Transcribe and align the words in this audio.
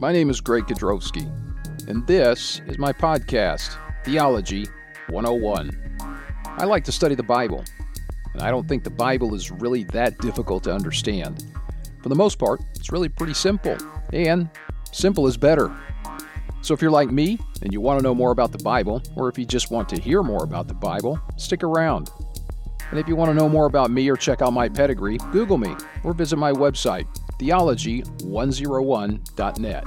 My 0.00 0.12
name 0.12 0.30
is 0.30 0.40
Greg 0.40 0.62
Kodrowski, 0.66 1.26
and 1.88 2.06
this 2.06 2.62
is 2.68 2.78
my 2.78 2.92
podcast, 2.92 3.76
Theology 4.04 4.64
101. 5.10 5.72
I 6.44 6.64
like 6.66 6.84
to 6.84 6.92
study 6.92 7.16
the 7.16 7.24
Bible, 7.24 7.64
and 8.32 8.42
I 8.42 8.52
don't 8.52 8.68
think 8.68 8.84
the 8.84 8.90
Bible 8.90 9.34
is 9.34 9.50
really 9.50 9.82
that 9.86 10.16
difficult 10.18 10.62
to 10.64 10.72
understand. 10.72 11.44
For 12.00 12.10
the 12.10 12.14
most 12.14 12.38
part, 12.38 12.62
it's 12.76 12.92
really 12.92 13.08
pretty 13.08 13.34
simple, 13.34 13.76
and 14.12 14.48
simple 14.92 15.26
is 15.26 15.36
better. 15.36 15.76
So 16.60 16.74
if 16.74 16.80
you're 16.80 16.92
like 16.92 17.10
me 17.10 17.36
and 17.62 17.72
you 17.72 17.80
want 17.80 17.98
to 17.98 18.04
know 18.04 18.14
more 18.14 18.30
about 18.30 18.52
the 18.52 18.62
Bible, 18.62 19.02
or 19.16 19.28
if 19.28 19.36
you 19.36 19.44
just 19.44 19.72
want 19.72 19.88
to 19.88 20.00
hear 20.00 20.22
more 20.22 20.44
about 20.44 20.68
the 20.68 20.74
Bible, 20.74 21.20
stick 21.36 21.64
around. 21.64 22.12
And 22.90 23.00
if 23.00 23.08
you 23.08 23.16
want 23.16 23.30
to 23.30 23.34
know 23.34 23.48
more 23.48 23.66
about 23.66 23.90
me 23.90 24.08
or 24.08 24.16
check 24.16 24.42
out 24.42 24.52
my 24.52 24.68
pedigree, 24.68 25.18
Google 25.32 25.58
me 25.58 25.74
or 26.04 26.14
visit 26.14 26.36
my 26.36 26.52
website, 26.52 27.08
theology101.net. 27.38 29.84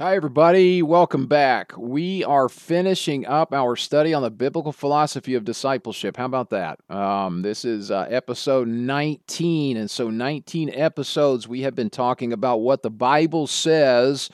Hi, 0.00 0.16
everybody. 0.16 0.82
Welcome 0.82 1.26
back. 1.26 1.72
We 1.78 2.24
are 2.24 2.48
finishing 2.48 3.26
up 3.26 3.54
our 3.54 3.76
study 3.76 4.12
on 4.12 4.22
the 4.22 4.30
biblical 4.30 4.72
philosophy 4.72 5.34
of 5.34 5.44
discipleship. 5.44 6.16
How 6.16 6.26
about 6.26 6.50
that? 6.50 6.78
Um, 6.90 7.42
this 7.42 7.64
is 7.64 7.90
uh, 7.90 8.06
episode 8.10 8.68
19. 8.68 9.76
And 9.76 9.90
so, 9.90 10.10
19 10.10 10.70
episodes, 10.74 11.48
we 11.48 11.62
have 11.62 11.74
been 11.74 11.90
talking 11.90 12.32
about 12.32 12.58
what 12.58 12.82
the 12.82 12.90
Bible 12.90 13.46
says 13.46 14.30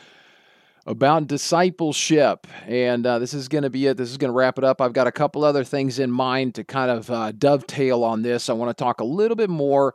about 0.86 1.26
discipleship. 1.26 2.46
And 2.66 3.06
uh, 3.06 3.18
this 3.18 3.34
is 3.34 3.48
going 3.48 3.64
to 3.64 3.70
be 3.70 3.86
it. 3.86 3.96
This 3.96 4.10
is 4.10 4.16
going 4.16 4.30
to 4.30 4.36
wrap 4.36 4.58
it 4.58 4.64
up. 4.64 4.80
I've 4.80 4.92
got 4.92 5.06
a 5.06 5.12
couple 5.12 5.44
other 5.44 5.64
things 5.64 5.98
in 5.98 6.10
mind 6.10 6.54
to 6.56 6.64
kind 6.64 6.90
of 6.90 7.10
uh, 7.10 7.32
dovetail 7.32 8.04
on 8.04 8.22
this. 8.22 8.48
I 8.48 8.54
want 8.54 8.76
to 8.76 8.84
talk 8.84 9.00
a 9.00 9.04
little 9.04 9.36
bit 9.36 9.50
more 9.50 9.94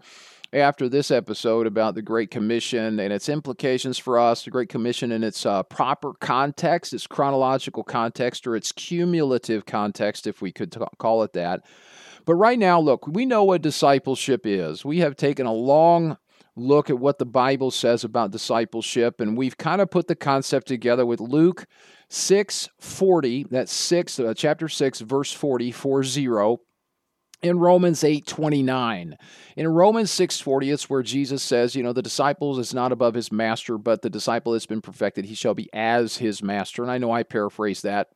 after 0.53 0.87
this 0.87 1.11
episode 1.11 1.67
about 1.67 1.95
the 1.95 2.01
Great 2.01 2.31
Commission 2.31 2.99
and 2.99 3.11
its 3.11 3.27
implications 3.27 3.97
for 3.97 4.17
us, 4.17 4.45
the 4.45 4.51
Great 4.51 4.69
Commission 4.69 5.11
in 5.11 5.23
its 5.23 5.45
uh, 5.45 5.63
proper 5.63 6.13
context, 6.13 6.93
its 6.93 7.07
chronological 7.07 7.83
context, 7.83 8.47
or 8.47 8.55
its 8.55 8.71
cumulative 8.71 9.65
context, 9.65 10.25
if 10.27 10.41
we 10.41 10.51
could 10.51 10.71
t- 10.71 10.79
call 10.97 11.23
it 11.23 11.33
that. 11.33 11.65
But 12.25 12.35
right 12.35 12.57
now, 12.57 12.79
look, 12.79 13.05
we 13.05 13.25
know 13.25 13.43
what 13.43 13.61
discipleship 13.61 14.45
is. 14.45 14.85
We 14.85 14.99
have 14.99 15.15
taken 15.15 15.45
a 15.45 15.53
long 15.53 16.17
look 16.55 16.89
at 16.89 16.99
what 16.99 17.19
the 17.19 17.25
Bible 17.25 17.71
says 17.71 18.03
about 18.03 18.31
discipleship, 18.31 19.19
and 19.19 19.37
we've 19.37 19.57
kind 19.57 19.81
of 19.81 19.91
put 19.91 20.07
the 20.07 20.15
concept 20.15 20.67
together 20.67 21.05
with 21.05 21.19
Luke 21.19 21.65
6:40, 22.09 23.49
that's 23.49 23.73
6 23.73 24.19
uh, 24.19 24.33
chapter 24.35 24.67
6 24.67 25.01
verse 25.01 25.31
40 25.31 25.71
40 25.71 26.57
in 27.41 27.59
Romans 27.59 28.03
8:29. 28.03 29.15
In 29.55 29.67
Romans 29.67 30.11
6:40 30.11 30.73
it's 30.73 30.89
where 30.89 31.03
Jesus 31.03 31.43
says, 31.43 31.75
you 31.75 31.83
know, 31.83 31.93
the 31.93 32.01
disciple 32.01 32.57
is 32.59 32.73
not 32.73 32.91
above 32.91 33.13
his 33.13 33.31
master, 33.31 33.77
but 33.77 34.01
the 34.01 34.09
disciple 34.09 34.53
that's 34.53 34.65
been 34.65 34.81
perfected, 34.81 35.25
he 35.25 35.35
shall 35.35 35.53
be 35.53 35.69
as 35.73 36.17
his 36.17 36.41
master. 36.41 36.81
And 36.81 36.91
I 36.91 36.97
know 36.97 37.11
I 37.11 37.23
paraphrase 37.23 37.81
that 37.81 38.09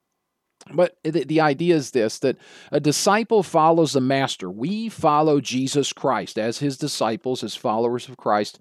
but 0.72 0.98
the, 1.04 1.24
the 1.24 1.42
idea 1.42 1.76
is 1.76 1.92
this 1.92 2.20
that 2.20 2.38
a 2.72 2.80
disciple 2.80 3.44
follows 3.44 3.94
the 3.94 4.02
master. 4.02 4.50
We 4.50 4.90
follow 4.90 5.40
Jesus 5.40 5.94
Christ 5.94 6.38
as 6.38 6.60
his 6.60 6.78
disciples, 6.78 7.44
as 7.44 7.56
followers 7.56 8.08
of 8.08 8.18
Christ 8.18 8.60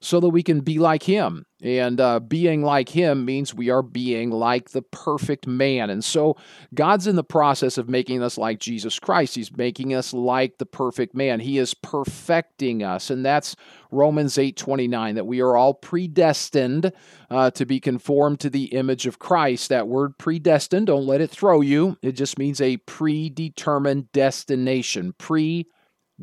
so 0.00 0.20
that 0.20 0.28
we 0.28 0.42
can 0.42 0.60
be 0.60 0.78
like 0.78 1.02
him. 1.02 1.44
And 1.60 2.00
uh, 2.00 2.20
being 2.20 2.62
like 2.62 2.88
him 2.88 3.24
means 3.24 3.52
we 3.52 3.68
are 3.68 3.82
being 3.82 4.30
like 4.30 4.70
the 4.70 4.82
perfect 4.82 5.48
man. 5.48 5.90
And 5.90 6.04
so 6.04 6.36
God's 6.72 7.08
in 7.08 7.16
the 7.16 7.24
process 7.24 7.78
of 7.78 7.88
making 7.88 8.22
us 8.22 8.38
like 8.38 8.60
Jesus 8.60 9.00
Christ. 9.00 9.34
He's 9.34 9.56
making 9.56 9.92
us 9.92 10.12
like 10.12 10.58
the 10.58 10.66
perfect 10.66 11.16
man. 11.16 11.40
He 11.40 11.58
is 11.58 11.74
perfecting 11.74 12.84
us. 12.84 13.10
And 13.10 13.26
that's 13.26 13.56
Romans 13.90 14.38
8:29 14.38 15.16
that 15.16 15.26
we 15.26 15.40
are 15.40 15.56
all 15.56 15.74
predestined 15.74 16.92
uh, 17.28 17.50
to 17.52 17.66
be 17.66 17.80
conformed 17.80 18.38
to 18.40 18.50
the 18.50 18.66
image 18.66 19.06
of 19.06 19.18
Christ. 19.18 19.68
That 19.68 19.88
word 19.88 20.16
predestined, 20.16 20.86
don't 20.86 21.06
let 21.06 21.20
it 21.20 21.30
throw 21.30 21.60
you. 21.60 21.96
It 22.02 22.12
just 22.12 22.38
means 22.38 22.60
a 22.60 22.76
predetermined 22.76 24.12
destination. 24.12 25.14
Pre 25.18 25.66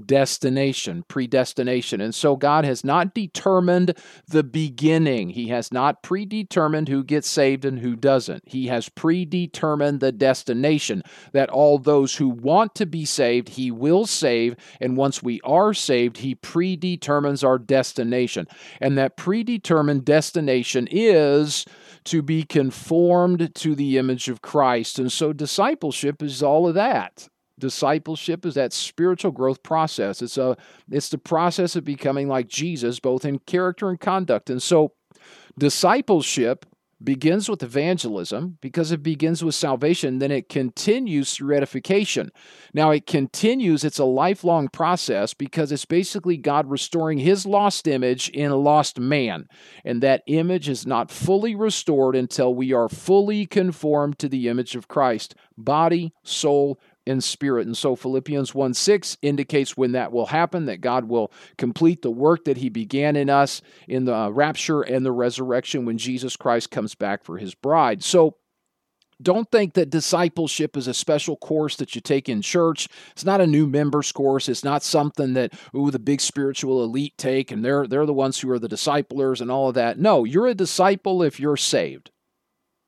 destination, 0.04 1.06
predestination. 1.08 2.02
And 2.02 2.14
so 2.14 2.36
God 2.36 2.66
has 2.66 2.84
not 2.84 3.14
determined 3.14 3.98
the 4.28 4.44
beginning. 4.44 5.30
He 5.30 5.48
has 5.50 5.72
not 5.72 6.04
predetermined 6.04 6.90
who 6.90 7.04
gets 7.04 7.30
saved 7.30 7.66
and 7.66 7.80
who 7.80 7.96
doesn't. 7.96 8.44
He 8.46 8.68
has 8.68 8.90
predetermined 8.90 10.00
the 10.00 10.12
destination 10.12 11.04
that 11.32 11.50
all 11.50 11.78
those 11.78 12.16
who 12.16 12.30
want 12.30 12.76
to 12.76 12.86
be 12.86 13.06
saved, 13.06 13.50
He 13.50 13.72
will 13.72 14.06
save. 14.06 14.56
And 14.82 14.98
once 14.98 15.24
we 15.24 15.40
are 15.42 15.74
saved, 15.74 16.18
He 16.18 16.36
predetermines 16.36 17.44
our 17.44 17.58
destination. 17.58 18.48
And 18.82 18.98
that 18.98 19.18
predetermined 19.18 20.06
destination 20.06 20.88
is 20.92 21.66
to 22.06 22.22
be 22.22 22.44
conformed 22.44 23.56
to 23.56 23.76
the 23.76 23.98
image 23.98 24.28
of 24.28 24.42
Christ. 24.42 25.00
And 25.00 25.12
so 25.12 25.34
discipleship 25.34 26.22
is 26.22 26.44
all 26.44 26.68
of 26.68 26.76
that 26.76 27.30
discipleship 27.60 28.46
is 28.46 28.56
that 28.56 28.74
spiritual 28.74 29.32
growth 29.32 29.64
process. 29.64 30.22
It's 30.22 30.38
a 30.38 30.58
it's 30.90 31.10
the 31.10 31.18
process 31.18 31.76
of 31.76 31.84
becoming 31.84 32.28
like 32.28 32.48
jesus 32.48 33.00
both 33.00 33.26
in 33.26 33.40
character 33.40 33.90
and 33.90 34.00
conduct. 34.00 34.50
And 34.50 34.62
so 34.62 34.94
discipleship 35.58 36.66
begins 37.04 37.50
with 37.50 37.62
evangelism. 37.62 38.58
Because 38.62 38.92
it 38.92 39.04
begins 39.04 39.44
with 39.44 39.56
salvation 39.56 40.20
then 40.20 40.32
it 40.32 40.50
continues 40.50 41.34
through 41.34 41.56
edification. 41.56 42.32
Now 42.74 42.92
it 42.92 43.06
continues 43.06 43.84
it's 43.84 44.00
a 44.00 44.06
lifelong 44.06 44.68
process 44.68 45.34
because 45.34 45.72
it's 45.72 45.86
basically 45.86 46.38
god 46.38 46.70
restoring 46.70 47.20
his 47.20 47.46
lost 47.46 47.88
image 47.88 48.30
in 48.30 48.52
a 48.52 48.58
lost 48.58 49.00
man. 49.00 49.48
And 49.86 50.04
that 50.04 50.24
image 50.28 50.68
is 50.68 50.86
not 50.86 51.12
fully 51.12 51.56
restored 51.56 52.16
until 52.16 52.54
we 52.54 52.74
are 52.74 52.90
fully 52.90 53.46
conformed 53.46 54.20
to 54.20 54.28
the 54.28 54.50
image 54.50 54.76
of 54.76 54.88
christ 54.88 55.36
body 55.58 56.14
soul 56.24 56.80
in 57.06 57.22
spirit. 57.22 57.68
And 57.68 57.78
so 57.78 57.96
Philippians 57.96 58.54
1 58.54 58.74
6 58.74 59.18
indicates 59.22 59.78
when 59.78 59.92
that 59.94 60.12
will 60.12 60.28
happen, 60.28 60.66
that 60.66 60.82
God 60.82 61.06
will 61.06 61.32
complete 61.58 62.02
the 62.02 62.12
work 62.12 62.46
that 62.46 62.58
He 62.58 62.70
began 62.70 63.16
in 63.16 63.30
us 63.30 63.62
in 63.88 64.06
the 64.06 64.16
uh, 64.16 64.30
rapture 64.30 64.82
and 64.82 65.06
the 65.06 65.12
resurrection 65.12 65.86
when 65.86 65.98
Jesus 65.98 66.36
Christ 66.36 66.72
comes 66.72 66.96
back 66.96 67.24
for 67.24 67.38
His 67.38 67.56
bride. 67.56 68.04
So 68.04 68.38
don't 69.22 69.50
think 69.50 69.74
that 69.74 69.90
discipleship 69.90 70.76
is 70.76 70.88
a 70.88 70.94
special 70.94 71.38
course 71.38 71.78
that 71.78 71.96
you 71.96 72.02
take 72.02 72.28
in 72.28 72.42
church. 72.42 72.90
It's 73.12 73.24
not 73.24 73.42
a 73.42 73.48
new 73.48 73.66
members 73.66 74.12
course. 74.12 74.50
It's 74.50 74.64
not 74.64 74.84
something 74.84 75.34
that 75.34 75.54
ooh 75.76 75.90
the 75.90 76.00
big 76.00 76.20
spiritual 76.20 76.84
elite 76.84 77.18
take 77.18 77.52
and 77.52 77.64
they're 77.64 77.88
they're 77.88 78.06
the 78.06 78.14
ones 78.14 78.40
who 78.40 78.52
are 78.52 78.60
the 78.60 78.68
disciplers 78.68 79.40
and 79.40 79.50
all 79.50 79.70
of 79.70 79.76
that. 79.76 79.98
No, 79.98 80.26
you're 80.26 80.48
a 80.48 80.54
disciple 80.54 81.24
if 81.24 81.40
you're 81.40 81.58
saved. 81.58 82.12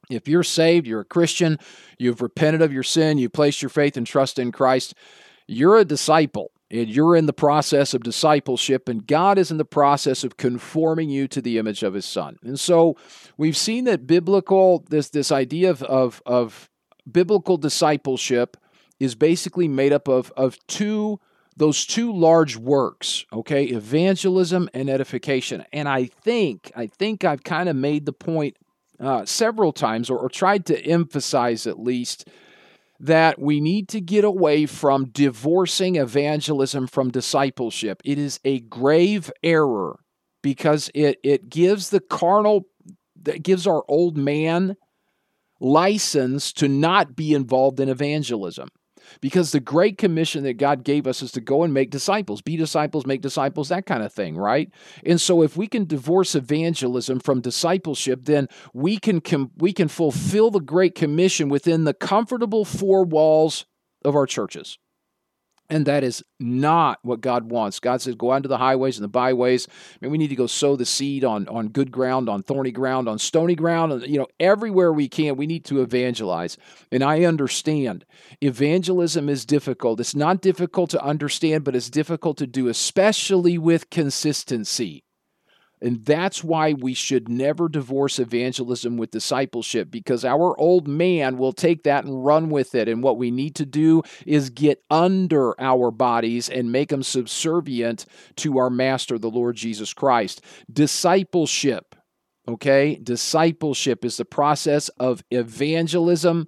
If 0.09 0.27
you're 0.27 0.43
saved, 0.43 0.87
you're 0.87 1.01
a 1.01 1.05
Christian, 1.05 1.59
you've 1.97 2.21
repented 2.21 2.61
of 2.61 2.71
your 2.71 2.83
sin, 2.83 3.17
you've 3.17 3.33
placed 3.33 3.61
your 3.61 3.69
faith 3.69 3.97
and 3.97 4.07
trust 4.07 4.39
in 4.39 4.51
Christ, 4.51 4.93
you're 5.47 5.77
a 5.77 5.85
disciple. 5.85 6.51
And 6.69 6.89
you're 6.89 7.15
in 7.15 7.27
the 7.27 7.33
process 7.33 7.93
of 7.93 8.03
discipleship, 8.03 8.89
and 8.89 9.07
God 9.07 9.37
is 9.37 9.51
in 9.51 9.57
the 9.57 9.63
process 9.63 10.25
of 10.25 10.35
conforming 10.35 11.09
you 11.09 11.25
to 11.29 11.41
the 11.41 11.57
image 11.57 11.81
of 11.81 11.93
His 11.93 12.03
Son. 12.03 12.37
And 12.43 12.59
so 12.59 12.97
we've 13.37 13.55
seen 13.55 13.85
that 13.85 14.05
biblical, 14.05 14.83
this, 14.89 15.07
this 15.07 15.31
idea 15.31 15.69
of, 15.69 15.81
of, 15.83 16.21
of 16.25 16.69
biblical 17.09 17.55
discipleship 17.55 18.57
is 18.99 19.15
basically 19.15 19.67
made 19.67 19.93
up 19.93 20.07
of, 20.07 20.31
of 20.35 20.57
two 20.67 21.19
those 21.55 21.87
two 21.87 22.13
large 22.13 22.55
works 22.55 23.25
okay 23.33 23.65
evangelism 23.65 24.69
and 24.75 24.89
edification 24.89 25.65
and 25.73 25.89
i 25.89 26.05
think 26.05 26.71
i 26.75 26.85
think 26.85 27.23
i've 27.23 27.43
kind 27.43 27.67
of 27.67 27.75
made 27.75 28.05
the 28.05 28.13
point 28.13 28.55
uh, 28.99 29.25
several 29.25 29.71
times, 29.71 30.09
or, 30.09 30.17
or 30.17 30.29
tried 30.29 30.65
to 30.65 30.79
emphasize 30.85 31.67
at 31.67 31.79
least, 31.79 32.27
that 32.99 33.39
we 33.39 33.61
need 33.61 33.87
to 33.89 34.01
get 34.01 34.23
away 34.23 34.65
from 34.65 35.09
divorcing 35.09 35.97
evangelism 35.97 36.87
from 36.87 37.11
discipleship. 37.11 38.01
It 38.03 38.17
is 38.17 38.39
a 38.43 38.59
grave 38.61 39.31
error 39.43 39.99
because 40.41 40.89
it, 40.95 41.19
it 41.23 41.49
gives 41.49 41.89
the 41.89 41.99
carnal, 41.99 42.63
that 43.21 43.43
gives 43.43 43.67
our 43.67 43.83
old 43.87 44.17
man 44.17 44.77
license 45.59 46.53
to 46.53 46.67
not 46.67 47.15
be 47.15 47.33
involved 47.33 47.79
in 47.79 47.89
evangelism. 47.89 48.69
Because 49.21 49.51
the 49.51 49.59
great 49.59 49.97
commission 49.97 50.43
that 50.43 50.57
God 50.57 50.83
gave 50.83 51.07
us 51.07 51.21
is 51.21 51.31
to 51.33 51.41
go 51.41 51.63
and 51.63 51.73
make 51.73 51.89
disciples, 51.89 52.41
be 52.41 52.57
disciples, 52.57 53.05
make 53.05 53.21
disciples, 53.21 53.69
that 53.69 53.85
kind 53.85 54.03
of 54.03 54.13
thing, 54.13 54.37
right? 54.37 54.69
And 55.05 55.19
so 55.19 55.41
if 55.41 55.57
we 55.57 55.67
can 55.67 55.85
divorce 55.85 56.35
evangelism 56.35 57.19
from 57.19 57.41
discipleship, 57.41 58.21
then 58.23 58.47
we 58.73 58.97
can 58.97 59.21
com- 59.21 59.51
we 59.57 59.73
can 59.73 59.87
fulfill 59.87 60.51
the 60.51 60.59
great 60.59 60.95
commission 60.95 61.49
within 61.49 61.83
the 61.83 61.93
comfortable 61.93 62.65
four 62.65 63.03
walls 63.03 63.65
of 64.03 64.15
our 64.15 64.25
churches. 64.25 64.77
And 65.69 65.85
that 65.85 66.03
is 66.03 66.23
not 66.39 66.99
what 67.01 67.19
God 67.19 67.51
wants. 67.51 67.81
God 67.81 68.01
says, 68.01 68.15
go 68.15 68.31
out 68.31 68.37
into 68.37 68.47
the 68.47 68.57
highways 68.57 68.97
and 68.97 69.03
the 69.03 69.09
byways. 69.09 69.67
I 69.69 69.97
mean, 69.99 70.11
we 70.11 70.17
need 70.17 70.29
to 70.29 70.35
go 70.35 70.47
sow 70.47 70.77
the 70.77 70.85
seed 70.85 71.25
on, 71.25 71.45
on 71.49 71.67
good 71.67 71.91
ground, 71.91 72.29
on 72.29 72.41
thorny 72.41 72.71
ground, 72.71 73.09
on 73.09 73.19
stony 73.19 73.55
ground, 73.55 73.91
and 73.91 74.07
you 74.07 74.17
know, 74.17 74.27
everywhere 74.39 74.93
we 74.93 75.09
can, 75.09 75.35
we 75.35 75.45
need 75.45 75.65
to 75.65 75.81
evangelize. 75.81 76.57
And 76.89 77.03
I 77.03 77.25
understand 77.25 78.05
evangelism 78.39 79.27
is 79.27 79.45
difficult. 79.45 79.99
It's 79.99 80.15
not 80.15 80.41
difficult 80.41 80.89
to 80.91 81.03
understand, 81.03 81.65
but 81.65 81.75
it's 81.75 81.89
difficult 81.89 82.37
to 82.37 82.47
do, 82.47 82.69
especially 82.69 83.57
with 83.57 83.89
consistency. 83.89 85.03
And 85.81 86.03
that's 86.05 86.43
why 86.43 86.73
we 86.73 86.93
should 86.93 87.29
never 87.29 87.69
divorce 87.69 88.19
evangelism 88.19 88.97
with 88.97 89.11
discipleship 89.11 89.91
because 89.91 90.25
our 90.25 90.59
old 90.59 90.87
man 90.87 91.37
will 91.37 91.53
take 91.53 91.83
that 91.83 92.05
and 92.05 92.25
run 92.25 92.49
with 92.49 92.73
it. 92.73 92.87
And 92.87 93.03
what 93.03 93.17
we 93.17 93.29
need 93.29 93.55
to 93.55 93.65
do 93.65 94.01
is 94.25 94.49
get 94.49 94.83
under 94.89 95.59
our 95.61 95.91
bodies 95.91 96.49
and 96.49 96.71
make 96.71 96.89
them 96.89 97.03
subservient 97.03 98.05
to 98.37 98.57
our 98.57 98.69
master, 98.69 99.19
the 99.19 99.29
Lord 99.29 99.55
Jesus 99.55 99.93
Christ. 99.93 100.41
Discipleship, 100.71 101.95
okay? 102.47 102.95
Discipleship 102.95 104.03
is 104.03 104.17
the 104.17 104.25
process 104.25 104.89
of 104.99 105.23
evangelism 105.29 106.47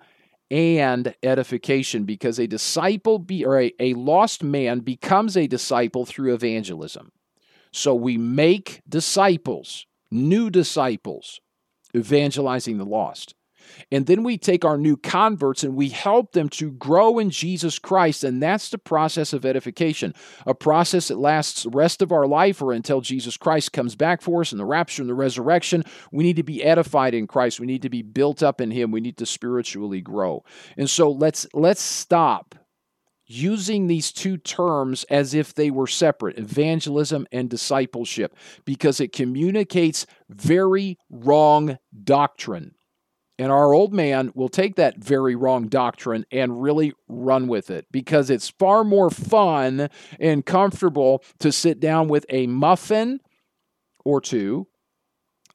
and 0.51 1.13
edification 1.21 2.05
because 2.05 2.39
a 2.39 2.47
disciple 2.47 3.19
be, 3.19 3.45
or 3.45 3.61
a, 3.61 3.73
a 3.79 3.93
lost 3.93 4.43
man 4.43 4.79
becomes 4.79 5.37
a 5.37 5.45
disciple 5.47 6.05
through 6.05 6.33
evangelism. 6.33 7.11
So 7.71 7.93
we 7.93 8.17
make 8.17 8.81
disciples, 8.87 9.85
new 10.11 10.49
disciples, 10.49 11.39
evangelizing 11.95 12.77
the 12.77 12.85
lost. 12.85 13.35
And 13.91 14.05
then 14.05 14.23
we 14.23 14.37
take 14.37 14.65
our 14.65 14.77
new 14.77 14.97
converts 14.97 15.63
and 15.63 15.75
we 15.75 15.89
help 15.89 16.31
them 16.31 16.49
to 16.49 16.71
grow 16.71 17.19
in 17.19 17.29
Jesus 17.29 17.79
Christ. 17.79 18.23
And 18.23 18.41
that's 18.41 18.69
the 18.69 18.77
process 18.77 19.33
of 19.33 19.45
edification, 19.45 20.13
a 20.45 20.53
process 20.53 21.09
that 21.09 21.19
lasts 21.19 21.63
the 21.63 21.69
rest 21.69 22.01
of 22.01 22.11
our 22.11 22.27
life 22.27 22.61
or 22.61 22.73
until 22.73 23.01
Jesus 23.01 23.37
Christ 23.37 23.73
comes 23.73 23.95
back 23.95 24.21
for 24.21 24.41
us 24.41 24.51
in 24.51 24.57
the 24.57 24.65
rapture 24.65 25.01
and 25.01 25.09
the 25.09 25.15
resurrection. 25.15 25.83
We 26.11 26.23
need 26.23 26.37
to 26.37 26.43
be 26.43 26.63
edified 26.63 27.13
in 27.13 27.27
Christ. 27.27 27.59
We 27.59 27.67
need 27.67 27.81
to 27.83 27.89
be 27.89 28.01
built 28.01 28.43
up 28.43 28.61
in 28.61 28.71
Him. 28.71 28.91
We 28.91 29.01
need 29.01 29.17
to 29.17 29.25
spiritually 29.25 30.01
grow. 30.01 30.43
And 30.77 30.89
so 30.89 31.11
let's 31.11 31.47
let's 31.53 31.81
stop 31.81 32.55
using 33.29 33.85
these 33.87 34.11
two 34.11 34.37
terms 34.37 35.05
as 35.05 35.33
if 35.33 35.53
they 35.53 35.69
were 35.69 35.87
separate 35.87 36.37
evangelism 36.37 37.27
and 37.31 37.49
discipleship 37.49 38.35
because 38.65 38.99
it 38.99 39.13
communicates 39.13 40.07
very 40.29 40.97
wrong 41.09 41.77
doctrine. 42.03 42.73
And 43.37 43.51
our 43.51 43.71
old 43.73 43.93
man 43.93 44.31
will 44.35 44.49
take 44.49 44.75
that 44.75 44.97
very 44.97 45.35
wrong 45.35 45.67
doctrine 45.67 46.25
and 46.31 46.61
really 46.61 46.91
run 47.07 47.47
with 47.47 47.69
it 47.69 47.85
because 47.91 48.29
it's 48.29 48.49
far 48.49 48.83
more 48.83 49.09
fun 49.09 49.89
and 50.19 50.45
comfortable 50.45 51.23
to 51.39 51.51
sit 51.51 51.79
down 51.79 52.09
with 52.09 52.25
a 52.29 52.47
muffin 52.47 53.21
or 54.03 54.19
two 54.19 54.67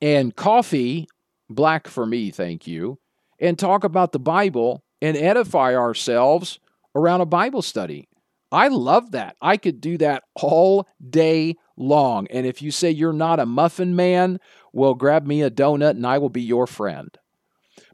and 0.01 0.35
coffee, 0.35 1.09
black 1.51 1.89
for 1.89 2.07
me, 2.07 2.31
thank 2.31 2.67
you, 2.67 3.01
and 3.39 3.59
talk 3.59 3.85
about 3.85 4.13
the 4.13 4.19
Bible 4.19 4.85
and 5.03 5.17
edify 5.17 5.75
ourselves 5.75 6.61
around 6.95 7.21
a 7.21 7.27
Bible 7.27 7.63
study. 7.63 8.09
I 8.53 8.69
love 8.69 9.11
that. 9.13 9.37
I 9.43 9.57
could 9.57 9.81
do 9.81 9.99
that 9.99 10.23
all 10.37 10.87
day 11.11 11.57
long. 11.77 12.29
And 12.29 12.47
if 12.47 12.63
you 12.63 12.71
say 12.71 12.91
you're 12.91 13.13
not 13.13 13.41
a 13.41 13.47
muffin 13.47 13.97
man, 13.97 14.39
well, 14.73 14.95
grab 14.95 15.27
me 15.27 15.43
a 15.43 15.51
donut 15.51 15.91
and 15.91 16.07
I 16.07 16.19
will 16.19 16.29
be 16.29 16.43
your 16.43 16.67
friend. 16.67 17.17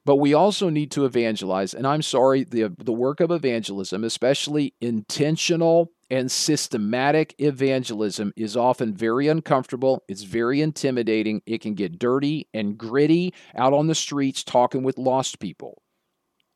But 0.04 0.16
we 0.16 0.34
also 0.34 0.68
need 0.68 0.90
to 0.92 1.04
evangelize. 1.04 1.74
And 1.74 1.86
I'm 1.86 2.02
sorry, 2.02 2.44
the, 2.44 2.74
the 2.78 2.92
work 2.92 3.20
of 3.20 3.30
evangelism, 3.30 4.04
especially 4.04 4.74
intentional 4.80 5.92
and 6.10 6.30
systematic 6.30 7.34
evangelism, 7.38 8.32
is 8.36 8.56
often 8.56 8.94
very 8.94 9.28
uncomfortable. 9.28 10.02
It's 10.08 10.22
very 10.22 10.60
intimidating. 10.60 11.42
It 11.46 11.60
can 11.60 11.74
get 11.74 11.98
dirty 11.98 12.48
and 12.52 12.76
gritty 12.76 13.34
out 13.54 13.72
on 13.72 13.86
the 13.86 13.94
streets 13.94 14.42
talking 14.42 14.82
with 14.82 14.98
lost 14.98 15.38
people. 15.38 15.82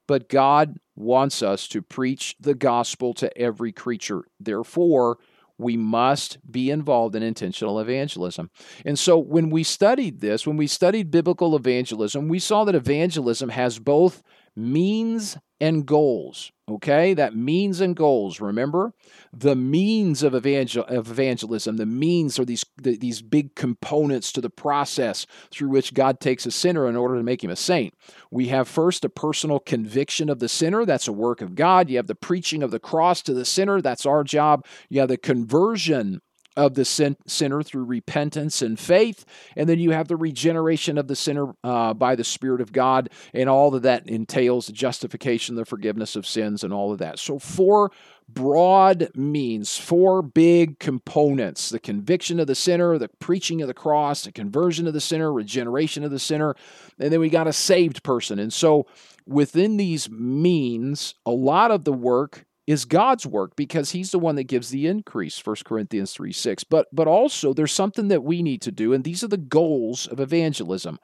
But 0.07 0.29
God 0.29 0.77
wants 0.97 1.43
us 1.43 1.67
to 1.69 1.83
preach 1.83 2.37
the 2.39 2.55
gospel 2.55 3.15
to 3.15 3.37
every 3.39 3.73
creature. 3.73 4.25
Therefore, 4.39 5.19
we 5.57 5.77
must 5.77 6.39
be 6.51 6.71
involved 6.71 7.15
in 7.15 7.23
intentional 7.23 7.79
evangelism. 7.79 8.51
And 8.85 8.99
so 8.99 9.19
when 9.19 9.51
we 9.51 9.63
studied 9.63 10.21
this, 10.21 10.47
when 10.47 10.57
we 10.57 10.67
studied 10.67 11.11
biblical 11.11 11.55
evangelism, 11.55 12.29
we 12.29 12.39
saw 12.39 12.65
that 12.65 12.75
evangelism 12.75 13.51
has 13.51 13.79
both 13.79 14.23
means 14.57 15.37
and 15.61 15.87
goals. 15.87 16.53
Okay, 16.69 17.13
that 17.13 17.37
means 17.37 17.81
and 17.83 17.95
goals. 17.95 18.41
Remember, 18.41 18.95
the 19.33 19.55
means 19.55 20.23
of, 20.23 20.35
evangel- 20.35 20.87
of 20.87 21.11
evangelism, 21.11 21.77
the 21.77 21.85
means 21.85 22.39
are 22.39 22.45
these 22.47 22.65
the, 22.81 22.97
these 22.97 23.21
big 23.21 23.55
components 23.55 24.33
to 24.33 24.41
the 24.41 24.49
process 24.49 25.27
through 25.51 25.69
which 25.69 25.93
God 25.93 26.21
takes 26.21 26.47
a 26.47 26.51
sinner 26.51 26.89
in 26.89 26.97
order 26.97 27.17
to 27.17 27.23
make 27.23 27.45
him 27.45 27.51
a 27.51 27.57
saint. 27.57 27.95
We 28.31 28.49
have 28.49 28.67
first 28.67 29.05
a 29.05 29.11
personal 29.11 29.59
conviction 29.59 30.31
of 30.31 30.39
the 30.39 30.49
sinner. 30.49 30.87
That's 30.87 31.09
a 31.09 31.13
work 31.13 31.43
of 31.43 31.55
God. 31.55 31.91
You 31.91 31.99
have 31.99 32.07
the 32.07 32.15
preaching 32.15 32.63
of 32.63 32.71
the 32.71 32.81
cross 32.81 33.21
to 33.23 33.35
the 33.35 33.45
sinner. 33.45 33.83
That's 33.83 34.07
our 34.07 34.25
job. 34.25 34.65
You 34.89 35.01
have 35.01 35.11
the 35.11 35.19
conversion 35.19 36.23
of 36.57 36.75
the 36.75 36.85
sin- 36.85 37.17
sinner 37.27 37.63
through 37.63 37.85
repentance 37.85 38.63
and 38.63 38.79
faith. 38.79 39.25
And 39.57 39.69
then 39.69 39.79
you 39.79 39.91
have 39.91 40.09
the 40.09 40.17
regeneration 40.17 40.99
of 40.99 41.09
the 41.09 41.17
sinner 41.17 41.55
uh, 41.63 41.95
by 41.95 42.15
the 42.15 42.25
Spirit 42.25 42.61
of 42.61 42.73
God, 42.73 43.11
and 43.33 43.49
all 43.49 43.71
that 43.73 43.83
that 43.85 44.09
entails 44.09 44.67
the 44.67 44.73
justification, 44.73 45.55
the 45.55 45.65
forgiveness 45.65 46.17
of 46.17 46.27
sins, 46.27 46.65
and 46.65 46.73
all 46.73 46.93
of 46.93 46.99
that. 46.99 47.19
So, 47.19 47.39
four 47.39 47.93
broad 48.29 49.11
means, 49.15 49.77
four 49.77 50.23
big 50.23 50.79
components 50.79 51.69
the 51.69 51.79
conviction 51.79 52.41
of 52.41 52.47
the 52.47 52.55
sinner, 52.55 52.99
the 52.99 53.09
preaching 53.21 53.63
of 53.63 53.69
the 53.69 53.75
cross, 53.75 54.25
the 54.25 54.33
conversion 54.33 54.87
of 54.87 54.95
the 54.95 55.01
sinner, 55.01 55.33
regeneration 55.33 56.03
of 56.03 56.11
the 56.11 56.19
sinner, 56.19 56.57
and 56.99 57.13
then 57.13 57.21
we 57.21 57.29
got 57.29 57.47
a 57.47 57.53
saved 57.53 58.03
person. 58.03 58.39
And 58.39 58.53
so, 58.53 58.87
within 59.27 59.77
these 59.77 60.11
means, 60.11 61.15
a 61.25 61.31
lot 61.31 61.71
of 61.71 61.85
the 61.85 61.93
work 61.93 62.47
is 62.67 62.85
God's 62.85 63.27
work 63.27 63.57
because 63.57 63.91
he's 63.91 64.11
the 64.11 64.19
one 64.19 64.37
that 64.37 64.45
gives 64.45 64.71
the 64.71 64.87
increase 64.87 65.45
1 65.45 65.57
Corinthians 65.65 66.13
3 66.13 66.33
6 66.33 66.65
but 66.65 66.87
but 66.93 67.07
also 67.07 67.53
there's 67.53 67.73
something 67.73 68.09
that 68.09 68.25
we 68.25 68.43
need 68.43 68.63
to 68.63 68.73
do 68.73 68.93
and 68.93 69.05
these 69.05 69.23
are 69.23 69.29
the 69.29 69.37
goals 69.37 70.07
of 70.07 70.21
evangelism. 70.21 70.99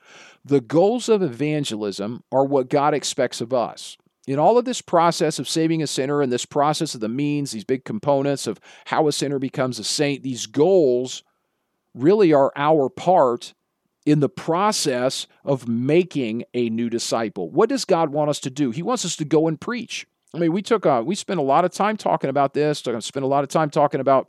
The 0.45 0.61
goals 0.61 1.09
of 1.09 1.23
evangelism 1.23 2.25
are 2.33 2.45
what 2.45 2.71
God 2.71 2.95
expects 2.95 3.41
of 3.41 3.53
us. 3.53 3.97
In 4.27 4.39
all 4.39 4.59
of 4.59 4.65
this 4.65 4.81
process 4.81 5.39
of 5.39 5.49
saving 5.49 5.83
a 5.83 5.87
sinner 5.87 6.23
and 6.23 6.33
this 6.33 6.47
process 6.47 6.95
of 6.95 7.01
the 7.01 7.09
means 7.09 7.51
these 7.51 7.65
big 7.65 7.85
components 7.85 8.47
of 8.47 8.61
how 8.87 9.09
a 9.09 9.13
sinner 9.13 9.39
becomes 9.39 9.79
a 9.79 9.85
saint 9.85 10.23
these 10.23 10.47
goals 10.47 11.23
really 11.95 12.33
are 12.33 12.53
our 12.57 12.89
part 12.89 13.55
in 14.07 14.21
the 14.21 14.29
process 14.29 15.27
of 15.45 15.69
making 15.69 16.45
a 16.55 16.71
new 16.71 16.89
disciple. 16.89 17.51
What 17.51 17.69
does 17.69 17.85
God 17.85 18.11
want 18.11 18.31
us 18.31 18.41
to 18.41 18.51
do? 18.51 18.71
He 18.71 18.83
wants 18.83 19.05
us 19.05 19.17
to 19.17 19.25
go 19.25 19.47
and 19.47 19.61
preach 19.61 20.07
I 20.35 20.39
mean, 20.39 20.53
we 20.53 20.63
took 20.63 20.85
a, 20.85 21.03
we 21.03 21.15
spent 21.15 21.41
a 21.41 21.43
lot 21.43 21.65
of 21.65 21.73
time 21.73 21.97
talking 21.97 22.31
about 22.31 22.55
this. 22.55 22.87
I 22.87 22.99
Spent 23.01 23.25
a 23.25 23.29
lot 23.29 23.43
of 23.43 23.51
time 23.51 23.71
talking 23.71 24.01
about, 24.01 24.29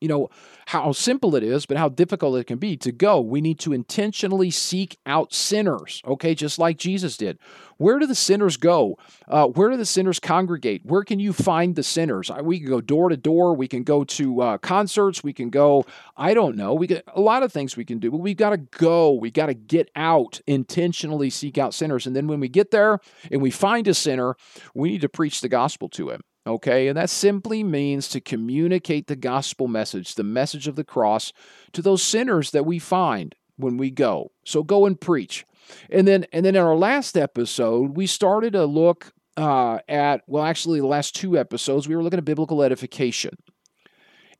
you 0.00 0.08
know, 0.08 0.28
how 0.66 0.92
simple 0.92 1.36
it 1.36 1.42
is, 1.42 1.66
but 1.66 1.76
how 1.76 1.88
difficult 1.88 2.38
it 2.38 2.46
can 2.46 2.58
be 2.58 2.76
to 2.78 2.92
go. 2.92 3.20
We 3.20 3.40
need 3.40 3.58
to 3.60 3.72
intentionally 3.72 4.50
seek 4.50 4.98
out 5.06 5.32
sinners, 5.32 6.02
okay, 6.06 6.34
just 6.34 6.58
like 6.58 6.78
Jesus 6.78 7.16
did. 7.16 7.38
Where 7.76 7.98
do 7.98 8.06
the 8.06 8.14
sinners 8.14 8.56
go? 8.56 8.98
Uh, 9.26 9.46
where 9.48 9.70
do 9.70 9.76
the 9.76 9.84
sinners 9.84 10.20
congregate? 10.20 10.82
Where 10.84 11.02
can 11.02 11.18
you 11.18 11.32
find 11.32 11.74
the 11.74 11.82
sinners? 11.82 12.30
We 12.42 12.60
can 12.60 12.68
go 12.68 12.80
door 12.80 13.08
to 13.08 13.16
door. 13.16 13.54
We 13.54 13.68
can 13.68 13.82
go 13.82 14.04
to 14.04 14.40
uh, 14.40 14.58
concerts. 14.58 15.24
We 15.24 15.32
can 15.32 15.50
go, 15.50 15.84
I 16.16 16.34
don't 16.34 16.56
know. 16.56 16.74
We 16.74 16.86
get 16.86 17.04
a 17.14 17.20
lot 17.20 17.42
of 17.42 17.52
things 17.52 17.76
we 17.76 17.84
can 17.84 17.98
do, 17.98 18.10
but 18.10 18.18
we've 18.18 18.36
got 18.36 18.50
to 18.50 18.58
go. 18.58 19.12
We 19.12 19.30
got 19.30 19.46
to 19.46 19.54
get 19.54 19.90
out, 19.96 20.40
intentionally 20.46 21.30
seek 21.30 21.58
out 21.58 21.74
sinners. 21.74 22.06
And 22.06 22.14
then 22.14 22.26
when 22.26 22.40
we 22.40 22.48
get 22.48 22.70
there 22.70 23.00
and 23.30 23.42
we 23.42 23.50
find 23.50 23.88
a 23.88 23.94
sinner, 23.94 24.36
we 24.74 24.90
need 24.90 25.00
to 25.00 25.08
preach 25.08 25.40
the 25.40 25.48
gospel 25.48 25.88
to 25.90 26.10
him. 26.10 26.22
Okay, 26.46 26.88
and 26.88 26.98
that 26.98 27.08
simply 27.08 27.64
means 27.64 28.08
to 28.08 28.20
communicate 28.20 29.06
the 29.06 29.16
gospel 29.16 29.66
message, 29.66 30.14
the 30.14 30.22
message 30.22 30.68
of 30.68 30.76
the 30.76 30.84
cross, 30.84 31.32
to 31.72 31.80
those 31.80 32.02
sinners 32.02 32.50
that 32.50 32.66
we 32.66 32.78
find 32.78 33.34
when 33.56 33.78
we 33.78 33.90
go. 33.90 34.30
So 34.44 34.62
go 34.62 34.84
and 34.84 35.00
preach. 35.00 35.46
And 35.88 36.06
then, 36.06 36.26
and 36.32 36.44
then 36.44 36.54
in 36.54 36.62
our 36.62 36.76
last 36.76 37.16
episode, 37.16 37.96
we 37.96 38.06
started 38.06 38.54
a 38.54 38.66
look 38.66 39.12
uh, 39.36 39.78
at 39.88 40.22
well, 40.26 40.44
actually, 40.44 40.80
the 40.80 40.86
last 40.86 41.14
two 41.16 41.38
episodes 41.38 41.88
we 41.88 41.96
were 41.96 42.02
looking 42.02 42.18
at 42.18 42.24
biblical 42.24 42.62
edification. 42.62 43.36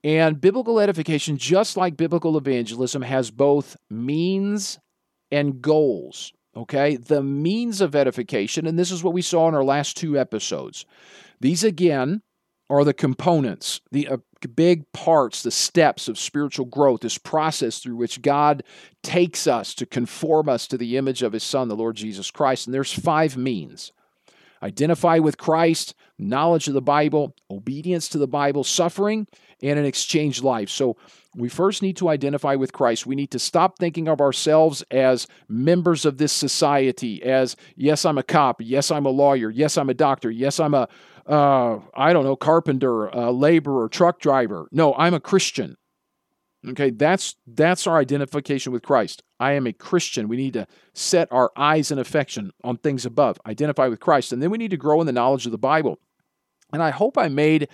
And 0.04 0.40
biblical 0.40 0.78
edification, 0.78 1.38
just 1.38 1.76
like 1.78 1.96
biblical 1.96 2.36
evangelism, 2.36 3.02
has 3.02 3.30
both 3.30 3.76
means 3.88 4.78
and 5.30 5.62
goals. 5.62 6.32
Okay, 6.56 6.96
the 6.96 7.22
means 7.22 7.80
of 7.80 7.96
edification, 7.96 8.66
and 8.66 8.78
this 8.78 8.92
is 8.92 9.02
what 9.02 9.14
we 9.14 9.22
saw 9.22 9.48
in 9.48 9.54
our 9.54 9.64
last 9.64 9.96
two 9.96 10.16
episodes. 10.16 10.86
These 11.44 11.62
again 11.62 12.22
are 12.70 12.84
the 12.84 12.94
components, 12.94 13.82
the 13.92 14.08
uh, 14.08 14.16
big 14.56 14.90
parts, 14.92 15.42
the 15.42 15.50
steps 15.50 16.08
of 16.08 16.18
spiritual 16.18 16.64
growth, 16.64 17.02
this 17.02 17.18
process 17.18 17.80
through 17.80 17.96
which 17.96 18.22
God 18.22 18.62
takes 19.02 19.46
us 19.46 19.74
to 19.74 19.84
conform 19.84 20.48
us 20.48 20.66
to 20.68 20.78
the 20.78 20.96
image 20.96 21.22
of 21.22 21.34
His 21.34 21.42
Son, 21.42 21.68
the 21.68 21.76
Lord 21.76 21.96
Jesus 21.96 22.30
Christ. 22.30 22.66
And 22.66 22.72
there's 22.72 22.94
five 22.94 23.36
means 23.36 23.92
identify 24.62 25.18
with 25.18 25.36
Christ, 25.36 25.94
knowledge 26.18 26.66
of 26.66 26.72
the 26.72 26.80
Bible, 26.80 27.36
obedience 27.50 28.08
to 28.08 28.16
the 28.16 28.26
Bible, 28.26 28.64
suffering, 28.64 29.26
and 29.62 29.78
an 29.78 29.84
exchange 29.84 30.42
life. 30.42 30.70
So 30.70 30.96
we 31.36 31.50
first 31.50 31.82
need 31.82 31.98
to 31.98 32.08
identify 32.08 32.54
with 32.54 32.72
Christ. 32.72 33.04
We 33.04 33.16
need 33.16 33.30
to 33.32 33.38
stop 33.38 33.78
thinking 33.78 34.08
of 34.08 34.22
ourselves 34.22 34.82
as 34.90 35.26
members 35.48 36.06
of 36.06 36.16
this 36.16 36.32
society, 36.32 37.22
as, 37.22 37.56
yes, 37.76 38.06
I'm 38.06 38.16
a 38.16 38.22
cop, 38.22 38.62
yes, 38.62 38.90
I'm 38.90 39.04
a 39.04 39.10
lawyer, 39.10 39.50
yes, 39.50 39.76
I'm 39.76 39.90
a 39.90 39.94
doctor, 39.94 40.30
yes, 40.30 40.58
I'm 40.58 40.72
a, 40.72 40.88
uh, 41.26 41.78
I 41.94 42.12
don't 42.12 42.24
know, 42.24 42.36
carpenter, 42.36 43.14
uh, 43.14 43.30
laborer, 43.30 43.88
truck 43.88 44.20
driver. 44.20 44.68
No, 44.72 44.94
I'm 44.94 45.14
a 45.14 45.20
Christian. 45.20 45.76
Okay, 46.66 46.90
that's 46.90 47.36
that's 47.46 47.86
our 47.86 47.98
identification 47.98 48.72
with 48.72 48.82
Christ. 48.82 49.22
I 49.38 49.52
am 49.52 49.66
a 49.66 49.72
Christian. 49.72 50.28
We 50.28 50.36
need 50.36 50.54
to 50.54 50.66
set 50.94 51.28
our 51.30 51.52
eyes 51.56 51.90
and 51.90 52.00
affection 52.00 52.52
on 52.62 52.78
things 52.78 53.04
above, 53.04 53.38
identify 53.46 53.88
with 53.88 54.00
Christ, 54.00 54.32
and 54.32 54.42
then 54.42 54.50
we 54.50 54.58
need 54.58 54.70
to 54.70 54.78
grow 54.78 55.00
in 55.00 55.06
the 55.06 55.12
knowledge 55.12 55.44
of 55.44 55.52
the 55.52 55.58
Bible. 55.58 55.98
And 56.72 56.82
I 56.82 56.90
hope 56.90 57.18
I 57.18 57.28
made 57.28 57.68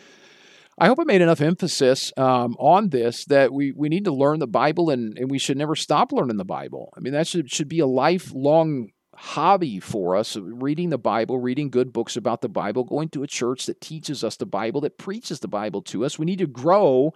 I 0.80 0.86
hope 0.86 0.98
I 0.98 1.04
made 1.04 1.20
enough 1.20 1.42
emphasis 1.42 2.10
um, 2.16 2.56
on 2.58 2.88
this 2.88 3.26
that 3.26 3.52
we, 3.52 3.70
we 3.72 3.90
need 3.90 4.06
to 4.06 4.12
learn 4.12 4.38
the 4.38 4.46
Bible 4.46 4.88
and, 4.88 5.16
and 5.18 5.30
we 5.30 5.38
should 5.38 5.58
never 5.58 5.76
stop 5.76 6.10
learning 6.10 6.38
the 6.38 6.44
Bible. 6.44 6.90
I 6.96 7.00
mean, 7.00 7.12
that 7.12 7.26
should, 7.26 7.52
should 7.52 7.68
be 7.68 7.80
a 7.80 7.86
lifelong 7.86 8.90
hobby 9.20 9.78
for 9.78 10.16
us 10.16 10.34
reading 10.34 10.88
the 10.88 10.96
Bible, 10.96 11.38
reading 11.38 11.68
good 11.68 11.92
books 11.92 12.16
about 12.16 12.40
the 12.40 12.48
Bible, 12.48 12.84
going 12.84 13.10
to 13.10 13.22
a 13.22 13.26
church 13.26 13.66
that 13.66 13.80
teaches 13.80 14.24
us 14.24 14.36
the 14.36 14.46
Bible, 14.46 14.80
that 14.80 14.96
preaches 14.96 15.40
the 15.40 15.48
Bible 15.48 15.82
to 15.82 16.06
us. 16.06 16.18
We 16.18 16.24
need 16.24 16.38
to 16.38 16.46
grow 16.46 17.12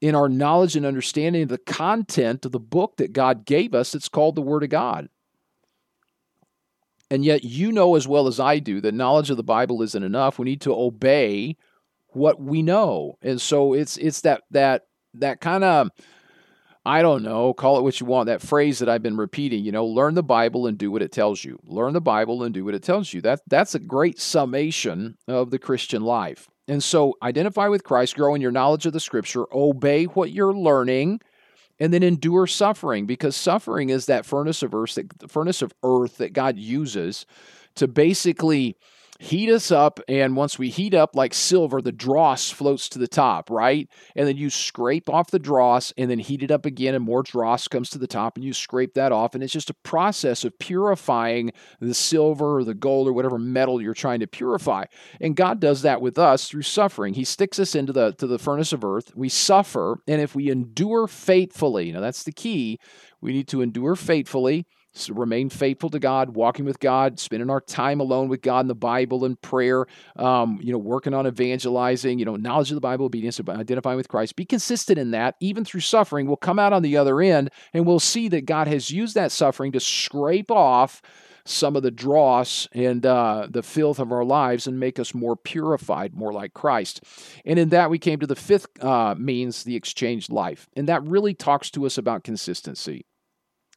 in 0.00 0.14
our 0.14 0.28
knowledge 0.28 0.76
and 0.76 0.86
understanding 0.86 1.42
of 1.42 1.48
the 1.48 1.58
content 1.58 2.46
of 2.46 2.52
the 2.52 2.60
book 2.60 2.96
that 2.98 3.12
God 3.12 3.44
gave 3.44 3.74
us 3.74 3.92
It's 3.92 4.08
called 4.08 4.36
the 4.36 4.40
Word 4.40 4.62
of 4.62 4.70
God. 4.70 5.08
And 7.10 7.24
yet, 7.24 7.42
you 7.42 7.72
know 7.72 7.96
as 7.96 8.06
well 8.06 8.28
as 8.28 8.38
I 8.38 8.60
do 8.60 8.80
that 8.80 8.94
knowledge 8.94 9.30
of 9.30 9.36
the 9.36 9.42
Bible 9.42 9.82
isn't 9.82 10.02
enough. 10.02 10.38
We 10.38 10.44
need 10.44 10.60
to 10.60 10.74
obey 10.74 11.56
what 12.10 12.40
we 12.40 12.62
know. 12.62 13.18
And 13.20 13.40
so 13.40 13.72
it's 13.72 13.96
it's 13.96 14.20
that 14.20 14.42
that 14.52 14.86
that 15.14 15.40
kind 15.40 15.64
of 15.64 15.90
I 16.88 17.02
don't 17.02 17.22
know, 17.22 17.52
call 17.52 17.78
it 17.78 17.82
what 17.82 18.00
you 18.00 18.06
want, 18.06 18.28
that 18.28 18.40
phrase 18.40 18.78
that 18.78 18.88
I've 18.88 19.02
been 19.02 19.18
repeating, 19.18 19.62
you 19.62 19.70
know, 19.70 19.84
learn 19.84 20.14
the 20.14 20.22
Bible 20.22 20.66
and 20.66 20.78
do 20.78 20.90
what 20.90 21.02
it 21.02 21.12
tells 21.12 21.44
you. 21.44 21.58
Learn 21.66 21.92
the 21.92 22.00
Bible 22.00 22.42
and 22.42 22.54
do 22.54 22.64
what 22.64 22.74
it 22.74 22.82
tells 22.82 23.12
you. 23.12 23.20
That 23.20 23.42
that's 23.46 23.74
a 23.74 23.78
great 23.78 24.18
summation 24.18 25.18
of 25.28 25.50
the 25.50 25.58
Christian 25.58 26.00
life. 26.00 26.48
And 26.66 26.82
so 26.82 27.14
identify 27.22 27.68
with 27.68 27.84
Christ, 27.84 28.16
grow 28.16 28.34
in 28.34 28.40
your 28.40 28.52
knowledge 28.52 28.86
of 28.86 28.94
the 28.94 29.00
scripture, 29.00 29.44
obey 29.54 30.04
what 30.04 30.30
you're 30.30 30.54
learning, 30.54 31.20
and 31.78 31.92
then 31.92 32.02
endure 32.02 32.46
suffering 32.46 33.04
because 33.04 33.36
suffering 33.36 33.90
is 33.90 34.06
that 34.06 34.24
furnace 34.24 34.62
of 34.62 34.74
earth 34.74 34.94
that 34.94 35.30
furnace 35.30 35.60
of 35.60 35.74
earth 35.82 36.16
that 36.16 36.32
God 36.32 36.56
uses 36.56 37.26
to 37.74 37.86
basically 37.86 38.78
heat 39.18 39.50
us 39.50 39.72
up 39.72 39.98
and 40.06 40.36
once 40.36 40.58
we 40.58 40.70
heat 40.70 40.94
up 40.94 41.16
like 41.16 41.34
silver 41.34 41.82
the 41.82 41.90
dross 41.90 42.50
floats 42.50 42.88
to 42.88 42.98
the 42.98 43.08
top 43.08 43.50
right? 43.50 43.88
And 44.14 44.28
then 44.28 44.36
you 44.36 44.48
scrape 44.48 45.10
off 45.10 45.30
the 45.30 45.38
dross 45.38 45.92
and 45.98 46.10
then 46.10 46.20
heat 46.20 46.42
it 46.42 46.50
up 46.50 46.64
again 46.64 46.94
and 46.94 47.04
more 47.04 47.22
dross 47.22 47.66
comes 47.66 47.90
to 47.90 47.98
the 47.98 48.06
top 48.06 48.36
and 48.36 48.44
you 48.44 48.52
scrape 48.52 48.94
that 48.94 49.10
off 49.10 49.34
and 49.34 49.42
it's 49.42 49.52
just 49.52 49.70
a 49.70 49.74
process 49.74 50.44
of 50.44 50.58
purifying 50.58 51.50
the 51.80 51.94
silver 51.94 52.58
or 52.58 52.64
the 52.64 52.74
gold 52.74 53.08
or 53.08 53.12
whatever 53.12 53.38
metal 53.38 53.82
you're 53.82 53.94
trying 53.94 54.20
to 54.20 54.26
purify. 54.26 54.84
And 55.20 55.34
god 55.34 55.58
does 55.60 55.82
that 55.82 56.00
with 56.00 56.18
us 56.18 56.48
through 56.48 56.62
suffering. 56.62 57.14
He 57.14 57.24
sticks 57.24 57.58
us 57.58 57.74
into 57.74 57.92
the 57.92 58.12
to 58.12 58.26
the 58.26 58.38
furnace 58.38 58.72
of 58.72 58.84
earth. 58.84 59.14
We 59.16 59.28
suffer 59.28 60.00
and 60.06 60.20
if 60.20 60.34
we 60.34 60.50
endure 60.50 61.08
faithfully 61.08 61.90
now 61.90 62.00
that's 62.00 62.22
the 62.22 62.32
key 62.32 62.78
we 63.20 63.32
need 63.32 63.48
to 63.48 63.62
endure 63.62 63.96
faithfully 63.96 64.66
so 64.98 65.14
remain 65.14 65.48
faithful 65.48 65.90
to 65.90 65.98
God, 65.98 66.30
walking 66.30 66.64
with 66.64 66.80
God, 66.80 67.18
spending 67.18 67.50
our 67.50 67.60
time 67.60 68.00
alone 68.00 68.28
with 68.28 68.42
God 68.42 68.60
in 68.60 68.68
the 68.68 68.74
Bible 68.74 69.24
and 69.24 69.40
prayer, 69.40 69.86
um, 70.16 70.58
you 70.62 70.72
know, 70.72 70.78
working 70.78 71.14
on 71.14 71.26
evangelizing, 71.26 72.18
you 72.18 72.24
know, 72.24 72.36
knowledge 72.36 72.70
of 72.70 72.74
the 72.74 72.80
Bible, 72.80 73.06
obedience, 73.06 73.40
identifying 73.48 73.96
with 73.96 74.08
Christ. 74.08 74.36
Be 74.36 74.44
consistent 74.44 74.98
in 74.98 75.12
that, 75.12 75.36
even 75.40 75.64
through 75.64 75.80
suffering. 75.80 76.26
We'll 76.26 76.36
come 76.36 76.58
out 76.58 76.72
on 76.72 76.82
the 76.82 76.96
other 76.96 77.20
end 77.20 77.50
and 77.72 77.86
we'll 77.86 78.00
see 78.00 78.28
that 78.28 78.46
God 78.46 78.68
has 78.68 78.90
used 78.90 79.14
that 79.14 79.32
suffering 79.32 79.72
to 79.72 79.80
scrape 79.80 80.50
off 80.50 81.02
some 81.48 81.76
of 81.76 81.82
the 81.82 81.90
dross 81.90 82.68
and 82.72 83.06
uh, 83.06 83.46
the 83.48 83.62
filth 83.62 83.98
of 83.98 84.12
our 84.12 84.24
lives 84.24 84.66
and 84.66 84.78
make 84.78 84.98
us 84.98 85.14
more 85.14 85.34
purified, 85.34 86.14
more 86.14 86.32
like 86.32 86.52
Christ. 86.52 87.02
And 87.44 87.58
in 87.58 87.70
that, 87.70 87.88
we 87.88 87.98
came 87.98 88.20
to 88.20 88.26
the 88.26 88.36
fifth 88.36 88.66
uh, 88.84 89.14
means, 89.16 89.64
the 89.64 89.74
exchanged 89.76 90.30
life. 90.30 90.68
And 90.76 90.88
that 90.88 91.02
really 91.04 91.32
talks 91.32 91.70
to 91.70 91.86
us 91.86 91.96
about 91.96 92.22
consistency. 92.22 93.06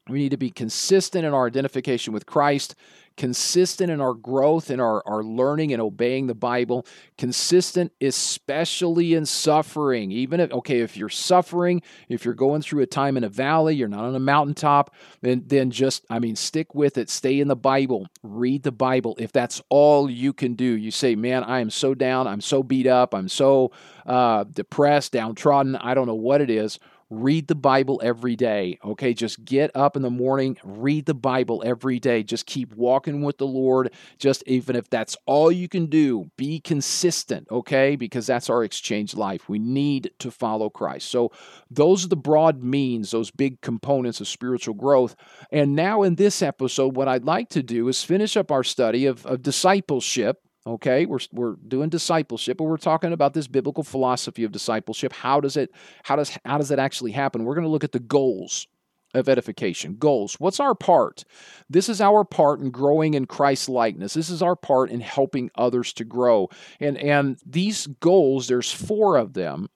We 0.09 0.19
need 0.19 0.29
to 0.29 0.37
be 0.37 0.49
consistent 0.49 1.25
in 1.25 1.33
our 1.33 1.45
identification 1.45 2.11
with 2.11 2.25
Christ, 2.25 2.75
consistent 3.17 3.91
in 3.91 4.01
our 4.01 4.15
growth 4.15 4.71
and 4.71 4.81
our, 4.81 5.03
our 5.05 5.21
learning 5.21 5.73
and 5.73 5.81
obeying 5.81 6.25
the 6.25 6.33
Bible, 6.33 6.87
consistent 7.19 7.91
especially 8.01 9.13
in 9.13 9.27
suffering. 9.27 10.11
Even 10.11 10.39
if, 10.39 10.51
okay, 10.51 10.79
if 10.79 10.97
you're 10.97 11.07
suffering, 11.07 11.83
if 12.09 12.25
you're 12.25 12.33
going 12.33 12.63
through 12.63 12.81
a 12.81 12.87
time 12.87 13.15
in 13.15 13.23
a 13.23 13.29
valley, 13.29 13.75
you're 13.75 13.87
not 13.87 14.05
on 14.05 14.15
a 14.15 14.19
mountaintop, 14.19 14.95
then, 15.21 15.43
then 15.45 15.69
just, 15.69 16.03
I 16.09 16.17
mean, 16.17 16.35
stick 16.35 16.73
with 16.73 16.97
it. 16.97 17.09
Stay 17.09 17.39
in 17.39 17.47
the 17.47 17.55
Bible. 17.55 18.07
Read 18.23 18.63
the 18.63 18.71
Bible. 18.71 19.15
If 19.19 19.31
that's 19.31 19.61
all 19.69 20.09
you 20.09 20.33
can 20.33 20.55
do, 20.55 20.65
you 20.65 20.89
say, 20.89 21.15
man, 21.15 21.43
I 21.43 21.59
am 21.59 21.69
so 21.69 21.93
down. 21.93 22.27
I'm 22.27 22.41
so 22.41 22.63
beat 22.63 22.87
up. 22.87 23.13
I'm 23.13 23.29
so 23.29 23.71
uh, 24.07 24.45
depressed, 24.45 25.11
downtrodden. 25.11 25.75
I 25.75 25.93
don't 25.93 26.07
know 26.07 26.15
what 26.15 26.41
it 26.41 26.49
is 26.49 26.79
read 27.11 27.47
the 27.47 27.55
Bible 27.55 27.99
every 28.03 28.35
day. 28.35 28.79
Okay, 28.83 29.13
just 29.13 29.43
get 29.43 29.69
up 29.75 29.95
in 29.95 30.01
the 30.01 30.09
morning, 30.09 30.57
read 30.63 31.05
the 31.05 31.13
Bible 31.13 31.61
every 31.63 31.99
day. 31.99 32.23
Just 32.23 32.45
keep 32.45 32.73
walking 32.73 33.21
with 33.21 33.37
the 33.37 33.45
Lord. 33.45 33.93
Just 34.17 34.43
even 34.47 34.75
if 34.75 34.89
that's 34.89 35.17
all 35.25 35.51
you 35.51 35.67
can 35.67 35.87
do, 35.87 36.31
be 36.37 36.61
consistent, 36.61 37.47
okay? 37.51 37.95
Because 37.97 38.25
that's 38.25 38.49
our 38.49 38.63
exchange 38.63 39.13
life. 39.13 39.49
We 39.49 39.59
need 39.59 40.11
to 40.19 40.31
follow 40.31 40.69
Christ. 40.69 41.09
So, 41.09 41.31
those 41.69 42.05
are 42.05 42.09
the 42.09 42.15
broad 42.15 42.63
means, 42.63 43.11
those 43.11 43.29
big 43.29 43.61
components 43.61 44.21
of 44.21 44.27
spiritual 44.27 44.73
growth. 44.73 45.15
And 45.51 45.75
now, 45.75 46.03
in 46.03 46.15
this 46.15 46.41
episode, 46.41 46.95
what 46.95 47.09
I'd 47.09 47.25
like 47.25 47.49
to 47.49 47.61
do 47.61 47.87
is 47.89 48.03
finish 48.03 48.37
up 48.37 48.51
our 48.51 48.63
study 48.63 49.05
of, 49.05 49.25
of 49.25 49.41
discipleship 49.41 50.41
okay 50.65 51.05
we're, 51.05 51.19
we're 51.31 51.55
doing 51.67 51.89
discipleship 51.89 52.57
but 52.57 52.65
we're 52.65 52.77
talking 52.77 53.13
about 53.13 53.33
this 53.33 53.47
biblical 53.47 53.83
philosophy 53.83 54.43
of 54.43 54.51
discipleship. 54.51 55.13
How 55.13 55.39
does 55.39 55.57
it 55.57 55.71
how 56.03 56.15
does 56.15 56.37
how 56.45 56.57
does 56.57 56.71
it 56.71 56.79
actually 56.79 57.11
happen? 57.11 57.43
We're 57.43 57.55
going 57.55 57.65
to 57.65 57.71
look 57.71 57.83
at 57.83 57.91
the 57.91 57.99
goals 57.99 58.67
of 59.13 59.27
edification. 59.27 59.95
Goals. 59.97 60.35
What's 60.39 60.59
our 60.59 60.75
part? 60.75 61.25
This 61.69 61.89
is 61.89 61.99
our 61.99 62.23
part 62.23 62.59
in 62.59 62.71
growing 62.71 63.13
in 63.13 63.25
christ 63.25 63.67
likeness. 63.67 64.13
This 64.13 64.29
is 64.29 64.41
our 64.41 64.55
part 64.55 64.89
in 64.89 65.01
helping 65.01 65.51
others 65.55 65.93
to 65.93 66.05
grow. 66.05 66.49
And 66.79 66.97
and 66.97 67.39
these 67.45 67.87
goals 67.87 68.47
there's 68.47 68.71
four 68.71 69.17
of 69.17 69.33
them. 69.33 69.69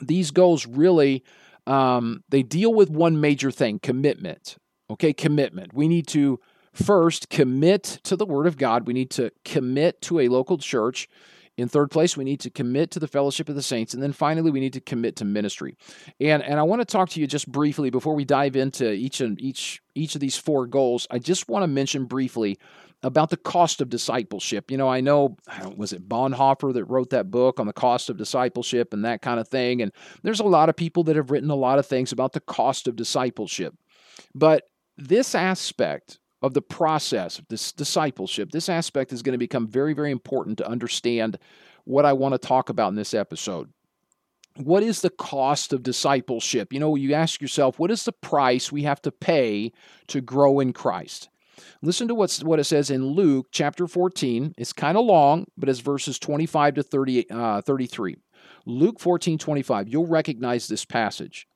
These 0.00 0.30
goals 0.30 0.66
really 0.66 1.24
um, 1.66 2.24
they 2.28 2.42
deal 2.42 2.72
with 2.74 2.90
one 2.90 3.20
major 3.20 3.50
thing 3.50 3.78
commitment. 3.78 4.56
Okay 4.90 5.12
commitment. 5.12 5.72
We 5.72 5.88
need 5.88 6.06
to 6.08 6.40
First, 6.72 7.28
commit 7.28 7.82
to 8.04 8.16
the 8.16 8.26
Word 8.26 8.46
of 8.46 8.56
God. 8.56 8.86
We 8.86 8.92
need 8.92 9.10
to 9.12 9.32
commit 9.44 10.00
to 10.02 10.20
a 10.20 10.28
local 10.28 10.58
church. 10.58 11.08
In 11.56 11.68
third 11.68 11.90
place, 11.90 12.16
we 12.16 12.24
need 12.24 12.40
to 12.40 12.50
commit 12.50 12.90
to 12.92 13.00
the 13.00 13.08
fellowship 13.08 13.48
of 13.48 13.54
the 13.54 13.62
saints. 13.62 13.92
And 13.92 14.02
then 14.02 14.12
finally, 14.12 14.50
we 14.50 14.60
need 14.60 14.72
to 14.74 14.80
commit 14.80 15.16
to 15.16 15.24
ministry. 15.24 15.76
And, 16.18 16.42
and 16.42 16.58
I 16.58 16.62
want 16.62 16.80
to 16.80 16.86
talk 16.86 17.10
to 17.10 17.20
you 17.20 17.26
just 17.26 17.50
briefly 17.50 17.90
before 17.90 18.14
we 18.14 18.24
dive 18.24 18.56
into 18.56 18.90
each 18.90 19.20
and 19.20 19.38
each 19.40 19.82
each 19.94 20.14
of 20.14 20.20
these 20.20 20.36
four 20.36 20.66
goals. 20.66 21.06
I 21.10 21.18
just 21.18 21.48
want 21.48 21.64
to 21.64 21.66
mention 21.66 22.06
briefly 22.06 22.56
about 23.02 23.30
the 23.30 23.36
cost 23.36 23.80
of 23.80 23.88
discipleship. 23.88 24.70
You 24.70 24.76
know, 24.78 24.88
I 24.88 25.00
know, 25.00 25.36
was 25.76 25.92
it 25.92 26.08
Bonhoeffer 26.08 26.72
that 26.74 26.84
wrote 26.84 27.10
that 27.10 27.30
book 27.30 27.58
on 27.58 27.66
the 27.66 27.72
cost 27.72 28.08
of 28.08 28.16
discipleship 28.16 28.94
and 28.94 29.04
that 29.04 29.20
kind 29.20 29.40
of 29.40 29.48
thing? 29.48 29.82
And 29.82 29.92
there's 30.22 30.40
a 30.40 30.44
lot 30.44 30.68
of 30.68 30.76
people 30.76 31.04
that 31.04 31.16
have 31.16 31.30
written 31.30 31.50
a 31.50 31.56
lot 31.56 31.78
of 31.78 31.86
things 31.86 32.12
about 32.12 32.32
the 32.32 32.40
cost 32.40 32.86
of 32.86 32.96
discipleship. 32.96 33.74
But 34.34 34.64
this 34.96 35.34
aspect 35.34 36.19
of 36.42 36.54
the 36.54 36.62
process 36.62 37.38
of 37.38 37.46
this 37.48 37.72
discipleship, 37.72 38.50
this 38.50 38.68
aspect 38.68 39.12
is 39.12 39.22
going 39.22 39.34
to 39.34 39.38
become 39.38 39.66
very, 39.66 39.92
very 39.92 40.10
important 40.10 40.58
to 40.58 40.68
understand 40.68 41.38
what 41.84 42.06
I 42.06 42.12
want 42.12 42.32
to 42.32 42.38
talk 42.38 42.68
about 42.68 42.88
in 42.88 42.94
this 42.94 43.14
episode. 43.14 43.72
What 44.56 44.82
is 44.82 45.00
the 45.00 45.10
cost 45.10 45.72
of 45.72 45.82
discipleship? 45.82 46.72
You 46.72 46.80
know, 46.80 46.96
you 46.96 47.14
ask 47.14 47.40
yourself, 47.40 47.78
what 47.78 47.90
is 47.90 48.04
the 48.04 48.12
price 48.12 48.72
we 48.72 48.82
have 48.82 49.00
to 49.02 49.12
pay 49.12 49.72
to 50.08 50.20
grow 50.20 50.60
in 50.60 50.72
Christ? 50.72 51.28
Listen 51.82 52.08
to 52.08 52.14
what's, 52.14 52.42
what 52.42 52.58
it 52.58 52.64
says 52.64 52.90
in 52.90 53.04
Luke 53.04 53.48
chapter 53.52 53.86
14. 53.86 54.54
It's 54.56 54.72
kind 54.72 54.96
of 54.96 55.04
long, 55.04 55.46
but 55.56 55.68
it's 55.68 55.80
verses 55.80 56.18
25 56.18 56.74
to 56.74 56.82
30, 56.82 57.30
uh, 57.30 57.60
33. 57.62 58.16
Luke 58.66 58.98
14, 58.98 59.38
25. 59.38 59.88
You'll 59.88 60.06
recognize 60.06 60.68
this 60.68 60.84
passage. 60.84 61.46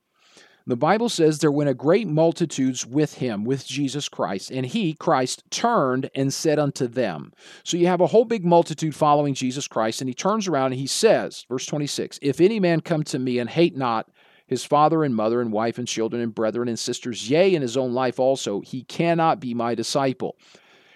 The 0.66 0.76
Bible 0.76 1.11
says 1.11 1.38
there 1.38 1.52
went 1.52 1.68
a 1.68 1.75
great 1.75 2.09
multitudes 2.09 2.87
with 2.87 3.14
him, 3.14 3.44
with 3.44 3.66
Jesus 3.66 4.09
Christ, 4.09 4.50
and 4.50 4.64
he, 4.64 4.94
Christ, 4.94 5.44
turned 5.50 6.09
and 6.14 6.33
said 6.33 6.59
unto 6.59 6.87
them. 6.87 7.33
So 7.64 7.76
you 7.76 7.87
have 7.87 8.00
a 8.00 8.06
whole 8.06 8.25
big 8.25 8.47
multitude 8.47 8.94
following 8.94 9.35
Jesus 9.35 9.68
Christ, 9.68 10.00
and 10.00 10.09
he 10.09 10.14
turns 10.14 10.49
around 10.49 10.73
and 10.73 10.80
he 10.80 10.87
says, 10.87 11.44
verse 11.50 11.66
26, 11.66 12.18
If 12.23 12.40
any 12.40 12.61
man 12.61 12.80
come 12.80 13.02
to 13.04 13.18
me 13.18 13.38
and 13.38 13.50
hate 13.50 13.76
not 13.76 14.09
his 14.47 14.64
father 14.64 15.04
and 15.04 15.14
mother 15.14 15.42
and 15.42 15.52
wife 15.52 15.76
and 15.76 15.87
children 15.87 16.23
and 16.23 16.35
brethren 16.35 16.68
and 16.68 16.78
sisters, 16.78 17.28
yea, 17.28 17.54
in 17.54 17.61
his 17.61 17.76
own 17.76 17.92
life 17.92 18.18
also, 18.18 18.61
he 18.61 18.85
cannot 18.85 19.40
be 19.40 19.52
my 19.52 19.75
disciple. 19.75 20.38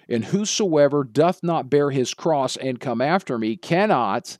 And 0.09 0.25
whosoever 0.25 1.05
doth 1.05 1.43
not 1.43 1.69
bear 1.69 1.91
his 1.91 2.15
cross 2.15 2.57
and 2.57 2.81
come 2.81 3.03
after 3.03 3.37
me 3.37 3.57
cannot 3.57 4.39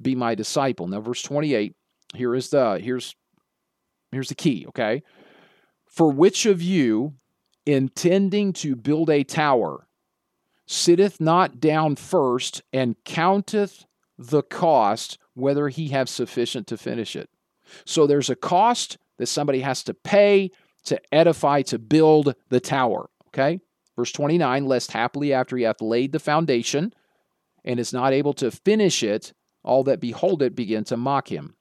be 0.00 0.14
my 0.14 0.34
disciple. 0.34 0.88
Now, 0.88 1.02
verse 1.02 1.20
28, 1.20 1.74
here 2.14 2.34
is 2.34 2.48
the 2.48 2.80
here's 2.82 3.14
Here's 4.12 4.28
the 4.28 4.34
key, 4.34 4.66
okay? 4.68 5.02
For 5.86 6.10
which 6.10 6.46
of 6.46 6.62
you, 6.62 7.14
intending 7.66 8.52
to 8.54 8.74
build 8.76 9.10
a 9.10 9.24
tower, 9.24 9.86
sitteth 10.66 11.20
not 11.20 11.60
down 11.60 11.96
first 11.96 12.62
and 12.72 12.96
counteth 13.04 13.84
the 14.18 14.42
cost 14.42 15.18
whether 15.34 15.68
he 15.68 15.88
have 15.88 16.08
sufficient 16.08 16.66
to 16.68 16.76
finish 16.76 17.14
it? 17.14 17.30
So 17.84 18.06
there's 18.06 18.30
a 18.30 18.36
cost, 18.36 18.98
that 19.18 19.26
somebody 19.26 19.60
has 19.60 19.82
to 19.84 19.92
pay 19.92 20.50
to 20.84 20.98
edify, 21.12 21.60
to 21.60 21.78
build 21.78 22.34
the 22.48 22.58
tower. 22.58 23.10
Okay? 23.28 23.60
Verse 23.94 24.12
29 24.12 24.64
Lest 24.64 24.92
happily 24.92 25.32
after 25.32 25.56
he 25.58 25.64
hath 25.64 25.82
laid 25.82 26.12
the 26.12 26.18
foundation 26.18 26.94
and 27.64 27.78
is 27.78 27.92
not 27.92 28.14
able 28.14 28.32
to 28.32 28.50
finish 28.50 29.02
it, 29.02 29.34
all 29.62 29.84
that 29.84 30.00
behold 30.00 30.42
it 30.42 30.56
begin 30.56 30.84
to 30.84 30.96
mock 30.96 31.30
him 31.30 31.54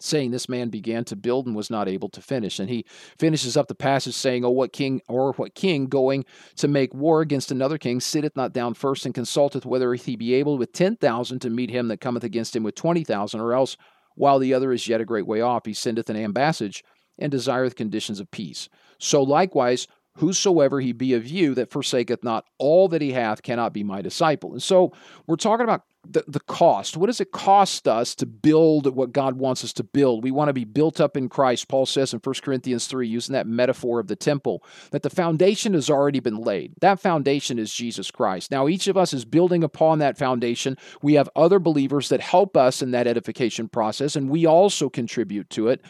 saying 0.00 0.30
this 0.30 0.48
man 0.48 0.68
began 0.68 1.04
to 1.04 1.16
build 1.16 1.46
and 1.46 1.56
was 1.56 1.70
not 1.70 1.88
able 1.88 2.08
to 2.10 2.20
finish. 2.20 2.58
And 2.58 2.68
he 2.68 2.84
finishes 3.18 3.56
up 3.56 3.68
the 3.68 3.74
passage 3.74 4.14
saying 4.14 4.44
oh 4.44 4.50
what 4.50 4.72
king 4.72 5.00
or 5.08 5.32
what 5.32 5.54
king 5.54 5.86
going 5.86 6.24
to 6.56 6.68
make 6.68 6.94
war 6.94 7.20
against 7.20 7.50
another 7.50 7.78
king 7.78 8.00
sitteth 8.00 8.36
not 8.36 8.52
down 8.52 8.74
first 8.74 9.06
and 9.06 9.14
consulteth 9.14 9.66
whether 9.66 9.94
he 9.94 10.16
be 10.16 10.34
able 10.34 10.58
with 10.58 10.72
10,000 10.72 11.38
to 11.40 11.50
meet 11.50 11.70
him 11.70 11.88
that 11.88 12.00
cometh 12.00 12.24
against 12.24 12.54
him 12.54 12.62
with 12.62 12.74
20,000 12.74 13.40
or 13.40 13.52
else 13.52 13.76
while 14.14 14.38
the 14.38 14.54
other 14.54 14.72
is 14.72 14.88
yet 14.88 15.00
a 15.00 15.04
great 15.04 15.26
way 15.26 15.40
off 15.40 15.66
he 15.66 15.74
sendeth 15.74 16.10
an 16.10 16.16
ambassage 16.16 16.82
and 17.18 17.30
desireth 17.30 17.76
conditions 17.76 18.20
of 18.20 18.30
peace. 18.30 18.68
So 18.98 19.22
likewise 19.22 19.86
whosoever 20.16 20.80
he 20.80 20.92
be 20.92 21.14
of 21.14 21.26
you 21.26 21.54
that 21.54 21.70
forsaketh 21.70 22.24
not 22.24 22.44
all 22.58 22.88
that 22.88 23.02
he 23.02 23.12
hath 23.12 23.42
cannot 23.42 23.72
be 23.72 23.84
my 23.84 24.02
disciple. 24.02 24.52
And 24.52 24.62
so 24.62 24.92
we're 25.26 25.36
talking 25.36 25.64
about 25.64 25.82
the, 26.12 26.24
the 26.26 26.40
cost. 26.40 26.96
What 26.96 27.06
does 27.06 27.20
it 27.20 27.32
cost 27.32 27.86
us 27.88 28.14
to 28.16 28.26
build 28.26 28.94
what 28.94 29.12
God 29.12 29.36
wants 29.36 29.64
us 29.64 29.72
to 29.74 29.84
build? 29.84 30.24
We 30.24 30.30
want 30.30 30.48
to 30.48 30.52
be 30.52 30.64
built 30.64 31.00
up 31.00 31.16
in 31.16 31.28
Christ. 31.28 31.68
Paul 31.68 31.86
says 31.86 32.12
in 32.12 32.20
1 32.20 32.34
Corinthians 32.42 32.86
3, 32.86 33.06
using 33.06 33.32
that 33.32 33.46
metaphor 33.46 34.00
of 34.00 34.06
the 34.06 34.16
temple, 34.16 34.62
that 34.90 35.02
the 35.02 35.10
foundation 35.10 35.74
has 35.74 35.90
already 35.90 36.20
been 36.20 36.38
laid. 36.38 36.74
That 36.80 37.00
foundation 37.00 37.58
is 37.58 37.72
Jesus 37.72 38.10
Christ. 38.10 38.50
Now, 38.50 38.68
each 38.68 38.88
of 38.88 38.96
us 38.96 39.12
is 39.12 39.24
building 39.24 39.64
upon 39.64 39.98
that 39.98 40.18
foundation. 40.18 40.76
We 41.02 41.14
have 41.14 41.30
other 41.36 41.58
believers 41.58 42.08
that 42.08 42.20
help 42.20 42.56
us 42.56 42.82
in 42.82 42.92
that 42.92 43.06
edification 43.06 43.68
process, 43.68 44.16
and 44.16 44.30
we 44.30 44.46
also 44.46 44.88
contribute 44.88 45.50
to 45.50 45.68
it. 45.68 45.82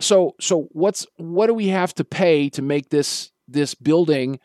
So, 0.00 0.34
so 0.40 0.68
what's 0.72 1.06
what 1.16 1.46
do 1.46 1.54
we 1.54 1.68
have 1.68 1.94
to 1.94 2.04
pay 2.04 2.48
to 2.50 2.62
make 2.62 2.90
this 2.90 3.30
this 3.46 3.74
building 3.74 4.40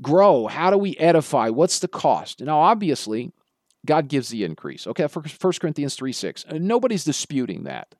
grow? 0.00 0.46
How 0.46 0.70
do 0.70 0.78
we 0.78 0.96
edify? 0.96 1.50
What's 1.50 1.80
the 1.80 1.88
cost? 1.88 2.40
Now, 2.40 2.60
obviously, 2.60 3.32
God 3.84 4.08
gives 4.08 4.28
the 4.28 4.44
increase. 4.44 4.86
Okay, 4.86 5.06
1 5.06 5.52
Corinthians 5.60 5.94
3 5.94 6.12
6. 6.12 6.44
Uh, 6.48 6.58
nobody's 6.60 7.04
disputing 7.04 7.64
that. 7.64 7.94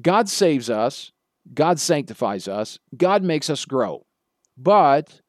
God 0.00 0.28
saves 0.28 0.68
us, 0.68 1.12
God 1.52 1.80
sanctifies 1.80 2.48
us, 2.48 2.78
God 2.96 3.22
makes 3.22 3.48
us 3.48 3.64
grow. 3.64 4.04
But 4.56 5.20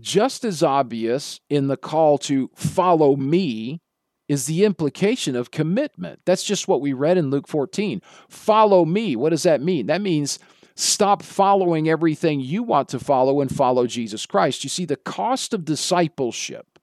just 0.00 0.44
as 0.44 0.62
obvious 0.62 1.40
in 1.50 1.66
the 1.68 1.76
call 1.76 2.18
to 2.18 2.50
follow 2.54 3.16
me 3.16 3.80
is 4.28 4.46
the 4.46 4.64
implication 4.64 5.34
of 5.34 5.50
commitment. 5.50 6.20
That's 6.24 6.44
just 6.44 6.68
what 6.68 6.80
we 6.80 6.92
read 6.92 7.18
in 7.18 7.30
Luke 7.30 7.48
14. 7.48 8.02
Follow 8.28 8.84
me. 8.84 9.16
What 9.16 9.30
does 9.30 9.42
that 9.44 9.62
mean? 9.62 9.86
That 9.86 10.02
means 10.02 10.38
stop 10.76 11.22
following 11.22 11.88
everything 11.88 12.40
you 12.40 12.62
want 12.62 12.90
to 12.90 12.98
follow 12.98 13.40
and 13.40 13.54
follow 13.54 13.86
Jesus 13.86 14.26
Christ. 14.26 14.62
You 14.62 14.70
see, 14.70 14.84
the 14.84 14.96
cost 14.96 15.54
of 15.54 15.64
discipleship 15.64 16.77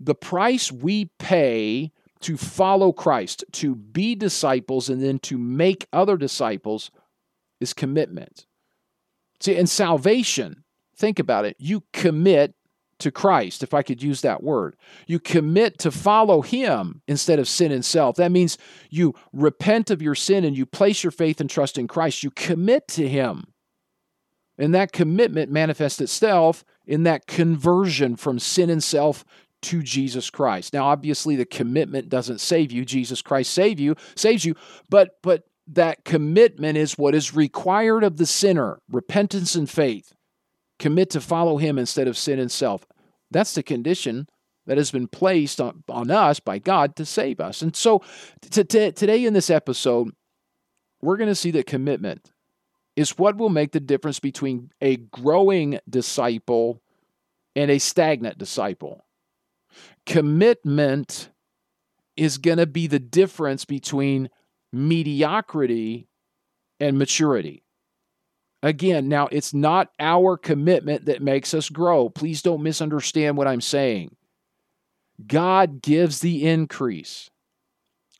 the 0.00 0.14
price 0.14 0.70
we 0.72 1.10
pay 1.18 1.92
to 2.20 2.36
follow 2.36 2.92
Christ, 2.92 3.44
to 3.52 3.74
be 3.74 4.14
disciples, 4.14 4.88
and 4.88 5.02
then 5.02 5.18
to 5.20 5.36
make 5.36 5.86
other 5.92 6.16
disciples 6.16 6.90
is 7.60 7.72
commitment. 7.72 8.46
See, 9.40 9.56
in 9.56 9.66
salvation, 9.66 10.64
think 10.96 11.18
about 11.18 11.44
it. 11.44 11.56
You 11.58 11.82
commit 11.92 12.54
to 13.00 13.10
Christ, 13.10 13.62
if 13.62 13.74
I 13.74 13.82
could 13.82 14.02
use 14.02 14.22
that 14.22 14.42
word. 14.42 14.76
You 15.06 15.18
commit 15.18 15.78
to 15.80 15.90
follow 15.90 16.40
Him 16.40 17.02
instead 17.06 17.38
of 17.38 17.48
sin 17.48 17.72
and 17.72 17.84
self. 17.84 18.16
That 18.16 18.32
means 18.32 18.56
you 18.88 19.14
repent 19.32 19.90
of 19.90 20.00
your 20.00 20.14
sin 20.14 20.44
and 20.44 20.56
you 20.56 20.64
place 20.64 21.04
your 21.04 21.10
faith 21.10 21.40
and 21.40 21.50
trust 21.50 21.76
in 21.76 21.88
Christ. 21.88 22.22
You 22.22 22.30
commit 22.30 22.88
to 22.88 23.08
Him. 23.08 23.48
And 24.56 24.74
that 24.74 24.92
commitment 24.92 25.50
manifests 25.50 26.00
itself 26.00 26.64
in 26.86 27.02
that 27.02 27.26
conversion 27.26 28.16
from 28.16 28.38
sin 28.38 28.70
and 28.70 28.82
self 28.82 29.24
to 29.64 29.82
Jesus 29.82 30.30
Christ. 30.30 30.72
Now, 30.72 30.86
obviously, 30.86 31.36
the 31.36 31.44
commitment 31.44 32.08
doesn't 32.08 32.40
save 32.40 32.72
you. 32.72 32.84
Jesus 32.84 33.22
Christ 33.22 33.52
save 33.52 33.80
you, 33.80 33.96
saves 34.14 34.44
you, 34.44 34.54
but 34.88 35.18
but 35.22 35.44
that 35.66 36.04
commitment 36.04 36.76
is 36.76 36.98
what 36.98 37.14
is 37.14 37.34
required 37.34 38.04
of 38.04 38.16
the 38.16 38.26
sinner: 38.26 38.80
repentance 38.90 39.54
and 39.54 39.68
faith. 39.68 40.14
Commit 40.78 41.10
to 41.10 41.20
follow 41.20 41.56
Him 41.56 41.78
instead 41.78 42.08
of 42.08 42.18
sin 42.18 42.38
and 42.38 42.50
self. 42.50 42.84
That's 43.30 43.54
the 43.54 43.62
condition 43.62 44.28
that 44.66 44.78
has 44.78 44.90
been 44.90 45.08
placed 45.08 45.60
on, 45.60 45.84
on 45.88 46.10
us 46.10 46.40
by 46.40 46.58
God 46.58 46.96
to 46.96 47.04
save 47.04 47.40
us. 47.40 47.62
And 47.62 47.76
so, 47.76 48.02
t- 48.40 48.64
t- 48.64 48.92
today 48.92 49.24
in 49.24 49.34
this 49.34 49.50
episode, 49.50 50.10
we're 51.02 51.16
going 51.16 51.28
to 51.28 51.34
see 51.34 51.50
that 51.52 51.66
commitment 51.66 52.32
is 52.96 53.18
what 53.18 53.36
will 53.36 53.48
make 53.48 53.72
the 53.72 53.80
difference 53.80 54.20
between 54.20 54.70
a 54.80 54.96
growing 54.96 55.78
disciple 55.88 56.80
and 57.56 57.70
a 57.70 57.78
stagnant 57.78 58.38
disciple. 58.38 59.03
Commitment 60.06 61.30
is 62.16 62.38
going 62.38 62.58
to 62.58 62.66
be 62.66 62.86
the 62.86 62.98
difference 62.98 63.64
between 63.64 64.30
mediocrity 64.72 66.08
and 66.80 66.98
maturity. 66.98 67.64
Again, 68.62 69.08
now 69.08 69.28
it's 69.30 69.52
not 69.52 69.90
our 70.00 70.36
commitment 70.36 71.04
that 71.04 71.22
makes 71.22 71.52
us 71.52 71.68
grow. 71.68 72.08
Please 72.08 72.40
don't 72.40 72.62
misunderstand 72.62 73.36
what 73.36 73.46
I'm 73.46 73.60
saying. 73.60 74.16
God 75.26 75.82
gives 75.82 76.20
the 76.20 76.46
increase, 76.46 77.30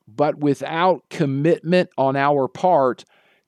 but 0.06 0.38
without 0.38 1.04
commitment 1.08 1.90
on 1.96 2.14
our 2.14 2.46
part, 2.46 3.04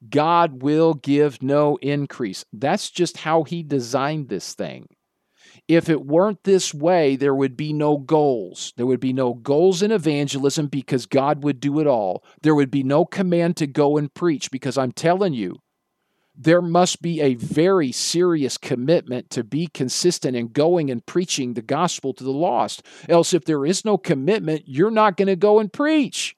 God 0.09 0.62
will 0.62 0.94
give 0.94 1.42
no 1.42 1.77
increase. 1.77 2.44
That's 2.53 2.90
just 2.90 3.18
how 3.18 3.44
He 3.44 3.62
designed 3.62 4.29
this 4.29 4.55
thing. 4.55 4.88
If 5.68 5.88
it 5.88 6.07
weren't 6.07 6.44
this 6.44 6.72
way, 6.72 7.16
there 7.16 7.35
would 7.35 7.57
be 7.57 7.72
no 7.72 7.98
goals. 7.98 8.72
There 8.76 8.87
would 8.87 9.00
be 9.00 9.12
no 9.12 9.35
goals 9.35 9.83
in 9.83 9.90
evangelism 9.90 10.68
because 10.68 11.07
God 11.07 11.42
would 11.42 11.59
do 11.59 11.81
it 11.81 11.88
all. 11.88 12.24
There 12.42 12.55
would 12.55 12.70
be 12.70 12.85
no 12.85 13.05
command 13.05 13.57
to 13.57 13.66
go 13.66 13.96
and 13.96 14.12
preach 14.14 14.50
because 14.50 14.79
I'm 14.79 14.92
telling 14.92 15.35
you, 15.35 15.57
there 16.37 16.62
must 16.62 17.00
be 17.00 17.20
a 17.20 17.35
very 17.35 17.90
serious 17.90 18.59
commitment 18.59 19.31
to 19.31 19.42
be 19.42 19.66
consistent 19.68 20.37
in 20.37 20.48
going 20.48 20.90
and 20.90 21.05
preaching 21.05 21.55
the 21.55 21.62
gospel 21.62 22.12
to 22.12 22.22
the 22.22 22.31
lost. 22.31 22.83
Else, 23.09 23.33
if 23.33 23.44
there 23.44 23.64
is 23.64 23.85
no 23.85 23.96
commitment, 23.96 24.64
you're 24.66 24.90
not 24.90 25.16
going 25.16 25.29
to 25.29 25.37
go 25.37 25.59
and 25.59 25.72
preach. 25.72 26.37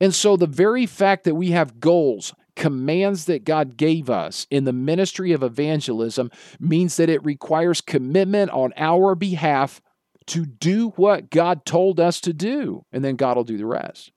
And 0.00 0.14
so, 0.14 0.36
the 0.36 0.46
very 0.46 0.86
fact 0.86 1.24
that 1.24 1.34
we 1.34 1.50
have 1.50 1.80
goals, 1.80 2.34
commands 2.58 3.26
that 3.26 3.44
God 3.44 3.76
gave 3.76 4.10
us 4.10 4.46
in 4.50 4.64
the 4.64 4.72
ministry 4.72 5.32
of 5.32 5.44
evangelism 5.44 6.30
means 6.58 6.96
that 6.96 7.08
it 7.08 7.24
requires 7.24 7.80
commitment 7.80 8.50
on 8.50 8.74
our 8.76 9.14
behalf 9.14 9.80
to 10.26 10.44
do 10.44 10.90
what 10.96 11.30
God 11.30 11.64
told 11.64 12.00
us 12.00 12.20
to 12.20 12.32
do, 12.32 12.84
and 12.92 13.04
then 13.04 13.14
God 13.14 13.36
will 13.36 13.44
do 13.44 13.56
the 13.56 13.64
rest. 13.64 14.10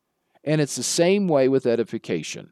And 0.44 0.60
it's 0.60 0.76
the 0.76 0.84
same 0.84 1.28
way 1.28 1.48
with 1.48 1.68
edification. 1.68 2.52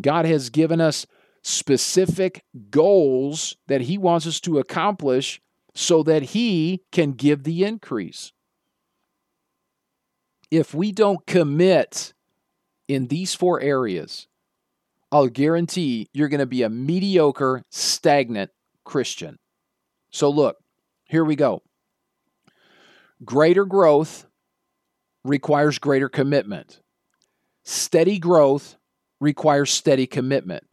God 0.00 0.24
has 0.24 0.48
given 0.48 0.80
us 0.80 1.06
specific 1.42 2.42
goals 2.70 3.56
that 3.68 3.82
He 3.82 3.98
wants 3.98 4.26
us 4.26 4.40
to 4.40 4.58
accomplish 4.58 5.40
so 5.74 6.02
that 6.02 6.22
He 6.22 6.82
can 6.92 7.12
give 7.12 7.44
the 7.44 7.62
increase. 7.64 8.32
If 10.50 10.74
we 10.74 10.92
don't 10.92 11.26
commit 11.26 12.14
in 12.88 13.08
these 13.08 13.34
four 13.34 13.60
areas, 13.60 14.26
I'll 15.12 15.28
guarantee 15.28 16.08
you're 16.12 16.28
going 16.28 16.40
to 16.40 16.46
be 16.46 16.62
a 16.62 16.70
mediocre, 16.70 17.62
stagnant 17.70 18.50
Christian. 18.84 19.38
So, 20.10 20.30
look, 20.30 20.56
here 21.04 21.24
we 21.24 21.36
go. 21.36 21.62
Greater 23.24 23.64
growth 23.64 24.26
requires 25.24 25.78
greater 25.78 26.08
commitment. 26.08 26.80
Steady 27.64 28.18
growth 28.18 28.76
requires 29.20 29.70
steady 29.70 30.06
commitment. 30.06 30.64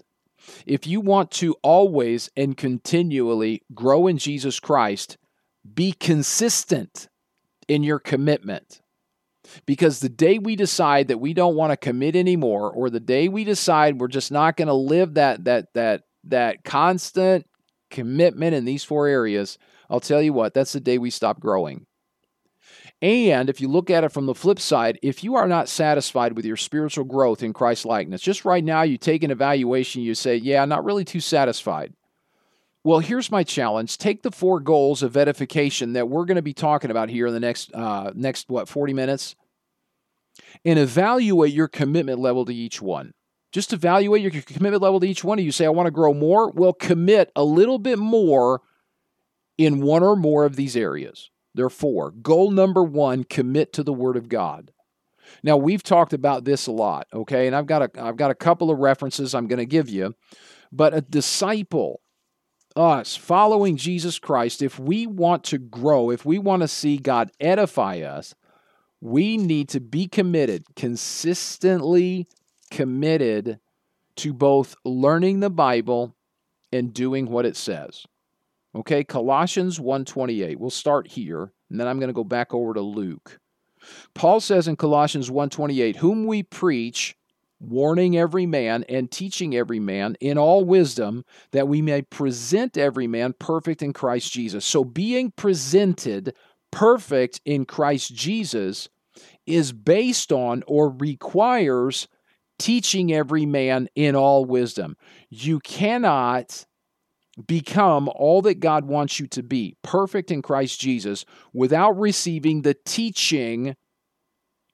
If 0.65 0.88
you 0.88 1.02
want 1.02 1.32
to 1.32 1.56
always 1.62 2.30
and 2.38 2.56
continually 2.56 3.63
grow 3.73 4.08
in 4.08 4.17
Jesus 4.17 4.60
Christ, 4.60 5.17
be 5.73 5.91
consistent 5.91 7.10
in 7.67 7.84
your 7.84 8.00
commitment. 8.00 8.82
Because 9.66 10.00
the 10.00 10.10
day 10.10 10.40
we 10.40 10.56
decide 10.56 11.08
that 11.08 11.20
we 11.20 11.34
don't 11.34 11.56
want 11.56 11.72
to 11.72 11.78
commit 11.78 12.16
anymore, 12.16 12.72
or 12.72 12.90
the 12.90 13.00
day 13.00 13.28
we 13.28 13.44
decide 13.44 14.00
we're 14.00 14.08
just 14.08 14.32
not 14.32 14.58
going 14.58 14.68
to 14.68 14.74
live 14.74 15.16
that 15.16 15.46
that 15.46 15.74
that 15.74 16.04
that 16.26 16.64
constant 16.64 17.46
commitment 17.90 18.54
in 18.54 18.66
these 18.66 18.84
four 18.84 19.08
areas, 19.08 19.58
I'll 19.90 20.00
tell 20.00 20.22
you 20.22 20.34
what, 20.34 20.54
that's 20.54 20.74
the 20.74 20.80
day 20.80 20.98
we 20.98 21.10
stop 21.10 21.40
growing. 21.40 21.86
And 23.02 23.50
if 23.50 23.62
you 23.62 23.68
look 23.68 23.90
at 23.90 24.04
it 24.04 24.12
from 24.12 24.26
the 24.26 24.34
flip 24.34 24.60
side, 24.60 24.98
if 25.04 25.24
you 25.24 25.36
are 25.36 25.48
not 25.48 25.70
satisfied 25.70 26.36
with 26.36 26.46
your 26.46 26.58
spiritual 26.58 27.06
growth 27.06 27.44
in 27.44 27.54
Christ 27.54 27.86
likeness, 27.86 28.22
just 28.22 28.44
right 28.44 28.64
now 28.64 28.82
you 28.82 28.98
take 28.98 29.24
an 29.24 29.32
evaluation, 29.32 30.02
you 30.02 30.16
say, 30.16 30.36
Yeah, 30.36 30.62
I'm 30.64 30.70
not 30.70 30.84
really 30.84 31.06
too 31.06 31.20
satisfied. 31.20 31.94
Well, 32.88 33.00
here's 33.00 33.30
my 33.30 33.43
challenge. 33.43 33.97
Take 33.97 34.21
the 34.23 34.32
four 34.32 34.62
goals 34.62 35.04
of 35.04 35.17
edification 35.17 35.91
that 35.91 36.08
we're 36.08 36.23
going 36.23 36.38
to 36.38 36.41
be 36.41 36.54
talking 36.54 36.89
about 36.89 37.10
here 37.10 37.28
in 37.28 37.34
the 37.34 37.39
next 37.41 37.76
uh, 37.76 38.13
next 38.15 38.50
what 38.50 38.69
40 38.69 38.93
minutes 38.93 39.36
and 40.63 40.80
evaluate 40.80 41.52
your 41.52 41.67
commitment 41.67 42.19
level 42.19 42.45
to 42.45 42.56
each 42.56 42.82
one. 42.82 43.13
Just 43.52 43.73
evaluate 43.73 44.21
your 44.21 44.41
commitment 44.41 44.82
level 44.82 45.02
to 45.02 45.06
each 45.06 45.21
one. 45.21 45.38
You 45.38 45.52
say, 45.52 45.65
I 45.65 45.69
want 45.69 45.88
to 45.88 45.91
grow 45.91 46.13
more. 46.13 46.50
Well, 46.50 46.71
commit 46.71 47.30
a 47.36 47.43
little 47.43 47.78
bit 47.78 48.00
more 48.00 48.62
in 49.58 49.82
one 49.82 50.02
or 50.02 50.15
more 50.15 50.45
of 50.45 50.56
these 50.56 50.78
areas. 50.78 51.30
Therefore, 51.54 52.12
goal 52.12 52.52
number 52.52 52.86
one 52.86 53.26
commit 53.26 53.73
to 53.73 53.84
the 53.84 53.91
Word 53.91 54.15
of 54.15 54.30
God. 54.30 54.71
Now, 55.43 55.58
we've 55.58 55.84
talked 55.84 56.13
about 56.13 56.45
this 56.45 56.67
a 56.67 56.71
lot, 56.71 57.08
okay? 57.13 57.47
And 57.47 57.56
I've 57.56 57.67
got 57.67 57.82
a, 57.82 58.02
I've 58.02 58.15
got 58.15 58.32
a 58.32 58.36
couple 58.36 58.71
of 58.71 58.80
references 58.80 59.36
I'm 59.36 59.47
going 59.47 59.60
to 59.60 59.65
give 59.65 59.89
you. 59.89 60.15
But 60.71 60.93
a 60.93 61.02
disciple, 61.02 62.00
us, 62.78 63.16
following 63.16 63.76
Jesus 63.76 64.20
Christ, 64.20 64.62
if 64.62 64.80
we 64.80 65.08
want 65.08 65.44
to 65.46 65.58
grow, 65.58 66.12
if 66.12 66.26
we 66.26 66.38
want 66.38 66.62
to 66.62 66.68
see 66.68 66.98
God 66.98 67.32
edify 67.40 68.00
us, 68.00 68.36
we 69.02 69.38
need 69.38 69.70
to 69.70 69.80
be 69.80 70.08
committed, 70.08 70.63
consistently 70.76 72.28
committed 72.72 73.60
to 74.18 74.34
both 74.34 74.76
learning 74.84 75.40
the 75.40 75.50
Bible 75.50 76.16
and 76.72 76.94
doing 76.94 77.28
what 77.30 77.46
it 77.46 77.56
says. 77.56 78.06
Okay, 78.76 79.04
Colossians 79.04 79.80
1:28. 79.80 80.58
We'll 80.58 80.70
start 80.70 81.08
here, 81.08 81.52
and 81.70 81.80
then 81.80 81.88
I'm 81.88 82.00
going 82.00 82.10
to 82.10 82.13
go 82.13 82.24
back 82.24 82.54
over 82.54 82.74
to 82.74 82.82
Luke. 82.82 83.40
Paul 84.13 84.40
says 84.40 84.68
in 84.68 84.76
Colossians 84.76 85.30
1:28, 85.30 85.98
"Whom 85.98 86.26
we 86.26 86.44
preach, 86.44 87.16
warning 87.60 88.17
every 88.17 88.46
man 88.46 88.84
and 88.88 89.10
teaching 89.12 89.56
every 89.56 89.80
man 89.80 90.15
in 90.20 90.38
all 90.38 90.63
wisdom, 90.63 91.24
that 91.52 91.67
we 91.67 91.82
may 91.82 92.02
present 92.02 92.78
every 92.78 93.08
man 93.08 93.34
perfect 93.39 93.82
in 93.82 93.93
Christ 93.93 94.32
Jesus." 94.32 94.65
So 94.65 94.84
being 94.84 95.32
presented 95.32 96.36
perfect 96.72 97.41
in 97.46 97.65
Christ 97.65 98.13
Jesus 98.13 98.89
is 99.46 99.72
based 99.72 100.32
on 100.32 100.63
or 100.67 100.89
requires 100.89 102.08
teaching 102.60 103.13
every 103.13 103.46
man 103.46 103.88
in 103.96 104.15
all 104.15 104.46
wisdom. 104.46 104.96
You 105.30 105.60
cannot 105.60 106.65
become 107.46 108.10
all 108.15 108.41
that 108.41 108.60
God 108.60 108.86
wants 108.86 109.20
you 109.20 109.28
to 109.28 109.43
be, 109.43 109.76
perfect 109.84 110.32
in 110.32 110.41
Christ 110.41 110.80
Jesus, 110.82 111.24
without 111.54 111.91
receiving 111.98 112.63
the 112.63 112.76
teaching 112.86 113.76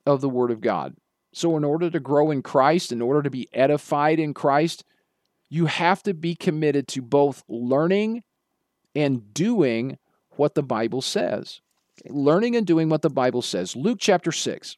of 0.06 0.22
the 0.22 0.30
Word 0.30 0.50
of 0.50 0.62
God. 0.62 0.96
So, 1.34 1.58
in 1.58 1.64
order 1.64 1.90
to 1.90 2.00
grow 2.00 2.32
in 2.32 2.42
Christ, 2.42 2.92
in 2.92 3.02
order 3.02 3.24
to 3.24 3.30
be 3.30 3.50
edified 3.54 4.20
in 4.20 4.34
Christ, 4.34 4.84
you 5.50 5.66
have 5.66 6.04
to 6.04 6.14
be 6.14 6.36
committed 6.36 6.88
to 6.90 7.02
both 7.02 7.44
learning 7.48 8.24
and 8.96 9.34
doing 9.34 9.98
what 10.32 10.56
the 10.56 10.64
Bible 10.64 11.02
says. 11.02 11.62
Learning 12.08 12.56
and 12.56 12.66
doing 12.66 12.90
what 12.90 13.02
the 13.02 13.10
Bible 13.10 13.42
says. 13.42 13.76
Luke 13.76 13.98
chapter 14.00 14.32
6. 14.32 14.78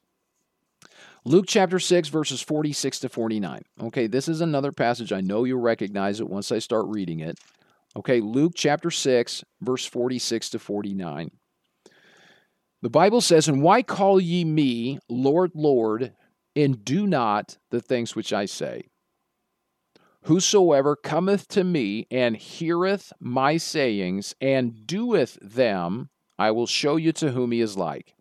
Luke 1.24 1.46
chapter 1.48 1.78
6, 1.78 2.08
verses 2.08 2.40
46 2.40 3.00
to 3.00 3.08
49. 3.08 3.62
Okay, 3.82 4.06
this 4.06 4.28
is 4.28 4.40
another 4.40 4.70
passage. 4.70 5.12
I 5.12 5.20
know 5.20 5.44
you'll 5.44 5.60
recognize 5.60 6.20
it 6.20 6.28
once 6.28 6.52
I 6.52 6.60
start 6.60 6.86
reading 6.86 7.20
it. 7.20 7.38
Okay, 7.96 8.20
Luke 8.20 8.52
chapter 8.54 8.90
6, 8.90 9.44
verse 9.60 9.84
46 9.84 10.50
to 10.50 10.58
49. 10.58 11.30
The 12.82 12.90
Bible 12.90 13.20
says, 13.20 13.48
And 13.48 13.62
why 13.62 13.82
call 13.82 14.20
ye 14.20 14.44
me 14.44 15.00
Lord, 15.08 15.50
Lord, 15.54 16.12
and 16.56 16.84
do 16.84 17.06
not 17.06 17.58
the 17.70 17.80
things 17.80 18.16
which 18.16 18.32
I 18.32 18.46
say? 18.46 18.88
Whosoever 20.22 20.96
cometh 20.96 21.46
to 21.48 21.62
me 21.62 22.08
and 22.10 22.36
heareth 22.36 23.12
my 23.20 23.58
sayings 23.58 24.34
and 24.40 24.84
doeth 24.84 25.38
them, 25.40 26.08
I 26.36 26.50
will 26.50 26.66
show 26.66 26.96
you 26.96 27.12
to 27.12 27.30
whom 27.30 27.52
he 27.52 27.60
is 27.60 27.76
like. 27.76 28.14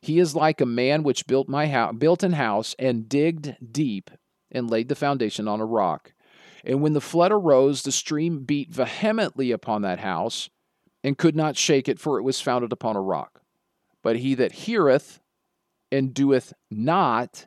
He 0.00 0.18
is 0.18 0.34
like 0.34 0.60
a 0.60 0.66
man 0.66 1.02
which 1.02 1.26
built 1.26 1.48
my 1.48 1.68
house, 1.68 1.94
built 1.96 2.22
an 2.24 2.32
house 2.32 2.74
and 2.78 3.08
digged 3.08 3.56
deep 3.70 4.10
and 4.50 4.68
laid 4.68 4.88
the 4.88 4.94
foundation 4.94 5.46
on 5.46 5.60
a 5.60 5.64
rock. 5.64 6.12
And 6.64 6.82
when 6.82 6.94
the 6.94 7.00
flood 7.00 7.32
arose, 7.32 7.82
the 7.82 7.92
stream 7.92 8.44
beat 8.44 8.70
vehemently 8.70 9.50
upon 9.50 9.82
that 9.82 10.00
house 10.00 10.50
and 11.04 11.18
could 11.18 11.36
not 11.36 11.56
shake 11.56 11.88
it, 11.88 11.98
for 11.98 12.18
it 12.18 12.22
was 12.22 12.40
founded 12.40 12.72
upon 12.72 12.96
a 12.96 13.00
rock. 13.00 13.40
But 14.02 14.16
he 14.16 14.34
that 14.34 14.52
heareth 14.52 15.20
and 15.90 16.12
doeth 16.12 16.52
not 16.70 17.46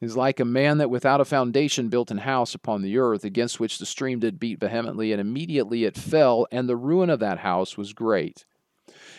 is 0.00 0.16
like 0.16 0.40
a 0.40 0.44
man 0.44 0.78
that 0.78 0.90
without 0.90 1.20
a 1.20 1.24
foundation 1.24 1.88
built 1.88 2.10
an 2.10 2.18
house 2.18 2.54
upon 2.54 2.82
the 2.82 2.98
earth, 2.98 3.24
against 3.24 3.58
which 3.58 3.78
the 3.78 3.86
stream 3.86 4.20
did 4.20 4.38
beat 4.38 4.60
vehemently, 4.60 5.12
and 5.12 5.20
immediately 5.20 5.84
it 5.84 5.96
fell, 5.96 6.46
and 6.52 6.68
the 6.68 6.76
ruin 6.76 7.10
of 7.10 7.20
that 7.20 7.38
house 7.38 7.76
was 7.76 7.92
great. 7.92 8.44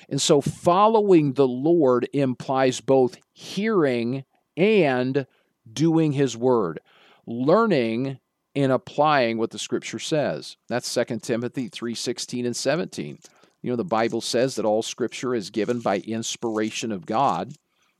And 0.10 0.22
so 0.22 0.42
following 0.42 1.34
the 1.34 1.48
Lord 1.48 2.08
implies 2.14 2.82
both 2.82 3.18
hearing 3.32 4.24
and 4.58 5.28
doing 5.72 6.14
his 6.14 6.36
word, 6.36 6.80
learning 7.26 8.20
and 8.56 8.72
applying 8.72 9.38
what 9.38 9.52
the 9.52 9.60
scripture 9.60 10.00
says. 10.00 10.58
That's 10.68 10.92
2 10.92 11.22
Timothy 11.22 11.70
3:16 11.70 12.46
and 12.46 12.56
17. 12.56 13.20
You 13.62 13.70
know 13.70 13.76
the 13.76 13.84
Bible 13.84 14.22
says 14.22 14.56
that 14.56 14.66
all 14.66 14.82
scripture 14.82 15.36
is 15.36 15.50
given 15.50 15.80
by 15.80 16.00
inspiration 16.00 16.92
of 16.92 17.06
God 17.06 17.54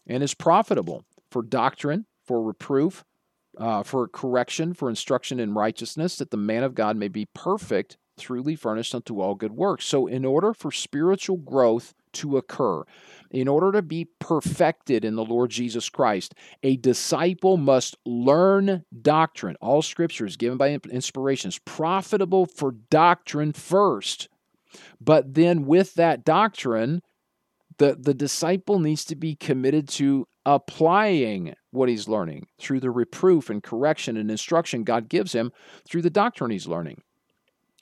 and 0.08 0.24
is 0.24 0.34
profitable 0.34 1.06
for 1.30 1.44
doctrine, 1.44 2.06
for 2.30 2.44
reproof, 2.44 3.04
uh, 3.58 3.82
for 3.82 4.08
correction, 4.08 4.76
for 4.76 4.88
instruction 4.88 5.40
in 5.40 5.56
righteousness, 5.56 6.16
that 6.18 6.30
the 6.30 6.38
man 6.38 6.62
of 6.62 6.76
God 6.76 6.96
may 6.96 7.08
be 7.08 7.28
perfect, 7.34 7.98
truly 8.20 8.56
furnished 8.56 8.94
unto 8.94 9.20
all 9.20 9.34
good 9.34 9.54
works. 9.54 9.86
So, 9.86 10.06
in 10.06 10.26
order 10.26 10.54
for 10.54 10.72
spiritual 10.72 11.38
growth 11.38 11.96
to 12.12 12.38
occur. 12.38 12.84
In 13.32 13.48
order 13.48 13.72
to 13.72 13.82
be 13.82 14.10
perfected 14.20 15.04
in 15.04 15.16
the 15.16 15.26
Lord 15.26 15.50
Jesus 15.50 15.90
Christ, 15.90 16.36
a 16.64 16.76
disciple 16.76 17.58
must 17.58 17.98
learn 18.06 18.84
doctrine. 19.02 19.56
All 19.60 19.82
scripture 19.82 20.26
is 20.26 20.38
given 20.38 20.58
by 20.58 20.72
inspiration, 20.92 21.50
is 21.50 21.60
profitable 21.60 22.46
for 22.46 22.74
doctrine 22.92 23.54
first. 23.54 24.30
But 25.02 25.34
then, 25.34 25.66
with 25.66 25.96
that 25.96 26.24
doctrine, 26.24 27.02
the, 27.80 27.96
the 28.00 28.14
disciple 28.14 28.80
needs 28.80 29.04
to 29.06 29.16
be 29.16 29.36
committed 29.36 29.88
to 29.90 30.28
applying 30.46 31.54
what 31.72 31.90
he's 31.90 32.08
learning 32.08 32.48
through 32.60 32.80
the 32.80 32.92
reproof 32.92 33.50
and 33.50 33.62
correction 33.62 34.18
and 34.18 34.32
instruction 34.32 34.84
God 34.84 35.10
gives 35.10 35.34
him 35.34 35.52
through 35.88 36.02
the 36.02 36.10
doctrine 36.10 36.52
he's 36.52 36.68
learning. 36.68 37.02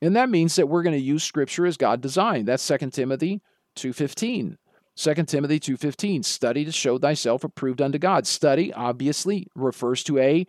And 0.01 0.15
that 0.15 0.29
means 0.29 0.55
that 0.55 0.67
we're 0.67 0.83
going 0.83 0.95
to 0.95 1.01
use 1.01 1.23
scripture 1.23 1.65
as 1.65 1.77
God 1.77 2.01
designed. 2.01 2.47
That's 2.47 2.67
2 2.67 2.91
Timothy 2.91 3.41
2.15. 3.75 4.57
2 4.95 5.13
Timothy 5.25 5.59
2.15, 5.59 6.25
study 6.25 6.65
to 6.65 6.71
show 6.71 6.97
thyself 6.97 7.43
approved 7.43 7.83
unto 7.83 7.99
God. 7.99 8.25
Study 8.25 8.73
obviously 8.73 9.47
refers 9.53 10.03
to 10.05 10.17
a 10.17 10.47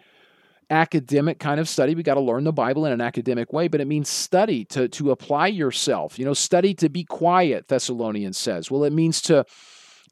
academic 0.71 1.39
kind 1.39 1.61
of 1.61 1.69
study. 1.69 1.95
We 1.95 2.03
got 2.03 2.15
to 2.15 2.21
learn 2.21 2.45
the 2.45 2.53
Bible 2.53 2.87
in 2.87 2.93
an 2.93 3.01
academic 3.03 3.53
way, 3.53 3.69
but 3.69 3.81
it 3.81 3.87
means 3.87 4.09
study 4.09 4.65
to, 4.67 4.89
to 4.89 5.11
apply 5.11 5.49
yourself. 5.49 6.19
You 6.19 6.25
know, 6.25 6.35
study 6.35 6.73
to 6.75 6.89
be 6.89 7.05
quiet, 7.05 7.69
Thessalonians 7.69 8.39
says. 8.39 8.71
Well, 8.71 8.85
it 8.85 8.93
means 8.93 9.21
to 9.23 9.45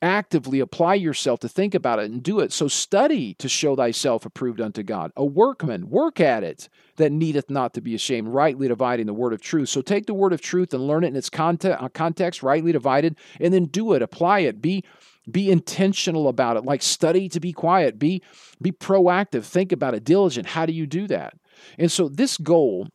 actively 0.02 0.60
apply 0.60 0.94
yourself 0.94 1.40
to 1.40 1.48
think 1.48 1.74
about 1.74 1.98
it 1.98 2.10
and 2.10 2.22
do 2.22 2.40
it. 2.40 2.52
So 2.52 2.68
study 2.68 3.34
to 3.34 3.48
show 3.48 3.76
thyself 3.76 4.26
approved 4.26 4.60
unto 4.60 4.82
God. 4.82 5.12
A 5.16 5.24
workman, 5.24 5.88
work 5.88 6.20
at 6.20 6.44
it 6.44 6.68
that 6.96 7.12
needeth 7.12 7.50
not 7.50 7.74
to 7.74 7.80
be 7.80 7.94
ashamed, 7.94 8.28
rightly 8.28 8.68
dividing 8.68 9.06
the 9.06 9.14
word 9.14 9.32
of 9.32 9.40
truth. 9.40 9.68
So 9.68 9.82
take 9.82 10.06
the 10.06 10.14
word 10.14 10.32
of 10.32 10.40
truth 10.40 10.72
and 10.74 10.86
learn 10.86 11.04
it 11.04 11.08
in 11.08 11.16
its 11.16 11.30
context, 11.30 11.82
uh, 11.82 11.88
context 11.88 12.42
rightly 12.42 12.72
divided, 12.72 13.16
and 13.40 13.52
then 13.52 13.66
do 13.66 13.92
it, 13.92 14.02
apply 14.02 14.40
it, 14.40 14.62
be 14.62 14.84
be 15.28 15.50
intentional 15.50 16.28
about 16.28 16.56
it. 16.56 16.64
Like 16.64 16.82
study 16.82 17.28
to 17.30 17.40
be 17.40 17.52
quiet. 17.52 17.98
Be 17.98 18.22
be 18.62 18.70
proactive. 18.70 19.42
Think 19.42 19.72
about 19.72 19.94
it. 19.94 20.04
Diligent. 20.04 20.46
How 20.46 20.66
do 20.66 20.72
you 20.72 20.86
do 20.86 21.08
that? 21.08 21.34
And 21.78 21.90
so 21.90 22.08
this 22.08 22.38
goal 22.38 22.86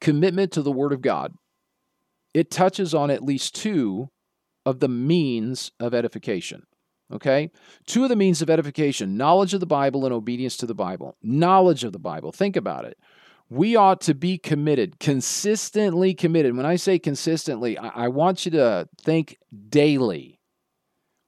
commitment 0.00 0.52
to 0.52 0.62
the 0.62 0.72
word 0.72 0.92
of 0.92 1.00
god 1.00 1.32
it 2.34 2.50
touches 2.50 2.94
on 2.94 3.10
at 3.10 3.22
least 3.22 3.54
two 3.54 4.08
of 4.68 4.80
the 4.80 4.88
means 4.88 5.72
of 5.80 5.94
edification. 5.94 6.66
Okay? 7.10 7.50
Two 7.86 8.02
of 8.02 8.10
the 8.10 8.16
means 8.16 8.42
of 8.42 8.50
edification 8.50 9.16
knowledge 9.16 9.54
of 9.54 9.60
the 9.60 9.66
Bible 9.66 10.04
and 10.04 10.12
obedience 10.12 10.58
to 10.58 10.66
the 10.66 10.74
Bible. 10.74 11.16
Knowledge 11.22 11.84
of 11.84 11.94
the 11.94 11.98
Bible. 11.98 12.32
Think 12.32 12.54
about 12.54 12.84
it. 12.84 12.98
We 13.48 13.76
ought 13.76 14.02
to 14.02 14.14
be 14.14 14.36
committed, 14.36 15.00
consistently 15.00 16.12
committed. 16.12 16.54
When 16.54 16.66
I 16.66 16.76
say 16.76 16.98
consistently, 16.98 17.78
I, 17.78 17.88
I 18.04 18.08
want 18.08 18.44
you 18.44 18.50
to 18.52 18.90
think 19.00 19.38
daily. 19.70 20.38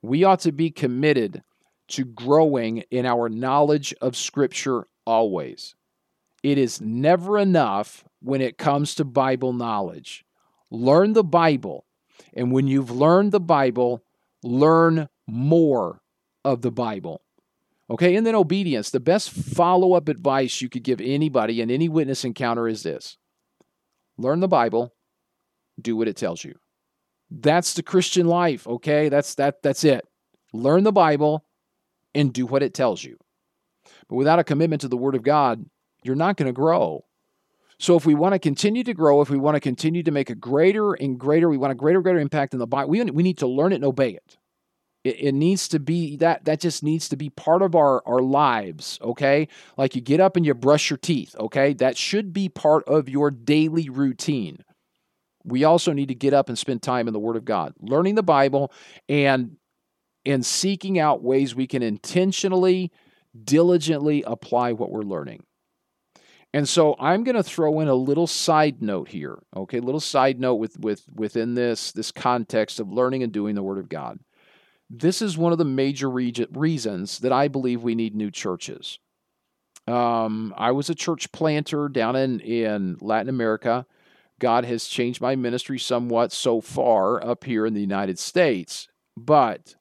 We 0.03 0.23
ought 0.25 0.41
to 0.41 0.53
be 0.53 0.71
committed 0.71 1.43
to 1.89 2.05
growing 2.05 2.85
in 2.91 3.07
our 3.07 3.31
knowledge 3.31 3.95
of 4.03 4.19
Scripture 4.19 4.87
always. 5.07 5.75
It 6.43 6.59
is 6.59 6.79
never 6.79 7.39
enough 7.39 8.05
when 8.21 8.43
it 8.43 8.59
comes 8.59 8.95
to 8.97 9.05
Bible 9.07 9.55
knowledge. 9.55 10.27
Learn 10.71 11.15
the 11.15 11.25
Bible, 11.25 11.87
and 12.35 12.53
when 12.53 12.67
you've 12.67 12.91
learned 12.91 13.33
the 13.33 13.41
Bible, 13.41 14.03
learn 14.43 15.09
more 15.27 16.01
of 16.45 16.63
the 16.63 16.71
Bible. 16.71 17.23
Okay, 17.89 18.15
and 18.15 18.25
then 18.25 18.37
obedience. 18.37 18.91
The 18.91 19.01
best 19.01 19.31
follow 19.31 19.95
up 19.95 20.09
advice 20.09 20.61
you 20.61 20.69
could 20.69 20.85
give 20.85 21.01
anybody 21.01 21.61
in 21.61 21.71
any 21.71 21.89
witness 21.89 22.25
encounter 22.25 22.69
is 22.69 22.83
this 22.83 23.19
learn 24.17 24.41
the 24.41 24.49
Bible, 24.49 24.95
do 25.81 25.97
what 25.97 26.09
it 26.09 26.17
tells 26.17 26.45
you. 26.45 26.55
That's 27.31 27.75
the 27.75 27.83
Christian 27.83 28.27
life, 28.27 28.67
okay? 28.67 29.09
That's 29.09 29.35
that 29.37 29.63
that's 29.63 29.85
it. 29.85 30.07
Learn 30.53 30.85
the 30.85 30.93
Bible 30.93 31.45
and 32.15 32.33
do 32.33 32.47
what 32.47 32.63
it 32.63 32.75
tells 32.75 33.03
you. 33.03 33.19
But 34.09 34.17
without 34.17 34.39
a 34.39 34.45
commitment 34.45 34.83
to 34.83 34.89
the 34.89 34.97
word 34.97 35.15
of 35.15 35.23
God, 35.23 35.65
you're 36.03 36.17
not 36.17 36.37
going 36.37 36.47
to 36.47 36.53
grow. 36.53 37.05
So 37.81 37.97
if 37.97 38.05
we 38.05 38.15
want 38.15 38.35
to 38.35 38.39
continue 38.39 38.85
to 38.85 38.93
grow, 38.93 39.23
if 39.23 39.31
we 39.31 39.39
want 39.39 39.55
to 39.55 39.61
continue 39.61 40.03
to 40.03 40.11
make 40.11 40.29
a 40.29 40.35
greater 40.35 40.93
and 40.93 41.19
greater, 41.19 41.49
we 41.49 41.57
want 41.57 41.73
a 41.73 41.75
greater, 41.75 42.03
greater 42.03 42.19
impact 42.19 42.53
in 42.53 42.61
the 42.61 42.67
Bible, 42.67 42.91
we, 42.91 43.03
we 43.05 43.23
need 43.23 43.39
to 43.39 43.47
learn 43.47 43.73
it 43.73 43.77
and 43.77 43.87
obey 43.87 44.11
it. 44.11 44.37
it. 45.03 45.17
It 45.19 45.33
needs 45.33 45.67
to 45.69 45.81
be 45.81 46.19
that 46.19 46.45
that 46.45 46.61
just 46.61 46.83
needs 46.83 47.09
to 47.09 47.17
be 47.17 47.31
part 47.31 47.63
of 47.63 47.75
our, 47.75 48.03
our 48.07 48.21
lives, 48.21 48.99
okay? 49.01 49.49
Like 49.79 49.95
you 49.95 50.03
get 50.03 50.21
up 50.21 50.37
and 50.37 50.45
you 50.45 50.53
brush 50.53 50.91
your 50.91 50.99
teeth, 50.99 51.35
okay? 51.41 51.73
That 51.73 51.97
should 51.97 52.35
be 52.35 52.51
part 52.51 52.85
of 52.87 53.09
your 53.09 53.31
daily 53.31 53.89
routine. 53.89 54.59
We 55.43 55.65
also 55.65 55.95
need 55.95 56.09
to 56.09 56.15
get 56.15 56.35
up 56.35 56.51
and 56.51 56.59
spend 56.59 56.83
time 56.83 57.09
in 57.09 57.15
the 57.15 57.19
Word 57.19 57.37
of 57.37 57.47
God, 57.47 57.73
learning 57.81 58.15
the 58.15 58.23
Bible 58.23 58.73
and 59.09 59.57
and 60.27 60.45
seeking 60.45 60.99
out 60.99 61.23
ways 61.23 61.55
we 61.55 61.67
can 61.67 61.83
intentionally, 61.83 62.93
diligently 63.43 64.23
apply 64.27 64.73
what 64.73 64.91
we're 64.91 65.01
learning. 65.01 65.45
And 66.53 66.69
so 66.69 66.97
I'm 66.99 67.23
going 67.23 67.37
to 67.37 67.43
throw 67.43 67.79
in 67.81 67.89
a 67.89 67.95
little 67.95 68.27
side 68.27 68.83
note 68.83 69.09
here, 69.09 69.39
okay? 69.57 69.79
A 69.79 69.83
little 69.83 70.01
side 70.01 70.41
note 70.41 70.57
with, 70.57 70.79
with 70.81 71.05
within 71.15 71.55
this 71.55 71.93
this 71.93 72.11
context 72.11 72.81
of 72.81 72.93
learning 72.93 73.23
and 73.23 73.33
doing 73.33 73.55
the 73.55 73.63
Word 73.63 73.79
of 73.79 73.89
God. 73.89 74.19
This 74.89 75.23
is 75.23 75.39
one 75.39 75.53
of 75.53 75.59
the 75.59 75.65
major 75.65 76.11
re- 76.11 76.35
reasons 76.53 77.21
that 77.21 77.33
I 77.33 77.47
believe 77.47 77.83
we 77.83 77.95
need 77.95 78.17
new 78.17 78.31
churches. 78.33 78.99
Um, 79.87 80.53
I 80.57 80.73
was 80.73 80.91
a 80.91 80.95
church 80.95 81.31
planter 81.31 81.89
down 81.89 82.17
in, 82.17 82.41
in 82.41 82.97
Latin 83.01 83.29
America. 83.29 83.87
God 84.41 84.65
has 84.65 84.89
changed 84.89 85.21
my 85.21 85.37
ministry 85.37 85.79
somewhat 85.79 86.33
so 86.33 86.61
far 86.61 87.25
up 87.25 87.45
here 87.45 87.67
in 87.67 87.75
the 87.75 87.81
United 87.81 88.19
States. 88.19 88.89
But 89.17 89.77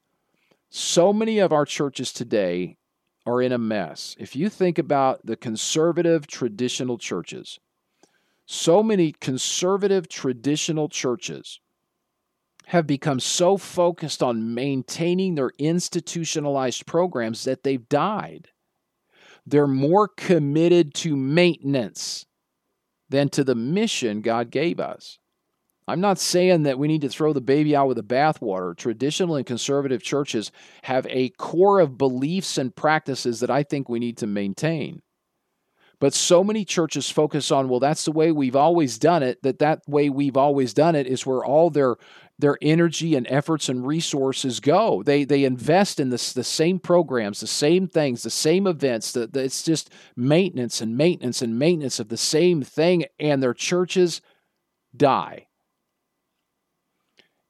so 0.69 1.11
many 1.11 1.39
of 1.39 1.51
our 1.51 1.65
churches 1.65 2.13
today 2.13 2.77
are 3.25 3.41
in 3.41 3.51
a 3.51 3.57
mess. 3.57 4.15
If 4.19 4.35
you 4.35 4.49
think 4.49 4.77
about 4.77 5.25
the 5.25 5.35
conservative 5.35 6.27
traditional 6.27 6.97
churches, 6.97 7.59
so 8.45 8.81
many 8.81 9.11
conservative 9.11 10.09
traditional 10.09 10.89
churches 10.89 11.59
have 12.67 12.85
become 12.85 13.19
so 13.19 13.57
focused 13.57 14.21
on 14.21 14.53
maintaining 14.53 15.35
their 15.35 15.51
institutionalized 15.57 16.85
programs 16.85 17.43
that 17.43 17.63
they've 17.63 17.89
died. 17.89 18.47
They're 19.45 19.67
more 19.67 20.07
committed 20.07 20.93
to 20.95 21.15
maintenance 21.15 22.25
than 23.09 23.29
to 23.29 23.43
the 23.43 23.55
mission 23.55 24.21
God 24.21 24.51
gave 24.51 24.79
us. 24.79 25.17
I'm 25.89 26.01
not 26.01 26.19
saying 26.19 26.63
that 26.63 26.79
we 26.79 26.87
need 26.87 27.01
to 27.01 27.09
throw 27.09 27.33
the 27.33 27.41
baby 27.41 27.75
out 27.75 27.87
with 27.87 27.97
the 27.97 28.03
bathwater. 28.03 28.77
Traditional 28.77 29.35
and 29.35 29.45
conservative 29.45 30.03
churches 30.03 30.51
have 30.83 31.07
a 31.09 31.29
core 31.29 31.79
of 31.79 31.97
beliefs 31.97 32.57
and 32.57 32.75
practices 32.75 33.39
that 33.39 33.49
I 33.49 33.63
think 33.63 33.89
we 33.89 33.99
need 33.99 34.17
to 34.17 34.27
maintain. 34.27 35.01
But 35.99 36.13
so 36.13 36.45
many 36.45 36.63
churches 36.63 37.09
focus 37.09 37.51
on, 37.51 37.67
well, 37.67 37.81
that's 37.81 38.05
the 38.05 38.13
way 38.13 38.31
we've 38.31 38.55
always 38.55 38.97
done 38.97 39.21
it, 39.21 39.43
that 39.43 39.59
that 39.59 39.81
way 39.85 40.09
we've 40.09 40.37
always 40.37 40.73
done 40.73 40.95
it 40.95 41.07
is 41.07 41.25
where 41.25 41.43
all 41.43 41.69
their 41.69 41.97
their 42.37 42.57
energy 42.61 43.15
and 43.15 43.27
efforts 43.29 43.67
and 43.67 43.85
resources 43.85 44.61
go. 44.61 45.03
They 45.03 45.25
they 45.25 45.43
invest 45.43 45.99
in 45.99 46.09
this 46.09 46.31
the 46.31 46.43
same 46.45 46.79
programs, 46.79 47.41
the 47.41 47.47
same 47.47 47.85
things, 47.87 48.23
the 48.23 48.29
same 48.29 48.65
events. 48.65 49.11
The, 49.11 49.27
the, 49.27 49.43
it's 49.43 49.61
just 49.61 49.89
maintenance 50.15 50.79
and 50.79 50.95
maintenance 50.95 51.41
and 51.41 51.59
maintenance 51.59 51.99
of 51.99 52.07
the 52.07 52.15
same 52.15 52.61
thing, 52.61 53.03
and 53.19 53.43
their 53.43 53.53
churches 53.53 54.21
die. 54.95 55.47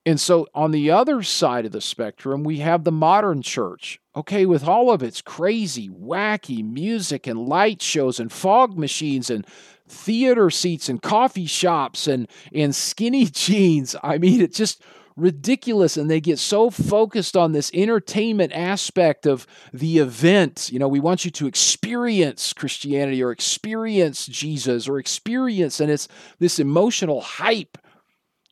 And 0.10 0.19
so 0.19 0.48
on 0.56 0.72
the 0.72 0.89
other 0.89 1.22
side 1.22 1.67
of 1.67 1.72
the 1.72 1.82
spectrum, 1.82 2.43
we 2.43 2.58
have 2.60 2.84
the 2.84 2.91
modern 2.91 3.43
church. 3.43 4.02
Okay, 4.15 4.48
with 4.48 4.67
all 4.67 4.89
of 4.89 5.04
its 5.04 5.22
crazy, 5.22 5.88
wacky 5.88 6.67
music 6.67 7.28
and 7.28 7.48
light 7.48 7.80
shows 7.80 8.19
and 8.19 8.32
fog 8.32 8.76
machines 8.76 9.30
and 9.30 9.45
theater 9.88 10.50
seats 10.50 10.89
and 10.89 11.00
coffee 11.00 11.45
shops 11.45 12.08
and, 12.08 12.28
and 12.52 12.74
skinny 12.74 13.26
jeans. 13.32 13.95
I 14.02 14.17
mean, 14.17 14.41
it's 14.41 14.58
just 14.58 14.82
ridiculous. 15.15 15.95
And 15.95 16.10
they 16.10 16.19
get 16.19 16.39
so 16.39 16.72
focused 16.72 17.38
on 17.38 17.52
this 17.52 17.69
entertainment 17.72 18.52
aspect 18.54 19.28
of 19.28 19.45
the 19.72 20.00
event. 20.00 20.72
You 20.74 20.80
know, 20.80 20.88
we 20.88 21.00
want 21.00 21.24
you 21.24 21.30
to 21.30 21.45
experience 21.45 22.52
Christianity 22.52 23.22
or 23.22 23.30
experience 23.30 24.26
Jesus 24.26 24.89
or 24.89 24.98
experience, 24.98 25.80
and 25.80 25.91
it's 25.91 26.08
this 26.39 26.58
emotional 26.58 27.22
hype. 27.22 27.78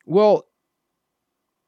Well, 0.05 0.46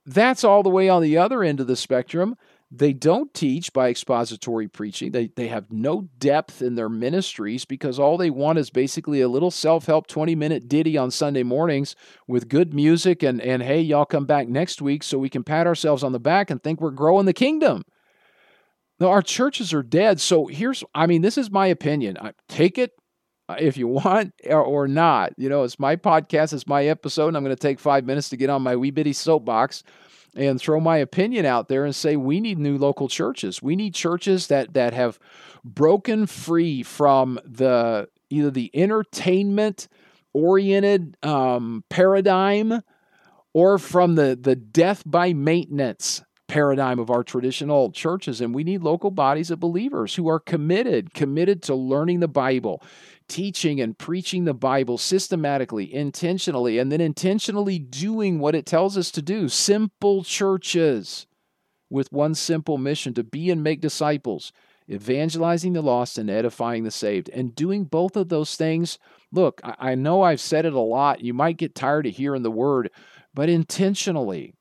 that's 0.09 0.43
all 0.43 0.63
the 0.63 0.69
way 0.69 0.89
on 0.89 1.01
the 1.01 1.17
other 1.17 1.43
end 1.43 1.59
of 1.59 1.67
the 1.67 1.75
spectrum. 1.75 2.35
They 2.71 2.93
don't 2.93 3.33
teach 3.33 3.73
by 3.73 3.89
expository 3.89 4.67
preaching. 4.67 5.11
They, 5.11 5.27
they 5.35 5.47
have 5.47 5.71
no 5.71 6.07
depth 6.19 6.61
in 6.61 6.75
their 6.75 6.89
ministries 6.89 7.65
because 7.65 7.97
all 7.97 8.15
they 8.15 8.29
want 8.29 8.59
is 8.59 8.69
basically 8.69 9.21
a 9.21 9.27
little 9.27 9.49
self 9.49 9.87
help 9.87 10.05
20 10.05 10.35
minute 10.35 10.67
ditty 10.67 10.95
on 10.95 11.09
Sunday 11.09 11.41
mornings 11.41 11.95
with 12.27 12.47
good 12.47 12.73
music 12.73 13.23
and, 13.23 13.41
and 13.41 13.63
hey, 13.63 13.81
y'all 13.81 14.05
come 14.05 14.25
back 14.25 14.47
next 14.47 14.81
week 14.83 15.01
so 15.01 15.17
we 15.17 15.29
can 15.29 15.43
pat 15.43 15.65
ourselves 15.65 16.03
on 16.03 16.11
the 16.11 16.19
back 16.19 16.51
and 16.51 16.61
think 16.61 16.79
we're 16.79 16.91
growing 16.91 17.25
the 17.25 17.33
kingdom. 17.33 17.83
Now, 18.99 19.07
our 19.07 19.21
churches 19.21 19.73
are 19.73 19.83
dead. 19.83 20.19
So 20.19 20.47
here's, 20.47 20.83
I 20.93 21.07
mean, 21.07 21.21
this 21.21 21.37
is 21.37 21.49
my 21.49 21.67
opinion. 21.67 22.17
I, 22.19 22.33
take 22.47 22.77
it 22.77 22.91
if 23.59 23.77
you 23.77 23.87
want 23.87 24.33
or, 24.45 24.61
or, 24.61 24.87
not. 24.87 25.33
You 25.37 25.49
know, 25.49 25.63
it's 25.63 25.79
my 25.79 25.95
podcast, 25.95 26.53
it's 26.53 26.67
my 26.67 26.85
episode, 26.85 27.29
and 27.29 27.37
I'm 27.37 27.43
going 27.43 27.55
to 27.55 27.61
take 27.61 27.79
five 27.79 28.05
minutes 28.05 28.29
to 28.29 28.37
get 28.37 28.49
on 28.49 28.61
my 28.61 28.75
wee 28.75 28.91
bitty 28.91 29.13
soapbox 29.13 29.83
and 30.35 30.59
throw 30.59 30.79
my 30.79 30.97
opinion 30.97 31.45
out 31.45 31.67
there 31.67 31.85
and 31.85 31.95
say 31.95 32.15
we 32.15 32.39
need 32.39 32.59
new 32.59 32.77
local 32.77 33.07
churches. 33.07 33.61
We 33.61 33.75
need 33.75 33.93
churches 33.93 34.47
that 34.47 34.73
that 34.73 34.93
have 34.93 35.19
broken 35.63 36.27
free 36.27 36.83
from 36.83 37.39
the 37.43 38.07
either 38.29 38.51
the 38.51 38.71
entertainment 38.73 39.87
oriented 40.33 41.17
um, 41.23 41.83
paradigm 41.89 42.81
or 43.53 43.77
from 43.79 44.15
the 44.15 44.37
the 44.39 44.55
death 44.55 45.03
by 45.05 45.33
maintenance 45.33 46.23
paradigm 46.47 46.97
of 46.97 47.11
our 47.11 47.23
traditional 47.23 47.91
churches 47.91 48.41
and 48.41 48.55
we 48.55 48.63
need 48.63 48.81
local 48.81 49.11
bodies 49.11 49.51
of 49.51 49.59
believers 49.59 50.15
who 50.15 50.27
are 50.27 50.39
committed 50.39 51.13
committed 51.13 51.61
to 51.61 51.75
learning 51.75 52.21
the 52.21 52.27
bible 52.27 52.81
teaching 53.29 53.79
and 53.79 53.97
preaching 53.97 54.43
the 54.43 54.53
Bible 54.53 54.97
systematically, 54.97 55.93
intentionally, 55.93 56.77
and 56.77 56.91
then 56.91 56.99
intentionally 56.99 57.79
doing 57.79 58.39
what 58.39 58.55
it 58.55 58.65
tells 58.65 58.97
us 58.97 59.11
to 59.11 59.21
do. 59.21 59.47
Simple 59.47 60.23
churches 60.23 61.27
with 61.89 62.11
one 62.11 62.35
simple 62.35 62.77
mission 62.77 63.13
to 63.13 63.23
be 63.23 63.49
and 63.49 63.63
make 63.63 63.79
disciples, 63.79 64.51
evangelizing 64.89 65.73
the 65.73 65.81
lost 65.81 66.17
and 66.17 66.29
edifying 66.29 66.83
the 66.83 66.91
saved. 66.91 67.29
And 67.29 67.55
doing 67.55 67.85
both 67.85 68.15
of 68.15 68.29
those 68.29 68.55
things, 68.55 68.99
look, 69.31 69.61
I 69.63 69.95
know 69.95 70.21
I've 70.21 70.41
said 70.41 70.65
it 70.65 70.73
a 70.73 70.79
lot. 70.79 71.21
You 71.21 71.33
might 71.33 71.57
get 71.57 71.75
tired 71.75 72.05
of 72.07 72.15
hearing 72.15 72.43
the 72.43 72.51
word, 72.51 72.91
but 73.33 73.49
intentionally. 73.49 74.53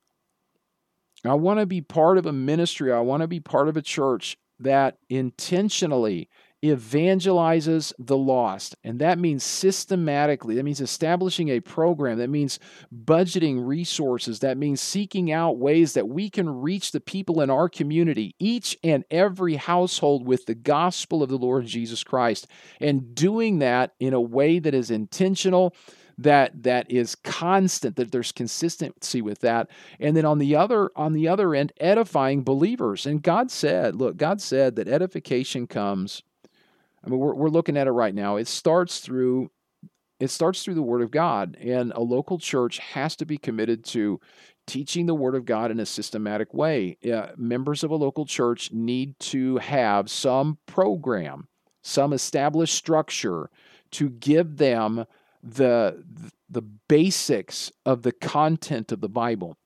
I 1.25 1.35
want 1.35 1.59
to 1.59 1.67
be 1.67 1.81
part 1.81 2.17
of 2.17 2.27
a 2.27 2.33
ministry. 2.33 2.93
I 2.93 3.01
want 3.01 3.23
to 3.23 3.27
be 3.27 3.41
part 3.41 3.69
of 3.69 3.77
a 3.77 3.83
church 3.83 4.37
that 4.61 4.99
intentionally 5.09 6.29
evangelizes 6.63 7.93
the 7.99 8.17
lost. 8.17 8.77
And 8.83 8.99
that 8.99 9.19
means 9.19 9.45
systematically, 9.45 10.57
that 10.57 10.65
means 10.65 10.81
establishing 10.81 11.49
a 11.51 11.61
program, 11.61 12.19
that 12.19 12.31
means 12.31 12.59
budgeting 13.05 13.65
resources, 13.65 14.41
that 14.41 14.59
means 14.59 14.81
seeking 14.81 15.31
out 15.31 15.59
ways 15.59 15.95
that 15.95 16.09
we 16.09 16.29
can 16.29 16.49
reach 16.49 16.93
the 16.93 17.01
people 17.01 17.41
in 17.41 17.51
our 17.51 17.69
community, 17.69 18.35
each 18.39 18.77
and 18.83 19.05
every 19.11 19.55
household 19.55 20.27
with 20.27 20.47
the 20.47 20.55
gospel 20.55 21.23
of 21.23 21.29
the 21.29 21.39
Lord 21.39 21.67
Jesus 21.67 22.03
Christ, 22.03 22.49
and 22.81 23.15
doing 23.15 23.61
that 23.61 23.95
in 24.01 24.13
a 24.13 24.21
way 24.21 24.59
that 24.59 24.75
is 24.75 24.91
intentional 24.91 25.75
that 26.21 26.65
that 26.65 26.91
is 26.91 27.15
constant 27.15 27.95
that 27.95 28.11
there's 28.11 28.33
consistency 28.33 29.23
with 29.23 29.39
that 29.39 29.71
and 30.01 30.17
then 30.17 30.25
on 30.25 30.39
the 30.39 30.57
other 30.57 30.91
on 30.97 31.13
the 31.13 31.29
other 31.29 31.55
end 31.55 31.73
edifying 31.79 32.43
believers 32.43 33.07
and 33.07 33.23
god 33.23 33.51
said 33.53 33.95
look 33.95 34.17
god 34.17 34.41
said 34.41 34.75
that 34.75 34.89
edification 34.89 35.65
comes 35.65 36.25
I 37.05 37.11
mean, 37.11 37.19
we're, 37.19 37.35
we're 37.35 37.49
looking 37.49 37.77
at 37.77 37.87
it 37.87 37.93
right 37.93 38.15
now. 38.15 38.37
It 38.37 38.49
starts 38.49 39.01
through 39.01 39.51
it 40.21 40.31
starts 40.31 40.65
through 40.65 40.75
the 40.75 40.83
Word 40.83 41.03
of 41.03 41.13
God, 41.13 41.57
and 41.61 41.93
a 41.93 42.01
local 42.01 42.39
church 42.39 42.79
has 42.79 43.15
to 43.17 43.25
be 43.25 43.39
committed 43.39 43.85
to 43.87 44.21
teaching 44.67 45.07
the 45.07 45.15
Word 45.15 45.37
of 45.37 45.45
God 45.45 45.71
in 45.71 45.79
a 45.79 45.87
systematic 45.87 46.53
way. 46.53 46.99
Uh, 47.05 47.29
members 47.37 47.85
of 47.85 47.93
a 47.93 47.97
local 47.97 48.27
church 48.27 48.73
need 48.73 49.19
to 49.21 49.59
have 49.59 50.11
some 50.11 50.59
program, 50.67 51.47
some 51.83 52.13
established 52.13 52.75
structure 52.75 53.49
to 53.93 54.11
give 54.11 54.57
them 54.57 55.05
the 55.43 56.05
the 56.51 56.63
basics 56.63 57.71
of 57.87 58.03
the 58.03 58.13
content 58.13 58.91
of 58.91 59.01
the 59.01 59.09
Bible. 59.09 59.57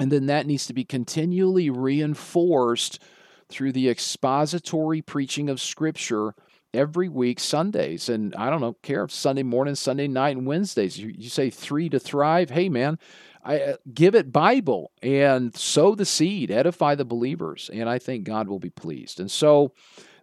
And 0.00 0.10
then 0.10 0.26
that 0.26 0.46
needs 0.46 0.66
to 0.66 0.72
be 0.72 0.84
continually 0.84 1.70
reinforced 1.70 3.00
through 3.48 3.72
the 3.72 3.88
expository 3.88 5.02
preaching 5.02 5.50
of 5.50 5.60
Scripture 5.60 6.34
every 6.74 7.08
week 7.08 7.40
Sundays. 7.40 8.08
And 8.08 8.34
I 8.34 8.50
don't 8.50 8.60
know, 8.60 8.74
care 8.82 9.04
if 9.04 9.12
Sunday 9.12 9.44
morning, 9.44 9.74
Sunday 9.74 10.08
night, 10.08 10.36
and 10.36 10.46
Wednesdays. 10.46 10.98
You, 10.98 11.14
you 11.16 11.28
say 11.28 11.48
three 11.50 11.88
to 11.88 11.98
thrive. 11.98 12.50
Hey, 12.50 12.68
man, 12.68 12.98
I, 13.44 13.60
uh, 13.60 13.76
give 13.92 14.14
it 14.14 14.32
Bible 14.32 14.90
and 15.02 15.56
sow 15.56 15.94
the 15.94 16.04
seed, 16.04 16.50
edify 16.50 16.94
the 16.94 17.04
believers. 17.04 17.70
And 17.72 17.88
I 17.88 17.98
think 17.98 18.24
God 18.24 18.48
will 18.48 18.58
be 18.58 18.70
pleased. 18.70 19.20
And 19.20 19.30
so 19.30 19.72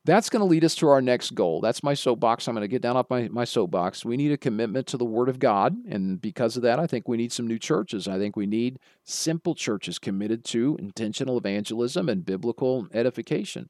That's 0.04 0.32
going 0.32 0.40
to 0.40 0.48
lead 0.48 0.64
us 0.64 0.74
to 0.76 0.88
our 0.88 1.02
next 1.02 1.36
goal. 1.36 1.62
That's 1.62 1.84
my 1.84 1.94
soapbox. 1.94 2.48
I'm 2.48 2.56
going 2.56 2.64
to 2.64 2.68
get 2.68 2.82
down 2.82 2.98
off 2.98 3.10
my, 3.10 3.28
my 3.28 3.46
soapbox. 3.46 4.04
We 4.04 4.18
need 4.18 4.32
a 4.32 4.38
commitment 4.38 4.88
to 4.88 4.98
the 4.98 5.06
Word 5.06 5.30
of 5.30 5.38
God. 5.38 5.76
And 5.88 6.20
because 6.20 6.58
of 6.58 6.64
that, 6.64 6.80
I 6.80 6.88
think 6.88 7.08
we 7.08 7.18
need 7.18 7.32
some 7.32 7.46
new 7.48 7.60
churches. 7.60 8.08
I 8.08 8.18
think 8.18 8.36
we 8.36 8.48
need 8.48 8.80
simple 9.04 9.54
churches 9.54 10.00
committed 10.00 10.44
to 10.46 10.76
intentional 10.80 11.38
evangelism 11.38 12.10
and 12.10 12.26
biblical 12.26 12.88
edification. 12.92 13.70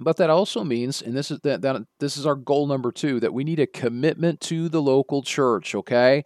But 0.00 0.16
that 0.16 0.30
also 0.30 0.64
means, 0.64 1.02
and 1.02 1.16
this 1.16 1.30
is 1.30 1.40
that, 1.40 1.62
that 1.62 1.84
this 2.00 2.16
is 2.16 2.26
our 2.26 2.34
goal 2.34 2.66
number 2.66 2.90
two, 2.90 3.20
that 3.20 3.34
we 3.34 3.44
need 3.44 3.60
a 3.60 3.66
commitment 3.66 4.40
to 4.42 4.68
the 4.68 4.82
local 4.82 5.22
church, 5.22 5.74
okay? 5.74 6.24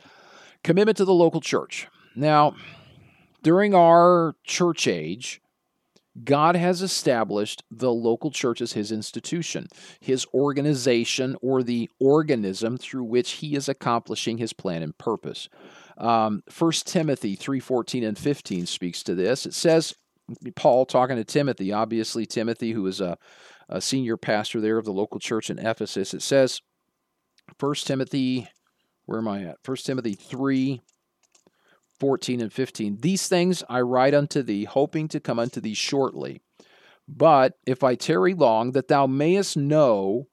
Commitment 0.63 0.97
to 0.99 1.05
the 1.05 1.15
local 1.15 1.41
church. 1.41 1.89
Now, 2.15 2.55
during 3.43 3.75
our 3.75 4.37
church 4.45 4.87
age, 4.87 5.41
God 6.25 6.57
has 6.57 6.81
established 6.81 7.63
the 7.71 7.93
local 7.93 8.31
church 8.31 8.63
as 8.63 8.73
his 8.73 8.91
institution, 8.91 9.67
his 10.01 10.27
organization, 10.33 11.37
or 11.43 11.63
the 11.63 11.91
organism 12.01 12.79
through 12.79 13.05
which 13.05 13.33
he 13.33 13.55
is 13.55 13.69
accomplishing 13.69 14.39
his 14.39 14.53
plan 14.53 14.83
and 14.83 14.97
purpose. 14.97 15.49
Um, 15.99 16.43
1 16.57 16.73
Timothy 16.85 17.37
3.14 17.37 18.07
and 18.07 18.19
15 18.19 18.67
speaks 18.67 19.03
to 19.03 19.15
this. 19.15 19.45
It 19.45 19.55
says, 19.55 19.95
Paul 20.55 20.87
talking 20.87 21.17
to 21.17 21.25
Timothy, 21.25 21.73
obviously 21.73 22.27
Timothy, 22.27 22.73
who 22.73 22.87
is 22.87 23.01
a, 23.01 23.19
a 23.69 23.81
senior 23.81 24.17
pastor 24.17 24.61
there 24.61 24.79
of 24.79 24.85
the 24.85 24.93
local 24.93 25.19
church 25.19 25.51
in 25.51 25.59
Ephesus. 25.59 26.15
It 26.15 26.23
says, 26.23 26.61
1 27.59 27.75
Timothy, 27.77 28.49
where 29.05 29.19
am 29.19 29.29
I 29.29 29.45
at? 29.45 29.59
1 29.65 29.77
Timothy 29.79 30.15
3, 30.15 30.81
14 31.99 32.41
and 32.41 32.53
15. 32.53 32.99
These 33.01 33.29
things 33.29 33.65
I 33.69 33.81
write 33.81 34.15
unto 34.15 34.43
thee, 34.43 34.65
hoping 34.65 35.09
to 35.09 35.21
come 35.21 35.39
unto 35.39 35.61
thee 35.61 35.75
shortly. 35.75 36.41
But 37.09 37.55
if 37.67 37.85
I 37.85 37.95
tarry 37.95 38.35
long, 38.35 38.73
that 38.73 38.89
thou 38.89 39.07
mayest 39.07 39.57
know 39.57 40.27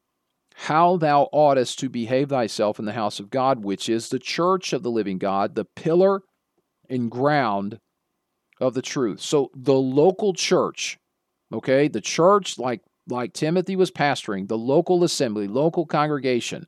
how 0.56 0.98
thou 0.98 1.30
oughtest 1.32 1.80
to 1.80 1.90
behave 1.90 2.30
thyself 2.30 2.80
in 2.80 2.86
the 2.86 2.94
house 2.94 3.20
of 3.20 3.30
God, 3.30 3.64
which 3.64 3.90
is 3.90 4.10
the 4.10 4.20
church 4.20 4.74
of 4.74 4.84
the 4.84 4.92
living 4.92 5.18
God, 5.18 5.56
the 5.56 5.66
pillar 5.66 6.22
and 6.90 7.10
ground 7.10 7.80
of 8.60 8.74
the 8.74 8.82
truth. 8.82 9.20
So 9.20 9.50
the 9.56 9.74
local 9.74 10.34
church, 10.34 11.00
okay, 11.52 11.88
the 11.88 12.02
church 12.02 12.60
like 12.60 12.82
like 13.08 13.34
Timothy 13.34 13.76
was 13.76 13.92
pastoring, 13.92 14.48
the 14.48 14.58
local 14.58 15.04
assembly, 15.04 15.48
local 15.48 15.86
congregation, 15.86 16.68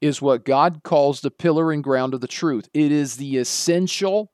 is 0.00 0.20
what 0.20 0.44
God 0.44 0.82
calls 0.82 1.20
the 1.20 1.30
pillar 1.30 1.72
and 1.72 1.82
ground 1.82 2.14
of 2.14 2.20
the 2.20 2.28
truth. 2.28 2.68
It 2.74 2.92
is 2.92 3.16
the 3.16 3.38
essential 3.38 4.32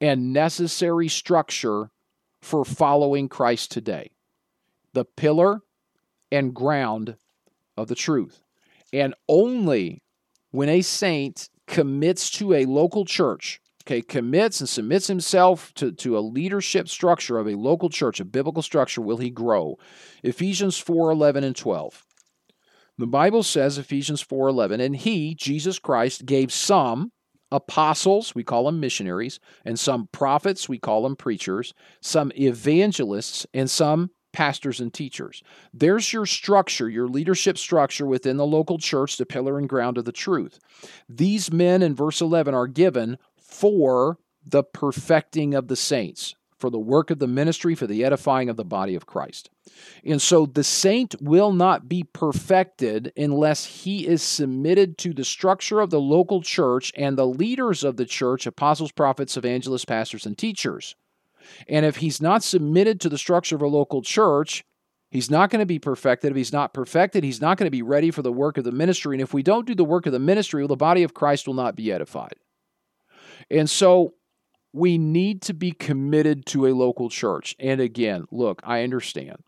and 0.00 0.32
necessary 0.32 1.08
structure 1.08 1.90
for 2.40 2.64
following 2.64 3.28
Christ 3.28 3.70
today. 3.70 4.10
The 4.92 5.04
pillar 5.04 5.60
and 6.30 6.54
ground 6.54 7.16
of 7.76 7.88
the 7.88 7.94
truth. 7.94 8.42
And 8.92 9.14
only 9.28 10.02
when 10.50 10.68
a 10.68 10.82
saint 10.82 11.48
commits 11.66 12.30
to 12.30 12.54
a 12.54 12.64
local 12.64 13.04
church, 13.04 13.60
okay, 13.88 14.02
commits 14.02 14.60
and 14.60 14.68
submits 14.68 15.06
himself 15.06 15.72
to, 15.74 15.90
to 15.92 16.18
a 16.18 16.20
leadership 16.20 16.88
structure 16.88 17.38
of 17.38 17.48
a 17.48 17.54
local 17.54 17.88
church, 17.88 18.20
a 18.20 18.24
biblical 18.24 18.62
structure, 18.62 19.00
will 19.00 19.16
he 19.16 19.30
grow. 19.30 19.78
Ephesians 20.22 20.76
4 20.76 21.10
11 21.10 21.42
and 21.42 21.56
12. 21.56 22.04
The 22.98 23.06
Bible 23.06 23.44
says, 23.44 23.78
Ephesians 23.78 24.22
4:11, 24.24 24.80
and 24.80 24.96
he, 24.96 25.34
Jesus 25.34 25.78
Christ, 25.78 26.26
gave 26.26 26.52
some 26.52 27.12
apostles, 27.50 28.34
we 28.34 28.42
call 28.42 28.64
them 28.64 28.80
missionaries, 28.80 29.38
and 29.64 29.78
some 29.78 30.08
prophets, 30.10 30.68
we 30.68 30.78
call 30.78 31.04
them 31.04 31.14
preachers, 31.14 31.72
some 32.02 32.32
evangelists, 32.36 33.46
and 33.54 33.70
some 33.70 34.10
pastors 34.32 34.80
and 34.80 34.92
teachers. 34.92 35.42
There's 35.72 36.12
your 36.12 36.26
structure, 36.26 36.88
your 36.88 37.08
leadership 37.08 37.56
structure 37.56 38.04
within 38.04 38.36
the 38.36 38.46
local 38.46 38.78
church, 38.78 39.16
the 39.16 39.24
pillar 39.24 39.58
and 39.58 39.68
ground 39.68 39.96
of 39.96 40.04
the 40.04 40.12
truth. 40.12 40.58
These 41.08 41.52
men 41.52 41.82
in 41.82 41.94
verse 41.94 42.20
11 42.20 42.54
are 42.54 42.66
given 42.66 43.18
for 43.48 44.18
the 44.46 44.62
perfecting 44.62 45.54
of 45.54 45.68
the 45.68 45.76
saints 45.76 46.34
for 46.58 46.70
the 46.70 46.78
work 46.78 47.10
of 47.10 47.18
the 47.18 47.26
ministry, 47.26 47.74
for 47.74 47.86
the 47.86 48.04
edifying 48.04 48.48
of 48.48 48.56
the 48.56 48.64
body 48.64 48.94
of 48.94 49.06
Christ. 49.06 49.48
And 50.04 50.20
so 50.20 50.44
the 50.44 50.64
saint 50.64 51.14
will 51.20 51.52
not 51.52 51.88
be 51.88 52.02
perfected 52.02 53.12
unless 53.16 53.64
he 53.64 54.06
is 54.06 54.22
submitted 54.22 54.98
to 54.98 55.14
the 55.14 55.24
structure 55.24 55.80
of 55.80 55.90
the 55.90 56.00
local 56.00 56.42
church 56.42 56.92
and 56.96 57.16
the 57.16 57.26
leaders 57.26 57.84
of 57.84 57.96
the 57.96 58.04
church 58.04 58.46
apostles, 58.46 58.92
prophets, 58.92 59.36
evangelists, 59.36 59.84
pastors, 59.84 60.26
and 60.26 60.36
teachers. 60.36 60.96
And 61.68 61.86
if 61.86 61.96
he's 61.96 62.20
not 62.20 62.42
submitted 62.42 63.00
to 63.00 63.08
the 63.08 63.18
structure 63.18 63.56
of 63.56 63.62
a 63.62 63.68
local 63.68 64.02
church, 64.02 64.64
He's 65.10 65.30
not 65.30 65.48
going 65.48 65.60
to 65.60 65.64
be 65.64 65.78
perfected. 65.78 66.32
If 66.32 66.36
he's 66.36 66.52
not 66.52 66.74
perfected, 66.74 67.24
he's 67.24 67.40
not 67.40 67.56
going 67.56 67.64
to 67.64 67.70
be 67.70 67.80
ready 67.80 68.10
for 68.10 68.20
the 68.20 68.30
work 68.30 68.58
of 68.58 68.64
the 68.64 68.72
ministry. 68.72 69.16
And 69.16 69.22
if 69.22 69.32
we 69.32 69.42
don't 69.42 69.66
do 69.66 69.74
the 69.74 69.82
work 69.82 70.04
of 70.04 70.12
the 70.12 70.18
ministry, 70.18 70.60
well, 70.60 70.68
the 70.68 70.76
body 70.76 71.02
of 71.02 71.14
Christ 71.14 71.46
will 71.46 71.54
not 71.54 71.74
be 71.74 71.90
edified. 71.90 72.34
And 73.50 73.68
so 73.68 74.14
we 74.72 74.98
need 74.98 75.42
to 75.42 75.54
be 75.54 75.72
committed 75.72 76.46
to 76.46 76.66
a 76.66 76.74
local 76.74 77.08
church. 77.08 77.56
And 77.58 77.80
again, 77.80 78.26
look, 78.30 78.60
I 78.64 78.82
understand. 78.82 79.42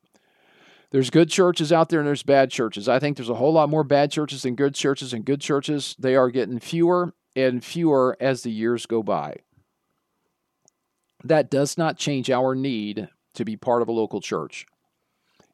There's 0.90 1.10
good 1.10 1.30
churches 1.30 1.72
out 1.72 1.88
there 1.88 2.00
and 2.00 2.06
there's 2.06 2.24
bad 2.24 2.50
churches. 2.50 2.88
I 2.88 2.98
think 2.98 3.16
there's 3.16 3.28
a 3.28 3.34
whole 3.34 3.52
lot 3.52 3.68
more 3.68 3.84
bad 3.84 4.10
churches 4.10 4.42
than 4.42 4.56
good 4.56 4.74
churches, 4.74 5.12
and 5.12 5.24
good 5.24 5.40
churches, 5.40 5.94
they 5.98 6.16
are 6.16 6.30
getting 6.30 6.58
fewer 6.58 7.14
and 7.36 7.64
fewer 7.64 8.16
as 8.18 8.42
the 8.42 8.50
years 8.50 8.86
go 8.86 9.02
by. 9.02 9.36
That 11.22 11.50
does 11.50 11.78
not 11.78 11.96
change 11.96 12.28
our 12.28 12.56
need 12.56 13.08
to 13.34 13.44
be 13.44 13.56
part 13.56 13.82
of 13.82 13.88
a 13.88 13.92
local 13.92 14.20
church. 14.20 14.66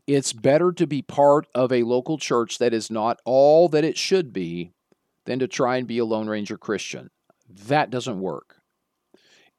It's 0.07 0.33
better 0.33 0.73
to 0.73 0.87
be 0.87 1.03
part 1.03 1.49
of 1.55 1.73
a 1.73 1.83
local 1.83 2.17
church 2.17 2.59
that 2.59 2.73
is 2.73 2.91
not 2.91 3.21
all 3.25 3.69
that 3.71 3.85
it 3.85 3.99
should 3.99 4.33
be 4.33 4.73
than 5.27 5.41
to 5.41 5.49
try 5.49 5.77
and 5.77 5.87
be 5.87 5.99
a 5.99 6.05
Lone 6.05 6.29
Ranger 6.29 6.57
Christian. 6.57 7.11
That 7.49 7.91
doesn't 7.91 8.21
work. 8.21 8.57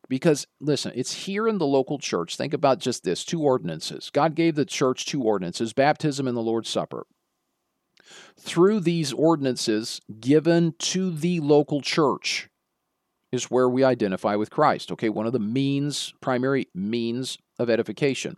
Because, 0.09 0.47
listen, 0.61 0.93
it's 0.95 1.25
here 1.25 1.47
in 1.47 1.57
the 1.57 1.65
local 1.65 1.99
church. 1.99 2.37
Think 2.37 2.53
about 2.53 2.79
just 2.79 3.03
this 3.03 3.25
two 3.25 3.41
ordinances. 3.41 4.09
God 4.09 4.35
gave 4.35 4.55
the 4.55 4.65
church 4.65 5.05
two 5.05 5.21
ordinances 5.23 5.73
baptism 5.73 6.27
and 6.27 6.37
the 6.37 6.41
Lord's 6.41 6.69
Supper. 6.69 7.05
Through 8.39 8.81
these 8.81 9.11
ordinances 9.11 9.99
given 10.19 10.75
to 10.79 11.11
the 11.11 11.41
local 11.41 11.81
church 11.81 12.47
is 13.33 13.51
where 13.51 13.67
we 13.67 13.83
identify 13.83 14.35
with 14.35 14.49
Christ. 14.49 14.91
Okay, 14.93 15.09
one 15.09 15.27
of 15.27 15.33
the 15.33 15.39
means, 15.39 16.13
primary 16.21 16.67
means 16.73 17.37
of 17.59 17.69
edification. 17.69 18.37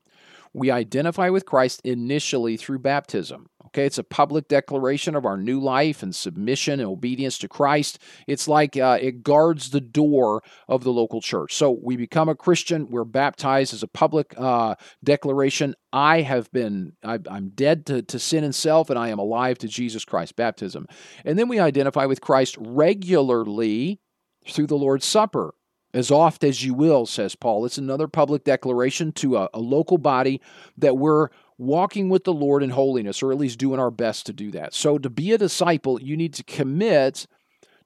We 0.54 0.72
identify 0.72 1.30
with 1.30 1.46
Christ 1.46 1.82
initially 1.84 2.58
through 2.58 2.80
baptism. 2.80 3.49
Okay, 3.70 3.86
it's 3.86 4.00
a 4.00 4.04
public 4.04 4.48
declaration 4.48 5.16
of 5.16 5.28
our 5.28 5.38
new 5.38 5.60
life 5.60 6.02
and 6.02 6.16
submission 6.16 6.80
and 6.80 6.90
obedience 6.90 7.38
to 7.38 7.48
Christ. 7.48 8.00
It's 8.26 8.48
like 8.48 8.76
uh, 8.76 8.98
it 9.00 9.22
guards 9.22 9.70
the 9.70 9.80
door 9.80 10.42
of 10.68 10.84
the 10.84 10.92
local 10.92 11.22
church. 11.22 11.54
So 11.54 11.78
we 11.80 11.96
become 11.96 12.30
a 12.30 12.36
Christian, 12.36 12.90
we're 12.90 13.04
baptized 13.04 13.76
as 13.76 13.84
a 13.84 13.88
public 13.88 14.34
uh, 14.38 14.74
declaration. 15.04 15.76
I 15.94 16.22
have 16.22 16.52
been, 16.52 16.94
I, 17.04 17.20
I'm 17.30 17.50
dead 17.50 17.86
to, 17.88 18.02
to 18.02 18.18
sin 18.18 18.44
and 18.44 18.56
self, 18.56 18.90
and 18.90 18.98
I 18.98 19.10
am 19.10 19.20
alive 19.20 19.60
to 19.60 19.68
Jesus 19.68 20.04
Christ, 20.04 20.36
baptism. 20.36 20.88
And 21.24 21.38
then 21.38 21.48
we 21.48 21.60
identify 21.60 22.06
with 22.06 22.22
Christ 22.22 22.58
regularly 22.60 24.00
through 24.48 24.68
the 24.68 24.78
Lord's 24.78 25.06
Supper. 25.06 25.54
As 25.92 26.12
oft 26.12 26.44
as 26.44 26.64
you 26.64 26.76
will, 26.76 27.08
says 27.08 27.36
Paul. 27.36 27.66
It's 27.66 27.80
another 27.80 28.08
public 28.08 28.44
declaration 28.44 29.12
to 29.14 29.38
a, 29.38 29.50
a 29.56 29.60
local 29.60 29.98
body 29.98 30.40
that 30.78 30.98
we're 30.98 31.30
walking 31.60 32.10
with 32.10 32.24
the 32.24 32.34
Lord 32.34 32.64
in 32.64 32.72
holiness, 32.72 33.22
or 33.22 33.32
at 33.32 33.38
least 33.38 33.60
doing 33.60 33.80
our 33.80 33.92
best 33.92 34.26
to 34.26 34.34
do 34.34 34.50
that. 34.52 34.74
So, 34.74 34.98
to 34.98 35.10
be 35.10 35.32
a 35.34 35.38
disciple, 35.38 36.02
you 36.02 36.18
need 36.18 36.34
to 36.36 36.44
commit 36.44 37.28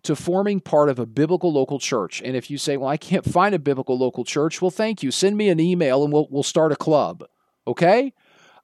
to 0.04 0.16
forming 0.16 0.60
part 0.60 0.90
of 0.90 1.00
a 1.00 1.06
biblical 1.06 1.52
local 1.52 1.80
church. 1.80 2.22
And 2.24 2.36
if 2.36 2.52
you 2.52 2.58
say, 2.58 2.78
Well, 2.78 2.90
I 2.90 2.98
can't 2.98 3.26
find 3.26 3.56
a 3.56 3.60
biblical 3.60 3.98
local 3.98 4.24
church, 4.24 4.62
well, 4.62 4.72
thank 4.72 5.02
you. 5.02 5.12
Send 5.12 5.36
me 5.36 5.50
an 5.50 5.60
email 5.60 6.04
and 6.04 6.14
we'll, 6.14 6.28
we'll 6.30 6.44
start 6.44 6.72
a 6.72 6.78
club. 6.78 7.26
Okay? 7.68 8.14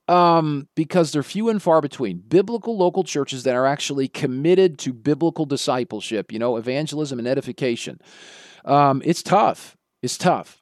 Um, 0.07 0.67
because 0.75 1.11
they're 1.11 1.23
few 1.23 1.49
and 1.49 1.61
far 1.61 1.81
between. 1.81 2.23
Biblical 2.27 2.77
local 2.77 3.03
churches 3.03 3.43
that 3.43 3.55
are 3.55 3.65
actually 3.65 4.07
committed 4.07 4.79
to 4.79 4.91
biblical 4.91 5.45
discipleship, 5.45 6.31
you 6.31 6.39
know, 6.39 6.57
evangelism 6.57 7.19
and 7.19 7.27
edification. 7.27 8.01
Um, 8.65 9.01
it's 9.05 9.21
tough. 9.21 9.77
It's 10.01 10.17
tough. 10.17 10.61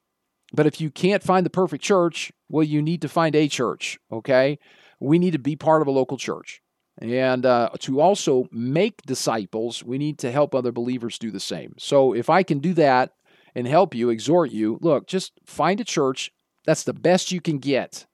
But 0.52 0.66
if 0.66 0.80
you 0.80 0.90
can't 0.90 1.22
find 1.22 1.44
the 1.46 1.50
perfect 1.50 1.82
church, 1.82 2.30
well, 2.48 2.64
you 2.64 2.82
need 2.82 3.02
to 3.02 3.08
find 3.08 3.34
a 3.34 3.48
church, 3.48 3.98
okay? 4.10 4.58
We 5.00 5.18
need 5.18 5.32
to 5.32 5.38
be 5.38 5.56
part 5.56 5.82
of 5.82 5.88
a 5.88 5.92
local 5.92 6.16
church. 6.16 6.62
And 7.00 7.46
uh, 7.46 7.70
to 7.80 8.00
also 8.00 8.48
make 8.50 9.02
disciples, 9.02 9.84
we 9.84 9.98
need 9.98 10.18
to 10.18 10.32
help 10.32 10.54
other 10.54 10.72
believers 10.72 11.18
do 11.18 11.30
the 11.30 11.40
same. 11.40 11.74
So 11.78 12.12
if 12.12 12.28
I 12.28 12.42
can 12.42 12.58
do 12.58 12.74
that 12.74 13.12
and 13.54 13.68
help 13.68 13.94
you, 13.94 14.10
exhort 14.10 14.50
you, 14.50 14.78
look, 14.80 15.06
just 15.06 15.32
find 15.46 15.80
a 15.80 15.84
church 15.84 16.32
that's 16.64 16.84
the 16.84 16.92
best 16.92 17.30
you 17.30 17.40
can 17.40 17.58
get 17.58 18.06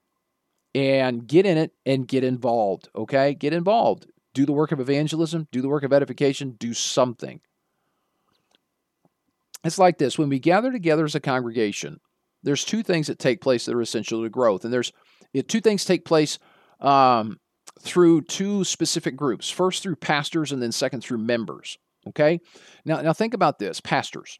and 0.75 1.25
get 1.25 1.45
in 1.45 1.57
it 1.57 1.71
and 1.85 2.07
get 2.07 2.23
involved, 2.23 2.89
okay? 2.95 3.33
Get 3.33 3.53
involved. 3.53 4.07
Do 4.33 4.45
the 4.45 4.53
work 4.53 4.71
of 4.71 4.79
evangelism, 4.79 5.47
do 5.51 5.61
the 5.61 5.69
work 5.69 5.83
of 5.83 5.93
edification, 5.93 6.51
do 6.59 6.73
something. 6.73 7.39
It's 9.63 9.79
like 9.79 9.97
this 9.97 10.19
when 10.19 10.29
we 10.29 10.37
gather 10.37 10.71
together 10.71 11.05
as 11.05 11.15
a 11.15 11.19
congregation, 11.19 11.99
there's 12.45 12.63
two 12.63 12.83
things 12.83 13.07
that 13.07 13.19
take 13.19 13.41
place 13.41 13.65
that 13.65 13.75
are 13.75 13.81
essential 13.81 14.23
to 14.23 14.29
growth. 14.29 14.63
And 14.63 14.73
there's 14.73 14.93
two 15.47 15.59
things 15.59 15.83
take 15.83 16.05
place 16.05 16.39
um, 16.79 17.39
through 17.81 18.21
two 18.21 18.63
specific 18.63 19.15
groups. 19.15 19.49
First 19.49 19.83
through 19.83 19.97
pastors, 19.97 20.51
and 20.51 20.61
then 20.61 20.71
second 20.71 21.01
through 21.01 21.17
members. 21.17 21.77
Okay. 22.07 22.39
Now, 22.85 23.01
now 23.01 23.13
think 23.13 23.33
about 23.33 23.59
this: 23.59 23.81
pastors. 23.81 24.39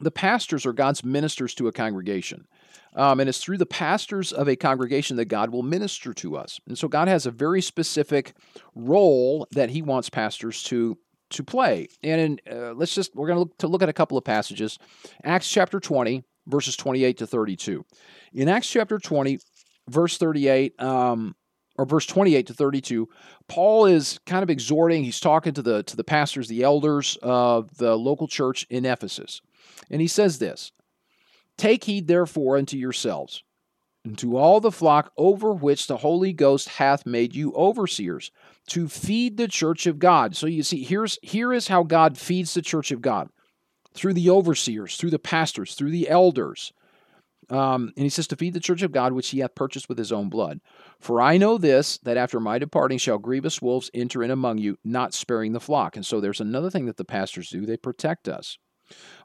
The 0.00 0.10
pastors 0.10 0.66
are 0.66 0.72
God's 0.72 1.04
ministers 1.04 1.54
to 1.56 1.68
a 1.68 1.72
congregation. 1.72 2.46
Um, 2.94 3.20
and 3.20 3.28
it's 3.28 3.42
through 3.42 3.58
the 3.58 3.66
pastors 3.66 4.32
of 4.32 4.48
a 4.48 4.56
congregation 4.56 5.16
that 5.16 5.26
God 5.26 5.50
will 5.50 5.62
minister 5.62 6.12
to 6.14 6.36
us. 6.36 6.60
And 6.66 6.76
so 6.76 6.88
God 6.88 7.08
has 7.08 7.24
a 7.24 7.30
very 7.30 7.62
specific 7.62 8.34
role 8.74 9.46
that 9.52 9.70
He 9.70 9.82
wants 9.82 10.08
pastors 10.08 10.62
to 10.64 10.98
to 11.30 11.44
play. 11.44 11.88
And 12.02 12.20
in, 12.20 12.40
uh, 12.50 12.72
let's 12.72 12.94
just 12.94 13.14
we're 13.14 13.26
going 13.26 13.36
to 13.36 13.40
look 13.40 13.58
to 13.58 13.68
look 13.68 13.82
at 13.82 13.90
a 13.90 13.94
couple 13.94 14.16
of 14.16 14.24
passages. 14.24 14.78
Acts 15.24 15.50
chapter 15.50 15.78
20 15.78 16.24
verses 16.46 16.76
28 16.76 17.18
to 17.18 17.26
32. 17.26 17.84
In 18.34 18.48
Acts 18.48 18.68
chapter 18.68 18.98
20 18.98 19.38
verse 19.88 20.16
38 20.16 20.80
um, 20.80 21.34
or 21.76 21.84
verse 21.84 22.06
28 22.06 22.46
to 22.46 22.54
32 22.54 23.08
paul 23.48 23.86
is 23.86 24.20
kind 24.26 24.44
of 24.44 24.48
exhorting 24.48 25.02
he's 25.02 25.18
talking 25.18 25.52
to 25.52 25.60
the 25.60 25.82
to 25.82 25.96
the 25.96 26.04
pastors 26.04 26.46
the 26.46 26.62
elders 26.62 27.18
of 27.20 27.76
the 27.78 27.96
local 27.96 28.28
church 28.28 28.64
in 28.70 28.86
ephesus 28.86 29.40
and 29.90 30.00
he 30.00 30.06
says 30.06 30.38
this 30.38 30.70
Take 31.56 31.84
heed 31.84 32.06
therefore 32.06 32.56
unto 32.56 32.76
yourselves, 32.76 33.42
and 34.04 34.16
to 34.18 34.36
all 34.36 34.60
the 34.60 34.72
flock 34.72 35.12
over 35.16 35.52
which 35.52 35.86
the 35.86 35.98
Holy 35.98 36.32
Ghost 36.32 36.68
hath 36.68 37.06
made 37.06 37.34
you 37.34 37.52
overseers, 37.54 38.30
to 38.68 38.88
feed 38.88 39.36
the 39.36 39.48
church 39.48 39.86
of 39.86 39.98
God. 39.98 40.34
So 40.34 40.46
you 40.46 40.62
see, 40.62 40.82
here's 40.82 41.18
here 41.22 41.52
is 41.52 41.68
how 41.68 41.82
God 41.82 42.16
feeds 42.18 42.54
the 42.54 42.62
church 42.62 42.90
of 42.90 43.02
God 43.02 43.28
through 43.94 44.14
the 44.14 44.30
overseers, 44.30 44.96
through 44.96 45.10
the 45.10 45.18
pastors, 45.18 45.74
through 45.74 45.90
the 45.90 46.08
elders. 46.08 46.72
Um, 47.50 47.92
and 47.96 48.04
he 48.04 48.08
says, 48.08 48.26
To 48.28 48.36
feed 48.36 48.54
the 48.54 48.60
church 48.60 48.82
of 48.82 48.92
God, 48.92 49.12
which 49.12 49.28
he 49.28 49.40
hath 49.40 49.54
purchased 49.54 49.88
with 49.88 49.98
his 49.98 50.12
own 50.12 50.28
blood. 50.28 50.60
For 51.00 51.20
I 51.20 51.36
know 51.36 51.58
this, 51.58 51.98
that 51.98 52.16
after 52.16 52.40
my 52.40 52.58
departing 52.58 52.98
shall 52.98 53.18
grievous 53.18 53.60
wolves 53.60 53.90
enter 53.92 54.22
in 54.22 54.30
among 54.30 54.58
you, 54.58 54.78
not 54.84 55.12
sparing 55.12 55.52
the 55.52 55.60
flock. 55.60 55.96
And 55.96 56.06
so 56.06 56.20
there's 56.20 56.40
another 56.40 56.70
thing 56.70 56.86
that 56.86 56.96
the 56.96 57.04
pastors 57.04 57.50
do 57.50 57.66
they 57.66 57.76
protect 57.76 58.28
us. 58.28 58.58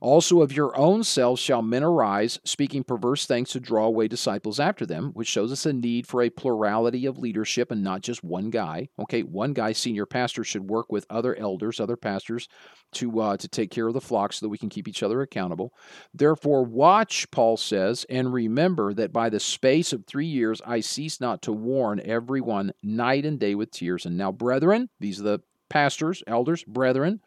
Also 0.02 0.42
of 0.42 0.56
your 0.56 0.78
own 0.78 1.04
selves 1.04 1.42
shall 1.42 1.62
men 1.62 1.84
arise, 1.84 2.40
speaking 2.44 2.84
perverse 2.84 3.26
things 3.26 3.50
to 3.50 3.60
draw 3.60 3.86
away 3.86 4.08
disciples 4.08 4.60
after 4.60 4.86
them, 4.86 5.12
which 5.14 5.28
shows 5.28 5.52
us 5.52 5.66
a 5.66 5.74
need 5.74 6.06
for 6.06 6.22
a 6.22 6.30
plurality 6.30 7.06
of 7.06 7.18
leadership 7.18 7.72
and 7.72 7.84
not 7.84 8.02
just 8.02 8.24
one 8.24 8.50
guy. 8.50 8.90
Okay, 9.00 9.24
one 9.24 9.54
guy, 9.54 9.74
senior 9.74 10.06
pastor, 10.06 10.44
should 10.44 10.70
work 10.70 10.92
with 10.92 11.06
other 11.10 11.36
elders, 11.36 11.80
other 11.80 11.98
pastors, 11.98 12.48
to 12.94 13.20
uh, 13.20 13.38
to 13.38 13.48
take 13.48 13.72
care 13.72 13.88
of 13.88 13.94
the 13.94 14.02
flock 14.02 14.34
so 14.34 14.46
that 14.46 14.50
we 14.50 14.58
can 14.58 14.70
keep 14.70 14.88
each 14.88 15.04
other 15.04 15.22
accountable. 15.22 15.74
Therefore, 16.14 16.64
watch, 16.64 17.30
Paul 17.32 17.58
says, 17.58 18.06
and 18.10 18.32
remember 18.32 18.94
that 18.94 19.12
by 19.12 19.30
the 19.30 19.40
space 19.40 19.94
of 19.94 20.06
three 20.06 20.26
years 20.26 20.62
I 20.66 20.80
cease 20.80 21.20
not 21.20 21.42
to 21.44 21.52
warn 21.52 22.02
everyone 22.04 22.72
night 22.84 23.26
and 23.26 23.40
day 23.40 23.56
with 23.56 23.72
tears. 23.72 24.06
And 24.06 24.18
now, 24.18 24.32
brethren, 24.32 24.90
these 25.00 25.20
are 25.20 25.24
the 25.24 25.42
pastors, 25.70 26.24
elders, 26.28 26.64
brethren, 26.64 27.20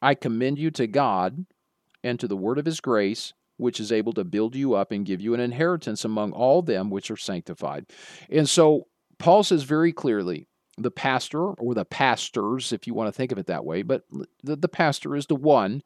I 0.00 0.14
commend 0.14 0.58
you 0.58 0.70
to 0.72 0.86
God 0.86 1.46
and 2.04 2.20
to 2.20 2.28
the 2.28 2.36
word 2.36 2.58
of 2.58 2.66
his 2.66 2.80
grace, 2.80 3.32
which 3.56 3.80
is 3.80 3.90
able 3.90 4.12
to 4.12 4.22
build 4.22 4.54
you 4.54 4.74
up 4.74 4.92
and 4.92 5.06
give 5.06 5.20
you 5.20 5.34
an 5.34 5.40
inheritance 5.40 6.04
among 6.04 6.32
all 6.32 6.62
them 6.62 6.90
which 6.90 7.10
are 7.10 7.16
sanctified. 7.16 7.86
And 8.30 8.48
so 8.48 8.86
Paul 9.18 9.42
says 9.42 9.64
very 9.64 9.92
clearly 9.92 10.46
the 10.76 10.90
pastor 10.90 11.42
or 11.42 11.74
the 11.74 11.84
pastors, 11.84 12.72
if 12.72 12.86
you 12.86 12.94
want 12.94 13.08
to 13.08 13.12
think 13.12 13.32
of 13.32 13.38
it 13.38 13.46
that 13.46 13.64
way, 13.64 13.82
but 13.82 14.04
the, 14.42 14.56
the 14.56 14.68
pastor 14.68 15.16
is 15.16 15.26
the 15.26 15.36
one 15.36 15.82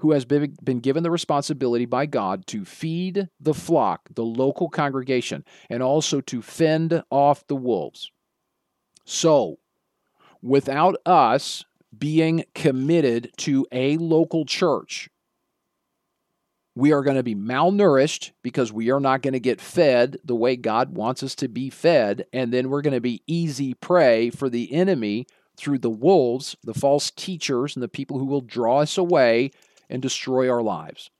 who 0.00 0.10
has 0.10 0.24
been, 0.24 0.56
been 0.64 0.80
given 0.80 1.04
the 1.04 1.10
responsibility 1.12 1.86
by 1.86 2.06
God 2.06 2.44
to 2.48 2.64
feed 2.64 3.28
the 3.38 3.54
flock, 3.54 4.08
the 4.12 4.24
local 4.24 4.68
congregation, 4.68 5.44
and 5.70 5.80
also 5.80 6.20
to 6.22 6.42
fend 6.42 7.04
off 7.08 7.46
the 7.46 7.54
wolves. 7.54 8.10
So, 9.04 9.60
without 10.42 10.96
us 11.06 11.64
being 11.96 12.44
committed 12.52 13.30
to 13.36 13.64
a 13.70 13.96
local 13.96 14.44
church, 14.44 15.08
we 16.74 16.92
are 16.92 17.02
going 17.02 17.16
to 17.16 17.22
be 17.22 17.34
malnourished 17.34 18.30
because 18.42 18.72
we 18.72 18.90
are 18.90 19.00
not 19.00 19.22
going 19.22 19.34
to 19.34 19.40
get 19.40 19.60
fed 19.60 20.16
the 20.24 20.34
way 20.34 20.56
God 20.56 20.96
wants 20.96 21.22
us 21.22 21.34
to 21.36 21.48
be 21.48 21.68
fed. 21.68 22.26
And 22.32 22.52
then 22.52 22.70
we're 22.70 22.82
going 22.82 22.94
to 22.94 23.00
be 23.00 23.22
easy 23.26 23.74
prey 23.74 24.30
for 24.30 24.48
the 24.48 24.72
enemy 24.72 25.26
through 25.56 25.78
the 25.78 25.90
wolves, 25.90 26.56
the 26.64 26.72
false 26.72 27.10
teachers, 27.10 27.76
and 27.76 27.82
the 27.82 27.88
people 27.88 28.18
who 28.18 28.24
will 28.24 28.40
draw 28.40 28.80
us 28.80 28.96
away 28.96 29.50
and 29.90 30.00
destroy 30.00 30.50
our 30.50 30.62
lives. 30.62 31.10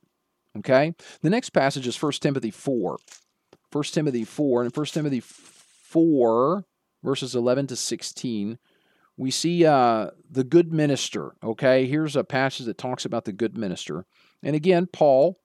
Okay? 0.57 0.95
The 1.21 1.29
next 1.29 1.51
passage 1.51 1.85
is 1.85 2.01
1 2.01 2.13
Timothy 2.13 2.51
4. 2.51 2.97
1 3.71 3.83
Timothy 3.85 4.23
4. 4.23 4.63
And 4.63 4.75
1 4.75 4.85
Timothy 4.87 5.19
4, 5.19 6.65
verses 7.03 7.35
11 7.35 7.67
to 7.67 7.75
16, 7.75 8.57
we 9.17 9.29
see 9.29 9.65
uh, 9.67 10.09
the 10.31 10.43
good 10.43 10.73
minister. 10.73 11.35
Okay? 11.43 11.85
Here's 11.85 12.15
a 12.15 12.23
passage 12.23 12.65
that 12.65 12.79
talks 12.79 13.05
about 13.05 13.25
the 13.25 13.31
good 13.31 13.55
minister. 13.55 14.07
And 14.41 14.55
again, 14.55 14.87
Paul 14.87 15.39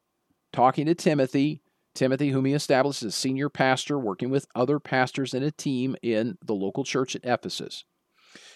talking 0.53 0.87
to 0.87 0.95
Timothy, 0.95 1.63
Timothy, 1.95 2.31
whom 2.31 2.45
he 2.45 2.53
established 2.53 3.03
as 3.03 3.15
senior 3.15 3.49
pastor, 3.49 3.99
working 3.99 4.31
with 4.31 4.47
other 4.55 4.79
pastors 4.79 5.35
in 5.35 5.43
a 5.43 5.51
team 5.51 5.97
in 6.03 6.39
the 6.45 6.55
local 6.55 6.85
church 6.85 7.17
at 7.17 7.25
Ephesus. 7.25 7.85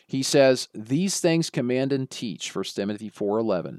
He 0.06 0.22
says, 0.22 0.68
These 0.74 1.20
things 1.20 1.50
command 1.50 1.92
and 1.92 2.08
teach, 2.08 2.54
1 2.54 2.64
Timothy 2.74 3.10
4.11. 3.10 3.78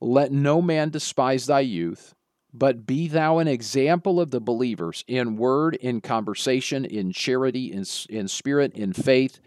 Let 0.00 0.32
no 0.32 0.62
man 0.62 0.90
despise 0.90 1.46
thy 1.46 1.60
youth, 1.60 2.14
but 2.52 2.86
be 2.86 3.08
thou 3.08 3.38
an 3.38 3.48
example 3.48 4.20
of 4.20 4.30
the 4.30 4.40
believers 4.40 5.04
in 5.06 5.36
word, 5.36 5.76
in 5.76 6.00
conversation, 6.00 6.84
in 6.84 7.12
charity, 7.12 7.72
in, 7.72 7.84
in 8.08 8.28
spirit, 8.28 8.72
in 8.74 8.92
faith, 8.92 9.40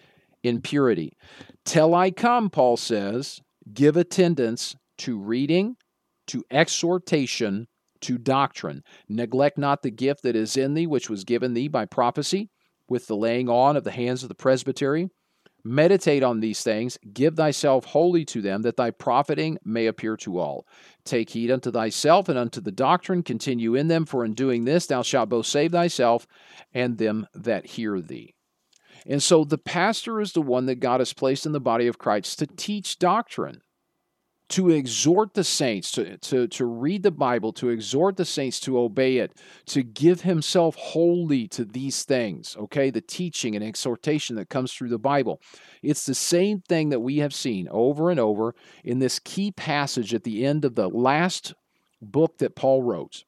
in 0.43 0.61
purity. 0.61 1.18
Till 1.66 1.93
I 1.93 2.11
come, 2.11 2.49
Paul 2.49 2.78
says, 2.78 3.41
give 3.74 3.97
attendance 3.97 4.76
to 4.99 5.18
reading, 5.18 5.76
to 6.28 6.43
exhortation, 6.49 7.68
to 8.06 8.18
doctrine. 8.18 8.84
Neglect 9.10 9.58
not 9.58 9.82
the 9.82 9.91
gift 9.91 10.24
that 10.24 10.36
is 10.36 10.58
in 10.58 10.74
thee, 10.74 10.88
which 10.88 11.10
was 11.10 11.24
given 11.24 11.53
thee 11.53 11.68
by 11.68 11.86
prophecy, 11.86 12.49
with 12.88 13.08
the 13.08 13.16
laying 13.16 13.49
on 13.49 13.76
of 13.76 13.84
the 13.84 13.91
hands 13.91 14.24
of 14.24 14.30
the 14.30 14.36
presbytery. 14.36 15.10
Meditate 15.64 16.22
on 16.22 16.39
these 16.39 16.62
things, 16.62 16.99
give 17.12 17.36
thyself 17.36 17.86
wholly 17.86 18.24
to 18.26 18.39
them, 18.39 18.62
that 18.62 18.78
thy 18.78 18.91
profiting 18.91 19.58
may 19.66 19.88
appear 19.88 20.16
to 20.16 20.38
all. 20.38 20.68
Take 21.03 21.32
heed 21.32 21.49
unto 21.49 21.72
thyself 21.72 22.30
and 22.30 22.38
unto 22.38 22.62
the 22.62 22.72
doctrine, 22.72 23.24
continue 23.24 23.74
in 23.74 23.88
them, 23.88 24.06
for 24.06 24.24
in 24.24 24.36
doing 24.36 24.66
this 24.66 24.86
thou 24.86 25.01
shalt 25.01 25.30
both 25.30 25.47
save 25.47 25.72
thyself 25.72 26.28
and 26.72 26.99
them 26.99 27.26
that 27.34 27.66
hear 27.66 27.99
thee. 27.99 28.36
And 29.08 29.24
so 29.24 29.43
the 29.43 29.58
pastor 29.58 30.22
is 30.22 30.34
the 30.34 30.41
one 30.41 30.68
that 30.68 30.80
God 30.80 30.99
has 30.99 31.14
placed 31.14 31.47
in 31.47 31.51
the 31.51 31.60
body 31.60 31.88
of 31.88 31.97
Christ 31.97 32.38
to 32.39 32.47
teach 32.47 32.99
doctrine 32.99 33.62
to 34.49 34.69
exhort 34.69 35.33
the 35.33 35.43
saints 35.43 35.91
to, 35.91 36.17
to, 36.17 36.47
to 36.47 36.65
read 36.65 37.03
the 37.03 37.11
Bible, 37.11 37.51
to 37.53 37.69
exhort 37.69 38.15
the 38.17 38.25
saints 38.25 38.59
to 38.61 38.77
obey 38.77 39.17
it, 39.17 39.33
to 39.65 39.81
give 39.81 40.21
himself 40.21 40.75
wholly 40.75 41.47
to 41.47 41.65
these 41.65 42.03
things, 42.03 42.55
okay? 42.57 42.89
The 42.89 43.01
teaching 43.01 43.55
and 43.55 43.63
exhortation 43.63 44.35
that 44.35 44.49
comes 44.49 44.71
through 44.71 44.89
the 44.89 44.99
Bible. 44.99 45.41
It's 45.81 46.05
the 46.05 46.15
same 46.15 46.61
thing 46.61 46.89
that 46.89 46.99
we 46.99 47.17
have 47.17 47.33
seen 47.33 47.67
over 47.71 48.11
and 48.11 48.19
over 48.19 48.53
in 48.83 48.99
this 48.99 49.19
key 49.19 49.51
passage 49.51 50.13
at 50.13 50.23
the 50.23 50.45
end 50.45 50.63
of 50.63 50.75
the 50.75 50.89
last 50.89 51.53
book 52.01 52.37
that 52.37 52.55
Paul 52.55 52.83
wrote. 52.83 53.23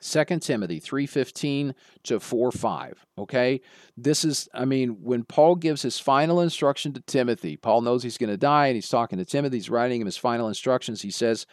2 0.00 0.40
Timothy 0.40 0.80
3:15 0.80 1.74
to 2.04 2.20
4:5, 2.20 3.04
okay? 3.16 3.60
This 3.96 4.24
is 4.24 4.48
I 4.54 4.64
mean 4.64 5.02
when 5.02 5.24
Paul 5.24 5.56
gives 5.56 5.82
his 5.82 5.98
final 5.98 6.40
instruction 6.40 6.92
to 6.94 7.00
Timothy, 7.00 7.56
Paul 7.56 7.82
knows 7.82 8.02
he's 8.02 8.18
going 8.18 8.30
to 8.30 8.36
die 8.36 8.66
and 8.66 8.76
he's 8.76 8.88
talking 8.88 9.18
to 9.18 9.24
Timothy, 9.24 9.56
he's 9.56 9.70
writing 9.70 10.00
him 10.00 10.06
his 10.06 10.16
final 10.16 10.48
instructions. 10.48 11.02
He 11.02 11.10
says 11.10 11.46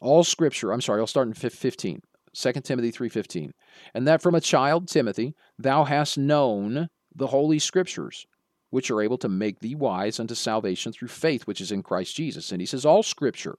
all 0.00 0.24
scripture, 0.24 0.72
I'm 0.72 0.80
sorry, 0.80 1.00
I'll 1.00 1.06
start 1.06 1.28
in 1.28 1.34
15. 1.34 2.02
2 2.34 2.52
Timothy 2.64 2.90
3:15. 2.90 3.52
And 3.94 4.06
that 4.06 4.22
from 4.22 4.34
a 4.34 4.40
child 4.40 4.88
Timothy 4.88 5.34
thou 5.58 5.84
hast 5.84 6.16
known 6.16 6.88
the 7.14 7.28
holy 7.28 7.58
scriptures 7.58 8.26
which 8.70 8.90
are 8.90 9.02
able 9.02 9.18
to 9.18 9.28
make 9.28 9.60
thee 9.60 9.74
wise 9.74 10.18
unto 10.18 10.34
salvation 10.34 10.92
through 10.92 11.08
faith 11.08 11.46
which 11.46 11.60
is 11.60 11.70
in 11.70 11.82
Christ 11.82 12.16
Jesus. 12.16 12.52
And 12.52 12.60
he 12.60 12.66
says 12.66 12.86
all 12.86 13.02
scripture 13.02 13.56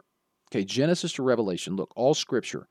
Okay, 0.54 0.64
Genesis 0.64 1.14
to 1.14 1.24
Revelation. 1.24 1.76
Look, 1.76 1.92
all 1.96 2.14
scripture 2.14 2.68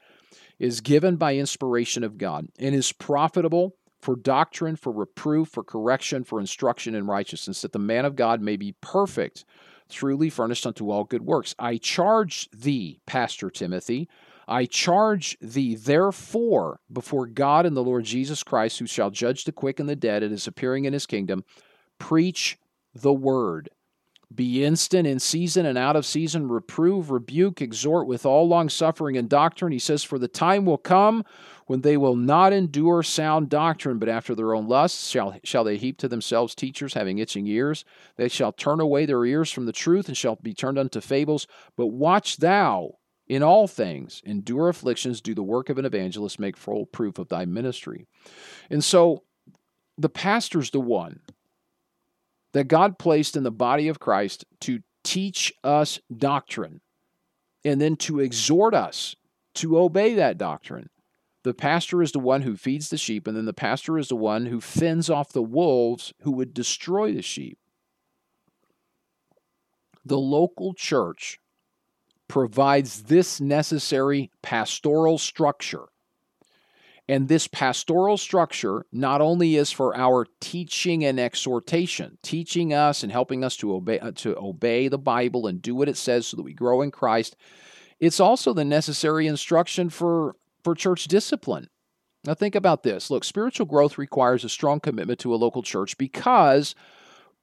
is 0.63 0.81
given 0.81 1.17
by 1.17 1.35
inspiration 1.35 2.05
of 2.05 2.17
God 2.17 2.47
and 2.57 2.73
is 2.73 2.93
profitable 2.93 3.75
for 4.01 4.15
doctrine, 4.15 4.77
for 4.77 4.93
reproof, 4.93 5.49
for 5.49 5.65
correction, 5.65 6.23
for 6.23 6.39
instruction 6.39 6.95
in 6.95 7.05
righteousness, 7.05 7.63
that 7.63 7.73
the 7.73 7.81
man 7.81 8.05
of 8.05 8.15
God 8.15 8.41
may 8.41 8.57
be 8.57 8.77
perfect, 8.81 9.45
truly 9.91 10.31
furnished 10.31 10.65
unto 10.65 10.89
all 10.89 11.03
good 11.03 11.23
works. 11.23 11.53
I 11.59 11.79
charge 11.79 12.49
thee, 12.53 13.01
Pastor 13.07 13.51
Timothy, 13.51 14.09
I 14.47 14.67
charge 14.67 15.37
thee, 15.41 15.75
therefore, 15.75 16.79
before 16.93 17.27
God 17.27 17.67
and 17.67 17.77
the 17.77 17.83
Lord 17.83 18.05
Jesus 18.05 18.45
Christ, 18.45 18.79
who 18.79 18.87
shall 18.87 19.11
judge 19.11 19.43
the 19.43 19.53
quick 19.53 19.81
and 19.81 19.89
the 19.89 19.97
dead 19.97 20.23
at 20.23 20.31
his 20.31 20.47
appearing 20.47 20.85
in 20.85 20.93
his 20.93 21.07
kingdom, 21.07 21.45
preach 21.99 22.57
the 22.95 23.13
word. 23.13 23.69
Be 24.35 24.65
instant 24.65 25.07
in 25.07 25.19
season 25.19 25.67
and 25.67 25.77
out 25.77 25.97
of 25.97 26.07
season, 26.07 26.49
reprove, 26.49 27.11
rebuke, 27.11 27.61
exhort 27.61 28.07
with 28.07 28.25
all 28.25 28.47
long 28.49 28.69
suffering 28.69 29.17
and 29.17 29.29
doctrine. 29.29 29.73
He 29.73 29.79
says, 29.79 30.03
For 30.05 30.19
the 30.19 30.29
time 30.29 30.65
will 30.65 30.79
come 30.79 31.25
when 31.67 31.81
they 31.81 31.97
will 31.97 32.17
not 32.17 32.53
endure 32.53 33.03
sound 33.03 33.49
doctrine, 33.49 33.99
but 33.99 34.09
after 34.09 34.35
their 34.35 34.55
own 34.55 34.69
lusts 34.69 35.09
shall, 35.09 35.37
shall 35.45 35.65
they 35.65 35.77
heap 35.77 35.99
to 35.99 36.09
themselves 36.09 36.55
teachers 36.55 36.95
having 36.95 37.19
itching 37.19 37.47
ears. 37.47 37.85
They 38.17 38.29
shall 38.29 38.53
turn 38.53 38.81
away 38.81 39.07
their 39.07 39.25
ears 39.25 39.51
from 39.51 39.67
the 39.67 39.73
truth 39.73 40.09
and 40.09 40.17
shall 40.17 40.37
be 40.37 40.55
turned 40.55 40.79
unto 40.79 41.01
fables. 41.01 41.47
But 41.77 41.89
watch 41.89 42.39
thou 42.39 42.99
in 43.27 43.43
all 43.43 43.67
things, 43.67 44.21
endure 44.25 44.69
afflictions, 44.69 45.21
do 45.21 45.35
the 45.35 45.43
work 45.43 45.69
of 45.69 45.79
an 45.79 45.85
evangelist, 45.85 46.39
make 46.39 46.57
full 46.57 46.87
proof 46.87 47.19
of 47.19 47.29
thy 47.29 47.45
ministry. 47.45 48.07
And 48.69 48.83
so 48.85 49.25
the 49.97 50.09
pastor's 50.09 50.71
the 50.71 50.81
one 50.81 51.21
that 52.53 52.69
God 52.69 52.99
placed 52.99 53.37
in 53.37 53.43
the 53.43 53.51
body 53.51 53.89
of 53.89 54.01
Christ 54.01 54.45
to 54.61 54.81
teach 55.05 55.53
us 55.65 55.99
doctrine 56.15 56.81
and 57.65 57.81
then 57.81 57.97
to 57.97 58.21
exhort 58.21 58.75
us 58.75 59.17
to 59.55 59.79
obey 59.79 60.15
that 60.15 60.39
doctrine. 60.39 60.89
The 61.45 61.55
pastor 61.55 62.03
is 62.03 62.13
the 62.13 62.21
one 62.21 62.43
who 62.43 62.57
feeds 62.57 62.89
the 62.89 62.97
sheep, 62.97 63.27
and 63.27 63.37
then 63.37 63.47
the 63.47 63.53
pastor 63.53 63.99
is 63.99 64.09
the 64.09 64.17
one 64.17 64.47
who 64.47 64.61
fends 64.61 65.11
off 65.11 65.33
the 65.33 65.43
wolves 65.43 66.13
who 66.23 66.31
would 66.33 66.55
destroy 66.55 67.13
the 67.13 67.23
sheep. 67.23 67.59
The 70.05 70.19
local 70.19 70.73
church 70.75 71.41
provides 72.29 73.05
this 73.05 73.41
necessary 73.41 74.31
pastoral 74.43 75.19
structure 75.19 75.89
and 77.09 77.29
this 77.29 77.49
pastoral 77.49 78.17
structure 78.17 78.87
not 78.93 79.21
only 79.21 79.57
is 79.57 79.73
for 79.73 79.97
our 79.97 80.27
teaching 80.41 81.05
and 81.05 81.19
exhortation, 81.19 82.19
teaching 82.23 82.73
us 82.73 83.03
and 83.03 83.11
helping 83.11 83.43
us 83.43 83.57
to 83.59 83.75
obey 83.75 83.99
uh, 83.99 84.13
to 84.13 84.37
obey 84.39 84.89
the 84.89 84.99
Bible 84.99 85.47
and 85.47 85.61
do 85.61 85.75
what 85.75 85.89
it 85.89 85.97
says 85.97 86.27
so 86.27 86.37
that 86.37 86.45
we 86.45 86.55
grow 86.55 86.81
in 86.83 86.91
Christ, 86.91 87.37
it's 87.99 88.21
also 88.21 88.53
the 88.53 88.65
necessary 88.65 89.27
instruction 89.27 89.91
for 89.91 90.37
for 90.63 90.75
church 90.75 91.05
discipline. 91.05 91.69
Now 92.25 92.35
think 92.35 92.55
about 92.55 92.85
this. 92.85 93.11
Look, 93.11 93.25
spiritual 93.25 93.67
growth 93.67 93.99
requires 93.99 94.45
a 94.45 94.49
strong 94.49 94.79
commitment 94.79 95.19
to 95.21 95.35
a 95.35 95.37
local 95.37 95.63
church 95.63 95.99
because 95.99 96.77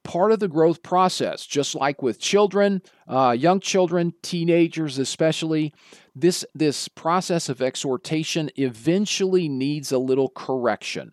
part 0.02 0.32
of 0.32 0.40
the 0.40 0.48
growth 0.48 0.82
process, 0.82 1.46
just 1.46 1.74
like 1.74 2.02
with 2.02 2.18
children, 2.18 2.82
uh, 3.08 3.34
young 3.38 3.60
children, 3.60 4.12
teenagers 4.22 4.98
especially, 4.98 5.72
this, 6.14 6.44
this 6.54 6.88
process 6.88 7.48
of 7.48 7.62
exhortation 7.62 8.50
eventually 8.56 9.48
needs 9.48 9.92
a 9.92 9.98
little 9.98 10.28
correction. 10.28 11.12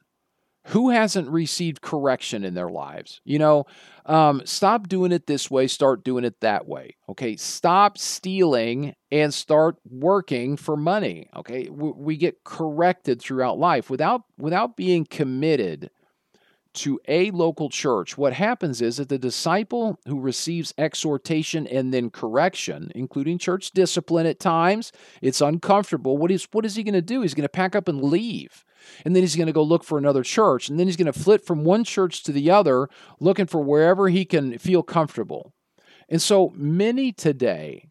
Who 0.72 0.90
hasn't 0.90 1.30
received 1.30 1.82
correction 1.82 2.44
in 2.44 2.54
their 2.54 2.68
lives? 2.68 3.22
You 3.24 3.40
know, 3.40 3.66
um, 4.06 4.42
stop 4.44 4.90
doing 4.90 5.14
it 5.14 5.26
this 5.26 5.50
way, 5.50 5.68
start 5.68 6.04
doing 6.04 6.26
it 6.26 6.42
that 6.42 6.68
way. 6.68 6.98
Okay, 7.08 7.38
stop 7.38 7.98
stealing 7.98 8.94
and 9.10 9.34
start 9.34 9.78
working 9.90 10.58
for 10.58 10.76
money. 10.76 11.30
Okay, 11.34 11.70
we, 11.70 11.92
we 11.96 12.18
get 12.18 12.44
corrected 12.44 13.22
throughout 13.22 13.58
life 13.58 13.90
without 13.90 14.24
without 14.38 14.76
being 14.76 15.06
committed 15.06 15.90
to 16.78 17.00
a 17.08 17.32
local 17.32 17.70
church, 17.70 18.18
what 18.18 18.34
happens 18.34 18.82
is 18.82 18.98
that 18.98 19.10
the 19.10 19.18
disciple 19.18 20.00
who 20.08 20.20
receives 20.20 20.74
exhortation 20.78 21.68
and 21.68 21.94
then 21.94 22.10
correction, 22.10 22.92
including 22.96 23.38
church 23.38 23.72
discipline 23.72 24.26
at 24.26 24.40
times, 24.40 24.92
it's 25.22 25.42
uncomfortable. 25.42 26.18
What 26.18 26.32
is 26.32 26.48
what 26.52 26.66
is 26.66 26.76
he 26.76 26.84
going 26.84 26.94
to 26.94 27.02
do? 27.02 27.22
He's 27.22 27.34
going 27.34 27.44
to 27.44 27.50
pack 27.50 27.76
up 27.76 27.88
and 27.88 28.04
leave. 28.04 28.64
And 29.04 29.16
then 29.16 29.24
he's 29.24 29.36
going 29.36 29.48
to 29.48 29.54
go 29.54 29.64
look 29.64 29.84
for 29.84 29.98
another 29.98 30.24
church. 30.24 30.70
And 30.70 30.80
then 30.80 30.88
he's 30.88 30.96
going 30.96 31.12
to 31.12 31.20
flit 31.20 31.46
from 31.46 31.64
one 31.64 31.84
church 31.84 32.24
to 32.24 32.32
the 32.32 32.50
other, 32.52 32.90
looking 33.20 33.48
for 33.48 33.62
wherever 33.62 34.10
he 34.10 34.24
can 34.24 34.58
feel 34.58 34.84
comfortable. 34.84 35.54
And 36.10 36.22
so 36.22 36.54
many 36.56 37.12
today 37.12 37.90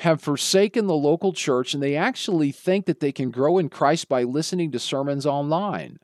have 0.00 0.20
forsaken 0.20 0.86
the 0.86 0.94
local 0.94 1.32
church 1.32 1.74
and 1.74 1.82
they 1.82 1.94
actually 1.94 2.50
think 2.50 2.86
that 2.86 3.00
they 3.00 3.12
can 3.12 3.30
grow 3.30 3.58
in 3.58 3.68
Christ 3.68 4.08
by 4.08 4.24
listening 4.24 4.72
to 4.72 4.78
sermons 4.78 5.24
online. 5.24 5.98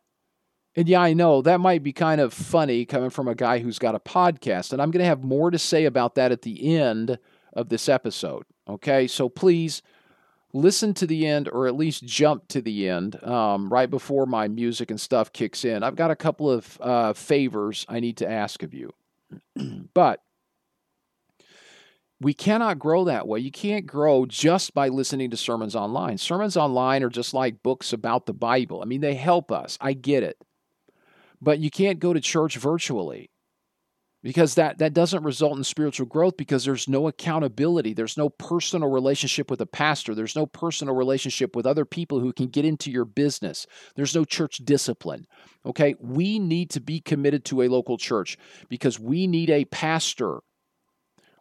And 0.76 0.88
yeah, 0.88 1.00
I 1.00 1.12
know 1.12 1.42
that 1.42 1.60
might 1.60 1.82
be 1.82 1.92
kind 1.92 2.20
of 2.20 2.32
funny 2.32 2.84
coming 2.84 3.10
from 3.10 3.26
a 3.26 3.34
guy 3.34 3.58
who's 3.58 3.78
got 3.78 3.94
a 3.94 4.00
podcast. 4.00 4.72
And 4.72 4.80
I'm 4.80 4.90
going 4.90 5.02
to 5.02 5.08
have 5.08 5.24
more 5.24 5.50
to 5.50 5.58
say 5.58 5.84
about 5.84 6.14
that 6.14 6.32
at 6.32 6.42
the 6.42 6.76
end 6.76 7.18
of 7.52 7.68
this 7.68 7.88
episode. 7.88 8.44
Okay, 8.68 9.08
so 9.08 9.28
please 9.28 9.82
listen 10.52 10.94
to 10.94 11.06
the 11.06 11.26
end 11.26 11.48
or 11.48 11.66
at 11.66 11.76
least 11.76 12.04
jump 12.04 12.46
to 12.48 12.60
the 12.60 12.88
end 12.88 13.22
um, 13.24 13.68
right 13.68 13.90
before 13.90 14.26
my 14.26 14.48
music 14.48 14.90
and 14.90 15.00
stuff 15.00 15.32
kicks 15.32 15.64
in. 15.64 15.82
I've 15.82 15.96
got 15.96 16.10
a 16.10 16.16
couple 16.16 16.50
of 16.50 16.78
uh, 16.80 17.12
favors 17.12 17.84
I 17.88 18.00
need 18.00 18.16
to 18.18 18.30
ask 18.30 18.62
of 18.62 18.72
you. 18.72 18.92
but 19.94 20.22
we 22.20 22.34
cannot 22.34 22.78
grow 22.78 23.04
that 23.04 23.26
way. 23.26 23.40
You 23.40 23.50
can't 23.50 23.86
grow 23.86 24.26
just 24.26 24.74
by 24.74 24.88
listening 24.88 25.30
to 25.30 25.36
sermons 25.36 25.74
online. 25.74 26.18
Sermons 26.18 26.56
online 26.56 27.02
are 27.02 27.08
just 27.08 27.32
like 27.32 27.62
books 27.62 27.92
about 27.92 28.26
the 28.26 28.34
Bible. 28.34 28.82
I 28.82 28.84
mean, 28.84 29.00
they 29.00 29.14
help 29.14 29.50
us. 29.50 29.78
I 29.80 29.94
get 29.94 30.22
it. 30.22 30.36
But 31.40 31.58
you 31.58 31.70
can't 31.70 31.98
go 31.98 32.12
to 32.12 32.20
church 32.20 32.56
virtually 32.56 33.30
because 34.22 34.54
that, 34.56 34.78
that 34.78 34.92
doesn't 34.92 35.22
result 35.22 35.56
in 35.56 35.64
spiritual 35.64 36.06
growth 36.06 36.36
because 36.36 36.64
there's 36.64 36.88
no 36.88 37.08
accountability. 37.08 37.94
There's 37.94 38.18
no 38.18 38.28
personal 38.28 38.90
relationship 38.90 39.50
with 39.50 39.60
a 39.62 39.66
pastor. 39.66 40.14
There's 40.14 40.36
no 40.36 40.46
personal 40.46 40.94
relationship 40.94 41.56
with 41.56 41.66
other 41.66 41.86
people 41.86 42.20
who 42.20 42.32
can 42.32 42.48
get 42.48 42.66
into 42.66 42.90
your 42.90 43.06
business. 43.06 43.66
There's 43.96 44.14
no 44.14 44.24
church 44.24 44.58
discipline. 44.58 45.26
Okay, 45.64 45.94
we 46.00 46.38
need 46.38 46.70
to 46.70 46.80
be 46.80 47.00
committed 47.00 47.44
to 47.46 47.62
a 47.62 47.68
local 47.68 47.96
church 47.96 48.36
because 48.68 49.00
we 49.00 49.26
need 49.26 49.48
a 49.48 49.64
pastor 49.66 50.40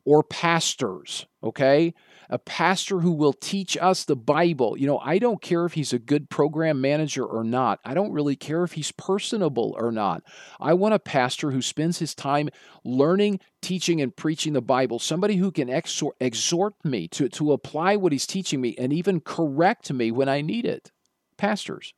or 0.06 0.24
pastors. 0.24 1.26
Okay, 1.44 1.94
a 2.30 2.38
pastor 2.38 3.00
who 3.00 3.12
will 3.12 3.34
teach 3.34 3.76
us 3.78 4.06
the 4.06 4.16
Bible. 4.16 4.78
You 4.78 4.88
know, 4.88 5.00
I 5.00 5.18
don't 5.18 5.42
care 5.42 5.66
if 5.66 5.74
he's 5.74 5.94
a 5.94 6.00
good 6.00 6.30
program 6.30 6.80
manager 6.80 7.26
or 7.26 7.44
not. 7.44 7.80
I 7.84 7.94
don't 7.94 8.12
really 8.12 8.36
care 8.36 8.64
if 8.64 8.74
he's 8.74 8.92
personable 8.92 9.76
or 9.78 9.92
not. 9.92 10.24
I 10.60 10.74
want 10.74 10.94
a 10.94 11.00
pastor 11.00 11.52
who 11.52 11.62
spends 11.62 12.00
his 12.00 12.14
time 12.14 12.50
learning, 12.84 13.40
teaching, 13.62 14.00
and 14.02 14.16
preaching 14.16 14.54
the 14.54 14.62
Bible. 14.62 15.00
Somebody 15.00 15.38
who 15.38 15.52
can 15.52 15.70
exhort, 15.70 16.16
exhort 16.20 16.76
me 16.84 17.08
to, 17.10 17.30
to 17.30 17.52
apply 17.52 17.96
what 17.96 18.12
he's 18.12 18.28
teaching 18.28 18.62
me 18.62 18.76
and 18.78 18.94
even 18.94 19.22
correct 19.22 19.92
me 19.92 20.12
when 20.12 20.30
I 20.30 20.42
need 20.42 20.66
it. 20.66 20.92
Pastors. 21.38 21.94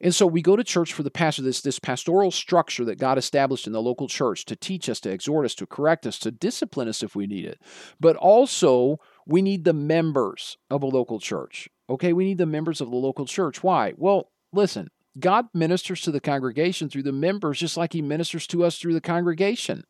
And 0.00 0.14
so 0.14 0.26
we 0.26 0.42
go 0.42 0.56
to 0.56 0.64
church 0.64 0.92
for 0.92 1.02
the 1.02 1.10
pastor, 1.10 1.42
this, 1.42 1.60
this 1.60 1.78
pastoral 1.78 2.30
structure 2.30 2.84
that 2.84 2.98
God 2.98 3.18
established 3.18 3.66
in 3.66 3.72
the 3.72 3.82
local 3.82 4.08
church 4.08 4.44
to 4.46 4.56
teach 4.56 4.88
us, 4.88 5.00
to 5.00 5.10
exhort 5.10 5.44
us, 5.44 5.54
to 5.56 5.66
correct 5.66 6.06
us, 6.06 6.18
to 6.20 6.30
discipline 6.30 6.88
us 6.88 7.02
if 7.02 7.16
we 7.16 7.26
need 7.26 7.44
it. 7.44 7.60
But 8.00 8.16
also, 8.16 9.00
we 9.26 9.42
need 9.42 9.64
the 9.64 9.72
members 9.72 10.58
of 10.70 10.82
a 10.82 10.86
local 10.86 11.18
church. 11.18 11.68
Okay, 11.88 12.12
we 12.12 12.24
need 12.24 12.38
the 12.38 12.46
members 12.46 12.80
of 12.80 12.90
the 12.90 12.96
local 12.96 13.26
church. 13.26 13.62
Why? 13.62 13.94
Well, 13.96 14.30
listen, 14.52 14.90
God 15.18 15.46
ministers 15.54 16.02
to 16.02 16.10
the 16.10 16.20
congregation 16.20 16.88
through 16.88 17.04
the 17.04 17.12
members 17.12 17.58
just 17.58 17.76
like 17.76 17.92
he 17.92 18.02
ministers 18.02 18.46
to 18.48 18.64
us 18.64 18.78
through 18.78 18.94
the 18.94 19.00
congregation. 19.00 19.84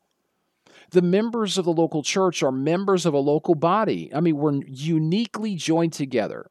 The 0.91 1.01
members 1.01 1.57
of 1.57 1.65
the 1.65 1.73
local 1.73 2.01
church 2.01 2.41
are 2.43 2.51
members 2.51 3.05
of 3.05 3.13
a 3.13 3.19
local 3.19 3.55
body. 3.55 4.09
I 4.13 4.21
mean, 4.21 4.37
we're 4.37 4.61
uniquely 4.67 5.55
joined 5.55 5.93
together. 5.93 6.47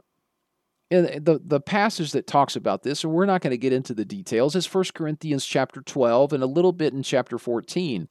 And 0.88 1.24
the, 1.24 1.40
the 1.44 1.60
passage 1.60 2.12
that 2.12 2.28
talks 2.28 2.54
about 2.54 2.84
this, 2.84 3.02
and 3.02 3.12
we're 3.12 3.26
not 3.26 3.40
going 3.40 3.50
to 3.50 3.58
get 3.58 3.72
into 3.72 3.92
the 3.92 4.04
details, 4.04 4.54
is 4.54 4.72
1 4.72 4.84
Corinthians 4.94 5.44
chapter 5.44 5.80
12 5.80 6.32
and 6.32 6.44
a 6.44 6.46
little 6.46 6.72
bit 6.72 6.92
in 6.92 7.02
chapter 7.02 7.38
14. 7.38 8.08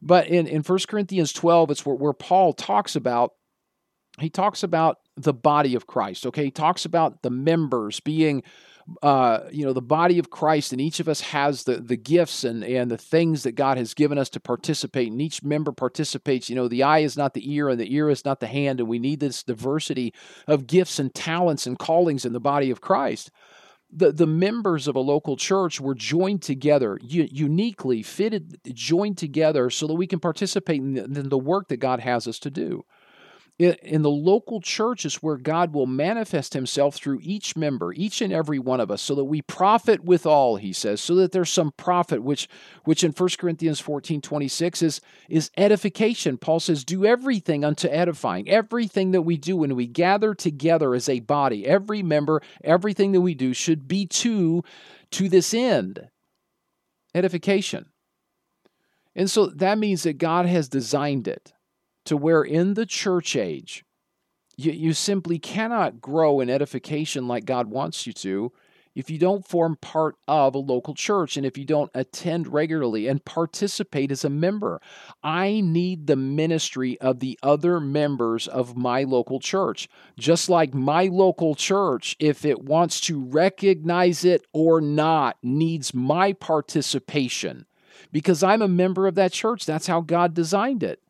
But 0.00 0.28
in, 0.28 0.46
in 0.46 0.62
1 0.62 0.78
Corinthians 0.88 1.32
12, 1.32 1.72
it's 1.72 1.84
where, 1.84 1.96
where 1.96 2.12
Paul 2.12 2.52
talks 2.52 2.94
about 2.94 3.32
he 4.18 4.28
talks 4.28 4.62
about 4.62 4.98
the 5.16 5.32
body 5.32 5.74
of 5.74 5.86
Christ. 5.86 6.26
Okay, 6.26 6.44
he 6.44 6.50
talks 6.50 6.84
about 6.84 7.22
the 7.22 7.30
members 7.30 7.98
being, 8.00 8.42
uh, 9.02 9.40
you 9.50 9.64
know, 9.64 9.72
the 9.72 9.82
body 9.82 10.18
of 10.18 10.30
Christ, 10.30 10.72
and 10.72 10.80
each 10.80 11.00
of 11.00 11.08
us 11.08 11.20
has 11.20 11.64
the 11.64 11.76
the 11.76 11.96
gifts 11.96 12.44
and 12.44 12.64
and 12.64 12.90
the 12.90 12.98
things 12.98 13.42
that 13.42 13.52
God 13.52 13.78
has 13.78 13.94
given 13.94 14.18
us 14.18 14.28
to 14.30 14.40
participate. 14.40 15.10
And 15.10 15.20
each 15.20 15.42
member 15.42 15.72
participates. 15.72 16.50
You 16.50 16.56
know, 16.56 16.68
the 16.68 16.82
eye 16.82 17.00
is 17.00 17.16
not 17.16 17.34
the 17.34 17.52
ear, 17.52 17.68
and 17.68 17.80
the 17.80 17.94
ear 17.94 18.10
is 18.10 18.24
not 18.24 18.40
the 18.40 18.46
hand, 18.46 18.80
and 18.80 18.88
we 18.88 18.98
need 18.98 19.20
this 19.20 19.42
diversity 19.42 20.12
of 20.46 20.66
gifts 20.66 20.98
and 20.98 21.14
talents 21.14 21.66
and 21.66 21.78
callings 21.78 22.24
in 22.24 22.32
the 22.32 22.40
body 22.40 22.70
of 22.70 22.80
Christ. 22.80 23.30
The, 23.94 24.10
the 24.10 24.26
members 24.26 24.88
of 24.88 24.96
a 24.96 25.00
local 25.00 25.36
church 25.36 25.78
were 25.78 25.94
joined 25.94 26.40
together, 26.40 26.98
u- 27.02 27.28
uniquely 27.30 28.02
fitted, 28.02 28.58
joined 28.72 29.18
together 29.18 29.68
so 29.68 29.86
that 29.86 29.94
we 29.94 30.06
can 30.06 30.18
participate 30.18 30.80
in 30.80 30.94
the, 30.94 31.20
in 31.20 31.28
the 31.28 31.36
work 31.38 31.68
that 31.68 31.76
God 31.76 32.00
has 32.00 32.26
us 32.26 32.38
to 32.38 32.50
do. 32.50 32.84
In 33.58 34.00
the 34.02 34.10
local 34.10 34.60
church 34.60 35.04
is 35.04 35.16
where 35.16 35.36
God 35.36 35.74
will 35.74 35.86
manifest 35.86 36.54
himself 36.54 36.96
through 36.96 37.20
each 37.22 37.54
member, 37.54 37.92
each 37.92 38.22
and 38.22 38.32
every 38.32 38.58
one 38.58 38.80
of 38.80 38.90
us, 38.90 39.02
so 39.02 39.14
that 39.14 39.26
we 39.26 39.42
profit 39.42 40.02
with 40.02 40.24
all, 40.24 40.56
he 40.56 40.72
says, 40.72 41.00
so 41.02 41.14
that 41.16 41.32
there's 41.32 41.50
some 41.50 41.70
profit, 41.76 42.22
which 42.22 42.48
which 42.84 43.04
in 43.04 43.12
1 43.12 43.28
Corinthians 43.38 43.78
14, 43.78 44.22
26 44.22 44.82
is, 44.82 45.00
is 45.28 45.50
edification. 45.56 46.38
Paul 46.38 46.60
says, 46.60 46.82
do 46.82 47.04
everything 47.04 47.62
unto 47.62 47.88
edifying. 47.88 48.48
Everything 48.48 49.10
that 49.10 49.22
we 49.22 49.36
do 49.36 49.58
when 49.58 49.76
we 49.76 49.86
gather 49.86 50.34
together 50.34 50.94
as 50.94 51.08
a 51.08 51.20
body, 51.20 51.66
every 51.66 52.02
member, 52.02 52.40
everything 52.64 53.12
that 53.12 53.20
we 53.20 53.34
do 53.34 53.52
should 53.52 53.86
be 53.86 54.06
to, 54.06 54.64
to 55.10 55.28
this 55.28 55.52
end. 55.52 56.08
Edification. 57.14 57.86
And 59.14 59.30
so 59.30 59.46
that 59.46 59.78
means 59.78 60.04
that 60.04 60.14
God 60.14 60.46
has 60.46 60.70
designed 60.70 61.28
it 61.28 61.52
to 62.04 62.16
where 62.16 62.42
in 62.42 62.74
the 62.74 62.86
church 62.86 63.36
age, 63.36 63.84
you, 64.56 64.72
you 64.72 64.92
simply 64.92 65.38
cannot 65.38 66.00
grow 66.00 66.40
in 66.40 66.50
edification 66.50 67.26
like 67.26 67.44
God 67.44 67.68
wants 67.68 68.06
you 68.06 68.12
to 68.14 68.52
if 68.94 69.10
you 69.10 69.18
don't 69.18 69.46
form 69.46 69.76
part 69.80 70.16
of 70.28 70.54
a 70.54 70.58
local 70.58 70.94
church 70.94 71.36
and 71.36 71.46
if 71.46 71.56
you 71.56 71.64
don't 71.64 71.90
attend 71.94 72.52
regularly 72.52 73.06
and 73.06 73.24
participate 73.24 74.12
as 74.12 74.24
a 74.24 74.30
member. 74.30 74.80
I 75.22 75.60
need 75.60 76.06
the 76.06 76.16
ministry 76.16 77.00
of 77.00 77.20
the 77.20 77.38
other 77.42 77.80
members 77.80 78.46
of 78.46 78.76
my 78.76 79.04
local 79.04 79.40
church. 79.40 79.88
Just 80.18 80.48
like 80.48 80.74
my 80.74 81.04
local 81.04 81.54
church, 81.54 82.16
if 82.18 82.44
it 82.44 82.62
wants 82.62 83.00
to 83.02 83.20
recognize 83.20 84.24
it 84.24 84.44
or 84.52 84.80
not, 84.80 85.36
needs 85.42 85.94
my 85.94 86.32
participation 86.32 87.66
because 88.10 88.42
I'm 88.42 88.62
a 88.62 88.68
member 88.68 89.06
of 89.06 89.14
that 89.14 89.32
church. 89.32 89.64
That's 89.64 89.86
how 89.86 90.00
God 90.00 90.34
designed 90.34 90.82
it. 90.82 91.01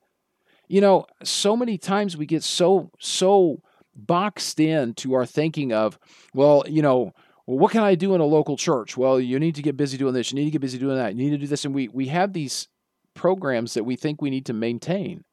You 0.72 0.80
know, 0.80 1.04
so 1.22 1.54
many 1.54 1.76
times 1.76 2.16
we 2.16 2.24
get 2.24 2.42
so, 2.42 2.90
so 2.98 3.60
boxed 3.94 4.58
in 4.58 4.94
to 4.94 5.12
our 5.12 5.26
thinking 5.26 5.70
of, 5.70 5.98
well, 6.32 6.64
you 6.66 6.80
know, 6.80 7.12
well, 7.44 7.58
what 7.58 7.72
can 7.72 7.82
I 7.82 7.94
do 7.94 8.14
in 8.14 8.22
a 8.22 8.24
local 8.24 8.56
church? 8.56 8.96
Well, 8.96 9.20
you 9.20 9.38
need 9.38 9.54
to 9.56 9.62
get 9.62 9.76
busy 9.76 9.98
doing 9.98 10.14
this. 10.14 10.32
You 10.32 10.36
need 10.36 10.46
to 10.46 10.50
get 10.50 10.62
busy 10.62 10.78
doing 10.78 10.96
that. 10.96 11.14
You 11.14 11.24
need 11.24 11.32
to 11.32 11.36
do 11.36 11.46
this. 11.46 11.66
And 11.66 11.74
we, 11.74 11.88
we 11.88 12.06
have 12.06 12.32
these 12.32 12.68
programs 13.12 13.74
that 13.74 13.84
we 13.84 13.96
think 13.96 14.22
we 14.22 14.30
need 14.30 14.46
to 14.46 14.54
maintain. 14.54 15.24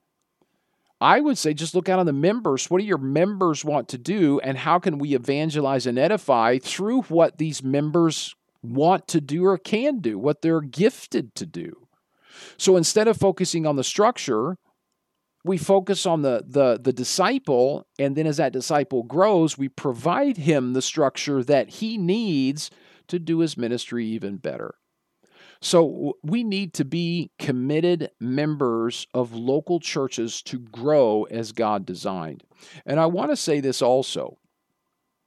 I 0.99 1.21
would 1.21 1.37
say 1.37 1.53
just 1.53 1.73
look 1.73 1.87
out 1.87 1.99
on 1.99 2.05
the 2.05 2.11
members. 2.11 2.69
What 2.69 2.81
do 2.81 2.85
your 2.85 2.97
members 2.97 3.63
want 3.63 3.87
to 3.87 3.97
do? 3.97 4.41
And 4.41 4.57
how 4.57 4.77
can 4.77 4.97
we 4.97 5.15
evangelize 5.15 5.87
and 5.87 5.97
edify 5.97 6.57
through 6.57 7.03
what 7.03 7.37
these 7.37 7.63
members 7.63 8.35
want 8.61 9.07
to 9.07 9.21
do 9.21 9.45
or 9.45 9.57
can 9.57 9.99
do, 9.99 10.19
what 10.19 10.41
they're 10.41 10.59
gifted 10.59 11.33
to 11.35 11.45
do? 11.45 11.87
So 12.57 12.75
instead 12.75 13.07
of 13.07 13.15
focusing 13.15 13.65
on 13.65 13.77
the 13.77 13.85
structure, 13.85 14.57
we 15.43 15.57
focus 15.57 16.05
on 16.05 16.21
the, 16.21 16.43
the 16.45 16.79
the 16.81 16.93
disciple 16.93 17.87
and 17.97 18.15
then 18.15 18.27
as 18.27 18.37
that 18.37 18.53
disciple 18.53 19.03
grows 19.03 19.57
we 19.57 19.69
provide 19.69 20.37
him 20.37 20.73
the 20.73 20.81
structure 20.81 21.43
that 21.43 21.69
he 21.69 21.97
needs 21.97 22.69
to 23.07 23.19
do 23.19 23.39
his 23.39 23.57
ministry 23.57 24.05
even 24.05 24.37
better. 24.37 24.75
So 25.61 26.13
we 26.23 26.43
need 26.43 26.73
to 26.75 26.85
be 26.85 27.31
committed 27.37 28.11
members 28.19 29.07
of 29.13 29.33
local 29.33 29.81
churches 29.81 30.41
to 30.43 30.59
grow 30.59 31.23
as 31.23 31.51
god 31.51 31.85
designed. 31.85 32.43
And 32.85 32.99
i 32.99 33.05
want 33.05 33.31
to 33.31 33.37
say 33.37 33.59
this 33.59 33.81
also 33.81 34.37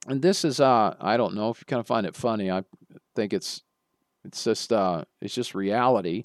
and 0.07 0.23
this 0.23 0.45
is 0.45 0.61
uh 0.61 0.95
i 1.01 1.17
don't 1.17 1.35
know 1.35 1.51
if 1.51 1.61
you 1.61 1.65
kind 1.67 1.81
of 1.81 1.87
find 1.87 2.07
it 2.07 2.17
funny 2.17 2.51
i 2.51 2.63
think 3.15 3.33
it's 3.33 3.63
it's 4.25 4.45
just 4.45 4.73
uh 4.73 5.05
it's 5.21 5.35
just 5.35 5.55
reality 5.55 6.25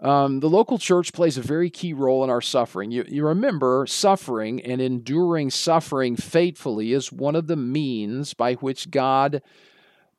um, 0.00 0.40
the 0.40 0.48
local 0.48 0.78
church 0.78 1.12
plays 1.12 1.36
a 1.36 1.42
very 1.42 1.68
key 1.68 1.92
role 1.92 2.24
in 2.24 2.30
our 2.30 2.40
suffering. 2.40 2.90
You, 2.90 3.04
you 3.06 3.26
remember, 3.26 3.86
suffering 3.86 4.60
and 4.62 4.80
enduring 4.80 5.50
suffering 5.50 6.16
faithfully 6.16 6.92
is 6.92 7.12
one 7.12 7.36
of 7.36 7.46
the 7.46 7.56
means 7.56 8.32
by 8.32 8.54
which 8.54 8.90
God 8.90 9.42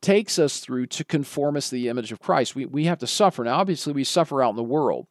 takes 0.01 0.37
us 0.37 0.59
through 0.59 0.87
to 0.87 1.03
conform 1.03 1.55
us 1.57 1.69
to 1.69 1.75
the 1.75 1.87
image 1.87 2.11
of 2.11 2.19
Christ. 2.19 2.55
We, 2.55 2.65
we 2.65 2.85
have 2.85 2.99
to 2.99 3.07
suffer. 3.07 3.43
Now, 3.43 3.59
obviously, 3.59 3.93
we 3.93 4.03
suffer 4.03 4.41
out 4.41 4.51
in 4.51 4.55
the 4.55 4.63
world, 4.63 5.07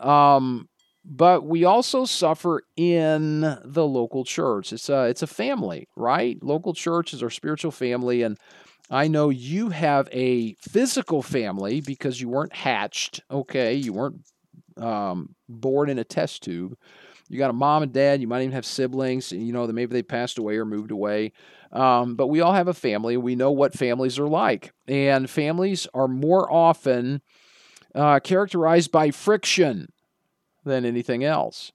um, 0.00 0.68
but 1.04 1.44
we 1.44 1.64
also 1.64 2.04
suffer 2.04 2.62
in 2.76 3.40
the 3.40 3.86
local 3.86 4.24
church. 4.24 4.72
It's 4.72 4.88
a, 4.88 5.04
it's 5.04 5.22
a 5.22 5.28
family, 5.28 5.88
right? 5.96 6.36
Local 6.42 6.74
church 6.74 7.12
is 7.12 7.22
our 7.22 7.30
spiritual 7.30 7.70
family, 7.70 8.22
and 8.22 8.36
I 8.90 9.08
know 9.08 9.28
you 9.28 9.70
have 9.70 10.08
a 10.12 10.54
physical 10.54 11.22
family 11.22 11.80
because 11.80 12.20
you 12.20 12.28
weren't 12.28 12.54
hatched, 12.54 13.20
okay? 13.30 13.74
You 13.74 13.92
weren't 13.92 14.20
um, 14.78 15.34
born 15.48 15.90
in 15.90 15.98
a 15.98 16.04
test 16.04 16.42
tube. 16.42 16.76
You 17.28 17.38
got 17.38 17.50
a 17.50 17.54
mom 17.54 17.82
and 17.82 17.92
dad. 17.92 18.20
You 18.20 18.26
might 18.26 18.40
even 18.40 18.52
have 18.52 18.64
siblings. 18.64 19.32
You 19.32 19.52
know 19.52 19.66
that 19.66 19.74
maybe 19.74 19.92
they 19.92 20.02
passed 20.02 20.38
away 20.38 20.56
or 20.56 20.64
moved 20.64 20.90
away. 20.90 21.32
Um, 21.72 22.16
but 22.16 22.28
we 22.28 22.40
all 22.40 22.54
have 22.54 22.68
a 22.68 22.74
family. 22.74 23.18
We 23.18 23.36
know 23.36 23.50
what 23.50 23.74
families 23.74 24.18
are 24.18 24.28
like, 24.28 24.72
and 24.86 25.28
families 25.28 25.86
are 25.92 26.08
more 26.08 26.50
often 26.50 27.20
uh, 27.94 28.20
characterized 28.20 28.90
by 28.90 29.10
friction 29.10 29.92
than 30.64 30.86
anything 30.86 31.24
else. 31.24 31.72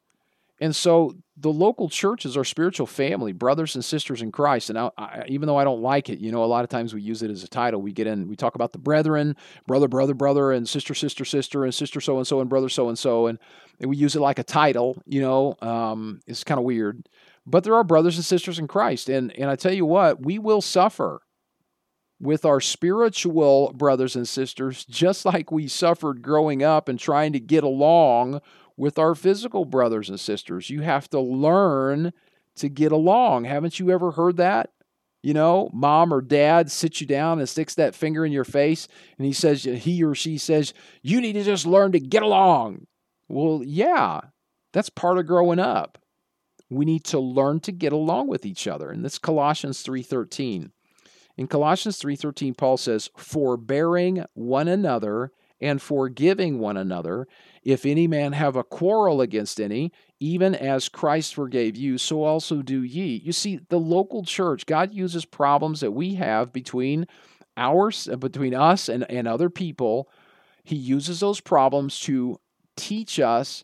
And 0.63 0.73
so 0.73 1.13
the 1.35 1.51
local 1.51 1.89
church 1.89 2.25
is 2.25 2.37
our 2.37 2.45
spiritual 2.45 2.87
family, 2.87 3.33
brothers 3.33 3.75
and 3.75 3.83
sisters 3.83 4.21
in 4.21 4.31
Christ. 4.31 4.69
And 4.69 4.79
I, 4.79 4.91
I, 4.97 5.23
even 5.27 5.45
though 5.45 5.57
I 5.57 5.65
don't 5.65 5.81
like 5.81 6.07
it, 6.07 6.19
you 6.19 6.31
know, 6.31 6.41
a 6.41 6.45
lot 6.45 6.63
of 6.63 6.69
times 6.69 6.93
we 6.93 7.01
use 7.01 7.21
it 7.21 7.29
as 7.29 7.43
a 7.43 7.49
title. 7.49 7.81
We 7.81 7.91
get 7.91 8.07
in, 8.07 8.29
we 8.29 8.37
talk 8.37 8.55
about 8.55 8.71
the 8.71 8.79
brethren, 8.79 9.35
brother, 9.67 9.89
brother, 9.89 10.13
brother, 10.13 10.53
and 10.53 10.67
sister, 10.67 10.93
sister, 10.93 11.25
sister, 11.25 11.65
and 11.65 11.75
sister 11.75 11.99
so 11.99 12.17
and 12.17 12.25
so, 12.25 12.39
and 12.39 12.49
brother 12.49 12.69
so 12.69 12.87
and 12.87 12.97
so, 12.97 13.27
and 13.27 13.39
we 13.81 13.97
use 13.97 14.15
it 14.15 14.21
like 14.21 14.39
a 14.39 14.43
title. 14.43 15.03
You 15.05 15.19
know, 15.19 15.55
um, 15.61 16.21
it's 16.27 16.45
kind 16.45 16.59
of 16.59 16.63
weird, 16.63 17.09
but 17.45 17.65
there 17.65 17.75
are 17.75 17.83
brothers 17.83 18.15
and 18.15 18.23
sisters 18.23 18.57
in 18.57 18.69
Christ, 18.69 19.09
and 19.09 19.37
and 19.37 19.49
I 19.49 19.57
tell 19.57 19.73
you 19.73 19.85
what, 19.85 20.25
we 20.25 20.39
will 20.39 20.61
suffer 20.61 21.23
with 22.21 22.45
our 22.45 22.61
spiritual 22.61 23.73
brothers 23.73 24.15
and 24.15 24.27
sisters, 24.27 24.85
just 24.85 25.25
like 25.25 25.51
we 25.51 25.67
suffered 25.67 26.21
growing 26.21 26.63
up 26.63 26.87
and 26.87 26.97
trying 26.97 27.33
to 27.33 27.39
get 27.41 27.65
along 27.65 28.39
with 28.77 28.97
our 28.97 29.15
physical 29.15 29.65
brothers 29.65 30.09
and 30.09 30.19
sisters. 30.19 30.69
You 30.69 30.81
have 30.81 31.09
to 31.11 31.19
learn 31.19 32.13
to 32.55 32.69
get 32.69 32.91
along. 32.91 33.45
Haven't 33.45 33.79
you 33.79 33.91
ever 33.91 34.11
heard 34.11 34.37
that? 34.37 34.71
You 35.21 35.33
know, 35.33 35.69
mom 35.71 36.13
or 36.13 36.21
dad 36.21 36.69
sits 36.69 36.99
you 36.99 37.07
down 37.07 37.39
and 37.39 37.47
sticks 37.47 37.75
that 37.75 37.95
finger 37.95 38.25
in 38.25 38.33
your 38.33 38.43
face, 38.43 38.89
and 39.17 39.25
he 39.25 39.31
says, 39.31 39.63
he 39.63 40.03
or 40.03 40.13
she 40.13 40.37
says, 40.37 40.73
you 41.01 41.21
need 41.21 41.33
to 41.33 41.43
just 41.43 41.65
learn 41.65 41.93
to 41.93 41.99
get 41.99 42.23
along. 42.23 42.87
Well, 43.29 43.61
yeah, 43.63 44.19
that's 44.73 44.89
part 44.89 45.17
of 45.17 45.25
growing 45.25 45.59
up. 45.59 45.97
We 46.69 46.83
need 46.83 47.05
to 47.05 47.19
learn 47.19 47.61
to 47.61 47.71
get 47.71 47.93
along 47.93 48.27
with 48.27 48.45
each 48.45 48.67
other. 48.67 48.89
And 48.89 49.03
that's 49.03 49.17
Colossians 49.17 49.81
3:13. 49.83 50.71
In 51.37 51.47
Colossians 51.47 51.99
3:13, 51.99 52.57
Paul 52.57 52.77
says, 52.77 53.09
forbearing 53.15 54.25
one 54.33 54.67
another 54.67 55.31
and 55.63 55.81
forgiving 55.81 56.59
one 56.59 56.75
another. 56.75 57.25
If 57.63 57.85
any 57.85 58.05
man 58.05 58.33
have 58.33 58.57
a 58.57 58.65
quarrel 58.65 59.21
against 59.21 59.61
any, 59.61 59.93
even 60.19 60.53
as 60.53 60.89
Christ 60.89 61.33
forgave 61.33 61.77
you, 61.77 61.97
so 61.97 62.23
also 62.23 62.61
do 62.61 62.83
ye. 62.83 63.21
You 63.23 63.31
see, 63.31 63.61
the 63.69 63.79
local 63.79 64.25
church, 64.25 64.65
God 64.65 64.93
uses 64.93 65.23
problems 65.23 65.79
that 65.79 65.91
we 65.91 66.15
have 66.15 66.51
between 66.51 67.07
ours, 67.55 68.09
uh, 68.11 68.17
between 68.17 68.53
us 68.53 68.89
and, 68.89 69.09
and 69.09 69.25
other 69.25 69.49
people. 69.49 70.09
He 70.65 70.75
uses 70.75 71.21
those 71.21 71.39
problems 71.39 71.97
to 72.01 72.41
teach 72.75 73.17
us 73.17 73.63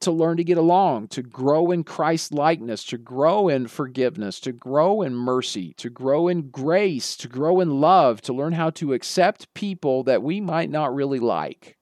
to 0.00 0.10
learn 0.10 0.36
to 0.36 0.44
get 0.44 0.58
along, 0.58 1.08
to 1.08 1.22
grow 1.22 1.70
in 1.70 1.82
Christ 1.82 2.32
likeness, 2.32 2.84
to 2.84 2.98
grow 2.98 3.48
in 3.48 3.66
forgiveness, 3.66 4.40
to 4.40 4.52
grow 4.52 5.02
in 5.02 5.14
mercy, 5.14 5.72
to 5.74 5.88
grow 5.88 6.28
in 6.28 6.50
grace, 6.50 7.16
to 7.16 7.28
grow 7.28 7.60
in 7.60 7.80
love, 7.80 8.20
to 8.22 8.32
learn 8.32 8.52
how 8.52 8.70
to 8.70 8.92
accept 8.92 9.52
people 9.54 10.04
that 10.04 10.22
we 10.22 10.40
might 10.40 10.70
not 10.70 10.94
really 10.94 11.18
like. 11.18 11.78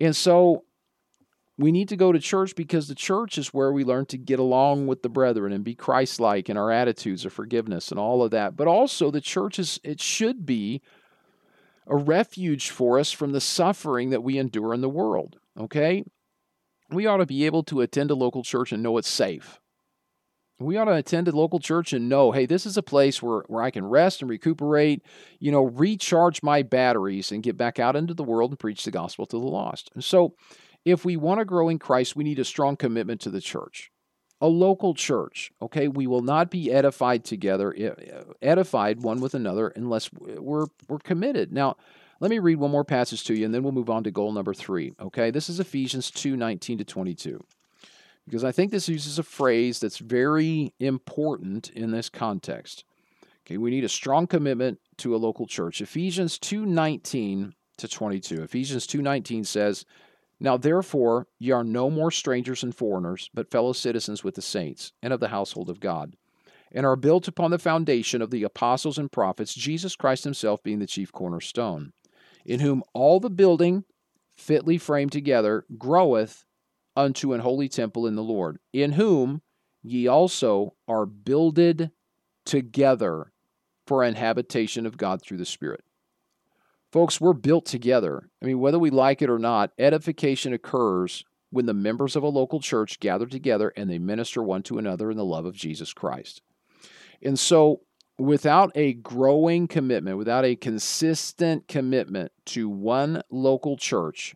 And 0.00 0.16
so 0.16 0.64
we 1.56 1.70
need 1.70 1.88
to 1.90 1.96
go 1.96 2.10
to 2.10 2.18
church 2.18 2.56
because 2.56 2.88
the 2.88 2.94
church 2.94 3.38
is 3.38 3.54
where 3.54 3.70
we 3.70 3.84
learn 3.84 4.06
to 4.06 4.18
get 4.18 4.40
along 4.40 4.86
with 4.86 5.02
the 5.02 5.08
brethren 5.08 5.52
and 5.52 5.62
be 5.62 5.74
Christ 5.74 6.18
like 6.18 6.48
in 6.48 6.56
our 6.56 6.70
attitudes 6.70 7.24
of 7.24 7.32
forgiveness 7.32 7.90
and 7.90 8.00
all 8.00 8.22
of 8.22 8.32
that. 8.32 8.56
But 8.56 8.66
also, 8.66 9.10
the 9.10 9.20
church 9.20 9.58
is, 9.58 9.78
it 9.84 10.00
should 10.00 10.44
be 10.44 10.82
a 11.86 11.96
refuge 11.96 12.70
for 12.70 12.98
us 12.98 13.12
from 13.12 13.32
the 13.32 13.40
suffering 13.40 14.10
that 14.10 14.24
we 14.24 14.38
endure 14.38 14.74
in 14.74 14.80
the 14.80 14.88
world. 14.88 15.36
Okay? 15.58 16.04
We 16.90 17.06
ought 17.06 17.18
to 17.18 17.26
be 17.26 17.46
able 17.46 17.62
to 17.64 17.80
attend 17.80 18.10
a 18.10 18.14
local 18.14 18.42
church 18.42 18.72
and 18.72 18.82
know 18.82 18.98
it's 18.98 19.08
safe. 19.08 19.60
We 20.60 20.76
ought 20.76 20.84
to 20.84 20.94
attend 20.94 21.26
a 21.26 21.36
local 21.36 21.58
church 21.58 21.92
and 21.92 22.08
know, 22.08 22.30
hey, 22.30 22.46
this 22.46 22.64
is 22.64 22.76
a 22.76 22.82
place 22.82 23.20
where, 23.20 23.42
where 23.48 23.62
I 23.62 23.70
can 23.70 23.84
rest 23.84 24.22
and 24.22 24.30
recuperate, 24.30 25.02
you 25.40 25.50
know, 25.50 25.64
recharge 25.64 26.42
my 26.42 26.62
batteries 26.62 27.32
and 27.32 27.42
get 27.42 27.56
back 27.56 27.80
out 27.80 27.96
into 27.96 28.14
the 28.14 28.22
world 28.22 28.52
and 28.52 28.58
preach 28.58 28.84
the 28.84 28.92
gospel 28.92 29.26
to 29.26 29.36
the 29.36 29.44
lost. 29.44 29.90
And 29.94 30.04
so, 30.04 30.34
if 30.84 31.04
we 31.04 31.16
want 31.16 31.40
to 31.40 31.44
grow 31.44 31.68
in 31.68 31.78
Christ, 31.78 32.14
we 32.14 32.24
need 32.24 32.38
a 32.38 32.44
strong 32.44 32.76
commitment 32.76 33.20
to 33.22 33.30
the 33.30 33.40
church. 33.40 33.90
A 34.40 34.46
local 34.46 34.94
church, 34.94 35.50
okay? 35.62 35.88
We 35.88 36.06
will 36.06 36.20
not 36.20 36.50
be 36.50 36.70
edified 36.70 37.24
together, 37.24 37.74
edified 38.42 39.00
one 39.00 39.20
with 39.20 39.34
another, 39.34 39.68
unless 39.68 40.12
we're, 40.12 40.66
we're 40.86 40.98
committed. 40.98 41.52
Now, 41.52 41.76
let 42.24 42.30
me 42.30 42.38
read 42.38 42.56
one 42.56 42.70
more 42.70 42.84
passage 42.84 43.22
to 43.24 43.34
you, 43.34 43.44
and 43.44 43.52
then 43.52 43.62
we'll 43.62 43.70
move 43.70 43.90
on 43.90 44.02
to 44.02 44.10
goal 44.10 44.32
number 44.32 44.54
three. 44.54 44.94
Okay, 44.98 45.30
this 45.30 45.50
is 45.50 45.60
Ephesians 45.60 46.10
2 46.10 46.38
19 46.38 46.78
to 46.78 46.84
22. 46.84 47.44
Because 48.24 48.44
I 48.44 48.50
think 48.50 48.70
this 48.70 48.88
uses 48.88 49.18
a 49.18 49.22
phrase 49.22 49.78
that's 49.78 49.98
very 49.98 50.72
important 50.80 51.68
in 51.68 51.90
this 51.90 52.08
context. 52.08 52.84
Okay, 53.44 53.58
we 53.58 53.70
need 53.70 53.84
a 53.84 53.90
strong 53.90 54.26
commitment 54.26 54.80
to 54.96 55.14
a 55.14 55.18
local 55.18 55.46
church. 55.46 55.82
Ephesians 55.82 56.38
2 56.38 56.64
19 56.64 57.52
to 57.76 57.88
22. 57.88 58.42
Ephesians 58.42 58.86
2 58.86 59.02
19 59.02 59.44
says, 59.44 59.84
Now 60.40 60.56
therefore, 60.56 61.26
ye 61.38 61.50
are 61.50 61.62
no 61.62 61.90
more 61.90 62.10
strangers 62.10 62.62
and 62.62 62.74
foreigners, 62.74 63.28
but 63.34 63.50
fellow 63.50 63.74
citizens 63.74 64.24
with 64.24 64.34
the 64.34 64.40
saints 64.40 64.94
and 65.02 65.12
of 65.12 65.20
the 65.20 65.28
household 65.28 65.68
of 65.68 65.78
God 65.78 66.16
and 66.72 66.86
are 66.86 66.96
built 66.96 67.28
upon 67.28 67.50
the 67.50 67.58
foundation 67.58 68.22
of 68.22 68.30
the 68.30 68.44
apostles 68.44 68.96
and 68.96 69.12
prophets, 69.12 69.52
Jesus 69.52 69.94
Christ 69.94 70.24
himself 70.24 70.62
being 70.62 70.78
the 70.78 70.86
chief 70.86 71.12
cornerstone 71.12 71.92
in 72.44 72.60
whom 72.60 72.82
all 72.92 73.20
the 73.20 73.30
building 73.30 73.84
fitly 74.36 74.78
framed 74.78 75.12
together, 75.12 75.64
groweth 75.78 76.44
unto 76.96 77.32
an 77.32 77.40
holy 77.40 77.68
temple 77.68 78.06
in 78.06 78.14
the 78.14 78.22
Lord, 78.22 78.58
in 78.72 78.92
whom 78.92 79.42
ye 79.82 80.06
also 80.06 80.74
are 80.88 81.06
builded 81.06 81.90
together 82.44 83.32
for 83.86 84.02
an 84.02 84.14
habitation 84.14 84.86
of 84.86 84.96
God 84.96 85.22
through 85.22 85.38
the 85.38 85.44
Spirit. 85.44 85.84
Folks, 86.90 87.20
we're 87.20 87.32
built 87.32 87.66
together. 87.66 88.30
I 88.40 88.46
mean, 88.46 88.60
whether 88.60 88.78
we 88.78 88.90
like 88.90 89.20
it 89.20 89.30
or 89.30 89.38
not, 89.38 89.72
edification 89.78 90.52
occurs 90.52 91.24
when 91.50 91.66
the 91.66 91.74
members 91.74 92.16
of 92.16 92.22
a 92.22 92.28
local 92.28 92.60
church 92.60 93.00
gather 93.00 93.26
together 93.26 93.72
and 93.76 93.90
they 93.90 93.98
minister 93.98 94.42
one 94.42 94.62
to 94.64 94.78
another 94.78 95.10
in 95.10 95.16
the 95.16 95.24
love 95.24 95.44
of 95.44 95.54
Jesus 95.54 95.92
Christ. 95.92 96.40
And 97.22 97.38
so, 97.38 97.80
without 98.18 98.70
a 98.74 98.92
growing 98.94 99.66
commitment, 99.66 100.18
without 100.18 100.44
a 100.44 100.56
consistent 100.56 101.68
commitment 101.68 102.32
to 102.46 102.68
one 102.68 103.22
local 103.30 103.76
church, 103.76 104.34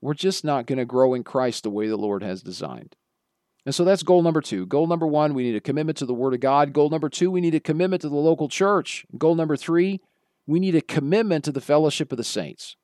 we're 0.00 0.14
just 0.14 0.44
not 0.44 0.66
going 0.66 0.78
to 0.78 0.84
grow 0.84 1.14
in 1.14 1.24
Christ 1.24 1.62
the 1.62 1.70
way 1.70 1.88
the 1.88 1.96
Lord 1.96 2.22
has 2.22 2.42
designed. 2.42 2.96
And 3.64 3.74
so 3.74 3.84
that's 3.84 4.04
goal 4.04 4.22
number 4.22 4.40
two. 4.40 4.64
Goal 4.66 4.86
number 4.86 5.06
one, 5.06 5.34
we 5.34 5.42
need 5.42 5.56
a 5.56 5.60
commitment 5.60 5.98
to 5.98 6.06
the 6.06 6.14
Word 6.14 6.34
of 6.34 6.40
God. 6.40 6.72
Goal 6.72 6.88
number 6.88 7.08
two, 7.08 7.30
we 7.30 7.40
need 7.40 7.54
a 7.54 7.60
commitment 7.60 8.02
to 8.02 8.08
the 8.08 8.14
local 8.14 8.48
church. 8.48 9.04
Goal 9.18 9.34
number 9.34 9.56
three, 9.56 10.00
we 10.46 10.60
need 10.60 10.76
a 10.76 10.80
commitment 10.80 11.44
to 11.44 11.52
the 11.52 11.60
fellowship 11.60 12.12
of 12.12 12.18
the 12.18 12.24
saints. 12.24 12.76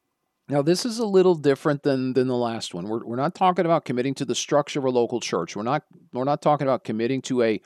Now, 0.48 0.60
this 0.60 0.84
is 0.84 0.98
a 0.98 1.06
little 1.06 1.36
different 1.36 1.84
than, 1.84 2.14
than 2.14 2.26
the 2.26 2.36
last 2.36 2.74
one. 2.74 2.88
We're, 2.88 3.04
we're 3.04 3.16
not 3.16 3.36
talking 3.36 3.64
about 3.64 3.84
committing 3.84 4.14
to 4.14 4.24
the 4.24 4.34
structure 4.34 4.80
of 4.80 4.84
a 4.84 4.90
local 4.90 5.20
church. 5.20 5.54
We're 5.54 5.62
not, 5.62 5.84
we're 6.12 6.24
not 6.24 6.42
talking 6.42 6.66
about 6.66 6.82
committing 6.82 7.22
to 7.22 7.42
a 7.42 7.60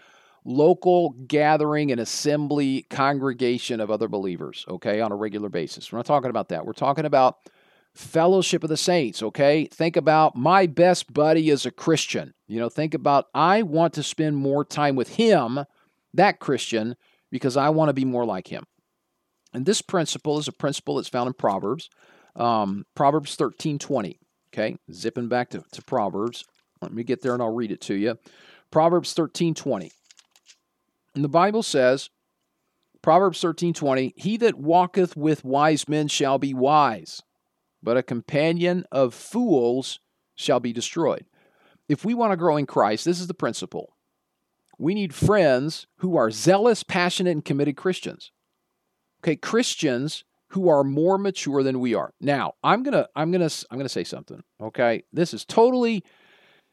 local 0.47 1.11
gathering 1.27 1.91
and 1.91 2.01
assembly 2.01 2.87
congregation 2.89 3.81
of 3.81 3.91
other 3.91 4.09
believers, 4.09 4.65
okay, 4.69 5.01
on 5.01 5.11
a 5.11 5.17
regular 5.17 5.49
basis. 5.49 5.91
We're 5.91 5.99
not 5.99 6.07
talking 6.07 6.31
about 6.31 6.51
that. 6.51 6.65
We're 6.65 6.73
talking 6.73 7.05
about 7.05 7.39
fellowship 7.95 8.63
of 8.63 8.71
the 8.71 8.77
saints, 8.77 9.23
okay? 9.23 9.67
Think 9.67 9.97
about 9.97 10.37
my 10.37 10.67
best 10.67 11.13
buddy 11.13 11.51
is 11.51 11.67
a 11.67 11.71
Christian. 11.71 12.33
You 12.47 12.61
know, 12.61 12.69
think 12.69 12.95
about 12.95 13.27
I 13.35 13.63
want 13.63 13.95
to 13.95 14.03
spend 14.03 14.37
more 14.37 14.65
time 14.65 14.95
with 14.95 15.17
him, 15.17 15.65
that 16.15 16.39
Christian, 16.39 16.95
because 17.31 17.57
I 17.57 17.71
want 17.71 17.89
to 17.89 17.95
be 17.95 18.05
more 18.05 18.25
like 18.25 18.47
him. 18.47 18.65
And 19.53 19.67
this 19.67 19.83
principle 19.83 20.39
is 20.39 20.49
a 20.49 20.53
principle 20.53 20.97
that's 20.97 21.09
found 21.09 21.27
in 21.27 21.33
Proverbs, 21.33 21.91
um, 22.37 22.85
Proverbs 22.95 23.35
13 23.35 23.79
20. 23.79 24.21
Okay, 24.53 24.77
zipping 24.93 25.29
back 25.29 25.51
to, 25.51 25.65
to 25.73 25.83
Proverbs. 25.83 26.45
Let 26.81 26.93
me 26.93 27.03
get 27.03 27.21
there 27.21 27.35
and 27.35 27.43
I'll 27.43 27.53
read 27.53 27.73
it 27.73 27.81
to 27.83 27.95
you. 27.95 28.17
Proverbs 28.71 29.13
13 29.13 29.55
20. 29.55 29.91
And 31.17 31.25
the 31.25 31.29
Bible 31.29 31.65
says, 31.65 32.11
Proverbs 33.03 33.41
13 33.41 33.75
20, 33.75 34.15
He 34.17 34.37
that 34.37 34.55
walketh 34.55 35.17
with 35.17 35.45
wise 35.45 35.89
men 35.89 36.07
shall 36.07 36.39
be 36.39 36.55
wise 36.55 37.23
but 37.87 37.97
a 37.97 38.03
companion 38.03 38.85
of 38.91 39.15
fools 39.15 40.01
shall 40.35 40.59
be 40.59 40.73
destroyed. 40.73 41.25
If 41.89 42.05
we 42.05 42.15
want 42.15 42.33
to 42.33 42.37
grow 42.37 42.57
in 42.57 42.67
Christ, 42.67 43.05
this 43.05 43.21
is 43.21 43.29
the 43.29 43.33
principle. 43.33 43.95
We 44.77 44.93
need 44.93 45.15
friends 45.15 45.87
who 45.99 46.17
are 46.17 46.33
zealous, 46.33 46.83
passionate, 46.83 47.31
and 47.31 47.45
committed 47.45 47.77
Christians. 47.77 48.33
Okay, 49.23 49.37
Christians 49.37 50.25
who 50.49 50.69
are 50.69 50.83
more 50.83 51.17
mature 51.17 51.63
than 51.63 51.79
we 51.79 51.95
are. 51.95 52.13
Now, 52.21 52.55
I'm 52.65 52.83
going 52.83 52.93
to 52.93 53.09
I'm 53.15 53.31
going 53.31 53.49
to 53.49 53.67
I'm 53.71 53.79
going 53.79 53.87
to 53.87 53.93
say 53.93 54.05
something, 54.05 54.43
okay? 54.61 55.05
This 55.13 55.33
is 55.33 55.45
totally 55.45 56.03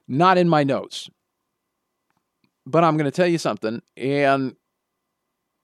not 0.08 0.40
in 0.40 0.50
my 0.50 0.64
notes. 0.64 1.12
But 2.66 2.84
I'm 2.84 2.98
going 2.98 3.06
to 3.06 3.12
tell 3.12 3.28
you 3.28 3.38
something 3.38 3.82
and 3.98 4.56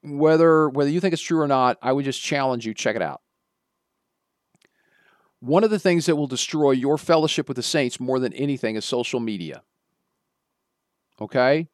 whether 0.02 0.68
whether 0.68 0.90
you 0.90 1.00
think 1.00 1.12
it's 1.12 1.22
true 1.22 1.40
or 1.40 1.48
not, 1.48 1.78
I 1.82 1.92
would 1.92 2.04
just 2.04 2.22
challenge 2.22 2.66
you 2.66 2.74
check 2.74 2.96
it 2.96 3.02
out. 3.02 3.20
One 5.40 5.64
of 5.64 5.70
the 5.70 5.78
things 5.78 6.06
that 6.06 6.16
will 6.16 6.26
destroy 6.26 6.72
your 6.72 6.98
fellowship 6.98 7.48
with 7.48 7.56
the 7.56 7.62
saints 7.62 7.98
more 7.98 8.18
than 8.18 8.32
anything 8.34 8.76
is 8.76 8.84
social 8.84 9.20
media. 9.20 9.62
Okay? 11.20 11.68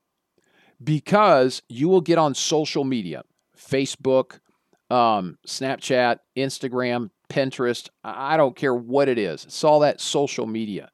Because 0.82 1.62
you 1.68 1.88
will 1.88 2.00
get 2.00 2.18
on 2.18 2.34
social 2.34 2.84
media, 2.84 3.22
Facebook, 3.56 4.38
um, 4.88 5.38
Snapchat, 5.46 6.18
Instagram, 6.36 7.10
Pinterest, 7.28 7.88
I 8.04 8.36
don't 8.36 8.54
care 8.54 8.74
what 8.74 9.08
it 9.08 9.18
is. 9.18 9.44
It's 9.44 9.64
all 9.64 9.80
that 9.80 10.00
social 10.00 10.46
media. 10.46 10.90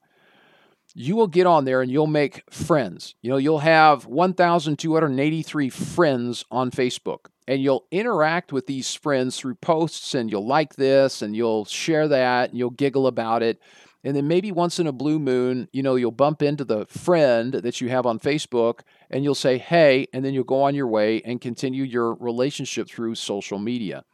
You 0.94 1.16
will 1.16 1.26
get 1.26 1.46
on 1.46 1.64
there 1.64 1.80
and 1.80 1.90
you'll 1.90 2.06
make 2.06 2.42
friends. 2.52 3.14
You 3.22 3.30
know, 3.30 3.36
you'll 3.38 3.60
have 3.60 4.06
1,283 4.06 5.70
friends 5.70 6.44
on 6.50 6.70
Facebook 6.70 7.26
and 7.48 7.62
you'll 7.62 7.86
interact 7.90 8.52
with 8.52 8.66
these 8.66 8.94
friends 8.94 9.38
through 9.38 9.56
posts 9.56 10.14
and 10.14 10.30
you'll 10.30 10.46
like 10.46 10.76
this 10.76 11.22
and 11.22 11.34
you'll 11.34 11.64
share 11.64 12.08
that 12.08 12.50
and 12.50 12.58
you'll 12.58 12.70
giggle 12.70 13.06
about 13.06 13.42
it 13.42 13.60
and 14.04 14.16
then 14.16 14.26
maybe 14.26 14.50
once 14.50 14.78
in 14.78 14.86
a 14.86 14.92
blue 14.92 15.18
moon 15.18 15.68
you 15.72 15.82
know 15.82 15.94
you'll 15.94 16.10
bump 16.10 16.42
into 16.42 16.64
the 16.64 16.86
friend 16.86 17.54
that 17.54 17.80
you 17.80 17.88
have 17.88 18.06
on 18.06 18.18
facebook 18.18 18.80
and 19.10 19.24
you'll 19.24 19.34
say 19.34 19.58
hey 19.58 20.06
and 20.12 20.24
then 20.24 20.34
you'll 20.34 20.44
go 20.44 20.62
on 20.62 20.74
your 20.74 20.86
way 20.86 21.20
and 21.22 21.40
continue 21.40 21.84
your 21.84 22.14
relationship 22.14 22.88
through 22.88 23.14
social 23.14 23.58
media 23.58 24.04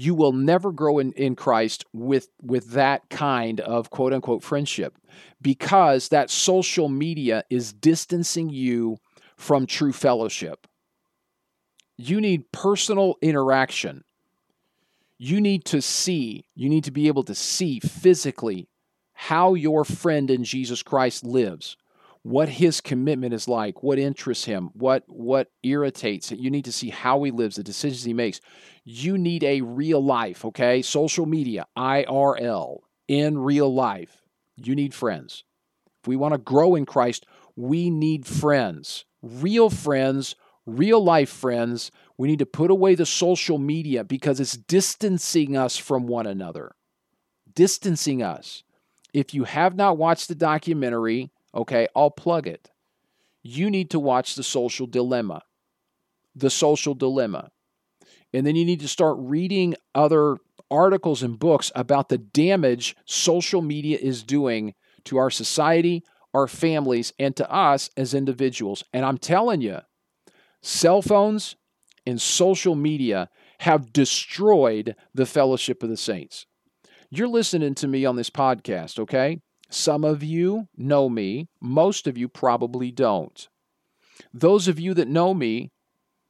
you 0.00 0.14
will 0.14 0.32
never 0.32 0.72
grow 0.72 0.98
in, 0.98 1.12
in 1.12 1.34
christ 1.36 1.84
with 1.92 2.28
with 2.42 2.70
that 2.70 3.08
kind 3.10 3.60
of 3.60 3.90
quote 3.90 4.12
unquote 4.12 4.42
friendship 4.42 4.96
because 5.42 6.08
that 6.08 6.30
social 6.30 6.88
media 6.88 7.44
is 7.50 7.72
distancing 7.72 8.48
you 8.48 8.96
from 9.36 9.66
true 9.66 9.92
fellowship 9.92 10.66
you 12.00 12.20
need 12.20 12.50
personal 12.50 13.16
interaction. 13.20 14.04
You 15.18 15.38
need 15.38 15.66
to 15.66 15.82
see, 15.82 16.46
you 16.54 16.70
need 16.70 16.84
to 16.84 16.90
be 16.90 17.08
able 17.08 17.24
to 17.24 17.34
see 17.34 17.78
physically 17.80 18.68
how 19.12 19.52
your 19.52 19.84
friend 19.84 20.30
in 20.30 20.44
Jesus 20.44 20.82
Christ 20.82 21.24
lives, 21.24 21.76
what 22.22 22.48
his 22.48 22.80
commitment 22.80 23.32
is 23.32 23.48
like, 23.48 23.82
what 23.82 23.98
interests 23.98 24.44
him, 24.44 24.70
what 24.74 25.04
what 25.06 25.50
irritates 25.62 26.32
it. 26.32 26.38
You 26.38 26.50
need 26.50 26.66
to 26.66 26.72
see 26.72 26.90
how 26.90 27.22
he 27.22 27.30
lives, 27.30 27.56
the 27.56 27.62
decisions 27.62 28.04
he 28.04 28.12
makes. 28.12 28.40
You 28.84 29.16
need 29.16 29.42
a 29.44 29.62
real 29.62 30.04
life, 30.04 30.44
okay? 30.44 30.82
Social 30.82 31.26
media, 31.26 31.66
IRL, 31.76 32.78
in 33.08 33.38
real 33.38 33.72
life. 33.72 34.22
You 34.56 34.74
need 34.74 34.94
friends. 34.94 35.44
If 36.02 36.08
we 36.08 36.16
want 36.16 36.32
to 36.34 36.38
grow 36.38 36.74
in 36.74 36.86
Christ, 36.86 37.26
we 37.56 37.90
need 37.90 38.26
friends, 38.26 39.04
real 39.22 39.70
friends 39.70 40.34
real 40.66 41.02
life 41.02 41.30
friends, 41.30 41.90
we 42.16 42.28
need 42.28 42.38
to 42.38 42.46
put 42.46 42.70
away 42.70 42.94
the 42.94 43.06
social 43.06 43.58
media 43.58 44.04
because 44.04 44.40
it's 44.40 44.56
distancing 44.56 45.56
us 45.56 45.76
from 45.76 46.06
one 46.06 46.26
another. 46.26 46.72
Distancing 47.52 48.22
us. 48.22 48.62
If 49.12 49.34
you 49.34 49.44
have 49.44 49.74
not 49.74 49.98
watched 49.98 50.28
the 50.28 50.34
documentary, 50.34 51.30
okay, 51.54 51.88
I'll 51.94 52.10
plug 52.10 52.46
it. 52.46 52.70
You 53.42 53.70
need 53.70 53.90
to 53.90 53.98
watch 53.98 54.34
The 54.34 54.42
Social 54.42 54.86
Dilemma. 54.86 55.42
The 56.34 56.50
Social 56.50 56.94
Dilemma. 56.94 57.50
And 58.32 58.46
then 58.46 58.56
you 58.56 58.64
need 58.64 58.80
to 58.80 58.88
start 58.88 59.16
reading 59.18 59.74
other 59.94 60.36
articles 60.70 61.22
and 61.22 61.38
books 61.38 61.72
about 61.74 62.08
the 62.08 62.18
damage 62.18 62.96
social 63.04 63.60
media 63.60 63.98
is 64.00 64.22
doing 64.22 64.74
to 65.04 65.16
our 65.16 65.30
society, 65.30 66.04
our 66.32 66.46
families, 66.46 67.12
and 67.18 67.34
to 67.36 67.50
us 67.50 67.90
as 67.96 68.14
individuals. 68.14 68.84
And 68.92 69.04
I'm 69.04 69.18
telling 69.18 69.62
you, 69.62 69.80
Cell 70.62 71.02
phones 71.02 71.56
and 72.06 72.20
social 72.20 72.74
media 72.74 73.28
have 73.60 73.92
destroyed 73.92 74.94
the 75.14 75.26
fellowship 75.26 75.82
of 75.82 75.88
the 75.88 75.96
saints. 75.96 76.46
You're 77.10 77.28
listening 77.28 77.74
to 77.76 77.88
me 77.88 78.04
on 78.04 78.16
this 78.16 78.30
podcast, 78.30 78.98
okay? 78.98 79.40
Some 79.70 80.04
of 80.04 80.22
you 80.22 80.66
know 80.76 81.08
me, 81.08 81.48
most 81.60 82.06
of 82.06 82.18
you 82.18 82.28
probably 82.28 82.90
don't. 82.90 83.48
Those 84.34 84.68
of 84.68 84.80
you 84.80 84.94
that 84.94 85.08
know 85.08 85.32
me, 85.32 85.70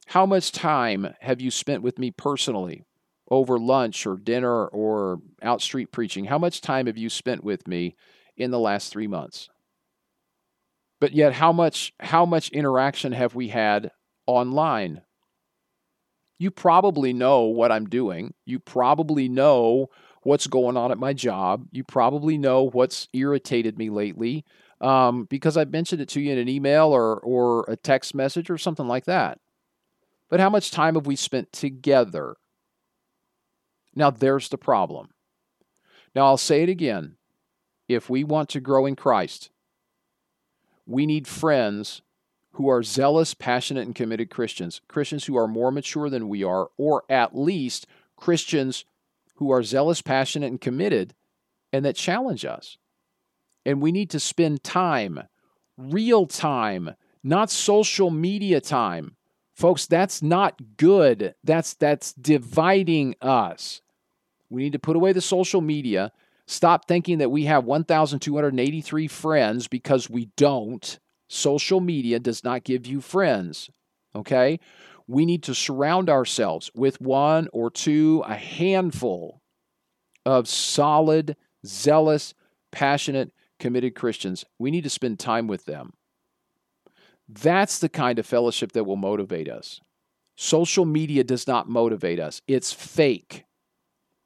how 0.06 0.26
much 0.26 0.52
time 0.52 1.14
have 1.20 1.40
you 1.40 1.50
spent 1.50 1.82
with 1.82 1.98
me 1.98 2.10
personally 2.10 2.84
over 3.30 3.58
lunch 3.58 4.06
or 4.06 4.16
dinner 4.16 4.66
or 4.66 5.20
out 5.42 5.62
street 5.62 5.90
preaching? 5.90 6.26
How 6.26 6.38
much 6.38 6.60
time 6.60 6.86
have 6.86 6.98
you 6.98 7.08
spent 7.08 7.42
with 7.42 7.66
me 7.66 7.96
in 8.36 8.50
the 8.50 8.58
last 8.58 8.92
3 8.92 9.06
months? 9.06 9.48
But 11.00 11.12
yet 11.12 11.32
how 11.32 11.52
much 11.52 11.94
how 12.00 12.26
much 12.26 12.50
interaction 12.50 13.12
have 13.12 13.34
we 13.34 13.48
had 13.48 13.90
online. 14.26 15.00
You 16.38 16.50
probably 16.50 17.12
know 17.12 17.44
what 17.44 17.72
I'm 17.72 17.86
doing. 17.86 18.34
You 18.44 18.58
probably 18.58 19.28
know 19.28 19.88
what's 20.22 20.46
going 20.46 20.76
on 20.76 20.90
at 20.90 20.98
my 20.98 21.12
job. 21.12 21.66
You 21.72 21.84
probably 21.84 22.38
know 22.38 22.64
what's 22.64 23.08
irritated 23.12 23.78
me 23.78 23.90
lately 23.90 24.44
um, 24.80 25.24
because 25.24 25.56
I've 25.56 25.72
mentioned 25.72 26.00
it 26.00 26.08
to 26.10 26.20
you 26.20 26.32
in 26.32 26.38
an 26.38 26.48
email 26.48 26.86
or, 26.88 27.18
or 27.18 27.64
a 27.68 27.76
text 27.76 28.14
message 28.14 28.50
or 28.50 28.58
something 28.58 28.86
like 28.86 29.04
that. 29.06 29.38
But 30.28 30.40
how 30.40 30.50
much 30.50 30.70
time 30.70 30.94
have 30.94 31.06
we 31.06 31.16
spent 31.16 31.52
together? 31.52 32.36
Now, 33.94 34.10
there's 34.10 34.48
the 34.48 34.58
problem. 34.58 35.08
Now, 36.14 36.26
I'll 36.26 36.36
say 36.36 36.62
it 36.62 36.68
again. 36.68 37.16
If 37.88 38.08
we 38.08 38.22
want 38.22 38.48
to 38.50 38.60
grow 38.60 38.86
in 38.86 38.94
Christ, 38.94 39.50
we 40.86 41.06
need 41.06 41.26
friends 41.26 42.02
who 42.52 42.68
are 42.68 42.82
zealous, 42.82 43.34
passionate, 43.34 43.86
and 43.86 43.94
committed 43.94 44.30
Christians, 44.30 44.80
Christians 44.88 45.24
who 45.24 45.36
are 45.36 45.48
more 45.48 45.72
mature 45.72 46.08
than 46.08 46.28
we 46.28 46.44
are, 46.44 46.68
or 46.76 47.04
at 47.08 47.36
least 47.36 47.86
Christians 48.16 48.84
who 49.40 49.50
are 49.50 49.62
zealous, 49.62 50.02
passionate, 50.02 50.48
and 50.48 50.60
committed 50.60 51.14
and 51.72 51.84
that 51.84 51.96
challenge 51.96 52.44
us. 52.44 52.76
And 53.64 53.82
we 53.82 53.90
need 53.90 54.10
to 54.10 54.20
spend 54.20 54.62
time, 54.62 55.20
real 55.76 56.26
time, 56.26 56.94
not 57.24 57.50
social 57.50 58.10
media 58.10 58.60
time. 58.60 59.16
Folks, 59.54 59.86
that's 59.86 60.22
not 60.22 60.76
good. 60.76 61.34
That's 61.42 61.74
that's 61.74 62.12
dividing 62.12 63.14
us. 63.20 63.80
We 64.50 64.62
need 64.62 64.72
to 64.72 64.78
put 64.78 64.96
away 64.96 65.12
the 65.12 65.20
social 65.20 65.60
media. 65.60 66.12
Stop 66.46 66.86
thinking 66.86 67.18
that 67.18 67.30
we 67.30 67.44
have 67.44 67.64
1,283 67.64 69.08
friends 69.08 69.68
because 69.68 70.10
we 70.10 70.26
don't. 70.36 70.98
Social 71.28 71.80
media 71.80 72.18
does 72.18 72.44
not 72.44 72.64
give 72.64 72.86
you 72.86 73.00
friends. 73.00 73.70
Okay? 74.14 74.60
We 75.10 75.26
need 75.26 75.42
to 75.42 75.56
surround 75.56 76.08
ourselves 76.08 76.70
with 76.72 77.00
one 77.00 77.48
or 77.52 77.68
two, 77.68 78.22
a 78.24 78.36
handful 78.36 79.42
of 80.24 80.46
solid, 80.46 81.36
zealous, 81.66 82.32
passionate, 82.70 83.32
committed 83.58 83.96
Christians. 83.96 84.44
We 84.60 84.70
need 84.70 84.84
to 84.84 84.90
spend 84.90 85.18
time 85.18 85.48
with 85.48 85.64
them. 85.64 85.94
That's 87.28 87.80
the 87.80 87.88
kind 87.88 88.20
of 88.20 88.26
fellowship 88.26 88.70
that 88.70 88.84
will 88.84 88.94
motivate 88.94 89.48
us. 89.48 89.80
Social 90.36 90.84
media 90.84 91.24
does 91.24 91.48
not 91.48 91.68
motivate 91.68 92.20
us, 92.20 92.40
it's 92.46 92.72
fake. 92.72 93.46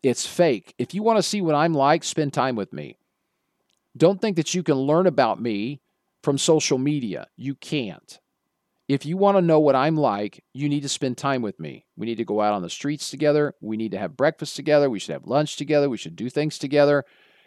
It's 0.03 0.27
fake. 0.27 0.75
If 0.77 0.93
you 0.93 1.03
want 1.03 1.17
to 1.17 1.23
see 1.23 1.41
what 1.41 1.55
I'm 1.55 1.73
like, 1.73 2.05
spend 2.05 2.35
time 2.35 2.57
with 2.57 2.75
me. 2.75 2.99
Don't 3.97 4.21
think 4.21 4.37
that 4.37 4.53
you 4.53 4.63
can 4.63 4.75
learn 4.75 5.07
about 5.07 5.41
me 5.41 5.81
from 6.23 6.37
social 6.37 6.77
media. 6.77 7.29
You 7.39 7.55
can't. 7.55 8.21
If 8.87 9.07
you 9.07 9.17
want 9.17 9.39
to 9.39 9.43
know 9.43 9.61
what 9.61 9.75
I'm 9.75 9.97
like, 9.97 10.45
you 10.53 10.69
need 10.69 10.83
to 10.83 10.89
spend 10.89 11.17
time 11.17 11.41
with 11.41 11.59
me. 11.59 11.87
We 11.97 12.07
need 12.07 12.19
to 12.19 12.25
go 12.25 12.43
out 12.43 12.53
on 12.53 12.61
the 12.61 12.69
streets 12.69 13.11
together. 13.11 13.55
We 13.63 13.79
need 13.79 13.93
to 13.93 13.99
have 13.99 14.17
breakfast 14.17 14.57
together. 14.57 14.91
We 14.91 14.99
should 14.99 15.15
have 15.15 15.27
lunch 15.27 15.57
together. 15.57 15.89
We 15.89 15.97
should 15.97 16.17
do 16.17 16.29
things 16.29 16.59
together. 16.59 17.05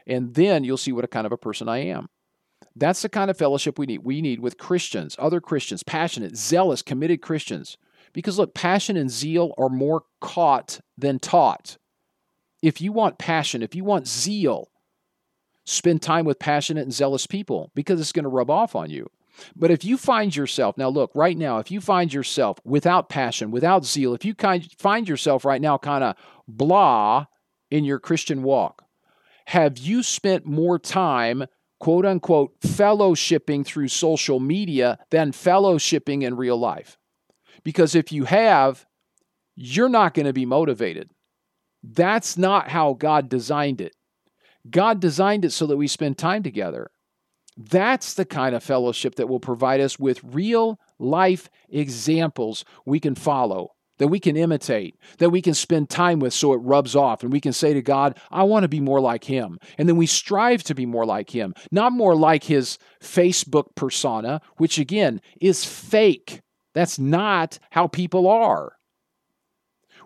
And 0.07 0.33
then 0.33 0.63
you'll 0.63 0.77
see 0.77 0.91
what 0.91 1.05
a 1.05 1.09
kind 1.09 1.27
of 1.27 1.31
a 1.31 1.38
person 1.38 1.69
I 1.69 1.79
am. 1.79 2.09
That's 2.75 3.03
the 3.03 3.09
kind 3.09 3.29
of 3.29 3.38
fellowship 3.38 3.77
we 3.77 3.85
need. 3.85 4.03
We 4.03 4.21
need 4.21 4.39
with 4.39 4.57
Christians, 4.57 5.15
other 5.19 5.39
Christians, 5.39 5.83
passionate, 5.83 6.35
zealous, 6.35 6.81
committed 6.81 7.21
Christians. 7.21 7.77
Because 8.13 8.39
look, 8.39 8.55
passion 8.55 8.97
and 8.97 9.11
zeal 9.11 9.53
are 9.59 9.69
more 9.69 10.03
caught 10.21 10.79
than 10.97 11.19
taught. 11.19 11.77
If 12.63 12.81
you 12.81 12.91
want 12.91 13.19
passion, 13.19 13.61
if 13.61 13.75
you 13.75 13.83
want 13.83 14.07
zeal, 14.07 14.69
spend 15.65 16.01
time 16.01 16.25
with 16.25 16.39
passionate 16.39 16.83
and 16.83 16.93
zealous 16.93 17.27
people 17.27 17.71
because 17.75 17.99
it's 17.99 18.11
going 18.11 18.23
to 18.23 18.29
rub 18.29 18.49
off 18.49 18.75
on 18.75 18.89
you. 18.89 19.07
But 19.55 19.71
if 19.71 19.83
you 19.83 19.97
find 19.97 20.35
yourself, 20.35 20.77
now 20.77 20.89
look, 20.89 21.11
right 21.13 21.38
now, 21.38 21.59
if 21.59 21.71
you 21.71 21.81
find 21.81 22.13
yourself 22.13 22.59
without 22.63 23.09
passion, 23.09 23.51
without 23.51 23.85
zeal, 23.85 24.13
if 24.13 24.25
you 24.25 24.33
kind 24.33 24.67
find 24.77 25.07
yourself 25.07 25.45
right 25.45 25.61
now 25.61 25.77
kind 25.77 26.03
of 26.03 26.15
blah 26.47 27.25
in 27.69 27.83
your 27.83 27.99
Christian 27.99 28.43
walk, 28.43 28.83
have 29.47 29.77
you 29.77 30.03
spent 30.03 30.45
more 30.45 30.77
time, 30.79 31.45
quote 31.79 32.05
unquote, 32.05 32.59
fellowshipping 32.61 33.65
through 33.65 33.88
social 33.88 34.39
media 34.39 34.99
than 35.11 35.31
fellowshipping 35.31 36.23
in 36.23 36.35
real 36.35 36.57
life? 36.57 36.97
Because 37.63 37.95
if 37.95 38.11
you 38.11 38.25
have, 38.25 38.85
you're 39.55 39.89
not 39.89 40.13
going 40.13 40.25
to 40.25 40.33
be 40.33 40.45
motivated. 40.45 41.09
That's 41.83 42.38
not 42.38 42.69
how 42.69 42.93
God 42.93 43.29
designed 43.29 43.81
it. 43.81 43.93
God 44.69 44.99
designed 44.99 45.45
it 45.45 45.51
so 45.51 45.65
that 45.67 45.77
we 45.77 45.88
spend 45.88 46.17
time 46.17 46.43
together. 46.43 46.89
That's 47.57 48.13
the 48.13 48.25
kind 48.25 48.55
of 48.55 48.63
fellowship 48.63 49.15
that 49.15 49.27
will 49.27 49.39
provide 49.39 49.81
us 49.81 49.97
with 49.99 50.23
real 50.23 50.79
life 50.99 51.49
examples 51.69 52.63
we 52.85 52.99
can 52.99 53.15
follow, 53.15 53.71
that 53.97 54.09
we 54.09 54.19
can 54.19 54.37
imitate, 54.37 54.95
that 55.17 55.31
we 55.31 55.41
can 55.41 55.55
spend 55.55 55.89
time 55.89 56.19
with 56.19 56.33
so 56.33 56.53
it 56.53 56.57
rubs 56.57 56.95
off. 56.95 57.23
And 57.23 57.31
we 57.31 57.41
can 57.41 57.53
say 57.53 57.73
to 57.73 57.81
God, 57.81 58.17
I 58.29 58.43
want 58.43 58.63
to 58.63 58.69
be 58.69 58.79
more 58.79 59.01
like 59.01 59.23
him. 59.23 59.57
And 59.79 59.89
then 59.89 59.97
we 59.97 60.05
strive 60.05 60.63
to 60.65 60.75
be 60.75 60.85
more 60.85 61.05
like 61.05 61.31
him, 61.31 61.55
not 61.71 61.93
more 61.93 62.15
like 62.15 62.43
his 62.43 62.77
Facebook 63.01 63.75
persona, 63.75 64.39
which 64.57 64.77
again 64.77 65.19
is 65.41 65.65
fake. 65.65 66.41
That's 66.75 66.99
not 66.99 67.57
how 67.71 67.87
people 67.87 68.27
are. 68.27 68.76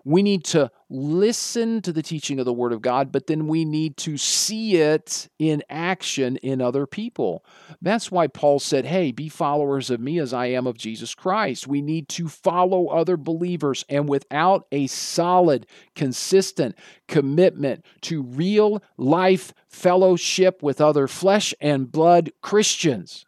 We 0.04 0.22
need 0.22 0.44
to 0.46 0.70
listen 0.90 1.80
to 1.82 1.92
the 1.92 2.02
teaching 2.02 2.38
of 2.38 2.44
the 2.44 2.52
Word 2.52 2.72
of 2.72 2.82
God, 2.82 3.12
but 3.12 3.26
then 3.26 3.46
we 3.46 3.64
need 3.64 3.96
to 3.98 4.16
see 4.16 4.76
it 4.76 5.28
in 5.38 5.62
action 5.70 6.36
in 6.38 6.60
other 6.60 6.86
people. 6.86 7.44
That's 7.80 8.10
why 8.10 8.26
Paul 8.26 8.58
said, 8.58 8.84
Hey, 8.84 9.12
be 9.12 9.28
followers 9.28 9.90
of 9.90 10.00
me 10.00 10.18
as 10.18 10.32
I 10.32 10.46
am 10.46 10.66
of 10.66 10.76
Jesus 10.76 11.14
Christ. 11.14 11.66
We 11.66 11.82
need 11.82 12.08
to 12.10 12.28
follow 12.28 12.88
other 12.88 13.16
believers, 13.16 13.84
and 13.88 14.08
without 14.08 14.66
a 14.72 14.86
solid, 14.88 15.66
consistent 15.94 16.76
commitment 17.06 17.84
to 18.02 18.22
real 18.22 18.82
life 18.96 19.54
fellowship 19.68 20.62
with 20.62 20.80
other 20.80 21.06
flesh 21.06 21.54
and 21.60 21.90
blood 21.90 22.32
Christians, 22.42 23.24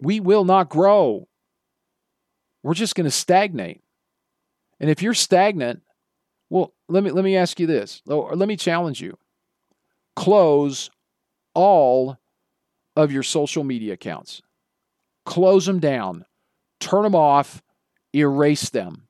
we 0.00 0.18
will 0.18 0.44
not 0.44 0.68
grow. 0.68 1.28
We're 2.62 2.74
just 2.74 2.94
going 2.94 3.04
to 3.04 3.10
stagnate. 3.10 3.82
And 4.80 4.90
if 4.90 5.02
you're 5.02 5.14
stagnant, 5.14 5.82
well, 6.48 6.74
let 6.88 7.04
me 7.04 7.10
let 7.10 7.24
me 7.24 7.36
ask 7.36 7.60
you 7.60 7.66
this, 7.66 8.02
or 8.06 8.34
let 8.34 8.48
me 8.48 8.56
challenge 8.56 9.00
you. 9.00 9.16
Close 10.16 10.90
all 11.54 12.16
of 12.96 13.12
your 13.12 13.22
social 13.22 13.62
media 13.62 13.92
accounts. 13.92 14.42
Close 15.26 15.66
them 15.66 15.78
down. 15.78 16.24
Turn 16.80 17.02
them 17.02 17.14
off, 17.14 17.62
erase 18.14 18.70
them. 18.70 19.06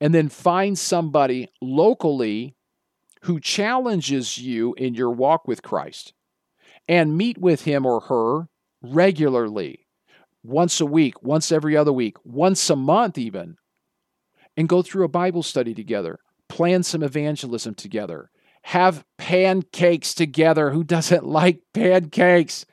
And 0.00 0.14
then 0.14 0.28
find 0.28 0.78
somebody 0.78 1.48
locally 1.62 2.54
who 3.22 3.40
challenges 3.40 4.38
you 4.38 4.74
in 4.74 4.94
your 4.94 5.10
walk 5.10 5.48
with 5.48 5.62
Christ 5.62 6.12
and 6.86 7.16
meet 7.16 7.38
with 7.38 7.62
him 7.64 7.84
or 7.84 8.00
her 8.02 8.48
regularly, 8.82 9.86
once 10.44 10.80
a 10.80 10.86
week, 10.86 11.22
once 11.22 11.50
every 11.50 11.76
other 11.76 11.92
week, 11.92 12.16
once 12.24 12.70
a 12.70 12.76
month, 12.76 13.18
even 13.18 13.56
and 14.58 14.68
go 14.68 14.82
through 14.82 15.04
a 15.04 15.08
Bible 15.08 15.44
study 15.44 15.72
together, 15.72 16.18
plan 16.48 16.82
some 16.82 17.04
evangelism 17.04 17.76
together, 17.76 18.28
have 18.62 19.04
pancakes 19.16 20.14
together. 20.14 20.70
Who 20.70 20.82
doesn't 20.82 21.24
like 21.40 21.60
pancakes? 21.72 22.66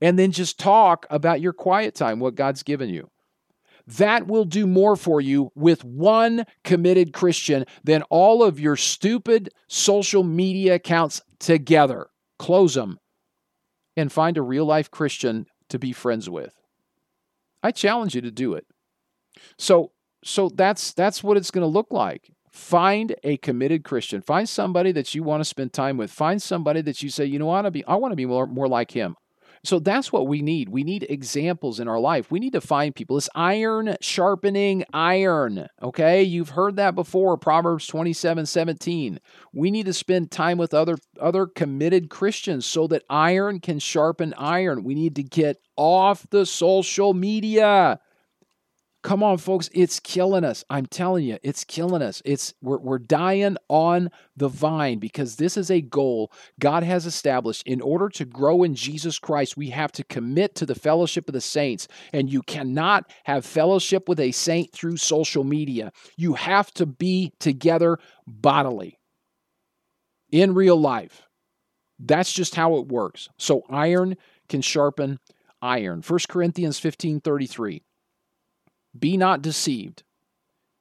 And 0.00 0.18
then 0.18 0.32
just 0.32 0.58
talk 0.58 1.04
about 1.10 1.42
your 1.42 1.52
quiet 1.52 1.94
time, 1.94 2.20
what 2.20 2.36
God's 2.36 2.62
given 2.62 2.88
you. 2.88 3.10
That 3.86 4.26
will 4.26 4.46
do 4.46 4.66
more 4.66 4.96
for 4.96 5.20
you 5.20 5.52
with 5.54 5.84
one 5.84 6.46
committed 6.64 7.12
Christian 7.12 7.66
than 7.84 8.02
all 8.04 8.42
of 8.42 8.58
your 8.58 8.76
stupid 8.76 9.50
social 9.68 10.24
media 10.24 10.76
accounts 10.76 11.20
together. 11.38 12.08
Close 12.38 12.74
them 12.74 12.98
and 13.94 14.10
find 14.10 14.38
a 14.38 14.42
real 14.42 14.64
life 14.64 14.90
Christian 14.90 15.46
to 15.68 15.78
be 15.78 15.92
friends 15.92 16.30
with. 16.30 16.54
I 17.62 17.72
challenge 17.72 18.14
you 18.14 18.22
to 18.22 18.30
do 18.30 18.54
it. 18.54 18.66
So, 19.58 19.92
so 20.26 20.48
that's 20.48 20.92
that's 20.92 21.22
what 21.22 21.36
it's 21.36 21.50
going 21.50 21.62
to 21.62 21.68
look 21.68 21.92
like. 21.92 22.30
Find 22.50 23.14
a 23.22 23.36
committed 23.36 23.84
Christian. 23.84 24.22
Find 24.22 24.48
somebody 24.48 24.90
that 24.92 25.14
you 25.14 25.22
want 25.22 25.40
to 25.40 25.44
spend 25.44 25.72
time 25.72 25.96
with. 25.98 26.10
Find 26.10 26.42
somebody 26.42 26.80
that 26.82 27.02
you 27.02 27.10
say, 27.10 27.26
you 27.26 27.38
know, 27.38 27.50
I 27.50 27.60
want 27.60 27.66
to 27.66 27.70
be, 27.70 27.84
I 27.84 27.94
want 27.96 28.12
to 28.12 28.16
be 28.16 28.26
more, 28.26 28.46
more 28.46 28.66
like 28.66 28.90
him. 28.90 29.16
So 29.62 29.78
that's 29.78 30.12
what 30.12 30.26
we 30.26 30.42
need. 30.42 30.68
We 30.68 30.84
need 30.84 31.06
examples 31.08 31.80
in 31.80 31.88
our 31.88 31.98
life. 31.98 32.30
We 32.30 32.40
need 32.40 32.54
to 32.54 32.60
find 32.60 32.94
people. 32.94 33.18
It's 33.18 33.28
iron 33.34 33.96
sharpening 34.00 34.84
iron. 34.92 35.68
Okay. 35.82 36.22
You've 36.22 36.50
heard 36.50 36.76
that 36.76 36.94
before. 36.94 37.36
Proverbs 37.36 37.86
27 37.86 38.46
17. 38.46 39.20
We 39.52 39.70
need 39.70 39.86
to 39.86 39.92
spend 39.92 40.30
time 40.30 40.56
with 40.58 40.72
other, 40.72 40.96
other 41.20 41.46
committed 41.46 42.10
Christians 42.10 42.64
so 42.64 42.86
that 42.88 43.04
iron 43.10 43.60
can 43.60 43.78
sharpen 43.78 44.34
iron. 44.38 44.82
We 44.82 44.94
need 44.94 45.14
to 45.16 45.22
get 45.22 45.58
off 45.76 46.26
the 46.30 46.46
social 46.46 47.12
media. 47.12 48.00
Come 49.06 49.22
on, 49.22 49.38
folks, 49.38 49.70
it's 49.72 50.00
killing 50.00 50.42
us. 50.42 50.64
I'm 50.68 50.86
telling 50.86 51.24
you, 51.24 51.38
it's 51.44 51.62
killing 51.62 52.02
us. 52.02 52.20
It's 52.24 52.54
we're, 52.60 52.78
we're 52.78 52.98
dying 52.98 53.56
on 53.68 54.10
the 54.36 54.48
vine 54.48 54.98
because 54.98 55.36
this 55.36 55.56
is 55.56 55.70
a 55.70 55.80
goal 55.80 56.32
God 56.58 56.82
has 56.82 57.06
established. 57.06 57.62
In 57.68 57.80
order 57.80 58.08
to 58.08 58.24
grow 58.24 58.64
in 58.64 58.74
Jesus 58.74 59.20
Christ, 59.20 59.56
we 59.56 59.70
have 59.70 59.92
to 59.92 60.02
commit 60.02 60.56
to 60.56 60.66
the 60.66 60.74
fellowship 60.74 61.28
of 61.28 61.34
the 61.34 61.40
saints. 61.40 61.86
And 62.12 62.28
you 62.28 62.42
cannot 62.42 63.08
have 63.26 63.46
fellowship 63.46 64.08
with 64.08 64.18
a 64.18 64.32
saint 64.32 64.72
through 64.72 64.96
social 64.96 65.44
media. 65.44 65.92
You 66.16 66.34
have 66.34 66.72
to 66.72 66.84
be 66.84 67.32
together 67.38 67.98
bodily 68.26 68.98
in 70.32 70.52
real 70.52 70.80
life. 70.80 71.22
That's 72.00 72.32
just 72.32 72.56
how 72.56 72.74
it 72.78 72.88
works. 72.88 73.28
So 73.38 73.62
iron 73.70 74.16
can 74.48 74.62
sharpen 74.62 75.20
iron. 75.62 76.02
1 76.04 76.18
Corinthians 76.28 76.80
15 76.80 77.20
33. 77.20 77.84
Be 78.98 79.16
not 79.16 79.42
deceived. 79.42 80.02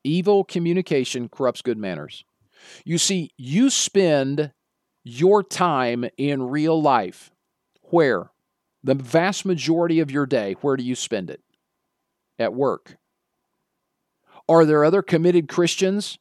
Evil 0.03 0.43
communication 0.43 1.29
corrupts 1.29 1.61
good 1.61 1.77
manners. 1.77 2.23
You 2.83 2.97
see, 2.97 3.31
you 3.37 3.69
spend 3.69 4.51
your 5.03 5.43
time 5.43 6.05
in 6.17 6.43
real 6.43 6.81
life. 6.81 7.31
Where? 7.83 8.31
The 8.83 8.95
vast 8.95 9.45
majority 9.45 9.99
of 9.99 10.11
your 10.11 10.25
day, 10.25 10.53
where 10.61 10.77
do 10.77 10.83
you 10.83 10.95
spend 10.95 11.29
it? 11.29 11.41
At 12.37 12.53
work. 12.53 12.97
Are 14.47 14.65
there 14.65 14.83
other 14.83 15.01
committed 15.01 15.47
Christians 15.47 16.19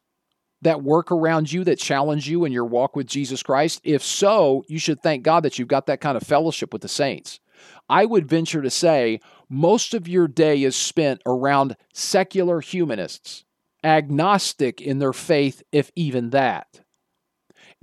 that 0.63 0.83
work 0.83 1.13
around 1.13 1.53
you 1.53 1.65
that 1.65 1.79
challenge 1.79 2.27
you 2.27 2.45
in 2.47 2.53
your 2.53 2.65
walk 2.65 2.97
with 2.97 3.07
Jesus 3.07 3.43
Christ? 3.43 3.81
If 3.85 4.03
so, 4.03 4.65
you 4.67 4.79
should 4.79 5.03
thank 5.03 5.23
God 5.23 5.43
that 5.43 5.59
you've 5.59 5.69
got 5.69 5.87
that 5.87 6.01
kind 6.01 6.17
of 6.17 6.23
fellowship 6.23 6.73
with 6.73 6.81
the 6.81 6.89
saints. 6.89 7.41
I 7.89 8.07
would 8.07 8.29
venture 8.29 8.63
to 8.63 8.71
say 8.71 9.21
most 9.49 9.95
of 9.95 10.09
your 10.09 10.29
day 10.29 10.63
is 10.63 10.77
spent 10.77 11.23
around 11.27 11.77
secular 11.93 12.61
humanists, 12.61 13.45
agnostic 13.83 14.81
in 14.81 14.99
their 14.99 15.13
faith, 15.13 15.63
if 15.73 15.91
even 15.95 16.31
that. 16.31 16.84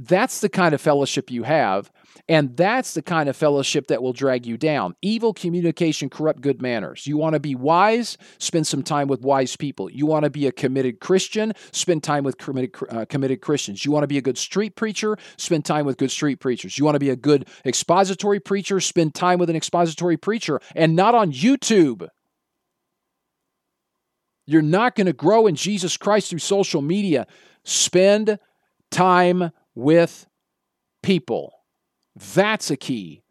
That's 0.04 0.40
the 0.40 0.50
kind 0.50 0.74
of 0.74 0.82
fellowship 0.82 1.30
you 1.30 1.44
have, 1.44 1.92
and 2.28 2.58
that's 2.58 2.96
the 2.96 3.04
kind 3.04 3.30
of 3.30 3.36
fellowship 3.36 3.86
that 3.88 4.02
will 4.02 4.14
drag 4.14 4.48
you 4.48 4.58
down. 4.58 4.96
Evil 5.04 5.32
communication 5.32 6.10
corrupt 6.10 6.42
good 6.42 6.60
manners. 6.60 7.06
You 7.06 7.18
want 7.18 7.34
to 7.36 7.40
be 7.40 7.54
wise? 7.54 8.18
Spend 8.40 8.66
some 8.66 8.82
time 8.82 9.08
with 9.08 9.22
wise 9.22 9.56
people. 9.56 9.92
You 9.92 10.08
want 10.08 10.24
to 10.24 10.32
be 10.32 10.48
a 10.48 10.52
committed 10.52 11.02
Christian? 11.02 11.54
Spend 11.72 12.02
time 12.02 12.24
with 12.24 12.40
committed, 12.40 12.74
uh, 12.90 13.06
committed 13.06 13.42
Christians. 13.42 13.86
You 13.86 13.92
want 13.92 14.02
to 14.02 14.08
be 14.08 14.18
a 14.18 14.24
good 14.24 14.40
street 14.40 14.76
preacher? 14.76 15.18
Spend 15.38 15.66
time 15.66 15.86
with 15.86 15.98
good 15.98 16.10
street 16.10 16.40
preachers. 16.40 16.80
You 16.80 16.86
want 16.86 16.96
to 16.96 17.00
be 17.00 17.12
a 17.12 17.16
good 17.16 17.48
expository 17.64 18.40
preacher? 18.40 18.80
Spend 18.80 19.14
time 19.14 19.38
with 19.38 19.52
an 19.52 19.56
expository 19.56 20.18
preacher 20.18 20.60
and 20.76 20.96
not 20.96 21.14
on 21.14 21.32
YouTube. 21.32 22.08
You're 24.48 24.64
not 24.64 24.96
going 24.96 25.06
to 25.06 25.14
grow 25.14 25.46
in 25.46 25.54
Jesus 25.54 25.96
Christ 25.96 26.32
through 26.32 26.40
social 26.40 26.82
media. 26.82 27.28
Spend 27.64 28.40
time 28.90 29.52
with 29.82 30.28
people. 31.02 31.54
That's 32.16 32.70
a 32.70 32.78
key 32.78 33.24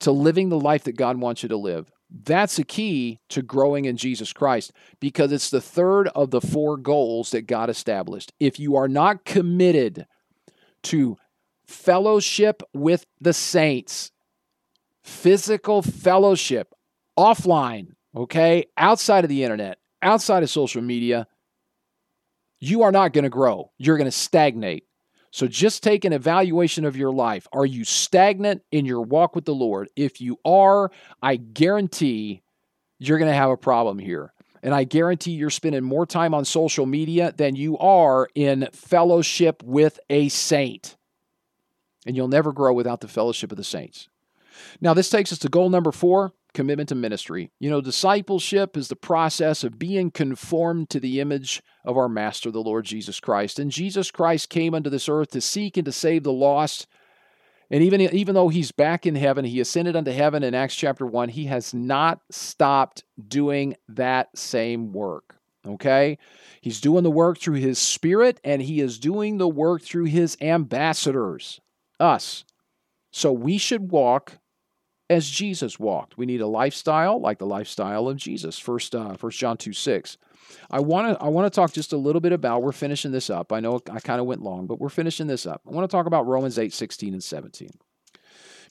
to 0.00 0.10
living 0.10 0.48
the 0.48 0.58
life 0.58 0.84
that 0.84 0.96
God 0.96 1.18
wants 1.18 1.42
you 1.42 1.48
to 1.50 1.56
live. 1.56 1.90
That's 2.10 2.58
a 2.58 2.64
key 2.64 3.20
to 3.30 3.40
growing 3.40 3.86
in 3.86 3.96
Jesus 3.96 4.32
Christ 4.32 4.72
because 5.00 5.32
it's 5.32 5.50
the 5.50 5.60
third 5.60 6.08
of 6.08 6.30
the 6.30 6.40
four 6.40 6.76
goals 6.76 7.30
that 7.30 7.46
God 7.46 7.70
established. 7.70 8.32
If 8.38 8.58
you 8.58 8.76
are 8.76 8.88
not 8.88 9.24
committed 9.24 10.06
to 10.84 11.16
fellowship 11.64 12.62
with 12.74 13.06
the 13.20 13.32
saints, 13.32 14.10
physical 15.02 15.80
fellowship, 15.80 16.74
offline, 17.18 17.94
okay, 18.14 18.66
outside 18.76 19.24
of 19.24 19.30
the 19.30 19.44
internet, 19.44 19.78
outside 20.02 20.42
of 20.42 20.50
social 20.50 20.82
media, 20.82 21.26
you 22.60 22.82
are 22.82 22.92
not 22.92 23.12
going 23.12 23.24
to 23.24 23.30
grow. 23.30 23.70
You're 23.78 23.96
going 23.96 24.10
to 24.10 24.12
stagnate. 24.12 24.84
So 25.32 25.48
just 25.48 25.82
take 25.82 26.04
an 26.04 26.12
evaluation 26.12 26.84
of 26.84 26.94
your 26.94 27.10
life. 27.10 27.48
Are 27.54 27.64
you 27.64 27.84
stagnant 27.84 28.62
in 28.70 28.84
your 28.84 29.00
walk 29.00 29.34
with 29.34 29.46
the 29.46 29.54
Lord? 29.54 29.88
If 29.96 30.20
you 30.20 30.38
are, 30.44 30.90
I 31.22 31.36
guarantee 31.36 32.42
you're 32.98 33.18
going 33.18 33.30
to 33.30 33.36
have 33.36 33.50
a 33.50 33.56
problem 33.56 33.98
here. 33.98 34.34
And 34.62 34.74
I 34.74 34.84
guarantee 34.84 35.32
you're 35.32 35.48
spending 35.48 35.82
more 35.82 36.04
time 36.04 36.34
on 36.34 36.44
social 36.44 36.84
media 36.84 37.32
than 37.34 37.56
you 37.56 37.78
are 37.78 38.28
in 38.34 38.68
fellowship 38.72 39.62
with 39.64 39.98
a 40.10 40.28
saint. 40.28 40.96
And 42.06 42.14
you'll 42.14 42.28
never 42.28 42.52
grow 42.52 42.74
without 42.74 43.00
the 43.00 43.08
fellowship 43.08 43.50
of 43.50 43.56
the 43.56 43.64
saints. 43.64 44.08
Now, 44.82 44.92
this 44.92 45.08
takes 45.08 45.32
us 45.32 45.38
to 45.40 45.48
goal 45.48 45.70
number 45.70 45.92
four 45.92 46.32
commitment 46.54 46.88
to 46.90 46.94
ministry. 46.94 47.50
You 47.58 47.70
know, 47.70 47.80
discipleship 47.80 48.76
is 48.76 48.88
the 48.88 48.96
process 48.96 49.64
of 49.64 49.78
being 49.78 50.10
conformed 50.10 50.90
to 50.90 51.00
the 51.00 51.20
image 51.20 51.62
of 51.84 51.96
our 51.96 52.08
Master, 52.08 52.50
the 52.50 52.60
Lord 52.60 52.84
Jesus 52.84 53.20
Christ. 53.20 53.58
And 53.58 53.70
Jesus 53.70 54.10
Christ 54.10 54.48
came 54.48 54.74
unto 54.74 54.90
this 54.90 55.08
earth 55.08 55.30
to 55.30 55.40
seek 55.40 55.76
and 55.76 55.84
to 55.86 55.92
save 55.92 56.22
the 56.22 56.32
lost. 56.32 56.86
And 57.70 57.82
even, 57.82 58.00
even 58.00 58.34
though 58.34 58.48
he's 58.48 58.72
back 58.72 59.06
in 59.06 59.14
heaven, 59.14 59.44
he 59.44 59.60
ascended 59.60 59.96
unto 59.96 60.10
heaven 60.10 60.42
in 60.42 60.54
Acts 60.54 60.76
chapter 60.76 61.06
1, 61.06 61.30
he 61.30 61.46
has 61.46 61.72
not 61.72 62.20
stopped 62.30 63.04
doing 63.28 63.76
that 63.88 64.28
same 64.36 64.92
work. 64.92 65.36
Okay? 65.66 66.18
He's 66.60 66.80
doing 66.80 67.02
the 67.02 67.10
work 67.10 67.38
through 67.38 67.56
his 67.56 67.78
spirit, 67.78 68.40
and 68.44 68.60
he 68.60 68.80
is 68.80 68.98
doing 68.98 69.38
the 69.38 69.48
work 69.48 69.82
through 69.82 70.04
his 70.04 70.36
ambassadors, 70.40 71.60
us. 71.98 72.44
So 73.10 73.32
we 73.32 73.58
should 73.58 73.90
walk 73.90 74.38
as 75.12 75.28
Jesus 75.28 75.78
walked. 75.78 76.16
We 76.16 76.26
need 76.26 76.40
a 76.40 76.46
lifestyle 76.46 77.20
like 77.20 77.38
the 77.38 77.46
lifestyle 77.46 78.08
of 78.08 78.16
Jesus. 78.16 78.58
First, 78.58 78.94
uh, 78.94 79.14
First 79.14 79.38
John 79.38 79.56
two 79.56 79.72
six. 79.72 80.16
I 80.70 80.80
want 80.80 81.16
to 81.16 81.24
I 81.24 81.28
want 81.28 81.46
to 81.46 81.54
talk 81.54 81.72
just 81.72 81.92
a 81.92 81.96
little 81.96 82.20
bit 82.20 82.32
about. 82.32 82.62
We're 82.62 82.72
finishing 82.72 83.12
this 83.12 83.30
up. 83.30 83.52
I 83.52 83.60
know 83.60 83.80
I 83.90 84.00
kind 84.00 84.20
of 84.20 84.26
went 84.26 84.42
long, 84.42 84.66
but 84.66 84.80
we're 84.80 84.88
finishing 84.88 85.26
this 85.26 85.46
up. 85.46 85.62
I 85.66 85.70
want 85.70 85.88
to 85.88 85.94
talk 85.94 86.06
about 86.06 86.26
Romans 86.26 86.58
eight 86.58 86.72
sixteen 86.72 87.12
and 87.12 87.24
seventeen, 87.24 87.70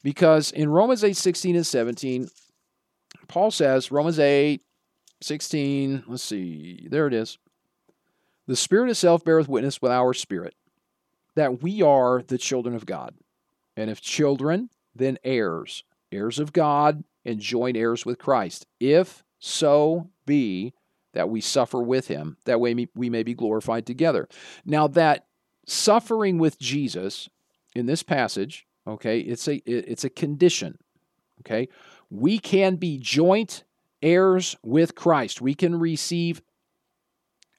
because 0.04 0.52
in 0.52 0.70
Romans 0.70 1.04
eight 1.04 1.18
sixteen 1.18 1.56
and 1.56 1.66
seventeen, 1.66 2.30
Paul 3.28 3.52
says 3.52 3.92
Romans 3.92 4.20
eight 4.20 4.62
sixteen. 5.22 6.04
Let's 6.08 6.24
see, 6.24 6.88
there 6.90 7.08
it 7.08 7.14
is. 7.14 7.38
The 8.48 8.56
Spirit 8.56 8.90
itself 8.90 9.24
beareth 9.24 9.48
witness 9.48 9.82
with 9.82 9.92
our 9.92 10.14
spirit 10.14 10.56
that 11.36 11.62
we 11.64 11.82
are 11.82 12.22
the 12.22 12.38
children 12.38 12.76
of 12.76 12.86
God, 12.86 13.16
and 13.78 13.90
if 13.90 14.02
children, 14.02 14.70
then 14.94 15.18
heirs 15.24 15.84
heirs 16.12 16.40
of 16.40 16.54
God 16.54 17.04
and 17.26 17.40
joint 17.40 17.78
heirs 17.78 18.06
with 18.06 18.20
Christ, 18.20 18.66
if 18.80 19.24
so 19.40 20.10
be 20.26 20.74
that 21.14 21.30
we 21.30 21.42
suffer 21.42 21.82
with 21.82 22.08
him, 22.08 22.38
that 22.46 22.60
way 22.60 22.88
we 22.96 23.10
may 23.10 23.24
be 23.24 23.34
glorified 23.34 23.86
together. 23.86 24.28
Now, 24.66 24.88
that 24.88 25.26
suffering 25.66 26.38
with 26.38 26.60
Jesus 26.60 27.30
in 27.76 27.86
this 27.86 28.04
passage, 28.04 28.66
okay, 28.88 29.20
it's 29.20 29.48
a 29.48 29.56
it's 29.66 30.04
a 30.04 30.10
condition. 30.10 30.78
Okay, 31.42 31.68
we 32.10 32.40
can 32.40 32.76
be 32.76 32.98
joint 32.98 33.64
heirs 34.02 34.56
with 34.64 34.96
Christ. 34.96 35.42
We 35.42 35.54
can 35.54 35.80
receive 35.80 36.42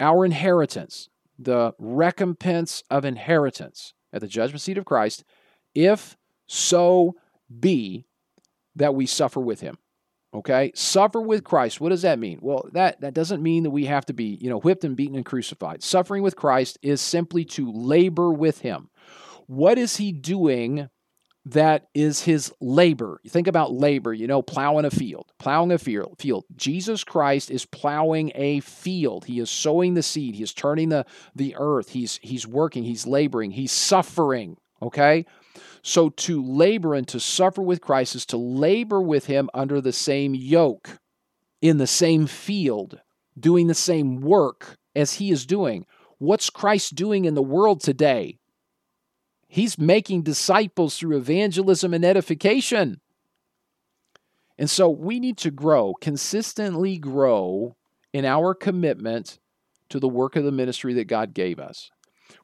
our 0.00 0.24
inheritance, 0.24 1.08
the 1.38 1.74
recompense 1.78 2.82
of 2.90 3.04
inheritance 3.04 3.94
at 4.12 4.20
the 4.20 4.28
judgment 4.28 4.60
seat 4.60 4.78
of 4.78 4.84
Christ, 4.84 5.24
if 5.74 6.16
so 6.46 7.16
be 7.60 8.06
that 8.76 8.94
we 8.94 9.06
suffer 9.06 9.40
with 9.40 9.60
him. 9.60 9.78
Okay? 10.34 10.72
Suffer 10.74 11.20
with 11.20 11.44
Christ. 11.44 11.80
What 11.80 11.90
does 11.90 12.02
that 12.02 12.18
mean? 12.18 12.38
Well, 12.40 12.68
that, 12.72 13.00
that 13.02 13.14
doesn't 13.14 13.42
mean 13.42 13.64
that 13.64 13.70
we 13.70 13.84
have 13.86 14.06
to 14.06 14.12
be, 14.12 14.38
you 14.40 14.48
know, 14.48 14.60
whipped 14.60 14.84
and 14.84 14.96
beaten 14.96 15.16
and 15.16 15.26
crucified. 15.26 15.82
Suffering 15.82 16.22
with 16.22 16.36
Christ 16.36 16.78
is 16.82 17.00
simply 17.00 17.44
to 17.46 17.70
labor 17.70 18.32
with 18.32 18.60
him. 18.60 18.88
What 19.46 19.76
is 19.76 19.96
he 19.96 20.12
doing 20.12 20.88
that 21.44 21.88
is 21.92 22.22
his 22.22 22.52
labor? 22.60 23.20
You 23.24 23.30
think 23.30 23.48
about 23.48 23.72
labor, 23.72 24.14
you 24.14 24.26
know, 24.26 24.40
plowing 24.40 24.86
a 24.86 24.90
field. 24.90 25.32
Plowing 25.38 25.72
a 25.72 25.78
field. 25.78 26.44
Jesus 26.56 27.04
Christ 27.04 27.50
is 27.50 27.66
plowing 27.66 28.32
a 28.34 28.60
field. 28.60 29.26
He 29.26 29.40
is 29.40 29.50
sowing 29.50 29.94
the 29.94 30.02
seed. 30.02 30.36
He 30.36 30.42
is 30.42 30.54
turning 30.54 30.88
the, 30.88 31.04
the 31.34 31.56
earth. 31.58 31.90
He's 31.90 32.20
he's 32.22 32.46
working, 32.46 32.84
he's 32.84 33.06
laboring, 33.06 33.50
he's 33.50 33.72
suffering. 33.72 34.56
Okay? 34.80 35.26
So 35.82 36.10
to 36.10 36.42
labor 36.42 36.94
and 36.94 37.06
to 37.08 37.18
suffer 37.18 37.60
with 37.60 37.80
Christ 37.80 38.14
is 38.14 38.26
to 38.26 38.36
labor 38.36 39.00
with 39.00 39.26
him 39.26 39.50
under 39.52 39.80
the 39.80 39.92
same 39.92 40.34
yoke, 40.34 40.98
in 41.60 41.78
the 41.78 41.86
same 41.86 42.26
field, 42.26 43.00
doing 43.38 43.66
the 43.66 43.74
same 43.74 44.20
work 44.20 44.78
as 44.94 45.14
he 45.14 45.30
is 45.30 45.44
doing. 45.44 45.86
What's 46.18 46.50
Christ 46.50 46.94
doing 46.94 47.24
in 47.24 47.34
the 47.34 47.42
world 47.42 47.80
today? 47.80 48.38
He's 49.48 49.78
making 49.78 50.22
disciples 50.22 50.96
through 50.96 51.16
evangelism 51.16 51.92
and 51.92 52.04
edification. 52.04 53.00
And 54.56 54.70
so 54.70 54.88
we 54.88 55.18
need 55.18 55.36
to 55.38 55.50
grow, 55.50 55.94
consistently 56.00 56.96
grow 56.96 57.76
in 58.12 58.24
our 58.24 58.54
commitment 58.54 59.40
to 59.88 59.98
the 59.98 60.08
work 60.08 60.36
of 60.36 60.44
the 60.44 60.52
ministry 60.52 60.94
that 60.94 61.04
God 61.04 61.34
gave 61.34 61.58
us 61.58 61.90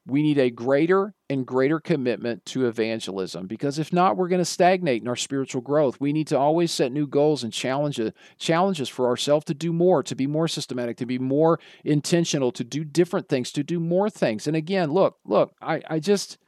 we 0.09 0.23
need 0.23 0.39
a 0.39 0.49
greater 0.49 1.15
and 1.29 1.47
greater 1.47 1.79
commitment 1.79 2.47
to 2.47 2.67
evangelism 2.67 3.47
because 3.47 3.79
if 3.79 3.93
not 3.93 4.17
we're 4.17 4.29
going 4.29 4.41
to 4.41 4.45
stagnate 4.45 5.03
in 5.03 5.09
our 5.09 5.17
spiritual 5.17 5.61
growth. 5.61 6.01
We 6.01 6.15
need 6.15 6.27
to 6.29 6.39
always 6.39 6.73
set 6.73 6.93
new 6.93 7.07
goals 7.07 7.45
and 7.45 7.53
challenges 7.53 8.13
challenges 8.39 8.89
for 8.89 9.07
ourselves 9.07 9.45
to 9.47 9.55
do 9.55 9.73
more 9.73 10.03
to 10.03 10.17
be 10.17 10.27
more 10.27 10.49
systematic 10.49 10.97
to 10.97 11.07
be 11.07 11.19
more 11.19 11.61
intentional 11.85 12.51
to 12.53 12.65
do 12.65 12.85
different 12.85 13.29
things 13.29 13.53
to 13.53 13.63
do 13.63 13.79
more 13.79 14.09
things. 14.09 14.47
And 14.47 14.57
again 14.57 14.91
look 14.91 15.19
look 15.27 15.53
i, 15.61 15.83
I 15.89 16.01
just 16.01 16.39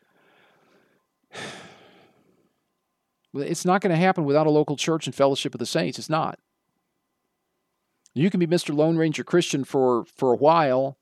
it's 3.35 3.67
not 3.67 3.83
going 3.83 3.91
to 3.91 3.97
happen 3.97 4.25
without 4.25 4.47
a 4.47 4.51
local 4.51 4.77
church 4.77 5.07
and 5.07 5.15
fellowship 5.15 5.55
of 5.55 5.61
the 5.61 5.67
saints. 5.67 5.99
It's 5.99 6.11
not. 6.11 6.39
You 8.15 8.31
can 8.31 8.41
be 8.41 8.47
mr 8.47 8.75
lone 8.75 8.97
ranger 8.97 9.23
christian 9.23 9.65
for 9.65 10.07
for 10.17 10.33
a 10.33 10.37
while 10.37 10.97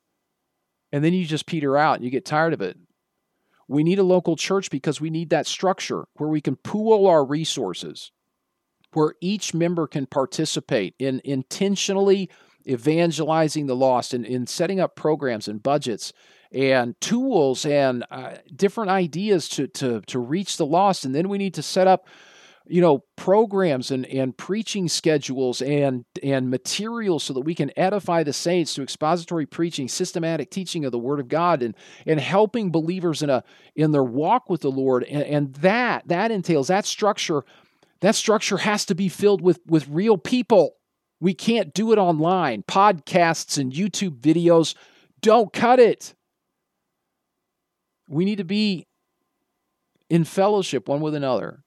and 0.91 1.03
then 1.03 1.13
you 1.13 1.25
just 1.25 1.45
peter 1.45 1.77
out 1.77 1.95
and 1.95 2.03
you 2.03 2.11
get 2.11 2.25
tired 2.25 2.53
of 2.53 2.61
it. 2.61 2.77
We 3.67 3.83
need 3.83 3.99
a 3.99 4.03
local 4.03 4.35
church 4.35 4.71
because 4.71 4.99
we 4.99 5.09
need 5.09 5.29
that 5.29 5.45
structure 5.45 6.05
where 6.15 6.29
we 6.29 6.41
can 6.41 6.55
pool 6.55 7.05
our 7.05 7.23
resources, 7.23 8.11
where 8.93 9.13
each 9.21 9.53
member 9.53 9.85
can 9.85 10.07
participate 10.07 10.95
in 10.97 11.21
intentionally 11.23 12.29
evangelizing 12.67 13.67
the 13.67 13.75
lost 13.75 14.13
and 14.13 14.25
in 14.25 14.47
setting 14.47 14.79
up 14.79 14.95
programs 14.95 15.47
and 15.47 15.63
budgets 15.63 16.13
and 16.51 16.99
tools 16.99 17.65
and 17.65 18.03
uh, 18.09 18.35
different 18.55 18.89
ideas 18.89 19.47
to, 19.49 19.67
to, 19.67 20.01
to 20.01 20.19
reach 20.19 20.57
the 20.57 20.65
lost. 20.65 21.05
And 21.05 21.13
then 21.13 21.29
we 21.29 21.37
need 21.37 21.53
to 21.53 21.63
set 21.63 21.87
up 21.87 22.07
you 22.69 22.81
know 22.81 23.03
programs 23.15 23.89
and, 23.91 24.05
and 24.05 24.37
preaching 24.37 24.87
schedules 24.87 25.61
and 25.61 26.05
and 26.21 26.49
materials 26.49 27.23
so 27.23 27.33
that 27.33 27.41
we 27.41 27.55
can 27.55 27.71
edify 27.77 28.23
the 28.23 28.31
saints 28.31 28.75
through 28.75 28.83
expository 28.83 29.45
preaching 29.45 29.87
systematic 29.87 30.51
teaching 30.51 30.85
of 30.85 30.91
the 30.91 30.99
word 30.99 31.19
of 31.19 31.27
god 31.27 31.63
and 31.63 31.75
and 32.05 32.19
helping 32.19 32.71
believers 32.71 33.21
in 33.21 33.29
a 33.29 33.43
in 33.75 33.91
their 33.91 34.03
walk 34.03 34.49
with 34.49 34.61
the 34.61 34.71
lord. 34.71 35.03
And, 35.03 35.23
and 35.23 35.53
that 35.55 36.07
that 36.07 36.31
entails 36.31 36.67
that 36.67 36.85
structure 36.85 37.43
that 38.01 38.15
structure 38.15 38.57
has 38.57 38.85
to 38.85 38.95
be 38.95 39.09
filled 39.09 39.41
with 39.41 39.59
with 39.65 39.87
real 39.87 40.17
people. 40.17 40.75
We 41.19 41.33
can't 41.33 41.73
do 41.73 41.91
it 41.91 41.97
online. 41.97 42.63
Podcasts 42.63 43.57
and 43.57 43.73
youtube 43.73 44.19
videos 44.19 44.75
don't 45.21 45.51
cut 45.51 45.79
it. 45.79 46.13
We 48.07 48.25
need 48.25 48.37
to 48.37 48.45
be 48.45 48.87
in 50.09 50.23
fellowship 50.23 50.87
one 50.87 51.01
with 51.01 51.15
another 51.15 51.63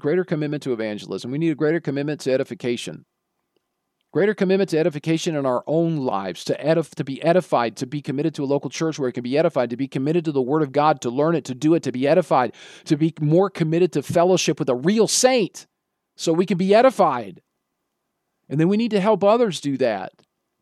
greater 0.00 0.24
commitment 0.24 0.62
to 0.64 0.72
evangelism. 0.72 1.30
We 1.30 1.38
need 1.38 1.50
a 1.50 1.54
greater 1.54 1.80
commitment 1.80 2.20
to 2.22 2.32
edification. 2.32 3.04
Greater 4.12 4.34
commitment 4.34 4.70
to 4.70 4.78
edification 4.78 5.36
in 5.36 5.46
our 5.46 5.62
own 5.68 5.98
lives, 5.98 6.42
to, 6.44 6.54
edif- 6.54 6.96
to 6.96 7.04
be 7.04 7.22
edified, 7.22 7.76
to 7.76 7.86
be 7.86 8.02
committed 8.02 8.34
to 8.34 8.42
a 8.42 8.46
local 8.46 8.68
church 8.68 8.98
where 8.98 9.08
it 9.08 9.12
can 9.12 9.22
be 9.22 9.38
edified, 9.38 9.70
to 9.70 9.76
be 9.76 9.86
committed 9.86 10.24
to 10.24 10.32
the 10.32 10.42
Word 10.42 10.62
of 10.62 10.72
God, 10.72 11.00
to 11.02 11.10
learn 11.10 11.36
it, 11.36 11.44
to 11.44 11.54
do 11.54 11.74
it, 11.74 11.84
to 11.84 11.92
be 11.92 12.08
edified, 12.08 12.52
to 12.86 12.96
be 12.96 13.14
more 13.20 13.48
committed 13.48 13.92
to 13.92 14.02
fellowship 14.02 14.58
with 14.58 14.68
a 14.68 14.74
real 14.74 15.06
saint 15.06 15.68
so 16.16 16.32
we 16.32 16.44
can 16.44 16.58
be 16.58 16.74
edified. 16.74 17.40
And 18.48 18.58
then 18.58 18.68
we 18.68 18.76
need 18.76 18.90
to 18.90 19.00
help 19.00 19.22
others 19.22 19.60
do 19.60 19.76
that 19.76 20.10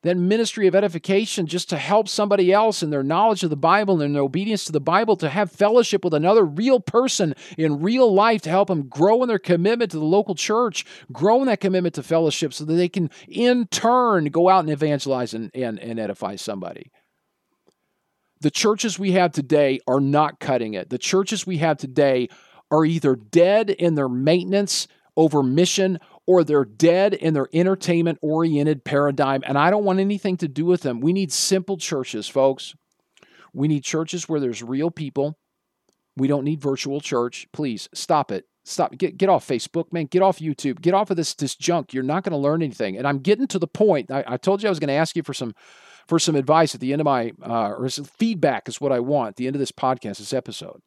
that 0.03 0.16
ministry 0.16 0.68
of 0.68 0.76
edification 0.76 1.46
just 1.46 1.68
to 1.70 1.76
help 1.76 2.09
somebody 2.09 2.53
else 2.53 2.82
in 2.82 2.90
their 2.90 3.03
knowledge 3.03 3.42
of 3.42 3.51
the 3.51 3.57
Bible 3.57 4.01
and 4.01 4.14
their 4.14 4.22
obedience 4.22 4.64
to 4.64 4.72
the 4.72 4.80
Bible 4.80 5.16
to 5.16 5.28
have 5.28 5.51
fellowship 5.51 6.05
with 6.05 6.14
another 6.14 6.44
real 6.44 6.78
person 6.78 7.34
in 7.57 7.82
real 7.82 8.12
life 8.12 8.42
to 8.42 8.51
help 8.51 8.68
them 8.68 8.88
grow 8.88 9.22
in 9.22 9.28
their 9.28 9.40
commitment 9.40 9.90
to 9.90 9.99
the 9.99 10.05
local 10.05 10.36
church, 10.36 10.84
grow 11.12 11.40
in 11.40 11.46
that 11.46 11.61
commitment 11.61 11.96
to 11.96 12.03
fellowship 12.03 12.55
so 12.55 12.64
that 12.64 12.74
they 12.74 12.88
can 12.88 13.11
in 13.26 13.66
turn 13.66 14.26
go 14.26 14.49
out 14.49 14.61
and 14.61 14.70
evangelize 14.70 15.34
and, 15.34 15.51
and, 15.53 15.80
and 15.80 15.99
edify 15.99 16.36
somebody. 16.36 16.92
The 18.40 18.51
churches 18.53 19.01
we 19.01 19.12
have 19.12 19.32
today 19.32 19.80
are 19.88 20.01
not 20.01 20.38
cutting 20.38 20.74
it. 20.74 20.90
The 20.90 20.99
churches 20.99 21.44
we 21.44 21.59
have 21.59 21.76
today 21.76 22.28
are 22.70 22.84
either 22.84 23.16
dead 23.16 23.70
in 23.70 23.96
their 23.96 24.09
maintenance 24.09 24.86
over 25.16 25.42
mission 25.42 25.99
or 26.29 26.45
they're 26.45 26.66
dead 26.66 27.14
in 27.14 27.33
their 27.33 27.49
entertainment 27.55 28.18
oriented 28.20 28.85
paradigm. 28.85 29.43
And 29.47 29.57
I 29.57 29.70
don't 29.70 29.85
want 29.85 29.99
anything 29.99 30.37
to 30.37 30.47
do 30.47 30.66
with 30.66 30.83
them. 30.83 31.01
We 31.01 31.14
need 31.14 31.33
simple 31.33 31.79
churches, 31.79 32.29
folks. 32.29 32.74
We 33.55 33.66
need 33.66 33.83
churches 33.83 34.29
where 34.29 34.39
there's 34.39 34.62
real 34.62 34.91
people. 34.91 35.39
We 36.18 36.29
don't 36.29 36.45
need 36.45 36.61
virtual 36.61 37.01
church. 37.01 37.49
Please 37.55 37.89
stop 37.95 38.31
it. 38.31 38.45
Stop. 38.66 38.99
Get, 38.99 39.16
get 39.16 39.31
off 39.31 39.49
Facebook, 39.49 39.91
man. 39.91 40.05
Get 40.05 40.20
off 40.20 40.39
YouTube. 40.39 40.83
Get 40.83 40.93
off 40.93 41.09
of 41.09 41.16
this, 41.16 41.33
this 41.33 41.57
junk. 41.57 41.95
You're 41.95 42.03
not 42.03 42.24
going 42.24 42.33
to 42.33 42.37
learn 42.37 42.62
anything. 42.62 42.99
And 42.99 43.09
I'm 43.09 43.20
getting 43.20 43.47
to 43.47 43.59
the 43.59 43.66
point. 43.66 44.11
I, 44.11 44.22
I 44.26 44.37
told 44.37 44.62
you 44.62 44.68
I 44.68 44.70
was 44.70 44.79
going 44.79 44.89
to 44.89 44.95
ask 44.95 45.16
you 45.16 45.22
for 45.22 45.33
some 45.33 45.55
for 46.09 46.18
some 46.18 46.37
advice 46.37 46.74
at 46.74 46.83
the 46.83 46.93
end 46.93 47.01
of 47.01 47.07
my 47.07 47.33
uh, 47.43 47.70
or 47.70 47.89
feedback 47.89 48.68
is 48.68 48.83
what 48.83 48.93
I 48.93 49.01
want 49.01 49.29
at 49.29 49.37
the 49.37 49.47
end 49.47 49.57
of 49.57 49.61
this 49.61 49.72
podcast, 49.72 50.18
this 50.18 50.35
episode. 50.35 50.83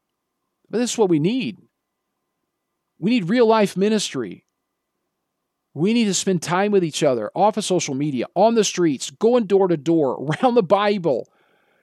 But 0.69 0.77
this 0.77 0.91
is 0.91 0.97
what 0.99 1.09
we 1.09 1.19
need. 1.19 1.57
We 2.99 3.09
need 3.09 3.29
real 3.29 3.47
life 3.47 3.75
ministry. 3.75 4.45
We 5.73 5.93
need 5.93 6.05
to 6.05 6.13
spend 6.13 6.41
time 6.41 6.71
with 6.71 6.83
each 6.83 7.01
other 7.01 7.31
off 7.33 7.57
of 7.57 7.63
social 7.63 7.95
media, 7.95 8.25
on 8.35 8.55
the 8.55 8.63
streets, 8.63 9.09
going 9.09 9.45
door 9.45 9.67
to 9.67 9.77
door, 9.77 10.35
around 10.43 10.55
the 10.55 10.63
Bible. 10.63 11.29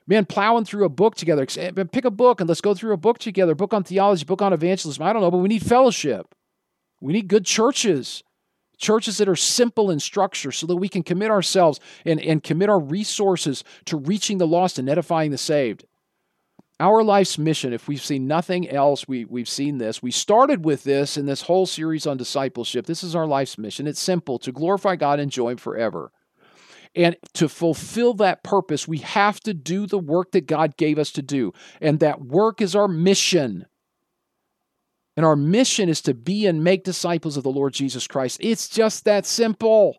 Man, 0.07 0.25
plowing 0.25 0.65
through 0.65 0.85
a 0.85 0.91
book 0.91 1.17
together. 1.17 1.47
Eh, 1.57 1.71
pick 1.93 2.07
a 2.07 2.11
book 2.11 2.41
and 2.41 2.49
let's 2.49 2.63
go 2.63 2.75
through 2.75 2.93
a 2.93 2.99
book 2.99 3.19
together. 3.19 3.55
Book 3.55 3.75
on 3.75 3.85
theology, 3.85 4.25
book 4.25 4.41
on 4.41 4.55
evangelism. 4.55 5.03
I 5.03 5.13
don't 5.13 5.21
know, 5.21 5.31
but 5.31 5.39
we 5.39 5.49
need 5.49 5.63
fellowship. 5.63 6.35
We 7.01 7.13
need 7.13 7.29
good 7.29 7.45
churches. 7.45 8.23
Churches 8.79 9.19
that 9.19 9.29
are 9.29 9.37
simple 9.37 9.91
in 9.91 10.01
structure 10.01 10.53
so 10.53 10.67
that 10.67 10.77
we 10.77 10.89
can 10.89 11.03
commit 11.03 11.31
ourselves 11.31 11.79
and, 12.07 12.21
and 12.21 12.43
commit 12.43 12.71
our 12.71 12.79
resources 12.79 13.65
to 13.87 13.97
reaching 13.97 14.39
the 14.39 14.47
lost 14.47 14.79
and 14.79 14.89
edifying 14.89 15.31
the 15.31 15.39
saved. 15.39 15.85
Our 16.81 17.03
life's 17.03 17.39
mission, 17.39 17.73
if 17.73 17.89
we've 17.89 18.05
seen 18.05 18.29
nothing 18.29 18.69
else, 18.69 19.09
we, 19.09 19.25
we've 19.25 19.49
seen 19.49 19.79
this. 19.79 20.01
We 20.01 20.13
started 20.13 20.65
with 20.65 20.85
this 20.85 21.17
in 21.17 21.27
this 21.27 21.43
whole 21.43 21.67
series 21.67 22.07
on 22.07 22.17
discipleship. 22.17 22.87
This 22.87 23.03
is 23.03 23.17
our 23.17 23.27
life's 23.27 23.59
mission. 23.59 23.89
It's 23.89 24.01
simple 24.01 24.39
to 24.39 24.53
glorify 24.53 24.95
God 24.95 25.19
and 25.19 25.35
Him 25.35 25.57
forever. 25.57 26.13
And 26.95 27.17
to 27.35 27.49
fulfill 27.49 28.15
that 28.15 28.45
purpose, 28.45 28.87
we 28.87 28.99
have 28.99 29.41
to 29.41 29.55
do 29.55 29.87
the 29.87 29.99
work 29.99 30.33
that 30.33 30.47
God 30.47 30.77
gave 30.77 30.99
us 30.99 31.11
to 31.13 31.23
do. 31.23 31.53
And 31.81 31.99
that 32.01 32.23
work 32.23 32.61
is 32.61 32.77
our 32.77 32.89
mission. 32.89 33.67
And 35.17 35.27
our 35.27 35.37
mission 35.37 35.89
is 35.89 36.01
to 36.03 36.15
be 36.15 36.47
and 36.47 36.63
make 36.63 36.85
disciples 36.85 37.37
of 37.37 37.43
the 37.43 37.51
Lord 37.51 37.73
Jesus 37.73 38.07
Christ. 38.07 38.39
It's 38.41 38.69
just 38.69 39.05
that 39.05 39.27
simple. 39.27 39.97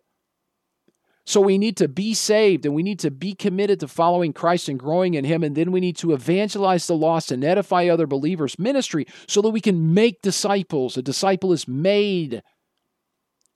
So 1.30 1.42
we 1.42 1.60
need 1.60 1.78
to 1.78 1.88
be 1.88 2.16
saved 2.16 2.66
and 2.66 2.74
we 2.74 2.82
need 2.82 2.98
to 3.02 3.12
be 3.12 3.36
committed 3.36 3.80
to 3.82 3.88
following 3.88 4.34
Christ 4.34 4.68
and 4.68 4.80
growing 4.80 5.14
in 5.14 5.26
Him. 5.26 5.44
And 5.44 5.56
then 5.56 5.72
we 5.72 5.80
need 5.80 5.96
to 5.98 6.12
evangelize 6.12 6.88
the 6.88 6.96
lost 6.96 7.32
and 7.32 7.44
edify 7.44 7.86
other 7.86 8.08
believers' 8.08 8.58
ministry 8.58 9.06
so 9.28 9.40
that 9.44 9.52
we 9.52 9.62
can 9.62 9.94
make 9.94 10.24
disciples. 10.24 10.98
A 10.98 11.04
disciple 11.04 11.54
is 11.54 11.68
made 11.68 12.42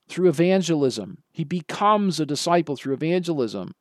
through 0.07 0.29
evangelism, 0.29 1.23
he 1.31 1.43
becomes 1.43 2.19
a 2.19 2.27
disciple 2.27 2.75
through 2.75 2.93
evangelism. 2.93 3.71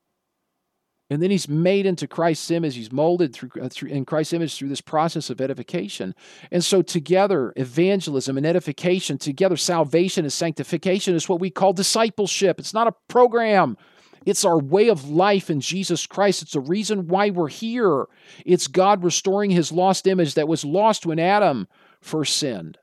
And 1.10 1.22
then 1.22 1.30
he's 1.30 1.48
made 1.48 1.84
into 1.84 2.06
Christ's 2.06 2.50
image. 2.50 2.74
He's 2.74 2.92
molded 2.92 3.34
through, 3.34 3.50
uh, 3.60 3.68
through, 3.68 3.90
in 3.90 4.06
Christ's 4.06 4.32
image 4.32 4.56
through 4.56 4.70
this 4.70 4.80
process 4.80 5.28
of 5.28 5.40
edification. 5.40 6.14
And 6.50 6.64
so, 6.64 6.80
together, 6.80 7.52
evangelism 7.56 8.38
and 8.38 8.46
edification, 8.46 9.18
together, 9.18 9.56
salvation 9.56 10.24
and 10.24 10.32
sanctification 10.32 11.14
is 11.14 11.28
what 11.28 11.40
we 11.40 11.50
call 11.50 11.74
discipleship. 11.74 12.58
It's 12.58 12.72
not 12.72 12.86
a 12.86 12.94
program, 13.08 13.76
it's 14.24 14.44
our 14.44 14.58
way 14.58 14.88
of 14.88 15.08
life 15.08 15.50
in 15.50 15.60
Jesus 15.60 16.06
Christ. 16.06 16.42
It's 16.42 16.52
the 16.52 16.60
reason 16.60 17.08
why 17.08 17.30
we're 17.30 17.48
here. 17.48 18.06
It's 18.46 18.68
God 18.68 19.04
restoring 19.04 19.50
his 19.50 19.72
lost 19.72 20.06
image 20.06 20.34
that 20.34 20.48
was 20.48 20.64
lost 20.64 21.06
when 21.06 21.18
Adam 21.18 21.66
first 22.00 22.36
sinned. 22.36 22.78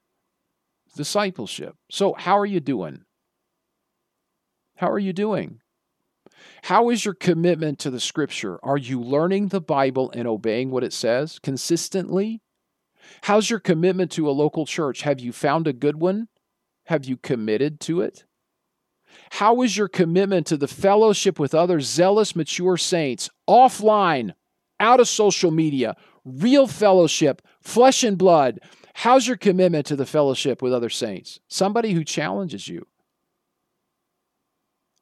Discipleship. 0.96 1.76
So, 1.90 2.14
how 2.14 2.38
are 2.38 2.46
you 2.46 2.60
doing? 2.60 3.06
How 4.76 4.90
are 4.90 5.00
you 5.00 5.14
doing? 5.14 5.60
How 6.64 6.90
is 6.90 7.06
your 7.06 7.14
commitment 7.14 7.80
to 7.80 7.90
the 7.90 8.00
scripture? 8.00 8.60
Are 8.64 8.78
you 8.78 9.02
learning 9.02 9.48
the 9.48 9.62
Bible 9.62 10.12
and 10.12 10.28
obeying 10.28 10.72
what 10.72 10.84
it 10.84 10.94
says 10.94 11.40
consistently? 11.40 12.42
How's 13.24 13.50
your 13.50 13.60
commitment 13.60 14.12
to 14.12 14.30
a 14.30 14.32
local 14.32 14.66
church? 14.66 15.02
Have 15.02 15.20
you 15.20 15.32
found 15.32 15.68
a 15.68 15.74
good 15.74 16.00
one? 16.00 16.28
Have 16.86 17.06
you 17.06 17.18
committed 17.18 17.80
to 17.82 18.02
it? 18.02 18.26
How 19.32 19.62
is 19.62 19.78
your 19.78 19.88
commitment 19.88 20.48
to 20.48 20.58
the 20.58 20.68
fellowship 20.68 21.40
with 21.40 21.56
other 21.56 21.80
zealous, 21.82 22.36
mature 22.36 22.78
saints 22.78 23.30
offline, 23.48 24.34
out 24.80 25.00
of 25.00 25.08
social 25.08 25.52
media, 25.52 25.96
real 26.24 26.68
fellowship, 26.68 27.42
flesh 27.62 28.04
and 28.04 28.18
blood? 28.18 28.60
How's 28.94 29.28
your 29.28 29.38
commitment 29.38 29.86
to 29.88 29.96
the 29.96 30.06
fellowship 30.06 30.62
with 30.62 30.74
other 30.74 30.90
saints? 30.90 31.40
Somebody 31.48 31.94
who 31.94 32.04
challenges 32.04 32.68
you. 32.68 32.86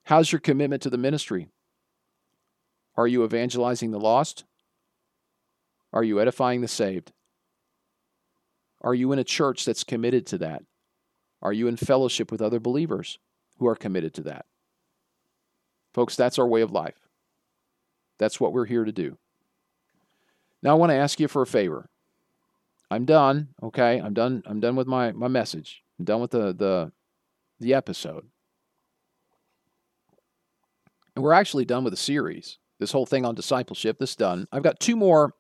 How's 0.07 0.31
your 0.31 0.39
commitment 0.39 0.81
to 0.83 0.89
the 0.89 0.97
ministry? 0.97 1.49
Are 2.95 3.07
you 3.07 3.25
evangelizing 3.25 3.91
the 3.91 3.99
lost? 3.99 4.45
Are 5.91 6.03
you 6.03 6.21
edifying 6.21 6.61
the 6.61 6.69
saved? 6.69 7.11
Are 8.79 8.93
you 8.93 9.11
in 9.11 9.19
a 9.19 9.25
church 9.25 9.65
that's 9.65 9.83
committed 9.83 10.25
to 10.27 10.37
that? 10.37 10.63
Are 11.41 11.51
you 11.51 11.67
in 11.67 11.75
fellowship 11.75 12.31
with 12.31 12.41
other 12.41 12.61
believers 12.61 13.19
who 13.57 13.67
are 13.67 13.75
committed 13.75 14.13
to 14.13 14.21
that? 14.21 14.45
Folks, 15.93 16.15
that's 16.15 16.39
our 16.39 16.47
way 16.47 16.61
of 16.61 16.71
life. 16.71 17.09
That's 18.17 18.39
what 18.39 18.53
we're 18.53 18.63
here 18.63 18.85
to 18.85 18.93
do. 18.93 19.17
Now 20.63 20.71
I 20.71 20.75
want 20.75 20.91
to 20.91 20.95
ask 20.95 21.19
you 21.19 21.27
for 21.27 21.41
a 21.41 21.45
favor. 21.45 21.89
I'm 22.89 23.03
done, 23.03 23.49
okay? 23.61 23.99
I'm 23.99 24.13
done 24.13 24.41
I'm 24.45 24.61
done 24.61 24.77
with 24.77 24.87
my 24.87 25.11
my 25.11 25.27
message. 25.27 25.83
I'm 25.99 26.05
done 26.05 26.21
with 26.21 26.31
the 26.31 26.53
the 26.53 26.93
the 27.59 27.73
episode. 27.73 28.27
And 31.17 31.23
we're 31.23 31.33
actually 31.33 31.65
done 31.65 31.83
with 31.83 31.93
the 31.93 31.97
series. 31.97 32.59
This 32.79 32.91
whole 32.91 33.07
thing 33.07 33.25
on 33.25 33.33
discipleship, 33.33 33.97
this 33.97 34.15
done. 34.15 34.47
I've 34.51 34.61
got 34.61 34.79
two 34.79 34.95
more 34.95 35.33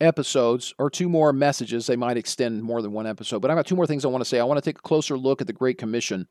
episodes 0.00 0.74
or 0.76 0.90
two 0.90 1.08
more 1.08 1.32
messages. 1.32 1.86
They 1.86 1.94
might 1.94 2.16
extend 2.16 2.64
more 2.64 2.82
than 2.82 2.90
one 2.90 3.06
episode, 3.06 3.42
but 3.42 3.52
I've 3.52 3.56
got 3.56 3.64
two 3.64 3.76
more 3.76 3.86
things 3.86 4.04
I 4.04 4.08
want 4.08 4.22
to 4.22 4.28
say. 4.28 4.40
I 4.40 4.44
want 4.44 4.58
to 4.58 4.68
take 4.68 4.80
a 4.80 4.82
closer 4.82 5.16
look 5.16 5.40
at 5.40 5.46
the 5.46 5.52
Great 5.52 5.78
Commission. 5.78 6.26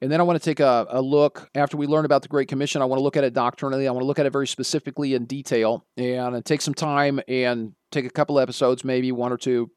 And 0.00 0.10
then 0.10 0.18
I 0.18 0.22
want 0.22 0.40
to 0.40 0.42
take 0.42 0.60
a, 0.60 0.86
a, 0.88 1.02
look, 1.02 1.50
after 1.54 1.76
we 1.76 1.86
learn 1.86 2.06
about 2.06 2.22
the 2.22 2.28
Great 2.28 2.48
Commission, 2.48 2.80
I 2.80 2.86
want 2.86 3.00
to 3.00 3.02
look 3.02 3.18
at 3.18 3.24
it 3.24 3.34
doctrinally. 3.34 3.86
I 3.86 3.90
want 3.90 4.00
to 4.00 4.06
look 4.06 4.18
at 4.18 4.24
it 4.24 4.32
very 4.32 4.46
specifically 4.46 5.12
in 5.12 5.26
detail 5.26 5.84
and 5.98 6.36
uh, 6.36 6.40
take 6.42 6.62
some 6.62 6.72
time 6.72 7.20
and 7.28 7.74
take 7.92 8.06
a 8.06 8.10
couple 8.10 8.40
episodes, 8.40 8.82
maybe 8.82 9.12
one 9.12 9.30
or 9.30 9.36
two, 9.36 9.70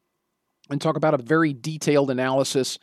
and 0.70 0.80
talk 0.80 0.96
about 0.96 1.12
a 1.12 1.18
very 1.18 1.52
detailed 1.52 2.10
analysis, 2.10 2.78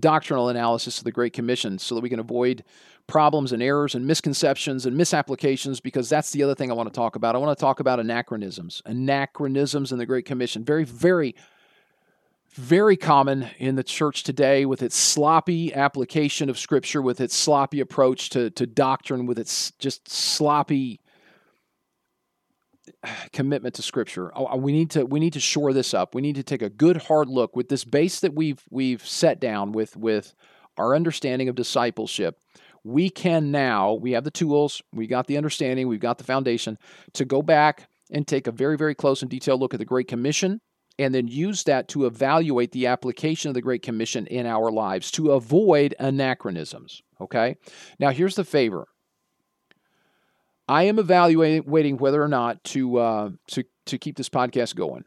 doctrinal 0.00 0.48
analysis 0.48 0.96
of 0.96 1.04
the 1.04 1.12
Great 1.12 1.34
Commission 1.34 1.78
so 1.78 1.94
that 1.94 2.00
we 2.00 2.08
can 2.08 2.20
avoid 2.20 2.64
problems 3.06 3.52
and 3.52 3.62
errors 3.62 3.94
and 3.94 4.06
misconceptions 4.06 4.86
and 4.86 4.96
misapplications 4.96 5.80
because 5.80 6.08
that's 6.08 6.32
the 6.32 6.42
other 6.42 6.54
thing 6.54 6.70
I 6.70 6.74
want 6.74 6.92
to 6.92 6.96
talk 6.96 7.16
about. 7.16 7.34
I 7.34 7.38
want 7.38 7.56
to 7.56 7.60
talk 7.60 7.80
about 7.80 8.00
anachronisms, 8.00 8.82
anachronisms 8.84 9.92
in 9.92 9.98
the 9.98 10.06
Great 10.06 10.24
Commission. 10.24 10.64
Very, 10.64 10.84
very, 10.84 11.34
very 12.54 12.96
common 12.96 13.48
in 13.58 13.76
the 13.76 13.84
church 13.84 14.24
today 14.24 14.64
with 14.64 14.82
its 14.82 14.96
sloppy 14.96 15.72
application 15.74 16.50
of 16.50 16.58
Scripture, 16.58 17.00
with 17.00 17.20
its 17.20 17.36
sloppy 17.36 17.80
approach 17.80 18.30
to, 18.30 18.50
to 18.50 18.66
doctrine, 18.66 19.26
with 19.26 19.38
its 19.38 19.70
just 19.78 20.08
sloppy 20.08 21.00
commitment 23.32 23.74
to 23.76 23.82
Scripture. 23.82 24.32
Oh, 24.34 24.56
we 24.56 24.72
need 24.72 24.90
to 24.90 25.04
we 25.04 25.20
need 25.20 25.34
to 25.34 25.40
shore 25.40 25.72
this 25.72 25.94
up. 25.94 26.14
We 26.14 26.22
need 26.22 26.36
to 26.36 26.42
take 26.42 26.62
a 26.62 26.70
good 26.70 26.96
hard 26.96 27.28
look 27.28 27.54
with 27.54 27.68
this 27.68 27.84
base 27.84 28.20
that 28.20 28.34
we've 28.34 28.62
we've 28.70 29.06
set 29.06 29.40
down 29.40 29.72
with 29.72 29.96
with 29.96 30.34
our 30.76 30.94
understanding 30.94 31.48
of 31.48 31.54
discipleship. 31.54 32.38
We 32.86 33.10
can 33.10 33.50
now 33.50 33.94
we 33.94 34.12
have 34.12 34.24
the 34.24 34.30
tools, 34.30 34.80
we 34.92 35.06
got 35.06 35.26
the 35.26 35.36
understanding, 35.36 35.88
we've 35.88 36.00
got 36.00 36.18
the 36.18 36.24
foundation 36.24 36.78
to 37.14 37.24
go 37.24 37.42
back 37.42 37.88
and 38.10 38.26
take 38.26 38.46
a 38.46 38.52
very 38.52 38.76
very 38.76 38.94
close 38.94 39.22
and 39.22 39.30
detailed 39.30 39.60
look 39.60 39.74
at 39.74 39.80
the 39.80 39.84
Great 39.84 40.08
Commission 40.08 40.60
and 40.98 41.14
then 41.14 41.28
use 41.28 41.64
that 41.64 41.88
to 41.88 42.06
evaluate 42.06 42.72
the 42.72 42.86
application 42.86 43.48
of 43.48 43.54
the 43.54 43.60
Great 43.60 43.82
Commission 43.82 44.26
in 44.26 44.46
our 44.46 44.70
lives 44.70 45.10
to 45.12 45.32
avoid 45.32 45.94
anachronisms. 45.98 47.02
Okay? 47.20 47.56
Now, 47.98 48.10
here's 48.10 48.36
the 48.36 48.44
favor 48.44 48.86
I 50.68 50.84
am 50.84 50.98
evaluating 50.98 51.98
whether 51.98 52.22
or 52.22 52.28
not 52.28 52.62
to, 52.64 52.98
uh, 52.98 53.30
to, 53.48 53.64
to 53.86 53.98
keep 53.98 54.16
this 54.16 54.28
podcast 54.28 54.74
going. 54.74 55.04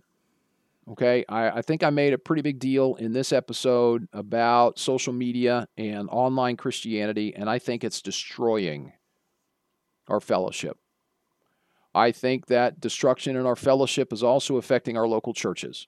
Okay, 0.89 1.23
I, 1.29 1.49
I, 1.49 1.61
think 1.61 1.83
I 1.83 1.91
made 1.91 2.13
a 2.13 2.17
pretty 2.17 2.41
big 2.41 2.57
deal 2.57 2.95
in 2.95 3.13
this 3.13 3.31
episode 3.31 4.07
about 4.11 4.79
social 4.79 5.13
media 5.13 5.67
and 5.77 6.09
online 6.09 6.57
Christianity, 6.57 7.35
and 7.35 7.47
I 7.47 7.59
think 7.59 7.83
it's 7.83 8.01
destroying 8.01 8.93
our 10.07 10.19
fellowship. 10.19 10.77
I 11.93 12.11
think 12.11 12.47
that 12.47 12.79
destruction 12.79 13.35
in 13.35 13.45
our 13.45 13.55
fellowship 13.55 14.11
is 14.11 14.23
also 14.23 14.57
affecting 14.57 14.97
our 14.97 15.07
local 15.07 15.31
churches. 15.31 15.87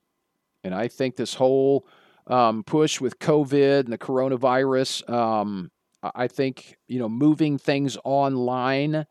And 0.64 0.76
I 0.76 0.88
think 0.88 1.16
this 1.16 1.34
whole 1.34 1.88
um, 2.28 2.64
push 2.64 3.02
with 3.02 3.18
COVID 3.18 3.82
and 3.82 3.94
the 3.94 3.98
coronavirus, 3.98 5.10
um, 5.10 5.72
I 6.04 6.28
think, 6.28 6.78
you 6.88 7.00
know, 7.00 7.10
moving 7.10 7.58
things 7.58 7.98
online 8.04 9.08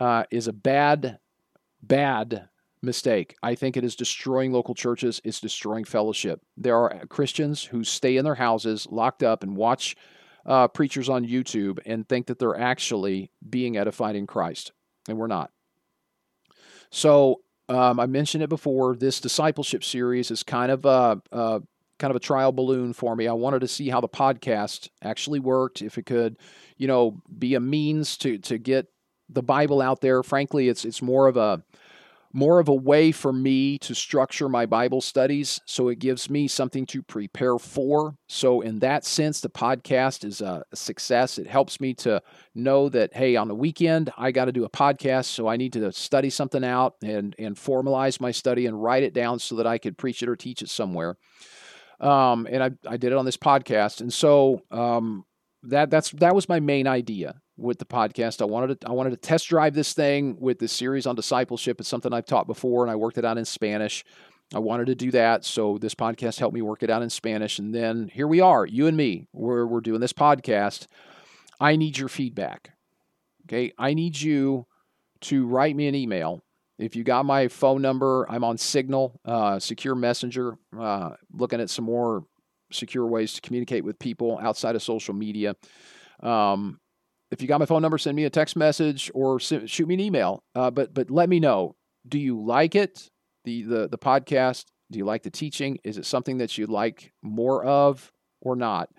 uh, 0.00 0.24
is 0.30 0.48
a 0.48 0.54
bad, 0.54 1.18
bad 1.82 2.48
mistake. 2.82 3.36
I 3.42 3.54
think 3.54 3.76
it 3.76 3.84
is 3.84 3.96
destroying 3.96 4.52
local 4.52 4.74
churches, 4.74 5.20
it's 5.24 5.40
destroying 5.40 5.84
fellowship. 5.84 6.40
There 6.56 6.76
are 6.76 7.06
Christians 7.06 7.64
who 7.64 7.84
stay 7.84 8.16
in 8.16 8.24
their 8.24 8.34
houses 8.34 8.86
locked 8.90 9.22
up 9.22 9.42
and 9.42 9.56
watch 9.56 9.96
uh, 10.44 10.68
preachers 10.68 11.08
on 11.08 11.24
YouTube 11.24 11.78
and 11.86 12.08
think 12.08 12.26
that 12.26 12.38
they're 12.38 12.58
actually 12.58 13.30
being 13.48 13.76
edified 13.76 14.16
in 14.16 14.26
Christ, 14.26 14.72
and 15.08 15.16
we're 15.16 15.28
not. 15.28 15.50
So 16.90 17.40
um, 17.68 18.00
I 18.00 18.06
mentioned 18.06 18.42
it 18.42 18.48
before. 18.50 18.96
This 18.96 19.20
discipleship 19.20 19.84
series 19.84 20.30
is 20.30 20.42
kind 20.42 20.70
of 20.70 20.84
a, 20.84 21.22
a 21.30 21.62
kind 21.98 22.10
of 22.10 22.16
a 22.16 22.20
trial 22.20 22.52
balloon 22.52 22.92
for 22.92 23.14
me. 23.14 23.28
I 23.28 23.32
wanted 23.32 23.60
to 23.60 23.68
see 23.68 23.88
how 23.88 24.00
the 24.00 24.08
podcast 24.08 24.88
actually 25.02 25.38
worked, 25.38 25.82
if 25.82 25.96
it 25.98 26.06
could, 26.06 26.36
you 26.76 26.88
know, 26.88 27.22
be 27.38 27.54
a 27.54 27.60
means 27.60 28.16
to 28.18 28.38
to 28.38 28.58
get 28.58 28.88
the 29.28 29.42
Bible 29.42 29.80
out 29.80 30.00
there. 30.00 30.22
Frankly, 30.22 30.68
it's 30.68 30.84
it's 30.84 31.00
more 31.00 31.28
of 31.28 31.36
a 31.36 31.62
more 32.32 32.58
of 32.58 32.68
a 32.68 32.74
way 32.74 33.12
for 33.12 33.32
me 33.32 33.78
to 33.78 33.94
structure 33.94 34.48
my 34.48 34.66
Bible 34.66 35.00
studies. 35.00 35.60
So 35.66 35.88
it 35.88 35.98
gives 35.98 36.30
me 36.30 36.48
something 36.48 36.86
to 36.86 37.02
prepare 37.02 37.58
for. 37.58 38.16
So, 38.28 38.60
in 38.60 38.78
that 38.80 39.04
sense, 39.04 39.40
the 39.40 39.50
podcast 39.50 40.24
is 40.24 40.40
a 40.40 40.64
success. 40.74 41.38
It 41.38 41.46
helps 41.46 41.80
me 41.80 41.94
to 41.94 42.22
know 42.54 42.88
that, 42.88 43.14
hey, 43.14 43.36
on 43.36 43.48
the 43.48 43.54
weekend, 43.54 44.10
I 44.16 44.32
got 44.32 44.46
to 44.46 44.52
do 44.52 44.64
a 44.64 44.70
podcast. 44.70 45.26
So 45.26 45.48
I 45.48 45.56
need 45.56 45.72
to 45.74 45.92
study 45.92 46.30
something 46.30 46.64
out 46.64 46.96
and, 47.02 47.34
and 47.38 47.56
formalize 47.56 48.20
my 48.20 48.30
study 48.30 48.66
and 48.66 48.82
write 48.82 49.02
it 49.02 49.14
down 49.14 49.38
so 49.38 49.56
that 49.56 49.66
I 49.66 49.78
could 49.78 49.98
preach 49.98 50.22
it 50.22 50.28
or 50.28 50.36
teach 50.36 50.62
it 50.62 50.68
somewhere. 50.68 51.16
Um, 52.00 52.48
and 52.50 52.62
I, 52.62 52.70
I 52.86 52.96
did 52.96 53.12
it 53.12 53.18
on 53.18 53.24
this 53.24 53.36
podcast. 53.36 54.00
And 54.00 54.12
so, 54.12 54.62
um, 54.70 55.24
that 55.64 55.90
that's 55.90 56.10
that 56.10 56.34
was 56.34 56.48
my 56.48 56.60
main 56.60 56.86
idea 56.86 57.40
with 57.62 57.78
the 57.78 57.84
podcast. 57.84 58.42
I 58.42 58.44
wanted 58.44 58.80
to 58.80 58.88
I 58.88 58.92
wanted 58.92 59.10
to 59.10 59.16
test 59.16 59.48
drive 59.48 59.74
this 59.74 59.92
thing 59.92 60.36
with 60.38 60.58
this 60.58 60.72
series 60.72 61.06
on 61.06 61.14
discipleship. 61.14 61.80
It's 61.80 61.88
something 61.88 62.12
I've 62.12 62.26
taught 62.26 62.46
before, 62.46 62.82
and 62.82 62.90
I 62.90 62.96
worked 62.96 63.18
it 63.18 63.24
out 63.24 63.38
in 63.38 63.44
Spanish. 63.44 64.04
I 64.54 64.58
wanted 64.58 64.86
to 64.86 64.94
do 64.94 65.10
that, 65.12 65.46
so 65.46 65.78
this 65.78 65.94
podcast 65.94 66.38
helped 66.38 66.54
me 66.54 66.60
work 66.60 66.82
it 66.82 66.90
out 66.90 67.02
in 67.02 67.08
Spanish. 67.08 67.58
And 67.58 67.74
then 67.74 68.10
here 68.12 68.28
we 68.28 68.40
are, 68.40 68.66
you 68.66 68.86
and 68.86 68.96
me. 68.96 69.28
We're 69.32 69.66
we're 69.66 69.80
doing 69.80 70.00
this 70.00 70.12
podcast. 70.12 70.88
I 71.60 71.76
need 71.76 71.96
your 71.96 72.08
feedback. 72.08 72.72
Okay, 73.46 73.72
I 73.78 73.94
need 73.94 74.20
you 74.20 74.66
to 75.22 75.46
write 75.46 75.76
me 75.76 75.86
an 75.86 75.94
email. 75.94 76.44
If 76.78 76.96
you 76.96 77.04
got 77.04 77.24
my 77.24 77.48
phone 77.48 77.80
number, 77.80 78.26
I'm 78.28 78.42
on 78.42 78.58
Signal, 78.58 79.20
uh, 79.24 79.60
secure 79.60 79.94
messenger. 79.94 80.56
Uh, 80.78 81.10
looking 81.32 81.60
at 81.60 81.70
some 81.70 81.84
more 81.84 82.24
secure 82.72 83.06
ways 83.06 83.34
to 83.34 83.40
communicate 83.40 83.84
with 83.84 83.98
people 83.98 84.38
outside 84.42 84.74
of 84.74 84.82
social 84.82 85.14
media. 85.14 85.54
Um, 86.20 86.80
if 87.32 87.40
you 87.40 87.48
got 87.48 87.58
my 87.58 87.66
phone 87.66 87.82
number, 87.82 87.98
send 87.98 88.14
me 88.14 88.24
a 88.24 88.30
text 88.30 88.56
message 88.56 89.10
or 89.14 89.40
shoot 89.40 89.88
me 89.88 89.94
an 89.94 90.00
email. 90.00 90.44
Uh, 90.54 90.70
but 90.70 90.94
but 90.94 91.10
let 91.10 91.28
me 91.28 91.40
know. 91.40 91.74
Do 92.06 92.18
you 92.18 92.40
like 92.40 92.74
it? 92.74 93.10
The 93.44 93.62
the 93.62 93.88
the 93.88 93.98
podcast. 93.98 94.66
Do 94.90 94.98
you 94.98 95.06
like 95.06 95.22
the 95.22 95.30
teaching? 95.30 95.78
Is 95.82 95.96
it 95.96 96.04
something 96.04 96.38
that 96.38 96.58
you'd 96.58 96.68
like 96.68 97.12
more 97.22 97.64
of 97.64 98.12
or 98.42 98.54
not? 98.54 98.90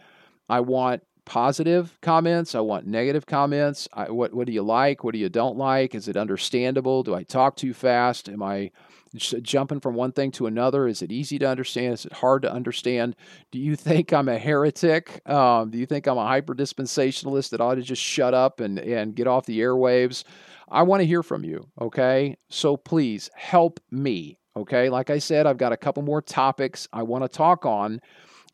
I 0.49 0.61
want 0.61 1.03
positive 1.25 1.97
comments. 2.01 2.55
I 2.55 2.61
want 2.61 2.87
negative 2.87 3.27
comments. 3.27 3.87
I, 3.93 4.09
what 4.09 4.33
what 4.33 4.47
do 4.47 4.53
you 4.53 4.63
like? 4.63 5.03
What 5.03 5.13
do 5.13 5.19
you 5.19 5.29
don't 5.29 5.57
like? 5.57 5.93
Is 5.93 6.07
it 6.07 6.17
understandable? 6.17 7.03
Do 7.03 7.13
I 7.13 7.23
talk 7.23 7.55
too 7.55 7.73
fast? 7.73 8.27
Am 8.27 8.41
I 8.41 8.71
jumping 9.15 9.79
from 9.79 9.95
one 9.95 10.11
thing 10.11 10.31
to 10.31 10.47
another? 10.47 10.87
Is 10.87 11.01
it 11.01 11.11
easy 11.11 11.39
to 11.39 11.47
understand? 11.47 11.93
Is 11.93 12.05
it 12.05 12.13
hard 12.13 12.41
to 12.43 12.51
understand? 12.51 13.15
Do 13.51 13.59
you 13.59 13.75
think 13.75 14.11
I'm 14.11 14.29
a 14.29 14.37
heretic? 14.37 15.27
Um, 15.29 15.69
do 15.69 15.77
you 15.77 15.85
think 15.85 16.07
I'm 16.07 16.17
a 16.17 16.27
hyper 16.27 16.55
dispensationalist 16.55 17.49
that 17.49 17.61
ought 17.61 17.75
to 17.75 17.81
just 17.81 18.01
shut 18.01 18.33
up 18.33 18.59
and, 18.59 18.79
and 18.79 19.15
get 19.15 19.27
off 19.27 19.45
the 19.45 19.59
airwaves? 19.59 20.23
I 20.69 20.83
want 20.83 21.01
to 21.01 21.07
hear 21.07 21.23
from 21.23 21.43
you, 21.43 21.67
okay? 21.79 22.37
So 22.49 22.77
please 22.77 23.29
help 23.35 23.79
me, 23.91 24.39
okay? 24.55 24.89
Like 24.89 25.09
I 25.09 25.19
said, 25.19 25.45
I've 25.45 25.57
got 25.57 25.73
a 25.73 25.77
couple 25.77 26.03
more 26.03 26.21
topics 26.21 26.87
I 26.91 27.03
want 27.03 27.23
to 27.23 27.29
talk 27.29 27.65
on. 27.65 28.01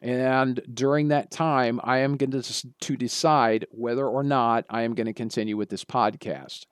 And 0.01 0.61
during 0.73 1.09
that 1.09 1.31
time, 1.31 1.79
I 1.83 1.99
am 1.99 2.15
going 2.17 2.31
to, 2.31 2.71
to 2.81 2.97
decide 2.97 3.65
whether 3.71 4.07
or 4.07 4.23
not 4.23 4.65
I 4.69 4.83
am 4.83 4.95
going 4.95 5.07
to 5.07 5.13
continue 5.13 5.57
with 5.57 5.69
this 5.69 5.83
podcast. 5.83 6.65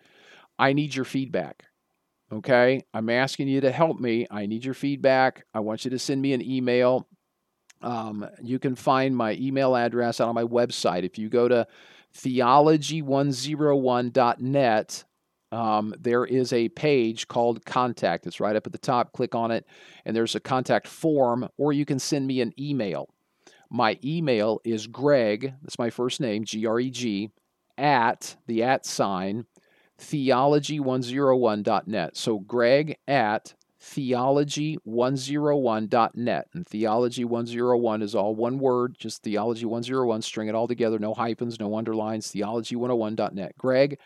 I 0.59 0.73
need 0.73 0.95
your 0.95 1.05
feedback. 1.05 1.65
Okay. 2.31 2.83
I'm 2.93 3.09
asking 3.09 3.47
you 3.47 3.61
to 3.61 3.71
help 3.71 3.99
me. 3.99 4.27
I 4.29 4.45
need 4.45 4.65
your 4.65 4.73
feedback. 4.73 5.45
I 5.53 5.61
want 5.61 5.85
you 5.85 5.91
to 5.91 5.99
send 5.99 6.21
me 6.21 6.33
an 6.33 6.41
email. 6.41 7.07
Um, 7.81 8.27
you 8.41 8.59
can 8.59 8.75
find 8.75 9.15
my 9.15 9.33
email 9.33 9.75
address 9.75 10.19
on 10.19 10.35
my 10.35 10.43
website. 10.43 11.03
If 11.03 11.17
you 11.17 11.29
go 11.29 11.47
to 11.47 11.65
theology101.net, 12.15 15.03
um, 15.51 15.93
there 15.99 16.25
is 16.25 16.51
a 16.51 16.69
page 16.69 17.27
called 17.27 17.63
Contact. 17.65 18.25
It's 18.27 18.39
right 18.39 18.55
up 18.55 18.65
at 18.65 18.73
the 18.73 18.79
top. 18.79 19.13
Click 19.13 19.35
on 19.35 19.51
it, 19.51 19.65
and 20.05 20.15
there's 20.15 20.35
a 20.35 20.39
contact 20.39 20.87
form, 20.87 21.47
or 21.57 21.71
you 21.71 21.85
can 21.85 21.99
send 21.99 22.25
me 22.27 22.41
an 22.41 22.53
email. 22.59 23.09
My 23.69 23.99
email 24.03 24.59
is 24.63 24.87
Greg, 24.87 25.53
that's 25.61 25.79
my 25.79 25.89
first 25.89 26.21
name, 26.21 26.45
G 26.45 26.65
R 26.65 26.79
E 26.79 26.89
G, 26.89 27.31
at 27.77 28.37
the 28.47 28.63
at 28.63 28.85
sign, 28.85 29.45
theology101.net. 29.99 32.17
So 32.17 32.39
Greg 32.39 32.97
at 33.07 33.53
theology101.net. 33.81 36.47
And 36.53 36.65
theology101 36.65 38.03
is 38.03 38.15
all 38.15 38.35
one 38.35 38.59
word, 38.59 38.95
just 38.97 39.23
theology101, 39.23 40.23
string 40.23 40.47
it 40.47 40.55
all 40.55 40.67
together, 40.67 40.97
no 40.99 41.13
hyphens, 41.13 41.59
no 41.59 41.75
underlines, 41.75 42.31
theology101.net. 42.31 43.57
Greg 43.57 43.99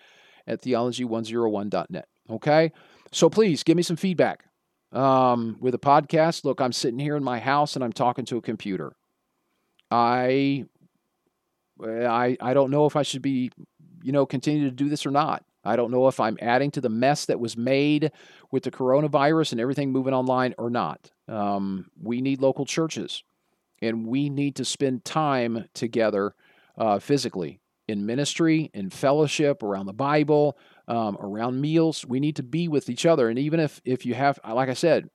at 0.47 0.61
theology101.net. 0.61 2.07
Okay? 2.29 2.71
So 3.11 3.29
please 3.29 3.63
give 3.63 3.77
me 3.77 3.83
some 3.83 3.97
feedback. 3.97 4.45
Um, 4.91 5.55
with 5.61 5.73
a 5.73 5.79
podcast, 5.79 6.43
look, 6.43 6.59
I'm 6.59 6.73
sitting 6.73 6.99
here 6.99 7.15
in 7.15 7.23
my 7.23 7.39
house 7.39 7.75
and 7.75 7.83
I'm 7.83 7.93
talking 7.93 8.25
to 8.25 8.37
a 8.37 8.41
computer. 8.41 8.93
I 9.89 10.65
I 11.81 12.35
I 12.41 12.53
don't 12.53 12.71
know 12.71 12.85
if 12.85 12.97
I 12.97 13.03
should 13.03 13.21
be, 13.21 13.51
you 14.03 14.11
know, 14.11 14.25
continue 14.25 14.69
to 14.69 14.75
do 14.75 14.89
this 14.89 15.05
or 15.05 15.11
not. 15.11 15.45
I 15.63 15.75
don't 15.75 15.91
know 15.91 16.07
if 16.07 16.19
I'm 16.19 16.37
adding 16.41 16.71
to 16.71 16.81
the 16.81 16.89
mess 16.89 17.25
that 17.25 17.39
was 17.39 17.55
made 17.55 18.11
with 18.51 18.63
the 18.63 18.71
coronavirus 18.71 19.51
and 19.51 19.61
everything 19.61 19.91
moving 19.91 20.13
online 20.13 20.55
or 20.57 20.69
not. 20.69 21.11
Um, 21.27 21.89
we 22.01 22.21
need 22.21 22.41
local 22.41 22.65
churches, 22.65 23.23
and 23.81 24.07
we 24.07 24.29
need 24.29 24.55
to 24.55 24.65
spend 24.65 25.05
time 25.05 25.65
together 25.73 26.35
uh, 26.77 26.99
physically 26.99 27.59
in 27.87 28.05
ministry, 28.05 28.71
in 28.73 28.89
fellowship, 28.89 29.61
around 29.63 29.85
the 29.85 29.93
Bible, 29.93 30.57
um, 30.87 31.17
around 31.19 31.61
meals. 31.61 32.05
We 32.05 32.19
need 32.19 32.37
to 32.37 32.43
be 32.43 32.67
with 32.67 32.89
each 32.89 33.05
other, 33.05 33.29
and 33.29 33.37
even 33.37 33.59
if 33.59 33.81
if 33.85 34.05
you 34.05 34.13
have, 34.13 34.39
like 34.47 34.69
I 34.69 34.73
said, 34.73 35.09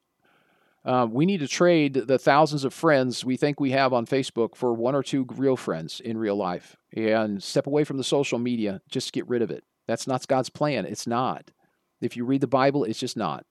um, 0.85 1.13
we 1.13 1.27
need 1.27 1.41
to 1.41 1.49
trade 1.49 1.95
the 1.95 2.19
thousands 2.19 2.65
of 2.65 2.73
friends 2.73 3.25
we 3.25 3.37
think 3.37 3.59
we 3.59 3.73
have 3.73 3.93
on 3.93 4.07
Facebook 4.07 4.55
for 4.55 4.73
one 4.73 4.95
or 4.95 5.03
two 5.03 5.27
real 5.35 5.57
friends 5.57 5.99
in 5.99 6.17
real 6.17 6.37
life 6.37 6.77
and 6.95 7.43
step 7.43 7.67
away 7.67 7.83
from 7.83 7.97
the 7.97 8.05
social 8.05 8.39
media. 8.39 8.81
Just 8.89 9.13
get 9.13 9.29
rid 9.29 9.43
of 9.43 9.51
it. 9.51 9.65
That's 9.87 10.07
not 10.07 10.27
God's 10.27 10.51
plan. 10.51 10.85
It's 10.85 11.07
not. 11.07 11.51
If 12.01 12.17
you 12.17 12.25
read 12.25 12.41
the 12.41 12.47
Bible, 12.47 12.85
it's 12.85 12.99
just 12.99 13.17
not. 13.17 13.47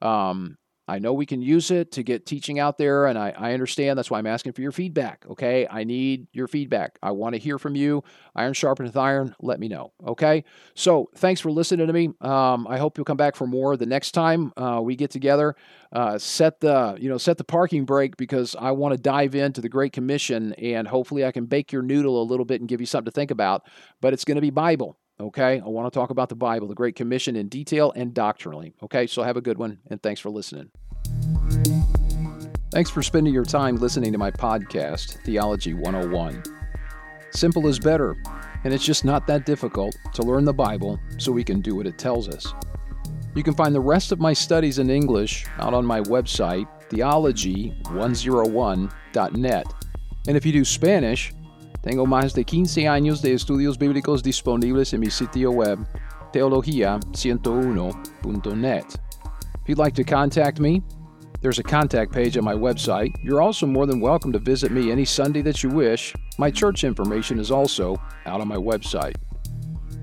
Um, 0.00 0.58
I 0.88 0.98
know 0.98 1.12
we 1.12 1.26
can 1.26 1.42
use 1.42 1.70
it 1.70 1.92
to 1.92 2.02
get 2.02 2.24
teaching 2.24 2.58
out 2.58 2.78
there, 2.78 3.06
and 3.06 3.18
I, 3.18 3.34
I 3.36 3.52
understand. 3.52 3.98
That's 3.98 4.10
why 4.10 4.18
I'm 4.18 4.26
asking 4.26 4.52
for 4.52 4.62
your 4.62 4.72
feedback. 4.72 5.26
Okay. 5.28 5.66
I 5.70 5.84
need 5.84 6.28
your 6.32 6.48
feedback. 6.48 6.98
I 7.02 7.10
want 7.10 7.34
to 7.34 7.38
hear 7.38 7.58
from 7.58 7.76
you. 7.76 8.02
Iron 8.34 8.54
sharpeneth 8.54 8.96
iron. 8.96 9.36
Let 9.40 9.60
me 9.60 9.68
know. 9.68 9.92
Okay. 10.06 10.44
So 10.74 11.10
thanks 11.14 11.42
for 11.42 11.50
listening 11.50 11.86
to 11.88 11.92
me. 11.92 12.08
Um, 12.22 12.66
I 12.66 12.78
hope 12.78 12.96
you'll 12.96 13.04
come 13.04 13.18
back 13.18 13.36
for 13.36 13.46
more 13.46 13.76
the 13.76 13.84
next 13.84 14.12
time 14.12 14.50
uh, 14.56 14.80
we 14.82 14.96
get 14.96 15.10
together. 15.10 15.54
Uh, 15.92 16.16
set 16.16 16.60
the 16.60 16.96
you 16.98 17.08
know 17.08 17.18
set 17.18 17.36
the 17.36 17.44
parking 17.44 17.84
brake 17.84 18.16
because 18.16 18.56
I 18.58 18.70
want 18.70 18.92
to 18.92 19.00
dive 19.00 19.34
into 19.34 19.60
the 19.60 19.68
Great 19.68 19.92
Commission 19.92 20.54
and 20.54 20.88
hopefully 20.88 21.24
I 21.24 21.32
can 21.32 21.44
bake 21.44 21.70
your 21.70 21.82
noodle 21.82 22.22
a 22.22 22.24
little 22.24 22.44
bit 22.46 22.60
and 22.60 22.68
give 22.68 22.80
you 22.80 22.86
something 22.86 23.06
to 23.06 23.10
think 23.10 23.30
about. 23.30 23.66
But 24.00 24.14
it's 24.14 24.24
going 24.24 24.36
to 24.36 24.42
be 24.42 24.50
Bible. 24.50 24.96
Okay, 25.20 25.60
I 25.60 25.68
want 25.68 25.92
to 25.92 25.98
talk 25.98 26.10
about 26.10 26.28
the 26.28 26.36
Bible, 26.36 26.68
the 26.68 26.76
Great 26.76 26.94
Commission 26.94 27.34
in 27.34 27.48
detail 27.48 27.92
and 27.96 28.14
doctrinally. 28.14 28.72
Okay, 28.84 29.08
so 29.08 29.24
have 29.24 29.36
a 29.36 29.40
good 29.40 29.58
one 29.58 29.78
and 29.90 30.00
thanks 30.00 30.20
for 30.20 30.30
listening. 30.30 30.70
Thanks 32.70 32.90
for 32.90 33.02
spending 33.02 33.34
your 33.34 33.44
time 33.44 33.74
listening 33.76 34.12
to 34.12 34.18
my 34.18 34.30
podcast, 34.30 35.20
Theology 35.24 35.74
101. 35.74 36.44
Simple 37.32 37.66
is 37.66 37.80
better, 37.80 38.16
and 38.62 38.72
it's 38.72 38.84
just 38.84 39.04
not 39.04 39.26
that 39.26 39.44
difficult 39.44 39.96
to 40.14 40.22
learn 40.22 40.44
the 40.44 40.52
Bible 40.52 41.00
so 41.16 41.32
we 41.32 41.42
can 41.42 41.60
do 41.60 41.74
what 41.74 41.86
it 41.86 41.98
tells 41.98 42.28
us. 42.28 42.54
You 43.34 43.42
can 43.42 43.54
find 43.54 43.74
the 43.74 43.80
rest 43.80 44.12
of 44.12 44.20
my 44.20 44.32
studies 44.32 44.78
in 44.78 44.88
English 44.88 45.46
out 45.58 45.74
on 45.74 45.84
my 45.84 46.00
website, 46.02 46.68
theology101.net. 46.90 49.66
And 50.28 50.36
if 50.36 50.46
you 50.46 50.52
do 50.52 50.64
Spanish, 50.64 51.32
tengo 51.88 52.04
más 52.04 52.34
de 52.34 52.44
15 52.44 52.86
años 52.86 53.22
de 53.22 53.32
estudios 53.32 53.78
bíblicos 53.78 54.22
disponibles 54.22 54.92
en 54.92 55.00
mi 55.00 55.08
sitio 55.08 55.50
web, 55.50 55.78
teología101.net. 56.34 58.84
If 58.84 59.66
you'd 59.66 59.78
like 59.78 59.94
to 59.94 60.04
contact 60.04 60.60
me, 60.60 60.82
there's 61.40 61.58
a 61.58 61.62
contact 61.62 62.12
page 62.12 62.36
on 62.36 62.44
my 62.44 62.52
website. 62.52 63.14
You're 63.22 63.40
also 63.40 63.66
more 63.66 63.86
than 63.86 64.02
welcome 64.02 64.32
to 64.32 64.38
visit 64.38 64.70
me 64.70 64.92
any 64.92 65.06
Sunday 65.06 65.40
that 65.40 65.62
you 65.62 65.70
wish. 65.70 66.14
My 66.36 66.50
church 66.50 66.84
information 66.84 67.38
is 67.38 67.50
also 67.50 67.96
out 68.26 68.42
on 68.42 68.48
my 68.48 68.58
website. 68.58 69.14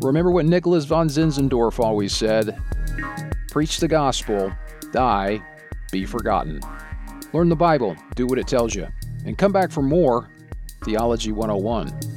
Remember 0.02 0.32
what 0.32 0.46
Nicholas 0.46 0.86
von 0.86 1.08
Zinzendorf 1.08 1.80
always 1.80 2.16
said 2.16 2.60
preach 3.52 3.80
the 3.80 3.88
gospel, 3.88 4.52
die, 4.92 5.40
be 5.92 6.04
forgotten. 6.04 6.60
Learn 7.32 7.48
the 7.48 7.56
Bible, 7.56 7.96
do 8.16 8.26
what 8.26 8.40
it 8.40 8.48
tells 8.48 8.74
you, 8.74 8.88
and 9.28 9.38
come 9.38 9.52
back 9.52 9.70
for 9.70 9.84
more 9.84 10.32
Theology 10.84 11.32
101. 11.32 12.15